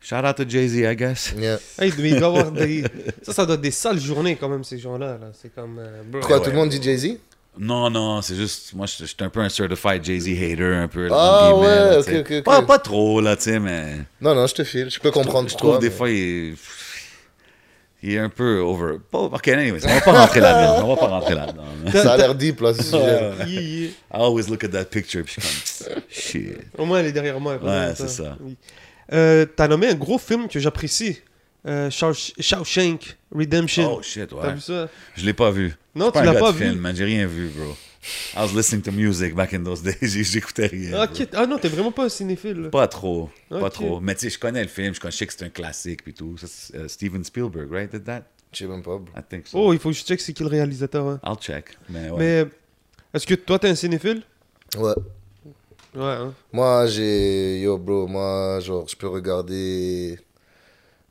Shout 0.00 0.16
out 0.24 0.36
to 0.36 0.44
Jay-Z, 0.48 0.76
I 0.76 0.94
guess. 0.94 1.34
Yeah. 1.36 1.58
Hey, 1.78 1.92
mais 1.98 2.10
il 2.10 2.18
doit 2.20 2.28
avoir 2.28 2.52
des... 2.52 2.84
Ça, 3.22 3.32
ça 3.32 3.44
doit 3.46 3.56
être 3.56 3.60
des 3.60 3.70
sales 3.72 3.98
journées 3.98 4.36
quand 4.36 4.48
même, 4.48 4.62
ces 4.62 4.78
gens-là. 4.78 5.18
Là. 5.18 5.30
C'est 5.32 5.52
comme... 5.52 5.76
euh, 5.80 6.02
bro. 6.06 6.20
Quoi, 6.20 6.38
ouais, 6.38 6.44
tout 6.44 6.50
le 6.50 6.56
monde 6.56 6.68
dit 6.68 6.80
Jay-Z? 6.80 7.16
Non, 7.58 7.90
non, 7.90 8.22
c'est 8.22 8.36
juste... 8.36 8.72
Moi, 8.74 8.86
je 8.86 8.94
je 9.00 9.04
suis 9.06 9.16
un 9.20 9.28
peu 9.28 9.40
un 9.40 9.48
certified 9.48 10.04
Jay-Z 10.04 10.28
hater, 10.28 10.74
un 10.74 10.88
peu. 10.88 11.08
là, 11.08 11.14
Ah 11.18 11.54
ouais, 11.56 11.66
là, 11.66 11.98
ok, 12.00 12.08
ok, 12.20 12.32
ok. 12.38 12.42
Pas, 12.44 12.62
pas 12.62 12.78
trop, 12.78 13.20
là, 13.20 13.36
tu 13.36 13.42
sais, 13.44 13.58
mais... 13.58 13.96
Non, 14.20 14.34
non, 14.34 14.46
je 14.46 14.54
te 14.54 14.64
file, 14.64 14.90
je 14.90 15.00
peux 15.00 15.10
comprendre 15.10 15.48
Je 15.48 15.56
trouve 15.56 15.72
pourquoi, 15.72 15.80
des 15.80 15.88
mais- 15.90 15.94
fois, 15.96 16.10
il 16.10 16.50
est... 16.52 16.54
Il 18.00 18.12
est 18.14 18.18
un 18.18 18.28
peu 18.28 18.60
over... 18.60 18.98
Pas- 19.10 19.18
Ok, 19.18 19.48
anyways, 19.48 19.80
on 19.84 19.88
va 19.92 20.00
pas 20.00 20.12
rentrer 20.12 20.38
là-dedans. 20.40 20.84
On 20.86 20.94
va 20.94 21.00
pas 21.00 21.08
rentrer 21.08 21.34
là-dedans. 21.34 21.64
Ça 21.92 22.12
a 22.12 22.16
l'air 22.16 22.32
deep 22.36 22.60
là, 22.60 22.72
ce 22.72 22.82
sujet. 22.84 23.30
I 23.48 23.92
always 24.10 24.44
look 24.48 24.62
at 24.62 24.68
that 24.68 24.84
picture, 24.84 25.24
puis 25.24 25.34
je 25.38 25.44
suis 25.44 25.84
comme... 25.84 26.02
Shit. 26.08 26.58
Au 26.78 26.84
moins, 26.84 27.00
elle 27.00 27.06
est 27.06 27.12
derrière 27.12 27.40
moi. 27.40 27.58
elle 27.60 27.68
Ouais, 27.68 27.92
c'est 27.96 28.08
ça. 28.08 28.36
Oui. 28.40 28.56
Euh, 29.12 29.46
T'as 29.46 29.66
nommé 29.66 29.88
un 29.88 29.94
gros 29.94 30.18
film 30.18 30.46
que 30.46 30.60
j'apprécie. 30.60 31.18
Euh, 31.66 31.90
Shaw- 31.90 32.32
Shawshank 32.38 33.16
Redemption. 33.34 33.96
Oh, 33.98 34.02
shit, 34.02 34.28
T'as 34.28 34.36
ouais. 34.36 34.54
vu 34.54 34.60
ça? 34.60 34.88
Je 35.16 35.24
l'ai 35.26 35.32
pas 35.34 35.50
vu. 35.50 35.74
Non, 35.94 36.10
tu 36.10 36.22
l'as 36.22 36.34
pas 36.34 36.52
vu. 36.52 36.64
film, 36.66 36.78
man. 36.78 36.94
J'ai 36.96 37.04
rien 37.04 37.26
vu, 37.26 37.48
bro. 37.48 37.76
I 38.34 38.38
was 38.38 38.54
listening 38.54 38.80
to 38.82 38.92
music 38.92 39.34
back 39.34 39.52
in 39.52 39.64
those 39.64 39.82
days. 39.82 39.96
J'écoutais 40.24 40.66
rien. 40.68 40.90
bro. 40.92 41.02
Ok. 41.04 41.28
Ah 41.34 41.46
non, 41.46 41.58
t'es 41.58 41.68
vraiment 41.68 41.90
pas 41.92 42.04
un 42.04 42.08
cinéphile. 42.08 42.60
là. 42.62 42.68
Pas 42.70 42.86
trop. 42.88 43.28
Pas 43.50 43.70
trop. 43.70 44.00
Mais 44.00 44.14
tu 44.14 44.20
sais, 44.22 44.30
je 44.30 44.38
connais 44.38 44.62
le 44.62 44.68
film. 44.68 44.94
Je 44.94 45.00
connais- 45.00 45.10
je 45.12 45.16
sais 45.16 45.26
que 45.26 45.32
c'est 45.36 45.44
un 45.44 45.48
classique 45.50 46.04
puis 46.04 46.14
tout. 46.14 46.36
Ça, 46.38 46.46
euh, 46.76 46.86
Steven 46.88 47.24
Spielberg, 47.24 47.70
right? 47.72 47.90
Did 47.92 48.04
that? 48.04 48.22
Je 48.52 48.58
sais 48.58 48.66
même 48.66 48.82
pas. 48.82 48.96
bro. 48.96 49.04
I 49.16 49.20
think 49.28 49.46
so. 49.48 49.58
Oh, 49.58 49.72
il 49.72 49.78
faut 49.78 49.90
que 49.90 49.96
je 49.96 50.04
check 50.04 50.20
c'est 50.20 50.32
qui 50.32 50.42
le 50.44 50.48
réalisateur. 50.48 51.06
hein. 51.06 51.20
I'll 51.26 51.36
check. 51.38 51.76
Mais 51.90 52.08
ouais. 52.10 52.18
Mais 52.44 52.46
est-ce 53.12 53.26
que 53.26 53.34
toi, 53.34 53.58
t'es 53.58 53.68
un 53.68 53.74
cinéphile? 53.74 54.22
Ouais. 54.76 54.94
Ouais. 55.94 56.02
Hein. 56.04 56.34
Moi, 56.52 56.86
j'ai. 56.86 57.60
Yo, 57.62 57.76
bro, 57.78 58.06
moi, 58.06 58.60
genre, 58.60 58.86
je 58.88 58.94
peux 58.96 59.08
regarder 59.08 60.18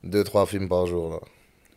deux, 0.07 0.23
trois 0.23 0.45
films 0.45 0.67
par 0.69 0.85
jour 0.87 1.09
là. 1.11 1.19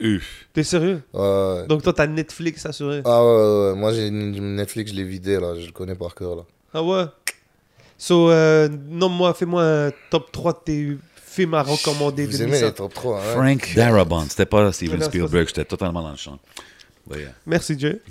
Uf. 0.01 0.47
T'es 0.55 0.63
sérieux? 0.63 1.03
Ouais. 1.13 1.67
Donc 1.69 1.83
toi, 1.83 1.93
t'as 1.93 2.07
Netflix 2.07 2.65
assuré? 2.65 3.03
Ah 3.05 3.23
ouais, 3.25 3.31
ouais, 3.31 3.71
ouais. 3.73 3.75
Moi, 3.77 3.93
j'ai 3.93 4.11
Netflix, 4.11 4.91
je 4.93 4.97
l'ai 4.97 5.05
vidé 5.05 5.39
là, 5.39 5.55
je 5.59 5.67
le 5.67 5.73
connais 5.73 5.95
par 5.95 6.15
cœur 6.15 6.37
là. 6.37 6.43
Ah 6.73 6.83
ouais? 6.83 7.05
So, 7.99 8.31
euh, 8.31 8.69
non, 8.89 9.11
moi, 9.11 9.35
fais-moi 9.35 9.63
un 9.63 9.91
top 10.11 10.33
3 10.33 10.53
de 10.55 10.59
tes 10.65 10.97
films 11.23 11.53
à 11.53 11.63
recommander. 11.63 12.25
Vous 12.25 12.39
de 12.39 12.43
aimez 12.45 12.61
les 12.63 12.73
top 12.73 12.95
3, 12.95 13.19
hein? 13.19 13.23
Frank 13.35 13.73
Darabont. 13.77 14.25
C'était 14.29 14.47
pas 14.47 14.73
Steven 14.73 15.03
Spielberg. 15.03 15.47
J'étais 15.49 15.67
totalement 15.67 16.01
dans 16.03 16.13
le 16.13 16.17
champ. 16.17 16.39
Yeah. 17.11 17.29
Merci, 17.47 17.79
Jay. 17.79 18.01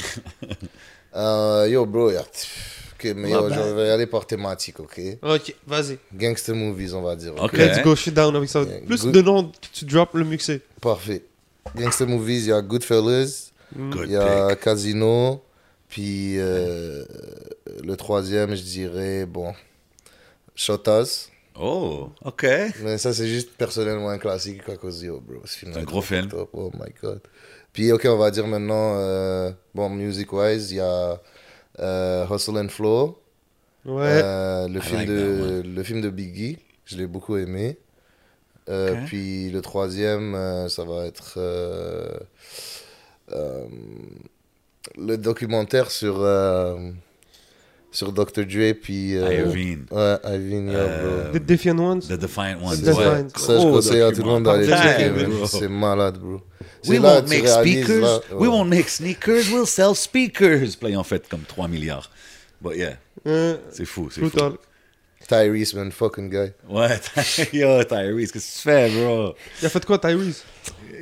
Euh, 1.15 1.67
Yo, 1.67 1.87
bro, 1.87 2.11
y 2.11 2.17
a- 2.17 2.23
Ok, 2.99 3.13
mais 3.15 3.29
yo, 3.29 3.47
bah. 3.47 3.55
je 3.55 3.73
vais 3.75 3.89
aller 3.91 4.07
par 4.07 4.27
thématique, 4.27 4.79
ok? 4.81 4.99
Ok, 5.21 5.55
vas-y. 5.65 5.97
Gangster 6.13 6.53
movies, 6.53 6.93
on 6.93 7.01
va 7.01 7.15
dire. 7.15 7.33
Ok? 7.37 7.53
Let's 7.53 7.81
go, 7.81 7.95
shit 7.95 8.13
down 8.13 8.35
avec 8.35 8.49
ça. 8.49 8.63
Yeah, 8.63 8.81
Plus 8.85 9.03
good. 9.03 9.13
de 9.13 9.21
noms 9.21 9.43
que 9.43 9.67
tu 9.71 9.85
drops, 9.85 10.13
le 10.15 10.37
c'est. 10.39 10.61
Parfait. 10.81 11.23
Gangster 11.75 12.07
movies, 12.07 12.45
il 12.45 12.49
y 12.49 12.51
a 12.51 12.61
Goodfellas, 12.61 13.51
Good 13.73 14.05
il 14.05 14.11
y 14.11 14.15
a 14.17 14.47
pick. 14.49 14.59
Casino, 14.59 15.41
puis 15.87 16.39
euh, 16.39 17.05
le 17.83 17.95
troisième, 17.95 18.53
je 18.53 18.63
dirais, 18.63 19.25
bon, 19.25 19.53
Shotas. 20.53 21.29
Oh, 21.57 22.09
OK. 22.25 22.45
Mais 22.81 22.97
ça, 22.97 23.13
c'est 23.13 23.27
juste 23.27 23.51
personnellement 23.57 24.09
un 24.09 24.17
classique 24.17 24.67
à 24.67 24.75
cause 24.75 24.99
de 25.01 25.07
yo, 25.07 25.21
bro. 25.21 25.41
C'est 25.45 25.75
un 25.75 25.83
gros 25.83 26.01
film. 26.01 26.27
top. 26.27 26.49
Oh 26.53 26.69
my 26.73 26.91
god. 27.01 27.21
Puis, 27.71 27.91
ok, 27.93 28.05
on 28.09 28.17
va 28.17 28.29
dire 28.31 28.47
maintenant, 28.47 28.95
euh, 28.97 29.51
bon, 29.73 29.89
music-wise, 29.89 30.71
il 30.71 30.77
y 30.77 30.79
a 30.81 31.21
euh, 31.79 32.25
Hustle 32.29 32.57
and 32.57 32.69
Flow, 32.69 33.19
Ouais. 33.85 34.21
euh, 34.23 34.67
le, 34.67 34.79
I 34.79 34.81
film 34.81 34.99
like 34.99 35.09
de, 35.09 35.63
le 35.65 35.83
film 35.83 36.01
de 36.01 36.09
Biggie, 36.09 36.57
je 36.85 36.97
l'ai 36.97 37.07
beaucoup 37.07 37.37
aimé. 37.37 37.77
Euh. 38.69 38.95
Puis 39.05 39.49
le 39.49 39.61
troisième, 39.61 40.35
euh, 40.35 40.69
ça 40.69 40.83
va 40.83 41.05
être 41.05 41.35
euh, 41.37 42.19
euh, 43.31 43.65
le 44.97 45.17
documentaire 45.17 45.89
sur, 45.91 46.21
euh, 46.21 46.91
sur 47.91 48.11
Dr. 48.11 48.45
Dre, 48.45 48.73
puis... 48.73 49.17
euh, 49.17 49.33
Irvine. 49.45 49.85
Ouais, 49.91 50.15
Irvine, 50.23 50.67
yeah, 50.69 50.77
Euh, 50.79 51.29
bro. 51.31 51.39
The 51.39 51.43
Defiant 51.45 51.79
Ones? 51.79 52.01
The 52.01 52.13
Defiant 52.19 52.57
Ones. 52.63 52.77
The 52.77 52.81
Defiant. 52.85 53.11
ouais. 53.11 53.25
Ça, 53.35 53.53
je 53.53 53.57
Gros 53.63 53.71
conseille 53.73 54.01
à 54.01 54.11
tout 54.11 54.21
le 54.21 54.27
monde 54.27 54.43
d'aller 54.43 54.67
checker. 54.67 55.11
C'est 55.47 55.67
malade, 55.67 56.17
bro. 56.19 56.41
We 56.87 56.99
là, 56.99 57.15
won't 57.19 57.27
make 57.29 57.47
speakers. 57.47 58.01
là, 58.01 58.19
We 58.37 58.47
won't 58.49 58.69
make 58.69 58.87
sneakers. 58.89 59.49
We'll 59.51 59.65
sell 59.67 59.95
speakers. 59.95 60.77
Ils 60.83 60.97
ont 60.97 61.03
fait 61.03 61.27
comme 61.27 61.41
3 61.41 61.67
milliards. 61.67 62.09
But 62.61 62.75
yeah, 62.77 62.97
Euh, 63.27 63.57
c'est 63.71 63.85
fou, 63.85 64.09
c'est 64.11 64.21
fou. 64.21 64.37
Tyrese, 65.27 65.73
man, 65.75 65.91
fucking 65.91 66.29
guy. 66.29 66.51
Ouais, 66.69 66.97
yo, 67.53 67.83
Tyrese, 67.83 68.31
qu'est-ce 68.31 68.51
que 68.51 68.55
tu 68.57 68.61
fais, 68.63 68.89
bro? 68.89 69.35
Il 69.61 69.65
a 69.65 69.69
fait 69.69 69.85
quoi, 69.85 69.99
Tyrese? 69.99 70.43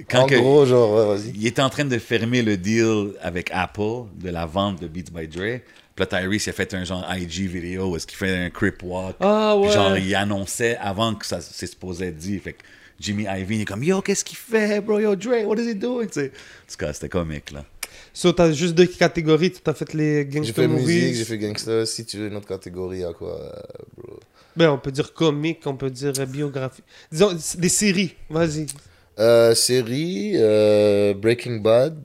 Quand 0.10 0.24
en 0.24 0.26
que- 0.26 0.36
gros, 0.36 0.66
genre, 0.66 0.92
ouais, 1.10 1.16
vas-y. 1.18 1.32
il 1.36 1.48
était 1.48 1.62
en 1.62 1.70
train 1.70 1.86
de 1.86 1.98
fermer 1.98 2.42
le 2.42 2.58
deal 2.58 3.12
avec 3.22 3.50
Apple 3.54 4.08
de 4.22 4.30
la 4.30 4.46
vente 4.46 4.82
de 4.82 4.88
Beats 4.88 5.12
by 5.14 5.28
Dre. 5.28 5.60
Puis 5.98 6.06
là, 6.12 6.20
Tyrese, 6.22 6.46
il 6.46 6.50
a 6.52 6.54
fait 6.54 6.74
un 6.76 6.84
genre 6.84 7.04
IG 7.12 7.48
vidéo 7.50 7.88
où 7.92 7.96
est-ce 7.96 8.06
qu'il 8.06 8.18
fait 8.18 8.46
un 8.46 8.50
crip 8.52 8.84
walk. 8.84 9.16
Ah 9.20 9.58
Puis 9.62 9.72
genre, 9.72 9.98
il 9.98 10.14
annonçait 10.14 10.78
avant 10.78 11.16
que 11.16 11.26
ça 11.26 11.42
c'est 11.42 11.66
supposé 11.66 12.08
être 12.10 12.18
dit. 12.18 12.38
Fait 12.38 12.54
que 12.54 12.62
Jimmy 13.00 13.24
Iovine 13.24 13.62
est 13.62 13.66
comme, 13.66 13.84
yo, 13.84 14.02
qu'est-ce 14.02 14.24
qu'il 14.24 14.38
fait, 14.38 14.80
bro? 14.80 15.00
Yo, 15.00 15.16
Dre, 15.16 15.44
what 15.46 15.58
is 15.58 15.72
he 15.72 15.76
doing? 15.76 16.06
Tu 16.06 16.14
sais. 16.14 16.26
En 16.28 16.72
tout 16.72 16.78
cas, 16.78 16.94
c'était 16.94 17.10
comique, 17.10 17.52
là. 17.52 17.66
So, 18.14 18.32
t'as 18.32 18.52
juste 18.52 18.74
deux 18.76 18.86
catégories. 18.88 19.52
T'as 19.52 19.74
fait 19.74 19.94
les 19.94 20.18
J'ai 20.22 20.26
gangster 20.26 20.54
fait 20.56 20.68
movies. 20.68 20.86
musique, 20.86 21.16
j'ai 21.16 21.26
fait 21.26 21.38
gangster. 21.38 21.88
Si 21.88 22.06
tu 22.06 22.18
veux 22.18 22.28
une 22.28 22.36
autre 22.36 22.48
catégorie, 22.48 23.04
à 23.04 23.14
quoi, 23.14 23.40
euh, 23.40 23.62
bro? 23.98 24.20
Ben, 24.56 24.70
on 24.70 24.78
peut 24.80 24.92
dire 24.92 25.14
comique, 25.14 25.60
on 25.66 25.76
peut 25.76 25.90
dire 25.92 26.14
biographie. 26.28 26.82
Disons, 27.12 27.36
des 27.58 27.70
séries. 27.70 28.16
Vas-y. 28.30 28.66
euh, 29.20 29.54
Série, 29.56 30.32
euh, 30.36 31.14
Breaking 31.16 31.58
Bad. 31.58 31.98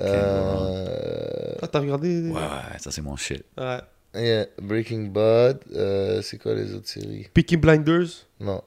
Euh, 0.00 1.54
Ah, 1.62 1.68
t'as 1.68 1.80
regardé 1.80 2.28
Ouais, 2.30 2.34
ouais, 2.40 2.78
ça, 2.80 2.90
c'est 2.90 3.02
mon 3.02 3.16
shit. 3.16 3.44
Ouais. 3.56 3.78
yeah, 4.14 4.46
Breaking 4.60 5.04
Bad. 5.08 5.58
euh, 5.74 6.20
c'est 6.22 6.38
quoi 6.38 6.54
les 6.54 6.74
autres 6.74 6.88
séries? 6.88 7.26
Peaky 7.32 7.56
Blinders? 7.56 8.26
Non. 8.40 8.62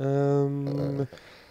Euh, 0.00 1.04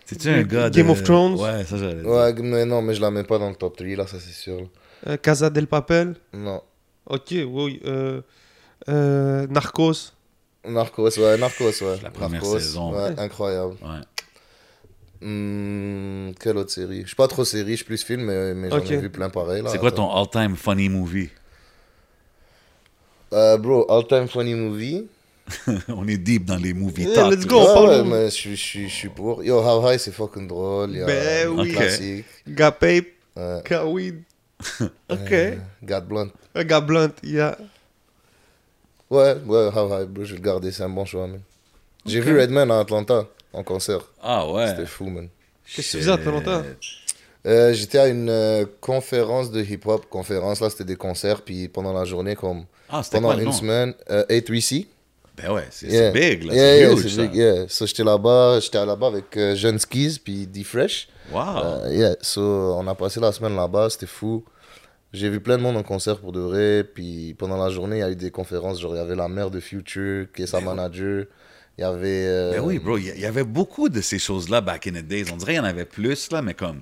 C'est-tu 0.05 0.29
un 0.29 0.43
gars 0.43 0.69
de... 0.69 0.75
Game 0.75 0.89
of 0.89 1.03
Thrones? 1.03 1.35
Ouais, 1.35 1.63
ça, 1.65 1.77
j'allais 1.77 2.01
dire. 2.01 2.09
Ouais, 2.09 2.33
mais 2.41 2.65
non, 2.65 2.81
mais 2.81 2.93
je 2.95 3.01
la 3.01 3.11
mets 3.11 3.23
pas 3.23 3.37
dans 3.37 3.49
le 3.49 3.55
top 3.55 3.75
3, 3.77 3.87
là, 3.95 4.07
ça 4.07 4.17
c'est 4.19 4.31
sûr. 4.33 4.69
euh, 5.07 5.17
Casa 5.17 5.49
del 5.49 5.67
Papel? 5.67 6.15
Non. 6.33 6.61
Ok, 7.05 7.33
oui. 7.47 7.81
Euh, 7.85 8.21
euh, 8.87 9.45
Narcos? 9.47 10.13
Narcos, 10.65 11.17
ouais, 11.19 11.37
Narcos, 11.37 11.81
ouais. 11.81 11.97
La 12.03 12.11
première 12.11 12.41
Narcos, 12.41 12.59
saison. 12.59 12.93
Ouais, 12.93 13.17
incroyable. 13.19 13.75
Ouais. 13.81 13.99
Hmm, 15.21 16.31
quelle 16.39 16.57
autre 16.57 16.71
série? 16.71 17.01
Je 17.01 17.07
suis 17.07 17.15
pas 17.15 17.27
trop 17.27 17.43
série, 17.43 17.71
je 17.71 17.75
suis 17.77 17.85
plus 17.85 18.03
film, 18.03 18.23
mais, 18.23 18.53
mais 18.53 18.69
j'en 18.69 18.79
ai 18.79 18.97
vu 18.97 19.09
plein 19.09 19.29
pareil. 19.29 19.61
là. 19.61 19.69
C'est 19.69 19.77
quoi 19.79 19.91
ton 19.91 20.09
all-time 20.09 20.55
funny 20.55 20.87
movie? 20.89 21.29
Euh, 23.33 23.57
Bro, 23.57 23.85
all 23.91 24.07
time 24.07 24.27
funny 24.27 24.55
movie? 24.55 25.07
On 25.89 26.07
est 26.07 26.17
deep 26.17 26.45
dans 26.45 26.55
les 26.57 26.73
movie 26.73 27.03
Yeah, 27.03 27.13
talk. 27.15 27.31
let's 27.33 27.45
go. 27.45 27.59
ouais, 27.59 27.73
parle 27.73 27.89
ouais, 27.89 27.97
nous. 28.03 28.09
mais 28.09 28.25
je 28.25 28.35
suis- 28.35 28.55
je 28.55 28.61
suis 28.63 28.89
je 28.89 28.93
suis 28.95 29.09
pour. 29.09 29.43
Yo, 29.43 29.59
How 29.59 29.87
High, 29.91 29.99
c'est 29.99 30.11
fucking 30.11 30.47
drôle. 30.47 30.91
Il 30.91 30.97
y 30.97 31.01
a 31.01 31.05
Ben 31.05 31.47
oui. 31.49 31.71
classique. 31.73 32.25
Gapape. 32.47 33.05
Ouais. 33.35 33.61
Kaweed. 33.65 34.21
OK. 34.81 35.31
Euh, 35.31 35.55
God 35.83 36.07
Blunt. 36.07 36.29
Un 36.55 36.63
gars 36.63 36.81
blunt. 36.81 37.11
Yeah. 37.23 37.57
Ouais, 39.09 39.35
ouais, 39.45 39.69
How 39.75 39.87
High, 39.99 40.07
bro, 40.07 40.23
je 40.23 40.31
vais 40.31 40.37
le 40.39 40.43
garder, 40.45 40.71
c'est 40.71 40.83
un 40.83 40.89
bon 40.89 41.05
choix. 41.05 41.27
J'ai 42.05 42.19
vu 42.21 42.37
Redman 42.39 42.69
à 42.71 42.79
Atlanta, 42.79 43.25
en 43.53 43.63
concert. 43.63 44.01
Ah 44.21 44.49
ouais. 44.49 44.67
C'était 44.69 44.85
fou, 44.85 45.05
man. 45.05 45.27
Qu'est-ce 45.65 45.87
que 45.87 45.91
tu 45.91 45.97
faisais 45.99 46.11
à 46.11 46.15
Atlanta? 46.15 46.63
Euh, 47.47 47.73
J'étais 47.73 47.99
à 47.99 48.07
une 48.07 48.29
euh, 48.29 48.65
conférence 48.81 49.51
de 49.51 49.61
hip-hop. 49.61 50.05
Conférence, 50.09 50.59
là, 50.61 50.69
c'était 50.69 50.83
des 50.83 50.95
concerts. 50.95 51.41
Puis 51.41 51.67
pendant 51.67 51.93
la 51.93 52.03
journée, 52.05 52.35
comme 52.35 52.65
Ah, 52.89 53.01
c'était 53.03 53.17
pendant 53.21 53.33
quoi 53.33 53.43
une 53.43 53.51
semaine, 53.53 53.93
euh, 54.09 54.25
A3C. 54.29 54.87
Ben 55.37 55.53
ouais, 55.53 55.67
c'est 55.71 55.87
Yeah. 55.87 56.11
c'est 56.11 56.19
big, 56.19 56.43
là. 56.43 56.53
Yeah, 56.53 56.63
c'est 56.63 56.79
yeah, 56.79 56.91
huge, 56.93 57.01
c'est 57.03 57.09
ça. 57.15 57.21
big, 57.21 57.35
yeah. 57.35 57.65
So, 57.69 57.85
j'étais 57.85 58.03
là-bas, 58.03 58.59
j'étais 58.59 58.85
là-bas 58.85 59.07
avec 59.07 59.37
euh, 59.37 59.55
Jeune 59.55 59.79
Skis 59.79 60.19
puis 60.21 60.45
D-Fresh. 60.47 61.07
Wow. 61.31 61.39
Euh, 61.63 61.87
yeah, 61.93 62.15
so, 62.21 62.41
on 62.77 62.85
a 62.87 62.93
passé 62.95 63.21
la 63.21 63.31
semaine 63.31 63.55
là-bas, 63.55 63.89
c'était 63.89 64.05
fou. 64.05 64.43
J'ai 65.13 65.29
vu 65.29 65.39
plein 65.39 65.57
de 65.57 65.63
monde 65.63 65.77
en 65.77 65.83
concert 65.83 66.19
pour 66.19 66.33
de 66.33 66.41
vrai. 66.41 66.83
Puis 66.83 67.35
pendant 67.39 67.57
la 67.57 67.69
journée, 67.69 67.97
il 67.97 67.99
y 67.99 68.03
a 68.03 68.09
eu 68.11 68.15
des 68.17 68.31
conférences. 68.31 68.81
Genre, 68.81 68.93
il 68.95 68.97
y 68.97 69.01
avait 69.01 69.15
la 69.15 69.27
mère 69.29 69.49
de 69.49 69.59
Future, 69.61 70.27
qui 70.35 70.43
est 70.43 70.47
sa 70.47 70.59
manager. 70.59 71.25
Il 71.79 71.83
y 71.83 71.85
avait. 71.85 72.25
euh, 72.27 72.51
Ben 72.51 72.59
oui, 72.59 72.77
bro, 72.77 72.97
il 72.97 73.17
y, 73.17 73.25
avait 73.25 73.45
beaucoup 73.45 73.87
de 73.87 74.01
ces 74.01 74.19
choses-là 74.19 74.59
back 74.59 74.85
in 74.87 74.91
the 74.91 74.95
days. 75.01 75.31
On 75.31 75.37
dirait 75.37 75.53
qu'il 75.53 75.61
y 75.61 75.65
en 75.65 75.69
avait 75.69 75.85
plus, 75.85 76.29
là, 76.29 76.41
mais 76.41 76.53
comme. 76.53 76.81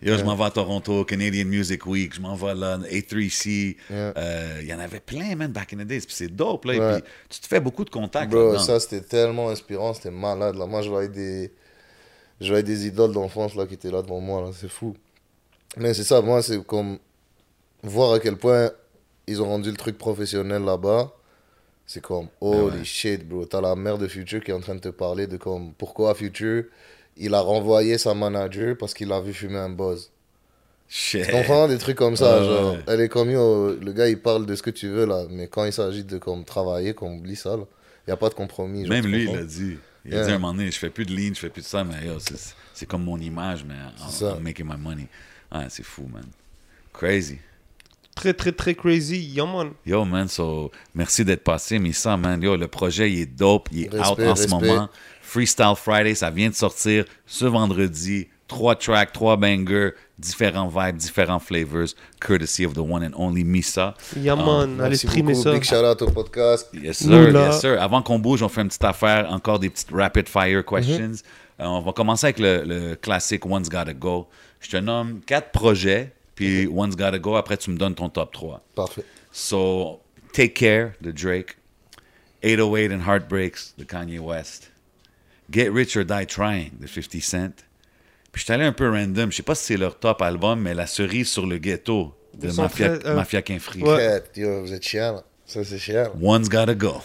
Yo, 0.00 0.16
je 0.16 0.22
m'en 0.22 0.36
vais 0.36 0.44
à 0.44 0.50
Toronto, 0.52 1.04
Canadian 1.04 1.46
Music 1.46 1.84
Week, 1.86 2.14
je 2.14 2.20
m'en 2.20 2.36
vais 2.36 2.54
là, 2.54 2.78
A3C. 2.78 3.76
Yeah. 3.90 4.12
Euh, 4.16 4.58
Il 4.62 4.68
y 4.68 4.72
en 4.72 4.78
avait 4.78 5.00
plein, 5.00 5.34
man, 5.34 5.50
back 5.50 5.72
in 5.72 5.78
the 5.78 5.86
days. 5.88 6.02
Puis 6.02 6.14
c'est 6.14 6.28
dope, 6.28 6.66
là. 6.66 6.74
et 6.74 7.00
puis 7.00 7.10
tu 7.28 7.40
te 7.40 7.48
fais 7.48 7.58
beaucoup 7.58 7.84
de 7.84 7.90
contacts 7.90 8.30
Bro, 8.30 8.58
ça 8.58 8.78
c'était 8.78 9.00
tellement 9.00 9.50
inspirant, 9.50 9.92
c'était 9.92 10.12
malade. 10.12 10.54
Là. 10.54 10.66
Moi, 10.66 10.82
je 10.82 10.88
voyais 10.88 11.08
des, 11.08 11.52
je 12.40 12.46
voyais 12.46 12.62
des 12.62 12.86
idoles 12.86 13.10
d'enfance 13.12 13.56
là, 13.56 13.66
qui 13.66 13.74
étaient 13.74 13.90
là 13.90 14.02
devant 14.02 14.20
moi, 14.20 14.42
là. 14.42 14.50
c'est 14.54 14.70
fou. 14.70 14.94
Mais 15.76 15.92
c'est 15.94 16.04
ça, 16.04 16.20
moi, 16.20 16.42
c'est 16.42 16.64
comme 16.64 16.98
voir 17.82 18.12
à 18.12 18.20
quel 18.20 18.36
point 18.36 18.70
ils 19.26 19.42
ont 19.42 19.46
rendu 19.48 19.68
le 19.72 19.76
truc 19.76 19.98
professionnel 19.98 20.62
là-bas. 20.62 21.12
C'est 21.90 22.02
comme, 22.02 22.28
holy 22.42 22.76
ouais. 22.78 22.84
shit, 22.84 23.26
bro. 23.26 23.46
T'as 23.46 23.62
la 23.62 23.74
mère 23.74 23.96
de 23.96 24.06
Future 24.06 24.44
qui 24.44 24.50
est 24.50 24.54
en 24.54 24.60
train 24.60 24.74
de 24.74 24.80
te 24.80 24.90
parler 24.90 25.26
de 25.26 25.38
comme, 25.38 25.72
pourquoi 25.72 26.14
Future, 26.14 26.64
il 27.16 27.34
a 27.34 27.40
renvoyé 27.40 27.96
sa 27.96 28.12
manager 28.14 28.76
parce 28.76 28.92
qu'il 28.92 29.10
a 29.10 29.20
vu 29.22 29.32
fumer 29.32 29.56
un 29.56 29.70
buzz. 29.70 30.10
Shit. 30.86 31.24
Tu 31.24 31.30
comprends 31.32 31.66
des 31.66 31.78
trucs 31.78 31.96
comme 31.96 32.14
ça, 32.14 32.40
Ouais, 32.40 32.46
genre, 32.46 32.72
ouais. 32.74 32.80
elle 32.88 33.00
est 33.00 33.08
comme, 33.08 33.30
yo, 33.30 33.74
le 33.74 33.92
gars 33.92 34.06
il 34.08 34.20
parle 34.20 34.44
de 34.44 34.54
ce 34.54 34.62
que 34.62 34.70
tu 34.70 34.88
veux 34.88 35.06
là, 35.06 35.24
mais 35.30 35.46
quand 35.48 35.64
il 35.64 35.72
s'agit 35.72 36.04
de 36.04 36.18
comme 36.18 36.44
travailler, 36.44 36.92
qu'on 36.92 37.16
oublie 37.16 37.36
ça 37.36 37.56
là, 37.56 37.64
y 38.06 38.10
a 38.10 38.16
pas 38.18 38.28
de 38.28 38.34
compromis. 38.34 38.84
genre, 38.84 38.94
Même 38.94 39.06
lui, 39.06 39.24
il 39.24 39.34
l'a 39.34 39.44
dit. 39.44 39.78
Il 40.04 40.14
a 40.14 40.24
dit 40.24 40.30
à 40.30 40.34
un 40.34 40.38
moment 40.38 40.52
donné, 40.54 40.70
je 40.70 40.78
fais 40.78 40.90
plus 40.90 41.06
de 41.06 41.12
lean, 41.14 41.34
je 41.34 41.40
fais 41.40 41.50
plus 41.50 41.62
de 41.62 41.66
ça, 41.66 41.84
mais 41.84 42.06
yo, 42.06 42.18
c'est- 42.18 42.86
comme 42.86 43.04
mon 43.04 43.18
image, 43.18 43.64
mais 43.64 43.74
I'm. 43.74 44.36
I'm 44.36 44.42
making 44.42 44.66
my 44.66 44.76
money. 44.78 45.08
Ah, 45.50 45.66
c'est 45.70 45.82
fou, 45.82 46.06
man. 46.12 46.24
Crazy. 46.92 47.38
Très, 48.18 48.34
très, 48.34 48.50
très 48.50 48.74
crazy. 48.74 49.16
Yeah, 49.18 49.46
man. 49.46 49.70
Yo, 49.86 50.04
man, 50.04 50.26
so, 50.26 50.72
merci 50.92 51.24
d'être 51.24 51.44
passé, 51.44 51.78
mais 51.78 51.92
ça, 51.92 52.16
man, 52.16 52.42
yo, 52.42 52.56
le 52.56 52.66
projet, 52.66 53.08
il 53.12 53.20
est 53.20 53.26
dope, 53.26 53.68
il 53.70 53.84
est 53.84 53.88
Respect, 53.90 54.24
out 54.24 54.30
en 54.30 54.34
ce 54.34 54.48
moment. 54.48 54.88
Freestyle 55.22 55.74
Friday, 55.76 56.14
ça 56.16 56.28
vient 56.30 56.48
de 56.48 56.54
sortir 56.54 57.04
ce 57.26 57.44
vendredi. 57.44 58.26
Trois 58.48 58.74
tracks, 58.76 59.12
trois 59.12 59.36
bangers, 59.36 59.90
différents 60.18 60.68
vibes, 60.68 60.96
différents 60.96 61.38
flavors, 61.38 61.88
courtesy 62.20 62.64
of 62.64 62.72
the 62.72 62.78
one 62.78 63.04
and 63.04 63.12
only 63.14 63.44
Misa. 63.44 63.94
Yeah, 64.16 64.32
Ah, 64.32 64.36
man. 64.44 64.80
Allez 64.80 64.88
Merci 64.90 65.06
streamer 65.06 65.32
beaucoup, 65.34 65.44
ça. 65.44 65.52
big 65.52 65.62
shout 65.64 65.84
out 65.84 66.00
au 66.02 66.10
podcast. 66.10 66.68
Yes, 66.72 66.96
sir, 66.98 67.30
yes, 67.30 67.60
sir. 67.60 67.80
Avant 67.80 68.00
qu'on 68.02 68.18
bouge, 68.18 68.42
on 68.42 68.48
fait 68.48 68.62
une 68.62 68.68
petite 68.68 68.82
affaire, 68.84 69.30
encore 69.30 69.58
des 69.60 69.68
petites 69.70 69.90
rapid 69.92 70.28
fire 70.28 70.64
questions. 70.64 71.12
Euh, 71.60 71.64
on 71.66 71.82
va 71.82 71.92
commencer 71.92 72.26
avec 72.26 72.38
le, 72.40 72.62
le 72.64 72.94
classique 72.96 73.44
One's 73.46 73.68
Gotta 73.68 73.92
Go. 73.92 74.26
Je 74.60 74.70
te 74.70 74.76
nomme 74.78 75.20
quatre 75.26 75.50
projets, 75.52 76.14
puis 76.38 76.68
One's 76.68 76.94
Gotta 76.94 77.18
Go. 77.18 77.34
Après, 77.34 77.56
tu 77.56 77.68
me 77.72 77.76
donnes 77.76 77.96
ton 77.96 78.08
top 78.08 78.32
3. 78.32 78.62
Parfait. 78.76 79.02
So, 79.32 80.00
Take 80.32 80.54
Care 80.54 80.92
de 81.00 81.10
Drake, 81.10 81.56
808 82.44 82.92
and 82.92 83.00
Heartbreaks 83.00 83.74
de 83.76 83.82
Kanye 83.82 84.20
West, 84.20 84.70
Get 85.50 85.70
Rich 85.70 85.96
or 85.96 86.04
Die 86.04 86.26
Trying 86.26 86.78
de 86.78 86.86
50 86.86 87.20
Cent. 87.20 87.64
Puis 88.30 88.40
je 88.40 88.44
suis 88.44 88.52
allé 88.52 88.62
un 88.62 88.72
peu 88.72 88.88
random, 88.88 89.32
je 89.32 89.38
sais 89.38 89.42
pas 89.42 89.56
si 89.56 89.64
c'est 89.64 89.76
leur 89.76 89.98
top 89.98 90.22
album, 90.22 90.60
mais 90.60 90.74
La 90.74 90.86
cerise 90.86 91.28
sur 91.28 91.44
le 91.44 91.58
ghetto 91.58 92.14
de 92.34 92.52
Mafia, 92.52 92.98
très, 92.98 93.08
euh, 93.08 93.16
Mafia 93.16 93.42
Kinfree. 93.42 93.82
Ouais. 93.82 94.22
Vous 94.36 94.72
êtes 94.72 94.86
chiant. 94.86 95.24
Ça 95.44 95.64
c'est 95.64 95.78
chiant. 95.78 96.12
One's 96.22 96.48
Gotta 96.48 96.76
Go. 96.76 97.02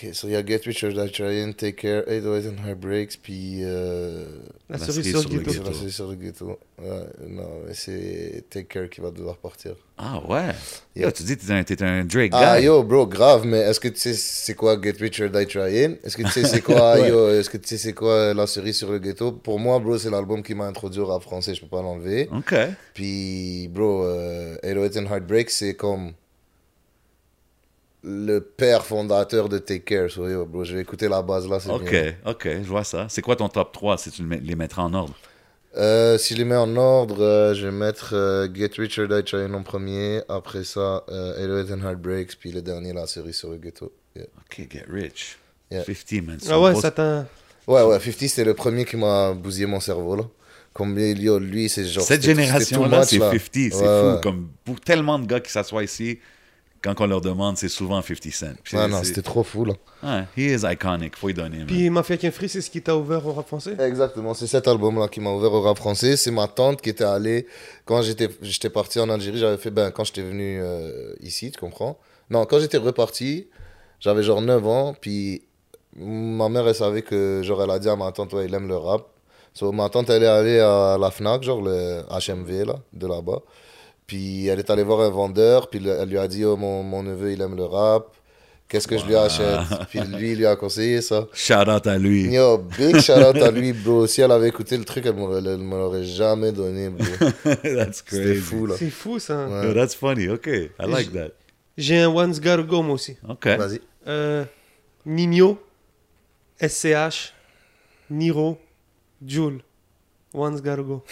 Ok, 0.00 0.14
so 0.14 0.28
il 0.28 0.32
y 0.34 0.36
a 0.36 0.44
Get 0.46 0.60
Rich 0.64 0.84
or 0.84 0.92
Die 0.92 1.10
Trying, 1.10 1.54
Take 1.54 1.72
Care, 1.74 2.04
808 2.06 2.46
and 2.46 2.64
Heartbreaks, 2.68 3.16
puis. 3.16 3.62
Euh... 3.64 4.26
La 4.70 4.78
cerise 4.78 5.08
sur 5.10 5.20
sur 5.22 5.30
le 5.30 5.38
ghetto. 5.38 5.50
C'est 5.50 5.58
ghetto. 5.58 5.68
la 5.70 5.74
cerise 5.74 5.94
sur 5.94 6.08
le 6.08 6.14
ghetto. 6.14 6.58
Ouais, 6.80 6.86
non, 7.28 7.48
mais 7.66 7.74
c'est 7.74 8.44
Take 8.48 8.66
Care 8.66 8.88
qui 8.88 9.00
va 9.00 9.10
devoir 9.10 9.38
partir. 9.38 9.72
Ah 9.96 10.20
ouais? 10.28 10.54
Yo, 10.94 11.02
Yeah. 11.02 11.12
tu 11.12 11.22
dis 11.24 11.36
que 11.36 11.44
t'es 11.44 11.52
un, 11.52 11.64
t'es 11.64 11.82
un 11.82 12.04
Drake 12.04 12.30
Ah 12.32 12.58
guy. 12.60 12.66
yo, 12.66 12.84
bro, 12.84 13.06
grave, 13.08 13.44
mais 13.44 13.58
est-ce 13.58 13.80
que 13.80 13.88
tu 13.88 13.98
sais 13.98 14.14
c'est 14.14 14.54
quoi 14.54 14.80
Get 14.80 14.94
Rich 15.00 15.20
or 15.20 15.30
Die 15.30 15.46
Trying 15.46 15.96
Est-ce 16.04 16.16
que 16.16 16.22
tu 16.22 16.28
sais 16.30 16.44
c'est 16.44 16.60
quoi, 16.62 16.94
Ouais. 17.00 17.08
yo, 17.08 17.30
est-ce 17.30 17.50
que 17.50 17.56
tu 17.56 17.66
sais 17.66 17.78
c'est 17.78 17.92
quoi 17.92 18.32
La 18.34 18.46
cerise 18.46 18.76
sur 18.76 18.92
le 18.92 19.00
ghetto 19.00 19.32
Pour 19.32 19.58
moi, 19.58 19.80
bro, 19.80 19.98
c'est 19.98 20.10
l'album 20.10 20.44
qui 20.44 20.54
m'a 20.54 20.66
introduit 20.66 21.00
au 21.00 21.06
rap 21.06 21.22
français, 21.22 21.54
je 21.56 21.60
peux 21.62 21.66
pas 21.66 21.82
l'enlever. 21.82 22.28
OK. 22.32 22.54
Puis, 22.94 23.66
bro, 23.68 24.04
euh, 24.04 24.56
808 24.62 24.96
and 24.98 25.12
Heartbreak, 25.12 25.50
c'est 25.50 25.74
comme 25.74 26.12
le 28.08 28.40
père 28.40 28.84
fondateur 28.84 29.48
de 29.48 29.58
Take 29.58 29.80
Care. 29.82 30.10
So, 30.10 30.28
yo, 30.28 30.46
bro, 30.46 30.64
je 30.64 30.74
vais 30.76 30.80
écouter 30.82 31.08
la 31.08 31.20
base 31.20 31.46
là, 31.48 31.58
OK, 31.68 31.90
bien. 31.90 32.14
OK, 32.26 32.44
je 32.46 32.68
vois 32.68 32.84
ça. 32.84 33.06
C'est 33.08 33.20
quoi 33.22 33.36
ton 33.36 33.48
top 33.48 33.72
3 33.72 33.98
si 33.98 34.10
tu 34.10 34.26
les 34.26 34.54
mettras 34.56 34.82
en 34.82 34.94
ordre? 34.94 35.14
Euh, 35.76 36.16
si 36.16 36.32
je 36.34 36.38
les 36.38 36.44
mets 36.46 36.56
en 36.56 36.74
ordre, 36.76 37.22
euh, 37.22 37.54
je 37.54 37.66
vais 37.66 37.72
mettre 37.72 38.14
euh, 38.14 38.48
Get 38.52 38.70
Rich 38.78 38.98
or 38.98 39.08
Die 39.08 39.22
Trying 39.22 39.52
en 39.54 39.62
premier. 39.62 40.22
Après 40.28 40.64
ça, 40.64 41.04
euh, 41.10 41.62
808 41.64 41.72
and 41.74 41.86
Heartbreaks. 41.86 42.38
Puis 42.40 42.50
le 42.50 42.62
dernier, 42.62 42.92
la 42.94 43.06
série 43.06 43.34
sur 43.34 43.50
le 43.50 43.58
ghetto. 43.58 43.92
Yeah. 44.16 44.26
OK, 44.38 44.66
Get 44.72 44.84
Rich. 44.90 45.38
Yeah. 45.70 45.84
50, 45.84 46.22
man. 46.26 46.38
Ah 46.48 46.58
ouais, 46.60 46.74
ça 46.76 46.90
t'a. 46.90 47.26
Ouais, 47.66 47.82
ouais, 47.82 48.00
50, 48.00 48.14
c'était 48.28 48.44
le 48.44 48.54
premier 48.54 48.86
qui 48.86 48.96
m'a 48.96 49.34
bousillé 49.34 49.66
mon 49.66 49.80
cerveau, 49.80 50.16
là. 50.16 50.22
Comme 50.72 50.96
lui, 50.96 51.68
c'est 51.68 51.84
genre. 51.84 52.04
Cette 52.04 52.22
génération-là, 52.22 53.02
c'est 53.04 53.18
là. 53.18 53.30
50. 53.30 53.40
C'est 53.52 53.60
Ouais, 53.60 53.70
fou. 53.80 53.84
ouais. 54.14 54.20
Comme 54.22 54.48
pour 54.64 54.80
tellement 54.80 55.18
de 55.18 55.26
gars 55.26 55.40
qui 55.40 55.50
s'assoient 55.52 55.84
ici, 55.84 56.18
quand 56.82 57.00
on 57.00 57.06
leur 57.06 57.20
demande, 57.20 57.56
c'est 57.56 57.68
souvent 57.68 58.00
50 58.02 58.30
Cent. 58.32 58.46
C'est- 58.64 58.88
non, 58.88 59.02
c'était 59.02 59.22
trop 59.22 59.42
fou, 59.42 59.64
là. 59.64 59.74
Ouais, 60.02 60.24
he 60.36 60.50
is 60.52 60.64
iconic. 60.64 61.16
Faut 61.16 61.28
y 61.28 61.34
donner, 61.34 61.58
man. 61.58 61.66
Puis 61.66 61.90
Mafia 61.90 62.16
Kinfree, 62.16 62.48
c'est 62.48 62.60
ce 62.60 62.70
qui 62.70 62.80
t'a 62.82 62.96
ouvert 62.96 63.26
au 63.26 63.32
rap 63.32 63.46
français? 63.48 63.74
Exactement, 63.80 64.32
c'est 64.34 64.46
cet 64.46 64.68
album-là 64.68 65.08
qui 65.08 65.20
m'a 65.20 65.30
ouvert 65.30 65.52
au 65.52 65.60
rap 65.62 65.76
français. 65.76 66.16
C'est 66.16 66.30
ma 66.30 66.46
tante 66.46 66.80
qui 66.80 66.90
était 66.90 67.04
allée, 67.04 67.46
quand 67.84 68.02
j'étais 68.02 68.28
j'étais 68.42 68.70
parti 68.70 69.00
en 69.00 69.08
Algérie, 69.10 69.38
j'avais 69.38 69.56
fait, 69.58 69.70
ben, 69.70 69.90
quand 69.90 70.04
j'étais 70.04 70.22
venu 70.22 70.60
euh, 70.62 71.14
ici, 71.20 71.50
tu 71.50 71.58
comprends? 71.58 71.98
Non, 72.30 72.44
quand 72.44 72.60
j'étais 72.60 72.76
reparti, 72.78 73.48
j'avais 74.00 74.22
genre 74.22 74.40
9 74.42 74.66
ans, 74.66 74.94
puis 75.00 75.42
ma 75.96 76.48
mère, 76.48 76.68
elle 76.68 76.74
savait 76.74 77.02
que, 77.02 77.40
genre, 77.42 77.62
elle 77.62 77.70
a 77.70 77.78
dit 77.78 77.88
à 77.88 77.96
ma 77.96 78.12
tante, 78.12 78.32
ouais, 78.34 78.46
il 78.46 78.54
aime 78.54 78.68
le 78.68 78.76
rap. 78.76 79.06
So, 79.54 79.72
ma 79.72 79.88
tante, 79.88 80.10
elle 80.10 80.22
est 80.22 80.26
allée 80.26 80.60
à 80.60 80.96
la 81.00 81.10
FNAC, 81.10 81.42
genre 81.42 81.60
le 81.60 82.02
HMV, 82.10 82.64
là, 82.66 82.76
de 82.92 83.06
là-bas. 83.08 83.40
Puis 84.08 84.46
elle 84.48 84.58
est 84.58 84.70
allée 84.70 84.82
voir 84.82 85.02
un 85.02 85.10
vendeur, 85.10 85.68
puis 85.70 85.78
le- 85.80 85.90
elle 86.00 86.08
lui 86.08 86.18
a 86.18 86.26
dit, 86.26 86.42
oh, 86.44 86.56
mon, 86.56 86.82
mon 86.82 87.02
neveu, 87.02 87.30
il 87.32 87.40
aime 87.42 87.54
le 87.54 87.64
rap. 87.64 88.06
Qu'est-ce 88.66 88.88
que 88.88 88.98
je 88.98 89.04
lui 89.06 89.14
achète? 89.16 89.60
Puis 89.90 90.00
lui, 90.00 90.32
il 90.32 90.38
lui 90.38 90.46
a 90.46 90.56
conseillé 90.56 91.00
ça. 91.00 91.26
Shout 91.32 91.68
out 91.70 91.86
à 91.86 91.96
lui. 91.96 92.24
Yo, 92.32 92.58
big 92.58 92.98
shout 93.00 93.12
out 93.12 93.36
à 93.36 93.50
lui, 93.50 93.72
bro. 93.72 94.06
Si 94.06 94.20
elle 94.20 94.30
avait 94.32 94.48
écouté 94.48 94.76
le 94.76 94.84
truc, 94.84 95.06
elle 95.06 95.14
elle 95.46 95.58
me 95.58 95.76
l'aurait 95.76 96.04
jamais 96.04 96.52
donné, 96.52 96.88
bro. 96.90 97.04
that's 97.62 98.02
crazy. 98.02 98.34
fou, 98.40 98.66
là. 98.66 98.74
C'est 98.78 98.90
fou 98.90 99.18
ça. 99.18 99.46
Ouais. 99.46 99.66
Yo, 99.68 99.74
that's 99.74 99.94
funny. 99.94 100.28
OK, 100.28 100.46
I 100.48 100.70
like 100.86 101.12
that. 101.12 101.30
J'ai 101.78 101.98
un 101.98 102.08
One's 102.08 102.40
Gotta 102.40 102.62
Go 102.62 102.82
moi 102.82 102.94
aussi. 102.94 103.16
OK. 103.28 103.46
Vas-y. 103.46 103.80
Euh, 104.06 104.44
Nino, 105.06 105.58
SCH, 106.60 107.32
Niro, 108.10 108.58
Joule. 109.26 109.60
One's 110.34 110.60
Gotta 110.62 110.82
Go. 110.82 111.04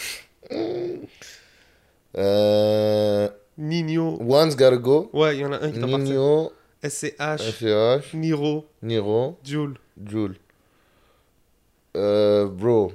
Euh, 2.18 3.28
Nino. 3.58 4.18
One's 4.20 4.56
Gotta 4.56 4.76
Go. 4.76 5.10
Ouais, 5.12 5.36
il 5.36 5.40
y 5.40 5.44
en 5.44 5.52
a 5.52 5.56
un 5.62 5.70
qui 5.70 5.80
t'appartient. 5.80 6.10
Nino, 6.10 6.52
SCH, 6.82 7.42
FH, 7.42 8.14
Niro, 8.14 8.66
Niro, 8.82 9.38
Joule. 9.44 9.74
Joule. 10.04 10.36
Euh, 11.96 12.46
bro, 12.46 12.92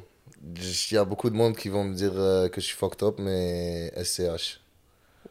il 0.55 0.93
y 0.93 0.97
a 0.97 1.03
beaucoup 1.05 1.29
de 1.29 1.35
monde 1.35 1.55
qui 1.55 1.69
vont 1.69 1.83
me 1.83 1.93
dire 1.95 2.13
euh, 2.15 2.47
que 2.49 2.61
je 2.61 2.65
suis 2.67 2.75
fucked 2.75 3.01
up, 3.03 3.15
mais 3.19 3.91
SCH. 4.03 4.59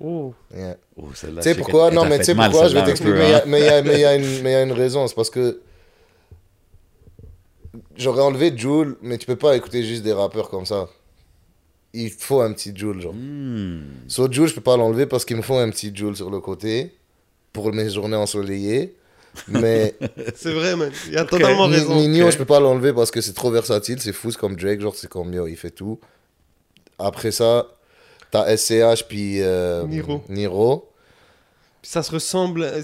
Oh. 0.02 0.32
Yeah. 0.54 0.76
Oh, 0.96 1.08
Tu 1.14 1.26
sais 1.42 1.54
pourquoi? 1.54 1.90
Non, 1.90 2.04
mais 2.06 2.18
tu 2.18 2.24
sais 2.24 2.34
pourquoi? 2.34 2.68
Je 2.68 2.74
vais 2.74 2.84
t'expliquer. 2.84 3.40
Mais 3.46 3.60
il 3.60 3.64
y 3.66 3.68
a- 3.68 3.76
hein. 3.78 3.82
mais 3.84 3.94
il 3.96 4.50
y 4.50 4.54
a 4.54 4.62
une 4.62 4.72
raison. 4.72 5.06
C'est 5.06 5.14
parce 5.14 5.30
que 5.30 5.60
j'aurais 7.96 8.22
enlevé 8.22 8.56
Joule, 8.56 8.96
mais 9.02 9.18
tu 9.18 9.26
peux 9.26 9.36
pas 9.36 9.56
écouter 9.56 9.82
juste 9.82 10.02
des 10.02 10.12
rappeurs 10.12 10.48
comme 10.48 10.66
ça. 10.66 10.88
Il 11.92 12.10
faut 12.10 12.40
un 12.40 12.52
petit 12.52 12.72
Joule, 12.76 13.00
genre. 13.00 13.14
Hmm. 13.14 13.80
So 14.08 14.30
Joule, 14.30 14.46
je 14.48 14.54
peux 14.54 14.60
pas 14.60 14.76
l'enlever 14.76 15.06
parce 15.06 15.24
qu'il 15.24 15.36
me 15.36 15.42
faut 15.42 15.56
un 15.56 15.70
petit 15.70 15.94
Joule 15.94 16.14
sur 16.16 16.30
le 16.30 16.40
côté 16.40 16.92
pour 17.52 17.72
mes 17.72 17.90
journées 17.90 18.16
ensoleillées. 18.16 18.94
Mais 19.48 19.94
C'est 20.36 20.52
vrai, 20.52 20.76
man. 20.76 20.90
Il 21.08 21.18
a 21.18 21.24
totalement 21.24 21.66
raison. 21.66 21.94
Nino, 21.96 22.26
ok. 22.26 22.32
je 22.32 22.38
peux 22.38 22.44
pas 22.44 22.60
l'enlever 22.60 22.92
parce 22.92 23.10
que 23.10 23.20
c'est 23.20 23.32
trop 23.32 23.50
versatile. 23.50 24.00
C'est 24.00 24.12
fou, 24.12 24.30
c'est 24.30 24.38
comme 24.38 24.54
Drake, 24.56 24.80
genre 24.80 24.94
c'est 24.94 25.08
comme 25.08 25.32
yo, 25.32 25.46
il 25.48 25.56
fait 25.56 25.70
tout. 25.70 25.98
Après 26.98 27.30
ça, 27.32 27.66
t'as 28.30 28.56
SCH 28.56 29.04
puis 29.08 29.40
euh, 29.42 29.84
Niro. 29.86 30.22
Niro. 30.28 30.86
Ça 31.82 32.02
se 32.02 32.12
ressemble. 32.12 32.62
euh, 32.62 32.82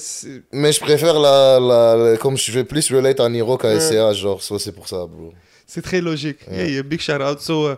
Mais 0.53 0.73
je 0.73 0.81
préfère 0.81 1.19
la, 1.21 1.61
la, 1.61 1.97
la- 1.97 2.17
Comme 2.17 2.37
je 2.37 2.51
vais 2.53 2.65
plus 2.65 2.91
relate 2.93 3.21
à 3.21 3.29
Niro 3.29 3.59
qu'à 3.59 3.69
Ouais. 3.75 3.81
SCH, 3.81 4.15
genre, 4.19 4.43
so 4.43 4.59
c'est 4.59 4.73
pour 4.73 4.89
ça, 4.89 5.07
bro. 5.07 5.33
C'est 5.67 5.83
très 5.83 6.01
logique. 6.01 6.39
Yeah, 6.51 6.67
yeah, 6.69 6.83
big 6.83 7.01
shout 7.01 7.21
out. 7.21 7.41
So, 7.41 7.67
euh, 7.67 7.77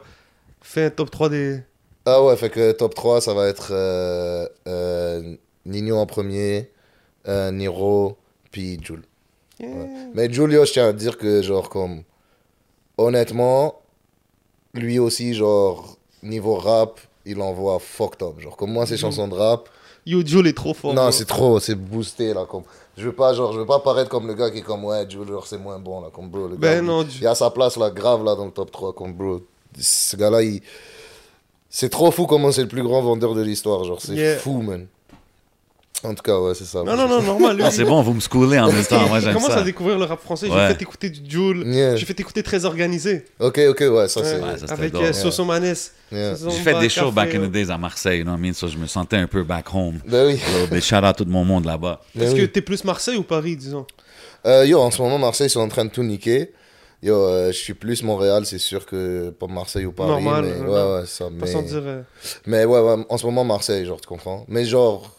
fais 0.61 0.87
un 0.87 0.91
top 0.91 1.11
3 1.11 1.29
des. 1.29 1.61
Ah 2.07 2.23
ouais, 2.23 2.37
fait 2.37 2.51
que 2.51 2.73
top 2.73 2.95
3, 2.95 3.21
ça 3.21 3.35
va 3.35 3.49
être 3.49 3.69
euh, 3.73 4.47
euh, 4.67 5.37
Nino 5.67 5.97
en 5.99 6.07
premier, 6.07 6.71
euh, 7.27 7.51
Niro, 7.51 8.17
puis 8.51 8.79
Jules. 8.83 9.03
Ouais. 9.61 9.89
Mais 10.15 10.33
Julio, 10.33 10.65
je 10.65 10.73
tiens 10.73 10.89
à 10.89 10.93
dire 10.93 11.19
que, 11.19 11.43
genre, 11.43 11.69
comme, 11.69 12.03
honnêtement, 12.97 13.81
lui 14.73 14.99
aussi, 14.99 15.35
genre, 15.35 15.99
niveau 16.23 16.55
rap, 16.55 17.01
il 17.27 17.41
envoie 17.43 17.79
fucked 17.79 18.23
up. 18.23 18.41
Genre, 18.41 18.57
comme 18.57 18.73
moi, 18.73 18.87
ses 18.87 18.97
chansons 18.97 19.29
de 19.29 19.35
rap, 19.35 19.69
Yo, 20.07 20.25
Jules 20.25 20.47
est 20.47 20.57
trop 20.57 20.73
fort. 20.73 20.95
non, 20.95 21.11
c'est 21.11 21.27
trop, 21.27 21.61
c'est 21.61 21.75
boosté, 21.75 22.33
là, 22.33 22.47
comme, 22.47 22.63
je 22.97 23.05
veux 23.05 23.15
pas, 23.15 23.35
genre, 23.35 23.53
je 23.53 23.59
veux 23.59 23.67
pas 23.67 23.81
paraître 23.81 24.09
comme 24.09 24.27
le 24.27 24.33
gars 24.33 24.51
qui 24.51 24.59
est 24.59 24.63
comme, 24.63 24.85
ouais, 24.87 25.05
Jules, 25.11 25.29
genre, 25.29 25.47
c'est 25.47 25.59
moins 25.59 25.79
bon, 25.79 26.01
là, 26.01 26.09
comme, 26.11 26.31
bro, 26.31 26.49
le 26.49 26.57
Ben 26.57 26.77
gars, 26.77 26.83
non, 26.83 27.03
il, 27.03 27.21
il 27.21 27.27
a 27.27 27.35
sa 27.35 27.51
place, 27.51 27.77
là, 27.77 27.91
grave, 27.91 28.25
là, 28.25 28.35
dans 28.35 28.47
le 28.47 28.51
top 28.53 28.71
3, 28.71 28.95
comme, 28.95 29.13
bro, 29.13 29.41
ce 29.79 30.17
gars-là, 30.17 30.43
il, 30.43 30.61
c'est 31.71 31.89
trop 31.91 32.11
fou 32.11 32.27
comment 32.27 32.51
c'est 32.53 32.63
le 32.63 32.69
plus 32.69 32.83
grand 32.83 33.03
vendeur 33.03 33.35
de 33.35 33.43
l'histoire, 33.43 33.85
genre, 33.85 34.01
c'est 34.01 34.15
Yeah. 34.15 34.37
fou, 34.39 34.63
man. 34.63 34.87
En 36.05 36.15
tout 36.15 36.23
cas, 36.23 36.39
ouais, 36.39 36.55
c'est 36.55 36.65
ça. 36.65 36.85
Non, 36.85 36.95
non, 36.95 37.09
non, 37.09 37.21
normal. 37.21 37.57
lui, 37.57 37.65
Ah, 37.67 37.73
c'est 37.73 37.83
bon, 37.83 38.01
vous 38.03 38.15
me 38.15 38.21
schoolez 38.21 38.57
en 38.61 38.71
même 38.71 38.85
temps. 38.85 39.09
Moi, 39.09 39.19
j'aime 39.19 39.35
commence 39.35 39.51
ça. 39.51 39.59
à 39.59 39.63
découvrir 39.65 39.99
le 39.99 40.05
rap 40.05 40.23
français. 40.23 40.47
J'ai 40.47 40.53
Ouais. 40.55 40.69
fait 40.69 40.83
écouter 40.83 41.11
du 41.11 41.29
Jules. 41.29 41.65
Yeah. 41.67 41.97
J'ai 41.97 42.07
fait 42.07 42.19
écouter 42.21 42.45
Très 42.45 42.65
Organisé. 42.65 43.25
Ok, 43.41 43.59
ok, 43.69 43.81
ouais, 43.81 44.07
ça, 44.07 44.23
c'est. 44.23 44.41
Ouais, 44.41 44.71
avec 44.71 44.95
euh, 44.95 45.13
Soso. 45.13 45.45
Yeah. 46.13 46.37
Soso 46.37 46.51
J'ai 46.51 46.63
fait 46.63 46.79
des 46.79 46.89
shows 46.89 47.11
back 47.11 47.35
in 47.35 47.41
the 47.41 47.51
days 47.51 47.69
à 47.73 47.77
Marseille, 47.79 48.19
you 48.19 48.25
know 48.25 48.31
what 48.35 48.39
I 48.39 48.43
mean? 48.43 48.53
So, 48.55 48.69
je 48.69 48.77
me 48.79 48.87
sentais 48.87 49.17
un 49.17 49.27
peu 49.27 49.43
back 49.43 49.75
home. 49.75 49.99
Ben 50.07 50.29
oui. 50.29 50.41
Big 50.71 50.83
shout 50.83 51.05
out 51.05 51.17
tout 51.17 51.25
mon 51.27 51.45
monde 51.45 51.65
là-bas. 51.65 52.01
Ben 52.15 52.23
Est-ce 52.27 52.35
oui. 52.35 52.41
que 52.43 52.47
t'es 52.47 52.63
plus 52.63 52.85
Marseille 52.85 53.17
ou 53.17 53.25
Paris, 53.25 53.57
disons? 53.57 53.85
Euh, 54.47 54.65
yo, 54.67 54.79
en 54.81 54.93
ce 54.93 55.03
moment, 55.03 55.19
Marseille, 55.19 55.49
ils 55.49 55.51
sont 55.51 55.61
en 55.61 55.69
train 55.69 55.85
de 55.85 55.91
tout 55.91 56.05
niquer. 56.05 56.53
Yo, 57.03 57.15
euh, 57.15 57.49
je 57.53 57.57
suis 57.57 57.75
plus 57.75 58.03
Montréal, 58.03 58.45
c'est 58.45 58.59
sûr 58.59 58.85
que 58.85 59.31
pas 59.31 59.47
Marseille 59.47 59.87
ou 59.87 59.93
Paris. 59.93 60.11
Normal, 60.11 60.45
mais, 60.47 60.59
normal. 60.59 60.69
ouais, 60.71 61.01
ouais, 61.01 61.07
ça. 61.07 61.27
Pas 61.27 61.31
Mais, 61.31 61.47
sans 61.47 61.63
dire. 61.63 61.83
euh, 61.85 62.03
mais 62.47 62.65
ouais, 62.65 62.81
ouais, 62.81 63.05
en 63.09 63.17
ce 63.19 63.25
moment, 63.27 63.45
Marseille, 63.45 63.85
genre, 63.87 64.01
tu 64.01 64.09
comprends. 64.09 64.45
Mais 64.49 64.65
genre, 64.65 65.15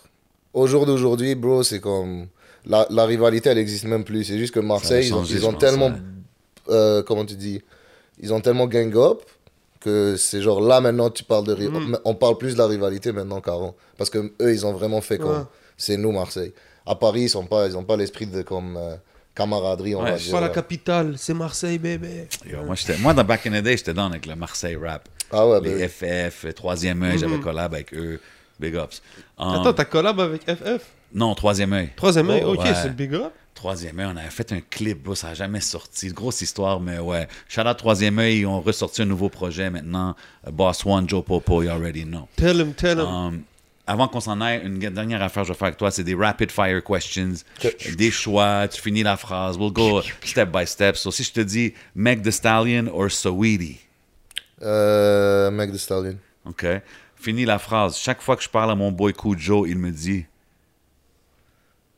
au 0.53 0.67
jour 0.67 0.85
d'aujourd'hui, 0.85 1.35
bro, 1.35 1.63
c'est 1.63 1.79
comme. 1.79 2.27
La, 2.65 2.85
la 2.89 3.05
rivalité, 3.05 3.49
elle 3.49 3.57
existe 3.57 3.85
même 3.85 4.03
plus. 4.03 4.25
C'est 4.25 4.37
juste 4.37 4.53
que 4.53 4.59
Marseille, 4.59 5.07
ils 5.07 5.13
ont, 5.13 5.19
changé, 5.19 5.35
ils 5.35 5.39
je 5.41 5.45
ont 5.45 5.51
pense, 5.53 5.59
tellement. 5.61 5.87
ouais. 5.87 5.93
euh, 6.69 7.01
comment 7.03 7.23
tu 7.25 7.35
dis 7.35 7.61
Ils 8.19 8.33
ont 8.33 8.41
tellement 8.41 8.67
gang 8.67 8.93
up 8.97 9.21
que 9.79 10.17
c'est 10.17 10.41
genre 10.41 10.59
là 10.59 10.81
maintenant, 10.81 11.09
tu 11.09 11.23
parles 11.23 11.45
de. 11.45 11.53
ri- 11.53 11.69
Mhm. 11.69 11.97
On 12.03 12.13
parle 12.13 12.37
plus 12.37 12.53
de 12.53 12.57
la 12.57 12.67
rivalité 12.67 13.13
maintenant 13.13 13.39
qu'avant. 13.39 13.75
Parce 13.97 14.09
que 14.09 14.17
eux, 14.41 14.51
ils 14.53 14.65
ont 14.65 14.73
vraiment 14.73 14.99
fait 14.99 15.17
comme. 15.17 15.31
Ouais. 15.31 15.43
C'est 15.77 15.95
nous, 15.95 16.11
Marseille. 16.11 16.51
À 16.85 16.95
Paris, 16.95 17.29
ils 17.33 17.37
n'ont 17.37 17.45
pas, 17.45 17.67
ils 17.67 17.77
ont 17.77 17.85
pas 17.85 17.95
l'esprit 17.95 18.25
de 18.27 18.41
comme. 18.41 18.77
Camaraderie, 19.35 19.95
on 19.95 20.03
Ouais, 20.03 20.11
va 20.11 20.17
c'est 20.17 20.25
dire. 20.25 20.33
Pas 20.33 20.41
la 20.41 20.49
capitale, 20.49 21.13
c'est 21.17 21.33
Marseille, 21.33 21.77
bébé. 21.77 22.27
Yo, 22.49 22.63
moi, 22.63 22.75
j'étais- 22.75 22.97
moi, 22.97 23.13
dans 23.13 23.23
Back 23.23 23.47
in 23.47 23.51
the 23.59 23.63
Day, 23.63 23.77
j'étais 23.77 23.93
down 23.93 24.11
avec 24.11 24.25
le 24.25 24.35
Marseille 24.35 24.75
rap. 24.75 25.07
Ah 25.31 25.47
ouais, 25.47 25.61
ben 25.61 25.75
Les 25.77 25.83
oui. 25.83 25.87
FF, 25.89 26.53
Troisième 26.55 27.01
œil, 27.03 27.17
j'avais 27.19 27.39
collab 27.39 27.73
avec 27.73 27.93
eux. 27.93 28.19
Big 28.59 28.75
ups. 28.75 29.01
Um, 29.37 29.53
Attends, 29.61 29.73
t'as 29.73 29.85
collab 29.85 30.19
avec 30.19 30.43
FF 30.43 30.81
Non, 31.13 31.33
Troisième 31.35 31.71
œil. 31.73 31.89
Troisième 31.95 32.29
œil, 32.29 32.43
Oh, 32.45 32.53
ok, 32.55 32.59
ouais. 32.65 32.73
c'est 32.73 32.93
big 32.95 33.13
up. 33.13 33.31
Troisième 33.53 33.99
œil, 33.99 34.07
on 34.13 34.17
avait 34.17 34.29
fait 34.29 34.51
un 34.53 34.61
clip, 34.61 35.03
bro, 35.03 35.15
ça 35.15 35.27
n'a 35.29 35.33
jamais 35.33 35.59
sorti. 35.61 36.07
Grosse 36.09 36.41
histoire, 36.41 36.79
mais 36.79 36.97
ouais. 36.99 37.27
Shout 37.47 37.61
out 37.61 37.77
Troisième 37.77 38.17
œil, 38.19 38.39
ils 38.39 38.45
ont 38.45 38.59
ressorti 38.61 39.01
un 39.01 39.05
nouveau 39.05 39.29
projet 39.29 39.69
maintenant. 39.69 40.15
Boss 40.51 40.85
One, 40.85 41.07
Joe 41.09 41.23
Popo, 41.23 41.61
you 41.61 41.69
already 41.69 42.03
know. 42.05 42.27
Tell 42.37 42.59
him, 42.59 42.73
tell 42.73 42.99
him. 42.99 43.05
Um, 43.05 43.43
avant 43.89 44.07
qu'on 44.07 44.19
s'en 44.19 44.39
aille, 44.39 44.61
une 44.63 44.77
dernière 44.77 45.21
affaire 45.23 45.41
que 45.43 45.47
je 45.47 45.53
vais 45.53 45.57
faire 45.57 45.67
avec 45.69 45.77
toi, 45.77 45.89
c'est 45.89 46.03
des 46.03 46.13
rapid 46.15 46.51
fire 46.51 46.83
questions. 46.83 47.33
Des 47.97 48.11
choix, 48.11 48.67
tu 48.67 48.79
finis 48.81 49.01
la 49.03 49.17
phrase. 49.17 49.57
We'll 49.57 49.71
go 49.73 50.01
step 50.23 50.49
by 50.51 50.65
step. 50.67 50.95
So, 50.95 51.11
si 51.11 51.23
je 51.23 51.31
te 51.33 51.39
dis 51.41 51.73
Meg 51.95 52.21
the 52.21 52.31
Stallion 52.31 52.85
or 52.93 53.09
Saweetie, 53.09 53.79
Euh, 54.61 55.49
Meg 55.51 55.71
Thee 55.71 55.79
Stallion. 55.79 56.17
OK? 56.45 56.65
Finis 57.15 57.45
la 57.45 57.59
phrase. 57.59 57.97
Chaque 57.97 58.21
fois 58.21 58.35
que 58.35 58.43
je 58.43 58.49
parle 58.49 58.71
à 58.71 58.75
mon 58.75 58.91
boy 58.91 59.13
Kujo, 59.13 59.65
il 59.65 59.77
me 59.77 59.89
dit 59.91 60.25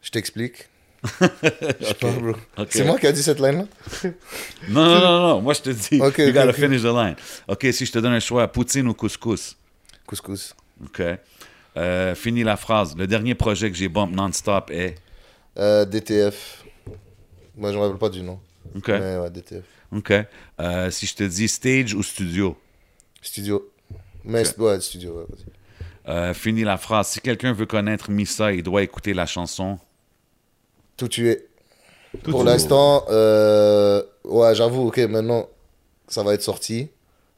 Je 0.02 0.10
t'explique. 0.12 0.68
Je 1.22 1.86
sais 1.86 1.94
pas, 1.96 2.12
bro. 2.12 2.36
Ok. 2.58 2.68
C'est 2.70 2.84
moi 2.86 2.98
qui 3.00 3.08
a 3.08 3.12
dit 3.12 3.24
cette 3.24 3.40
line-là? 3.40 3.66
Non, 4.70 4.86
non, 4.86 5.00
non, 5.02 5.20
non. 5.28 5.42
Moi, 5.42 5.54
je 5.56 5.62
te 5.62 5.70
dis, 5.72 6.00
Ok, 6.00 6.20
you 6.20 6.32
gotta 6.32 6.54
finish 6.54 6.82
the 6.82 6.94
line. 6.94 7.16
OK, 7.48 7.66
si 7.74 7.86
je 7.88 7.92
te 7.92 7.98
donne 8.00 8.14
un 8.14 8.20
choix, 8.20 8.48
poutine 8.48 8.88
ou 8.88 8.94
couscous? 8.94 9.58
Couscous. 10.06 10.54
OK. 10.84 11.02
Euh, 11.78 12.16
finis 12.16 12.44
la 12.44 12.58
phrase. 12.58 12.96
Le 12.98 13.08
dernier 13.08 13.36
projet 13.36 13.72
que 13.72 13.78
j'ai 13.78 13.88
bump 13.88 14.14
non-stop 14.14 14.70
est... 14.72 14.96
Euh, 15.58 15.86
DTF. 15.86 16.66
Moi, 17.56 17.72
je 17.72 17.78
me 17.78 17.82
rappelle 17.84 17.98
pas 17.98 18.10
du 18.10 18.22
nom. 18.22 18.40
OK. 18.76 18.88
Mais 18.90 19.18
ouais, 19.18 19.30
DTF. 19.30 19.64
OK. 19.96 20.14
Euh, 20.60 20.92
si 20.92 21.06
je 21.06 21.16
te 21.16 21.24
dis 21.24 21.48
stage 21.48 21.94
ou 21.94 22.04
studio? 22.04 22.58
Studio. 23.22 23.70
Mais 24.24 24.44
ouais, 24.60 24.80
studio, 24.82 25.20
ouais, 25.20 25.26
vas-y. 25.30 26.12
Euh, 26.12 26.34
finis 26.34 26.64
la 26.64 26.78
phrase. 26.78 27.08
Si 27.10 27.20
quelqu'un 27.22 27.54
veut 27.54 27.66
connaître 27.66 28.10
Missa, 28.10 28.52
il 28.54 28.64
doit 28.64 28.84
écouter 28.84 29.14
la 29.14 29.26
chanson. 29.26 29.78
Tout 30.98 31.08
tué. 31.08 31.48
Tout 32.24 32.32
Pour 32.32 32.44
l'instant, 32.44 33.06
euh, 33.10 34.04
ouais, 34.26 34.54
j'avoue, 34.56 34.88
ok, 34.88 34.98
maintenant, 35.00 35.48
ça 36.08 36.24
va 36.24 36.34
être 36.34 36.42
sorti. 36.42 36.90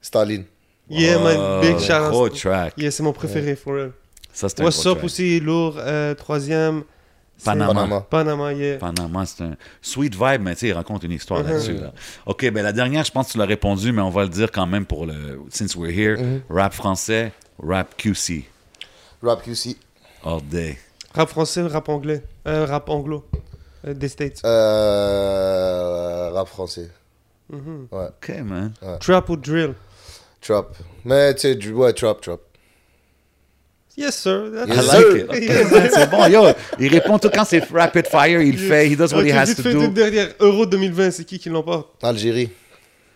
Staline. 0.01 0.45
Yeah, 0.89 1.19
man, 1.19 1.61
big 1.61 1.80
shout 1.80 1.93
Oh, 2.07 2.10
Gros 2.10 2.26
out. 2.26 2.35
track. 2.35 2.73
Yeah, 2.77 2.91
c'est 2.91 3.03
mon 3.03 3.14
préféré, 3.14 3.55
for 3.55 3.73
real. 3.76 3.93
Ça, 4.34 4.49
c'est 4.49 4.60
un 4.61 4.65
What's 4.65 4.85
up 4.85 5.03
aussi, 5.03 5.39
lourd, 5.39 5.76
euh, 5.77 6.14
troisième. 6.15 6.84
Panama. 7.43 7.73
Panama. 7.73 8.01
Panama, 8.10 8.53
yeah. 8.53 8.77
Panama, 8.77 9.26
c'est 9.26 9.43
un 9.43 9.55
sweet 9.81 10.14
vibe, 10.15 10.41
mais 10.41 10.53
tu 10.53 10.61
sais, 10.61 10.68
il 10.68 10.73
raconte 10.73 11.03
une 11.03 11.11
histoire 11.11 11.41
Mhm. 11.43 11.49
là-dessus. 11.49 11.73
Là. 11.77 11.91
OK, 12.26 12.49
ben 12.51 12.64
la 12.64 12.72
dernière, 12.72 13.03
je 13.03 13.11
pense 13.11 13.27
que 13.27 13.31
tu 13.34 13.38
l'as 13.38 13.45
répondu, 13.45 13.91
mais 13.91 14.01
on 14.01 14.10
va 14.11 14.23
le 14.23 14.30
dire 14.30 14.51
quand 14.51 14.65
même 14.68 14.85
pour 14.85 15.05
le... 15.05 15.39
Since 15.49 15.76
we're 15.76 15.91
here, 15.91 16.18
Mhm. 16.22 16.41
rap 16.49 16.73
français, 16.73 17.31
rap 17.61 17.95
QC, 17.97 18.45
Rap 19.22 19.41
QC. 19.43 19.76
all 20.23 20.41
day. 20.41 20.77
Rap 21.15 21.30
français, 21.30 21.61
rap 21.64 21.89
anglais? 21.89 22.23
Euh, 22.47 22.65
rap 22.65 22.88
anglo. 22.89 23.26
Euh, 23.85 23.93
des 23.93 24.07
States. 24.07 24.41
Euh, 24.45 26.30
rap 26.34 26.47
français. 26.47 26.89
Ouais, 27.51 27.60
OK, 27.91 28.30
man. 28.43 28.73
Trap 28.99 29.30
ou 29.30 29.35
drill? 29.38 29.73
trap. 30.41 30.76
Mais 31.05 31.34
tu 31.35 31.53
sais, 31.61 31.72
ouais, 31.72 31.93
trap, 31.93 32.22
trap. 32.22 32.39
Yes, 33.95 34.15
sir. 34.18 34.49
That's 34.52 34.72
I 34.72 34.76
like 34.76 34.88
sir. 34.88 35.86
it. 35.86 35.91
C'est 35.94 36.10
bon. 36.10 36.26
Yo, 36.28 36.45
il 36.80 36.88
répond 36.88 37.20
tout 37.20 37.30
quand 37.34 37.45
c'est 37.45 37.64
rapid 37.72 38.07
fire, 38.07 38.41
il 38.41 38.57
fait, 38.57 38.90
he 38.90 38.98
does 38.98 39.14
what 39.14 39.20
Ok, 39.22 39.28
he 39.28 39.32
has 39.32 39.45
vite 39.45 39.57
to 39.57 39.64
fait, 39.64 39.74
do. 39.74 39.82
toute 39.84 39.94
dernière. 39.94 40.30
Euro 40.40 40.65
2020, 40.65 41.11
c'est 41.11 41.24
qui 41.26 41.38
qui 41.38 41.49
l'emporte 41.49 41.90
Algérie. 42.03 42.49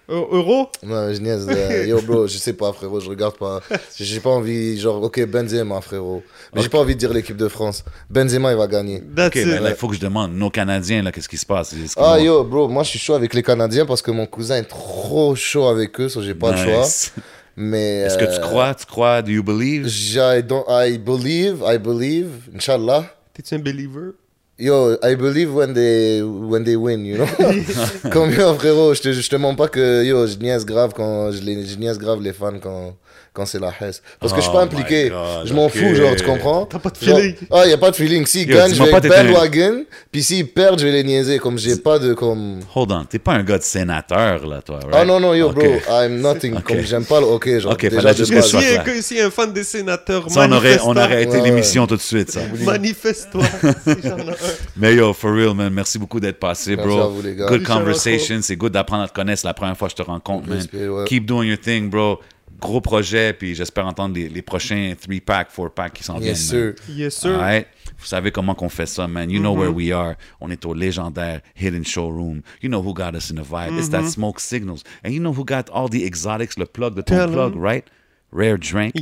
Euro? 0.10 0.70
Non, 0.84 1.12
je 1.14 1.20
niaise. 1.20 1.46
euh, 1.50 1.86
yo, 1.86 2.00
bro, 2.02 2.28
je 2.30 2.38
sais 2.38 2.54
pas, 2.54 2.72
frérot, 2.72 3.02
je 3.02 3.10
regarde 3.10 3.36
pas. 3.38 3.60
J'ai 4.00 4.22
pas 4.22 4.30
envie, 4.30 4.80
genre, 4.80 5.04
ok, 5.04 5.26
Benzema, 5.26 5.82
frérot. 5.82 6.24
Mais 6.56 6.62
j'ai 6.62 6.70
pas 6.70 6.78
envie 6.78 6.94
de 6.96 7.00
dire 7.00 7.12
l'équipe 7.12 7.36
de 7.36 7.50
France. 7.50 7.84
Benzema, 8.10 8.52
il 8.52 8.58
va 8.58 8.68
gagner. 8.68 9.04
That's 9.16 9.28
OK, 9.28 9.36
it. 9.36 9.48
mais 9.48 9.60
là, 9.60 9.70
il 9.72 9.76
faut 9.76 9.90
que 9.90 9.96
je 9.96 10.00
demande, 10.00 10.32
nos 10.34 10.50
Canadiens, 10.50 11.02
là, 11.04 11.12
qu'est-ce 11.12 11.28
qui 11.28 11.38
se 11.38 11.46
passe? 11.46 11.76
Ah, 11.98 12.18
yo, 12.22 12.46
bro, 12.46 12.70
moi, 12.70 12.84
je 12.84 12.92
suis 12.92 13.00
chaud 13.00 13.16
avec 13.16 13.34
les 13.34 13.44
Canadiens 13.44 13.86
parce 13.86 14.02
que 14.02 14.12
mon 14.12 14.28
cousin 14.28 14.56
est 14.58 14.64
trop 14.70 15.36
chaud 15.36 15.68
avec 15.68 16.00
eux, 16.00 16.08
so 16.08 16.22
j'ai 16.22 16.36
pas 16.36 16.52
le 16.52 16.58
choix. 16.58 16.86
Mais. 17.60 18.02
Est-ce 18.06 18.20
que 18.20 18.26
tu 18.26 18.40
euh, 18.40 18.40
crois? 18.40 18.76
Tu 18.76 18.86
crois? 18.86 19.24
Do 19.24 19.32
you 19.32 19.42
believe? 19.42 19.88
I, 19.88 20.44
don't, 20.44 20.64
I 20.70 20.98
believe, 21.00 21.64
I 21.66 21.80
believe, 21.80 22.48
Inch'Allah. 22.54 23.06
T'es-tu 23.34 23.56
un 23.56 23.60
believer? 23.60 24.14
Yo, 24.60 24.96
I 25.04 25.16
believe 25.16 25.54
when 25.54 25.74
they, 25.74 26.22
when 26.22 26.64
they 26.64 26.76
win, 26.76 27.04
you 27.06 27.18
know? 27.18 27.28
Comme 28.12 28.32
yo, 28.32 28.54
frérot, 28.56 28.94
je 28.94 29.02
te, 29.02 29.12
je 29.12 29.30
te 29.30 29.36
mens 29.36 29.56
pas 29.56 29.68
que 29.68 30.04
yo, 30.04 30.26
je 30.28 30.38
niaise 30.38 30.66
grave 30.66 30.94
quand 30.96 31.32
je, 31.32 31.42
les, 31.42 31.66
je 31.66 31.78
niaise 31.78 31.98
grave 31.98 32.22
les 32.22 32.34
fans 32.34 32.60
quand, 32.60 32.96
quand 33.38 33.46
c'est 33.46 33.60
la 33.60 33.70
Hesse. 33.80 34.02
Parce 34.20 34.34
que 34.34 34.40
je 34.40 34.42
suis 34.46 34.52
Oh 34.52 34.58
pas 34.58 34.64
impliqué. 34.64 35.10
God, 35.10 35.46
je 35.46 35.54
m'en 35.54 35.70
fous, 35.70 35.94
genre, 35.94 36.16
tu 36.16 36.24
comprends? 36.26 36.66
T'as 36.66 36.80
pas 36.80 36.90
de 36.90 36.98
Genre, 37.06 37.18
feeling. 37.20 37.36
Ah, 37.52 37.68
y 37.68 37.72
a 37.74 37.78
pas 37.78 37.92
de 37.92 37.96
feeling. 37.96 38.26
S'ils 38.26 38.48
gagnent, 38.48 38.74
je 38.74 38.82
vais 38.82 38.92
bandwagon. 38.92 39.84
Puis 40.12 40.24
s'ils 40.24 40.48
perdent, 40.48 40.80
je 40.80 40.86
vais 40.88 40.92
les 40.92 41.04
niaiser. 41.04 41.38
Comme 41.38 41.58
j'ai 41.60 41.76
pas 41.76 42.00
de 42.00 42.14
comme. 42.16 42.60
Hold 42.76 42.92
on, 42.92 43.06
t'es 43.06 43.20
pas 43.20 43.34
un 43.34 43.44
gars 43.44 43.60
de 43.60 43.64
sénateur, 43.64 44.48
là, 44.48 44.62
toi, 44.64 44.80
right? 44.82 44.90
Ah 44.94 45.06
non, 45.06 45.20
non, 45.20 45.36
yo, 45.36 45.52
bro, 45.52 45.64
I'm 45.90 46.20
nothing. 46.20 46.56
Ok. 46.56 46.64
Comme 46.64 46.82
j'aime 46.82 47.06
pas 47.06 47.20
le 47.20 47.28
hockey, 47.28 47.60
genre. 47.60 47.74
Ok, 47.74 47.86
déjà 47.88 48.14
juste 48.14 48.34
que 48.34 48.42
Si 48.42 48.58
un, 48.58 49.02
si 49.02 49.22
un 49.22 49.30
fan 49.30 49.54
des 49.54 49.64
sénateurs, 49.64 50.30
Ça, 50.32 50.48
on 50.50 50.52
aurait, 50.52 50.80
on 50.84 50.92
aurait 50.92 51.02
arrêté 51.04 51.38
Ouais, 51.38 51.44
l'émission 51.44 51.86
tout 51.86 51.96
de 51.98 52.02
suite, 52.02 52.32
ça. 52.32 52.42
Manifeste-toi. 52.66 53.44
Mais 54.78 54.96
yo, 54.96 55.14
for 55.14 55.32
real, 55.34 55.54
man, 55.54 55.72
merci 55.74 56.00
beaucoup 56.00 56.20
d'être 56.20 56.40
passé, 56.40 56.76
Merci 56.76 56.90
bro. 56.90 57.00
à 57.02 57.08
vous, 57.08 57.22
les 57.22 57.36
gars. 57.36 57.48
Good 57.48 57.64
conversation, 57.64 58.40
c'est 58.42 58.56
good 58.56 58.72
d'apprendre 58.74 59.04
à 59.04 59.08
te 59.08 59.14
connaître. 59.14 59.46
La 59.46 59.54
première 59.54 59.78
fois 59.78 59.88
que 59.88 59.94
je 59.98 60.04
te 60.04 60.08
rencontre, 60.10 60.48
man. 60.50 61.06
Keep 61.06 61.26
doing 61.26 61.48
your 61.48 61.60
thing, 61.60 61.90
bro. 61.90 62.20
Gros 62.60 62.82
projet, 62.82 63.34
puis 63.34 63.54
j'espère 63.54 63.86
entendre 63.86 64.16
les, 64.16 64.30
les 64.30 64.42
prochains 64.42 64.94
3-pack, 64.94 65.50
4-pack 65.56 65.94
qui 65.94 66.04
s'en 66.04 66.18
viennent. 66.18 66.36
Yes, 66.36 66.52
man. 66.52 66.74
sir. 66.76 66.96
Yes, 66.96 67.16
sir. 67.16 67.36
Alright? 67.36 67.68
Vous 68.00 68.06
savez 68.06 68.32
comment 68.32 68.56
qu'on 68.56 68.70
fait 68.70 68.86
ça, 68.86 69.08
man. 69.08 69.30
You 69.30 69.40
know 69.40 69.56
where 69.56 69.72
we 69.72 69.92
are. 69.92 70.16
On 70.42 70.50
est 70.50 70.66
au 70.66 70.74
légendaire 70.74 71.42
Hidden 71.60 71.86
Showroom. 71.86 72.42
You 72.62 72.70
know 72.70 72.82
who 72.82 72.94
got 72.94 73.16
us 73.16 73.32
in 73.32 73.36
the 73.36 73.46
vibe. 73.48 73.78
It's 73.78 73.90
that 73.90 74.08
Smoke 74.08 74.40
Signals. 74.40 74.84
And 75.04 75.12
you 75.12 75.20
know 75.20 75.34
who 75.34 75.46
got 75.46 75.70
all 75.72 75.88
the 75.90 76.04
exotics, 76.04 76.58
le 76.58 76.66
plug 76.66 76.96
de 76.96 77.02
ton 77.02 77.16
Tell 77.16 77.32
plug, 77.32 77.56
right? 77.56 77.86
Rare 78.32 78.58
Drink. 78.58 78.94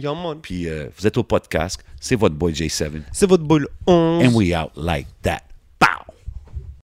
Puis 0.41 0.69
euh, 0.69 0.87
vous 0.97 1.07
êtes 1.07 1.17
au 1.17 1.23
podcast. 1.23 1.83
C'est 1.99 2.15
votre 2.15 2.35
boy 2.35 2.53
J7. 2.53 3.01
C'est 3.11 3.27
votre 3.27 3.43
boy 3.43 3.61
le 3.61 3.69
11. 3.87 4.25
And 4.25 4.35
we 4.35 4.53
out 4.53 4.71
like 4.75 5.07
that. 5.23 5.41